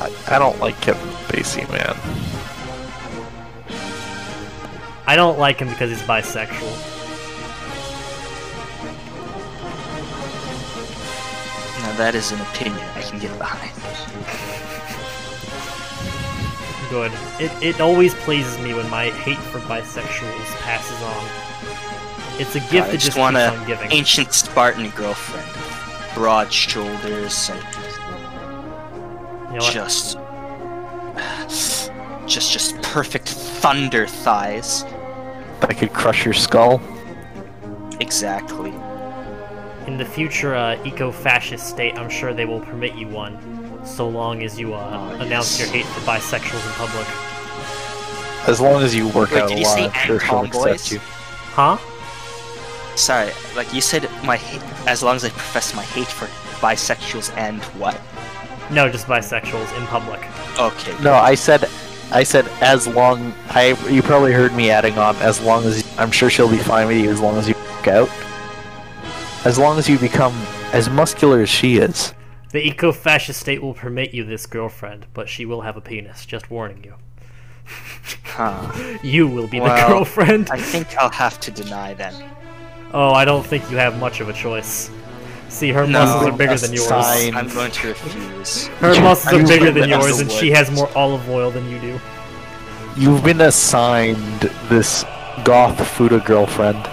I, 0.00 0.34
I 0.36 0.38
don't 0.38 0.58
like 0.60 0.80
Kevin 0.80 1.08
Spacey, 1.26 1.68
man. 1.70 1.96
I 5.06 5.16
don't 5.16 5.38
like 5.38 5.58
him 5.58 5.68
because 5.68 5.90
he's 5.90 6.02
bisexual. 6.02 6.86
Now 11.82 11.96
that 11.96 12.14
is 12.14 12.30
an 12.32 12.40
opinion 12.42 12.86
I 12.94 13.02
can 13.02 13.18
get 13.18 13.36
behind. 13.38 13.72
Good. 16.90 17.12
It, 17.38 17.52
it 17.62 17.80
always 17.80 18.14
pleases 18.16 18.58
me 18.58 18.74
when 18.74 18.90
my 18.90 19.10
hate 19.10 19.38
for 19.38 19.60
bisexuals 19.60 20.60
passes 20.60 21.00
on. 21.02 22.40
It's 22.40 22.56
a 22.56 22.60
gift 22.60 22.88
I 22.88 22.90
that 22.90 22.92
just 22.92 23.06
just 23.06 23.18
want 23.18 23.36
keeps 23.36 23.48
on 23.48 23.66
giving. 23.66 23.92
ancient 23.92 24.32
Spartan 24.32 24.90
girlfriend, 24.90 25.48
broad 26.14 26.52
shoulders 26.52 27.48
and 27.50 27.62
You 29.52 29.58
know 29.58 29.70
just, 29.70 30.18
just, 32.26 32.52
just 32.52 32.82
perfect 32.82 33.28
thunder 33.28 34.06
thighs. 34.06 34.84
I 35.62 35.74
could 35.74 35.92
crush 35.92 36.24
your 36.24 36.34
skull. 36.34 36.80
Exactly. 38.00 38.72
In 39.86 39.96
the 39.98 40.04
future 40.04 40.54
uh, 40.54 40.82
eco-fascist 40.84 41.66
state, 41.66 41.98
I'm 41.98 42.08
sure 42.08 42.32
they 42.32 42.46
will 42.46 42.60
permit 42.60 42.94
you 42.94 43.06
one, 43.08 43.34
so 43.84 44.08
long 44.08 44.42
as 44.42 44.58
you 44.58 44.74
uh, 44.74 45.16
announce 45.20 45.58
your 45.58 45.68
hate 45.68 45.86
for 45.86 46.00
bisexuals 46.00 46.64
in 46.66 46.72
public. 46.72 47.06
As 48.48 48.60
long 48.60 48.82
as 48.82 48.94
you 48.94 49.08
work 49.08 49.30
Wait, 49.32 49.42
out 49.42 49.48
did 49.48 49.56
a 49.58 49.60
you 49.60 49.66
lot, 49.66 49.74
say 49.76 49.84
I'm 49.86 50.06
sure 50.06 50.20
she'll 50.20 50.38
and 50.40 50.52
tomboys? 50.52 50.74
accept 50.74 50.92
you. 50.92 50.98
Huh? 51.52 51.76
Sorry, 52.96 53.32
like 53.56 53.72
you 53.72 53.80
said, 53.80 54.08
my 54.24 54.36
hate, 54.36 54.62
as 54.88 55.02
long 55.02 55.16
as 55.16 55.24
I 55.24 55.30
profess 55.30 55.74
my 55.74 55.82
hate 55.82 56.06
for 56.06 56.26
bisexuals 56.60 57.34
and 57.36 57.62
what? 57.80 57.98
No, 58.70 58.88
just 58.90 59.06
bisexuals 59.06 59.76
in 59.78 59.86
public. 59.86 60.20
Okay. 60.58 61.02
No, 61.02 61.14
I 61.14 61.34
said, 61.34 61.68
I 62.12 62.22
said 62.22 62.46
as 62.60 62.86
long. 62.86 63.32
I 63.48 63.76
you 63.88 64.02
probably 64.02 64.32
heard 64.32 64.54
me 64.54 64.70
adding 64.70 64.96
on 64.98 65.16
as 65.16 65.40
long 65.40 65.64
as 65.64 65.84
I'm 65.98 66.10
sure 66.10 66.30
she'll 66.30 66.50
be 66.50 66.58
fine 66.58 66.86
with 66.86 66.98
you 66.98 67.10
as 67.10 67.20
long 67.20 67.36
as 67.36 67.48
you 67.48 67.54
work 67.54 67.88
out. 67.88 68.10
As 69.44 69.58
long 69.58 69.78
as 69.78 69.88
you 69.88 69.98
become 69.98 70.34
as 70.72 70.88
muscular 70.90 71.40
as 71.40 71.48
she 71.48 71.78
is. 71.78 72.12
The 72.52 72.66
eco-fascist 72.66 73.38
state 73.38 73.62
will 73.62 73.74
permit 73.74 74.12
you 74.12 74.24
this 74.24 74.46
girlfriend, 74.46 75.06
but 75.14 75.28
she 75.28 75.44
will 75.44 75.60
have 75.60 75.76
a 75.76 75.80
penis. 75.80 76.26
Just 76.26 76.50
warning 76.50 76.82
you. 76.84 76.94
Huh. 78.24 78.96
You 79.02 79.28
will 79.28 79.46
be 79.46 79.58
the 79.58 79.64
Well, 79.64 79.88
girlfriend. 79.88 80.50
I 80.50 80.58
think 80.58 80.96
I'll 80.96 81.10
have 81.10 81.38
to 81.40 81.50
deny 81.50 81.94
then. 81.94 82.14
Oh, 82.92 83.12
I 83.12 83.24
don't 83.24 83.46
think 83.46 83.70
you 83.70 83.76
have 83.76 83.98
much 84.00 84.20
of 84.20 84.28
a 84.28 84.32
choice. 84.32 84.90
See, 85.48 85.70
her 85.70 85.86
No, 85.86 86.04
muscles 86.04 86.26
are 86.28 86.36
bigger 86.36 86.56
than 86.56 86.72
yours. 86.72 86.88
fine. 86.88 87.36
I'm 87.36 87.48
going 87.48 87.70
to 87.70 87.88
refuse. 87.88 88.66
Her 88.66 89.00
muscles 89.02 89.32
are 89.42 89.46
bigger 89.46 89.70
than 89.70 89.88
yours, 89.88 90.18
and 90.20 90.30
she 90.30 90.50
has 90.50 90.70
more 90.72 90.90
olive 90.96 91.28
oil 91.28 91.50
than 91.52 91.68
you 91.70 91.78
do. 91.80 92.00
You've 92.96 93.22
been 93.22 93.40
assigned 93.40 94.40
this 94.68 95.04
goth 95.44 95.78
futa 95.78 96.24
girlfriend. 96.24 96.84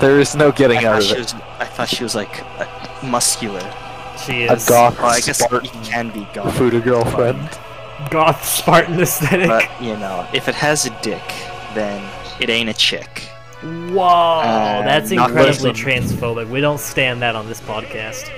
There 0.00 0.18
is 0.20 0.34
no 0.34 0.52
getting 0.52 0.80
thought, 0.80 0.96
out 0.96 1.04
of 1.04 1.10
it. 1.12 1.18
was, 1.18 1.34
I 1.58 1.64
thought 1.66 1.88
she 1.88 2.02
was 2.02 2.14
like 2.14 2.42
uh, 2.58 2.66
muscular. 3.06 3.60
She 4.26 4.44
A 4.44 4.56
goth 4.56 4.98
Well, 4.98 5.06
I 5.06 5.20
guess 5.20 5.28
you 5.28 5.34
Spartan 5.46 5.82
can 5.84 6.10
be 6.10 6.26
gone. 6.34 6.50
futa 6.52 6.82
girlfriend. 6.82 7.48
goth 8.10 8.44
Spartan 8.44 9.00
aesthetic. 9.00 9.48
But, 9.48 9.70
you 9.82 9.96
know, 9.96 10.26
if 10.34 10.48
it 10.48 10.54
has 10.54 10.84
a 10.86 10.90
dick, 11.02 11.22
then 11.74 12.02
it 12.40 12.50
ain't 12.50 12.68
a 12.68 12.74
chick. 12.74 13.22
Whoa, 13.62 14.04
Uh, 14.04 14.82
that's 14.82 15.10
incredibly 15.10 15.70
transphobic. 15.72 16.48
We 16.48 16.60
don't 16.60 16.78
stand 16.80 17.22
that 17.22 17.34
on 17.36 17.46
this 17.48 17.60
podcast. 17.60 18.28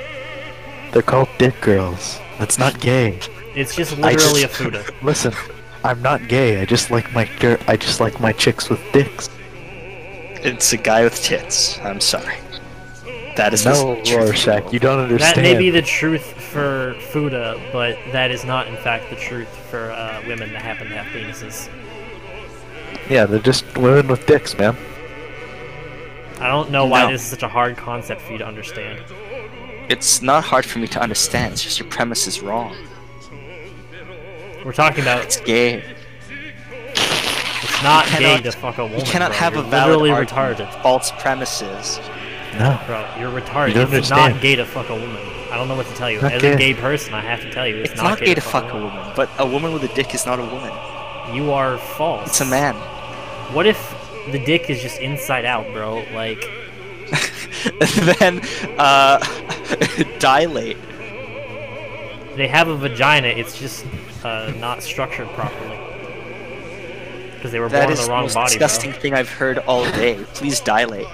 They're 0.92 1.02
called 1.02 1.28
dick 1.38 1.60
girls. 1.60 2.18
That's 2.38 2.58
not 2.58 2.78
gay. 2.80 3.18
It's 3.54 3.74
just 3.74 3.98
I 3.98 4.12
just- 4.12 4.32
literally 4.34 4.44
a 4.44 4.48
futa. 4.48 4.94
Listen, 5.02 5.32
I'm 5.84 6.00
not 6.02 6.28
gay. 6.28 6.60
I 6.60 6.64
just 6.64 6.90
like 6.90 7.12
my 7.12 7.24
gir- 7.40 7.58
I 7.66 7.76
just 7.76 8.00
like 8.00 8.20
my 8.20 8.32
chicks 8.32 8.68
with 8.70 8.80
dicks. 8.92 9.28
It's 10.40 10.72
a 10.72 10.76
guy 10.76 11.02
with 11.02 11.20
tits. 11.22 11.78
I'm 11.80 12.00
sorry. 12.00 12.36
That 13.38 13.54
is 13.54 13.64
No, 13.64 13.94
the 13.94 14.02
truth. 14.02 14.18
Rorschach, 14.26 14.72
you 14.72 14.80
don't 14.80 14.98
understand. 14.98 15.36
That 15.36 15.40
may 15.42 15.56
be 15.56 15.70
the 15.70 15.80
truth 15.80 16.24
for 16.24 16.94
futa, 17.12 17.60
but 17.72 17.96
that 18.10 18.32
is 18.32 18.44
not, 18.44 18.66
in 18.66 18.76
fact, 18.78 19.10
the 19.10 19.16
truth 19.16 19.48
for 19.70 19.92
uh, 19.92 20.20
women 20.26 20.52
that 20.52 20.60
happen 20.62 20.88
to 20.88 20.96
have 20.96 21.06
penises. 21.12 21.68
Yeah, 23.08 23.26
they're 23.26 23.38
just 23.38 23.64
women 23.78 24.08
with 24.08 24.26
dicks, 24.26 24.58
man. 24.58 24.76
I 26.40 26.48
don't 26.48 26.72
know 26.72 26.84
why 26.86 27.04
No. 27.04 27.12
this 27.12 27.22
is 27.22 27.28
such 27.28 27.44
a 27.44 27.48
hard 27.48 27.76
concept 27.76 28.22
for 28.22 28.32
you 28.32 28.38
to 28.38 28.46
understand. 28.46 29.00
It's 29.88 30.20
not 30.20 30.42
hard 30.42 30.66
for 30.66 30.80
me 30.80 30.88
to 30.88 31.00
understand. 31.00 31.52
It's 31.52 31.62
just 31.62 31.78
your 31.78 31.88
premise 31.88 32.26
is 32.26 32.40
wrong. 32.42 32.76
We're 34.64 34.72
talking 34.72 35.02
about 35.02 35.22
It's 35.24 35.40
gay. 35.40 35.84
it's 37.62 37.82
not 37.84 38.04
You 38.06 38.18
gay 38.18 38.24
cannot- 38.38 38.44
to 38.44 38.52
fuck 38.52 38.78
a 38.78 38.82
woman. 38.82 38.98
You 38.98 39.06
cannot 39.06 39.30
bro. 39.30 39.38
have 39.38 39.54
You're 39.54 39.62
a 39.62 39.66
valid 39.68 40.00
literally 40.00 40.26
retarded. 40.26 40.82
False 40.82 41.12
premises. 41.20 42.00
No. 42.58 42.80
Bro, 42.86 43.06
you're 43.18 43.30
retarded. 43.30 43.68
You 43.68 43.74
don't 43.74 43.94
it's 43.94 44.10
not 44.10 44.40
gay 44.40 44.56
to 44.56 44.64
fuck 44.64 44.88
a 44.88 44.94
woman. 44.94 45.16
I 45.50 45.56
don't 45.56 45.68
know 45.68 45.76
what 45.76 45.86
to 45.86 45.94
tell 45.94 46.10
you. 46.10 46.20
Not 46.20 46.32
As 46.32 46.42
gay. 46.42 46.52
a 46.52 46.56
gay 46.56 46.74
person, 46.74 47.14
I 47.14 47.20
have 47.20 47.40
to 47.40 47.50
tell 47.50 47.66
you, 47.66 47.76
it's, 47.76 47.92
It's, 47.92 48.02
not, 48.02 48.18
gay 48.18 48.34
to 48.34 48.40
fuck 48.40 48.72
a 48.72 48.76
woman, 48.76 49.12
but 49.16 49.30
a 49.38 49.46
woman 49.46 49.72
with 49.72 49.82
a 49.84 49.88
dick 49.94 50.14
is 50.14 50.26
not 50.26 50.38
a 50.38 50.44
woman. 50.44 50.72
You 51.34 51.52
are 51.52 51.78
false. 51.78 52.28
It's 52.28 52.40
a 52.40 52.44
man. 52.44 52.74
What 53.54 53.66
if 53.66 53.78
the 54.30 54.38
dick 54.38 54.68
is 54.68 54.82
just 54.82 55.00
inside 55.00 55.44
out, 55.46 55.66
bro? 55.72 56.04
Like, 56.12 56.44
then, 58.18 58.42
uh, 58.78 59.18
dilate. 60.18 60.76
they 62.36 62.46
have 62.46 62.68
a 62.68 62.76
vagina, 62.76 63.28
it's 63.28 63.58
just 63.58 63.86
uh, 64.24 64.52
not 64.58 64.82
structured 64.82 65.28
properly. 65.28 65.78
Because 67.34 67.52
they 67.52 67.60
were 67.60 67.68
That 67.68 67.82
born 67.82 67.84
in 67.86 67.92
is 67.92 68.00
the 68.00 68.04
the 68.06 68.10
wrong 68.10 68.22
most 68.24 68.34
body, 68.34 68.48
disgusting 68.50 68.92
thing 68.92 69.14
I've 69.14 69.30
heard 69.30 69.58
all 69.60 69.84
day. 69.92 70.22
Please 70.34 70.60
dilate. 70.60 71.06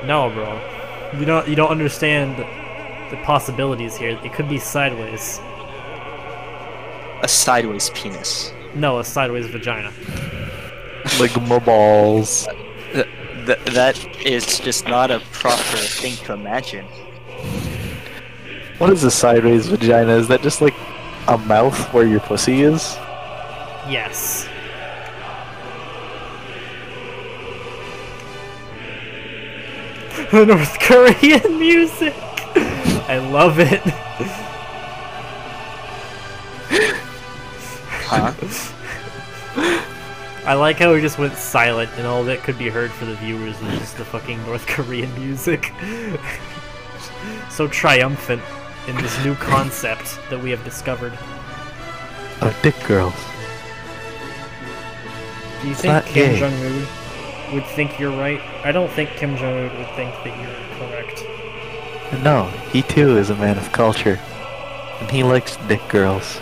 Bro. 0.00 0.06
No, 0.06 0.30
bro. 0.30 1.18
You 1.18 1.24
don't. 1.24 1.48
You 1.48 1.56
don't 1.56 1.70
understand 1.70 2.36
the 3.10 3.16
possibilities 3.24 3.96
here. 3.96 4.18
It 4.24 4.32
could 4.32 4.48
be 4.48 4.58
sideways. 4.58 5.40
A 7.22 7.28
sideways 7.28 7.90
penis. 7.90 8.52
No, 8.74 8.98
a 8.98 9.04
sideways 9.04 9.46
vagina. 9.46 9.90
Ligma 11.18 11.64
balls. 11.64 12.46
Uh, 12.46 12.52
th- 12.92 13.08
th- 13.46 13.64
that 13.74 14.24
is 14.24 14.60
just 14.60 14.86
not 14.86 15.10
a 15.10 15.20
proper 15.32 15.78
thing 15.78 16.16
to 16.26 16.34
imagine. 16.34 16.84
What 18.78 18.90
is 18.90 19.02
a 19.02 19.10
sideways 19.10 19.66
vagina? 19.66 20.12
Is 20.16 20.28
that 20.28 20.42
just 20.42 20.60
like 20.60 20.74
a 21.26 21.38
mouth 21.38 21.92
where 21.92 22.06
your 22.06 22.20
pussy 22.20 22.62
is? 22.62 22.96
Yes. 23.88 24.48
North 30.32 30.78
Korean 30.80 31.58
music. 31.58 32.14
I 33.08 33.18
love 33.18 33.58
it. 33.58 33.80
Huh? 38.10 38.32
I 40.44 40.54
like 40.54 40.78
how 40.78 40.92
we 40.92 41.00
just 41.00 41.18
went 41.18 41.34
silent 41.34 41.90
and 41.96 42.06
all 42.06 42.24
that 42.24 42.42
could 42.42 42.58
be 42.58 42.68
heard 42.68 42.90
for 42.90 43.04
the 43.04 43.14
viewers 43.16 43.60
was 43.60 43.78
just 43.78 43.98
the 43.98 44.04
fucking 44.04 44.44
North 44.46 44.66
Korean 44.66 45.12
music. 45.20 45.72
so 47.50 47.68
triumphant 47.68 48.42
in 48.86 48.96
this 48.96 49.22
new 49.24 49.34
concept 49.34 50.18
that 50.30 50.42
we 50.42 50.50
have 50.50 50.64
discovered. 50.64 51.12
Oh, 52.40 52.56
dick 52.62 52.76
girls. 52.86 53.14
Do 55.60 55.66
you 55.66 55.72
It's 55.72 55.82
think 55.82 55.92
not 55.92 56.04
Kim 56.06 56.34
gay. 56.34 56.86
Jong 57.48 57.54
Un 57.54 57.54
would 57.54 57.66
think 57.66 57.98
you're 57.98 58.10
right? 58.12 58.40
I 58.64 58.72
don't 58.72 58.90
think 58.90 59.10
Kim 59.10 59.36
Jong 59.36 59.56
Un 59.56 59.76
would 59.78 59.88
think 59.96 60.14
that 60.24 60.36
you're 60.40 60.88
correct. 60.88 61.24
No, 62.22 62.44
he 62.72 62.82
too 62.82 63.16
is 63.18 63.30
a 63.30 63.36
man 63.36 63.58
of 63.58 63.70
culture. 63.72 64.18
And 65.00 65.10
he 65.10 65.22
likes 65.22 65.56
dick 65.68 65.86
girls. 65.88 66.40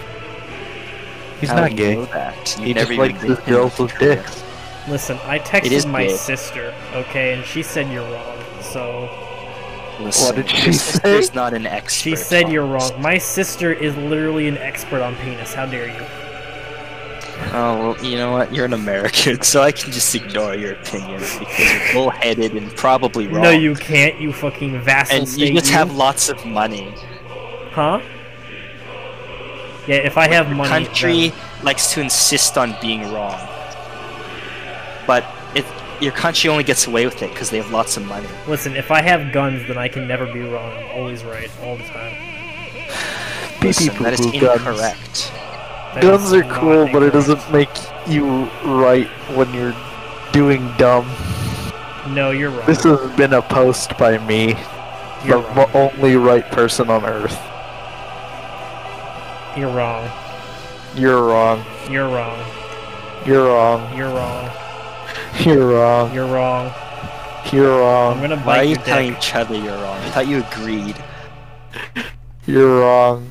He's 1.40 1.50
How 1.50 1.56
do 1.56 1.60
not 1.62 1.70
you 1.72 1.76
gay. 1.76 1.94
know 1.96 2.04
that? 2.06 2.48
He 2.48 2.72
just 2.72 2.88
never 2.88 2.92
even 2.92 3.14
likes 3.14 3.22
his 3.22 3.38
girls 3.40 3.78
with 3.78 3.98
dicks. 3.98 4.42
Listen, 4.88 5.18
I 5.24 5.38
texted 5.40 5.90
my 5.90 6.06
gay. 6.06 6.16
sister, 6.16 6.72
okay, 6.94 7.34
and 7.34 7.44
she 7.44 7.62
said 7.62 7.90
you're 7.92 8.08
wrong. 8.10 8.38
So 8.62 9.10
Listen, 10.00 10.36
did 10.36 10.48
she 10.48 10.72
say? 10.72 10.98
sister's 11.00 11.34
not 11.34 11.52
an 11.54 11.66
expert. 11.66 11.92
she 12.10 12.16
said 12.16 12.50
you're 12.50 12.64
wrong. 12.66 12.90
My 13.00 13.18
sister 13.18 13.72
is 13.72 13.96
literally 13.96 14.46
an 14.48 14.56
expert 14.58 15.02
on 15.02 15.16
penis. 15.16 15.52
How 15.52 15.66
dare 15.66 15.88
you? 15.88 16.06
Oh 17.52 17.78
well, 17.94 18.04
you 18.04 18.16
know 18.16 18.32
what? 18.32 18.52
You're 18.52 18.64
an 18.64 18.72
American, 18.72 19.42
so 19.42 19.62
I 19.62 19.72
can 19.72 19.92
just 19.92 20.14
ignore 20.14 20.54
your 20.54 20.72
opinion 20.72 21.20
because 21.20 21.58
you're 21.58 21.92
bullheaded 21.92 22.54
and 22.54 22.74
probably 22.76 23.26
wrong. 23.26 23.42
No, 23.42 23.50
you 23.50 23.74
can't. 23.74 24.20
You 24.20 24.32
fucking 24.32 24.80
vassal 24.80 25.18
and 25.18 25.28
state. 25.28 25.48
you 25.48 25.54
just 25.58 25.70
you. 25.70 25.76
have 25.76 25.94
lots 25.94 26.28
of 26.28 26.44
money. 26.44 26.92
huh? 27.72 28.00
Yeah, 29.86 29.96
if 29.96 30.16
I 30.18 30.28
have 30.28 30.50
money, 30.50 30.68
country 30.68 31.28
then- 31.28 31.38
likes 31.62 31.92
to 31.92 32.00
insist 32.00 32.58
on 32.58 32.76
being 32.80 33.12
wrong, 33.12 33.38
but 35.06 35.24
it 35.54 35.64
your 36.00 36.12
country 36.12 36.50
only 36.50 36.64
gets 36.64 36.86
away 36.86 37.04
with 37.04 37.22
it 37.22 37.30
because 37.30 37.50
they 37.50 37.58
have 37.58 37.70
lots 37.70 37.96
of 37.96 38.04
money. 38.06 38.28
Listen, 38.46 38.76
if 38.76 38.90
I 38.90 39.00
have 39.02 39.32
guns, 39.32 39.66
then 39.68 39.78
I 39.78 39.88
can 39.88 40.06
never 40.06 40.26
be 40.26 40.40
wrong. 40.40 40.72
I'm 40.72 40.98
always 40.98 41.24
right 41.24 41.50
all 41.62 41.76
the 41.76 41.84
time. 41.84 42.16
Listen, 43.62 44.02
that 44.02 44.12
is 44.12 44.20
poo 44.20 44.32
poo 44.32 44.40
guns. 44.40 45.30
Incorrect. 45.96 46.02
That 46.02 46.02
Guns 46.02 46.32
are 46.32 46.42
cool, 46.60 46.88
but 46.92 47.02
it 47.02 47.12
doesn't 47.12 47.50
make 47.52 47.70
you 48.06 48.44
right 48.64 49.06
when 49.36 49.52
you're 49.54 49.74
doing 50.32 50.70
dumb. 50.76 51.06
No, 52.14 52.30
you're 52.30 52.50
wrong. 52.50 52.66
This 52.66 52.84
has 52.84 53.10
been 53.16 53.32
a 53.32 53.42
post 53.42 53.96
by 53.98 54.18
me, 54.18 54.56
You're 55.24 55.42
the 55.42 55.48
wrong. 55.48 55.70
only 55.74 56.16
right 56.16 56.44
person 56.52 56.88
on 56.90 57.04
earth. 57.04 57.38
You're 59.56 59.70
wrong. 59.72 60.08
You're 60.94 61.22
wrong. 61.26 61.64
You're 61.90 62.08
wrong. 62.08 62.38
You're 63.26 63.46
wrong. 63.46 63.96
You're 63.96 64.10
wrong. 64.14 64.50
You're 65.40 65.66
wrong. 65.66 66.14
You're 66.14 66.26
wrong. 66.26 66.72
You're 67.52 67.78
wrong. 67.80 68.14
I'm 68.16 68.20
gonna 68.20 68.36
Why 68.42 68.44
bite 68.44 68.58
are 68.58 68.64
you 68.64 68.70
your 68.70 68.78
telling 68.84 69.08
dick. 69.12 69.18
each 69.18 69.34
other 69.34 69.54
you're 69.54 69.72
wrong? 69.76 69.98
I 69.98 70.10
thought 70.10 70.26
you 70.28 70.44
agreed. 70.50 70.96
You're 72.46 72.80
wrong. 72.80 73.30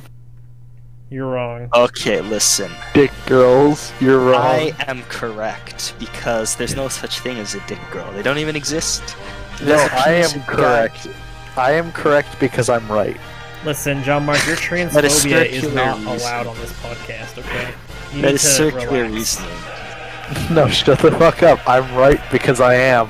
You're 1.08 1.28
wrong. 1.28 1.68
Okay, 1.74 2.20
listen. 2.20 2.70
Dick 2.92 3.12
girls, 3.26 3.92
you're 4.00 4.18
wrong. 4.18 4.42
I 4.42 4.74
am 4.88 5.02
correct 5.04 5.94
because 6.00 6.56
there's 6.56 6.74
no 6.74 6.88
such 6.88 7.20
thing 7.20 7.38
as 7.38 7.54
a 7.54 7.60
dick 7.68 7.78
girl. 7.92 8.10
They 8.12 8.22
don't 8.22 8.38
even 8.38 8.56
exist. 8.56 9.16
no, 9.60 9.66
There's 9.66 9.90
a 9.92 9.94
I 9.98 10.04
penis 10.04 10.34
am 10.34 10.40
guy. 10.40 10.46
correct. 10.46 11.08
I 11.56 11.72
am 11.72 11.92
correct 11.92 12.40
because 12.40 12.68
I'm 12.68 12.86
right. 12.90 13.16
Listen, 13.64 14.02
John 14.02 14.26
Mark, 14.26 14.44
your 14.46 14.56
transphobia 14.56 15.04
is 15.04 15.62
circular 15.62 15.74
not 15.74 15.96
reasoning. 15.98 16.20
allowed 16.20 16.46
on 16.48 16.56
this 16.58 16.72
podcast. 16.80 17.38
Okay. 17.38 17.74
You 18.12 18.22
That 18.22 18.28
need 18.28 18.34
is 18.34 18.42
to 18.42 18.48
circular 18.48 19.02
relax. 19.04 19.12
reasoning. 19.14 19.58
No, 20.50 20.66
shut 20.68 20.98
the 20.98 21.12
fuck 21.12 21.44
up. 21.44 21.60
I'm 21.68 21.94
right 21.94 22.20
because 22.32 22.60
I 22.60 22.74
am. 22.74 23.08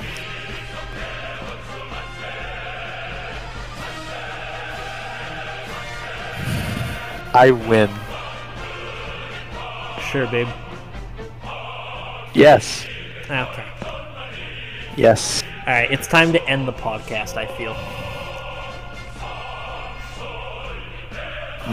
I 7.35 7.51
win. 7.51 7.91
Sure, 10.11 10.27
babe. 10.27 10.49
Yes. 12.35 12.87
Okay. 13.25 13.65
Yes. 14.97 15.43
All 15.67 15.73
right, 15.73 15.91
it's 15.91 16.07
time 16.07 16.33
to 16.33 16.49
end 16.49 16.69
the 16.69 16.73
podcast. 16.73 17.37
I 17.37 17.47
feel. 17.47 17.75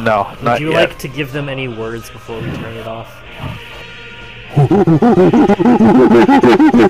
No, 0.03 0.27
Would 0.31 0.43
not 0.43 0.59
you 0.59 0.71
yet. 0.71 0.89
like 0.89 0.99
to 0.99 1.07
give 1.07 1.31
them 1.31 1.47
any 1.47 1.67
words 1.67 2.09
before 2.09 2.39
we 2.41 2.49
turn 2.53 2.75
it 2.75 2.87
off? 2.87 3.19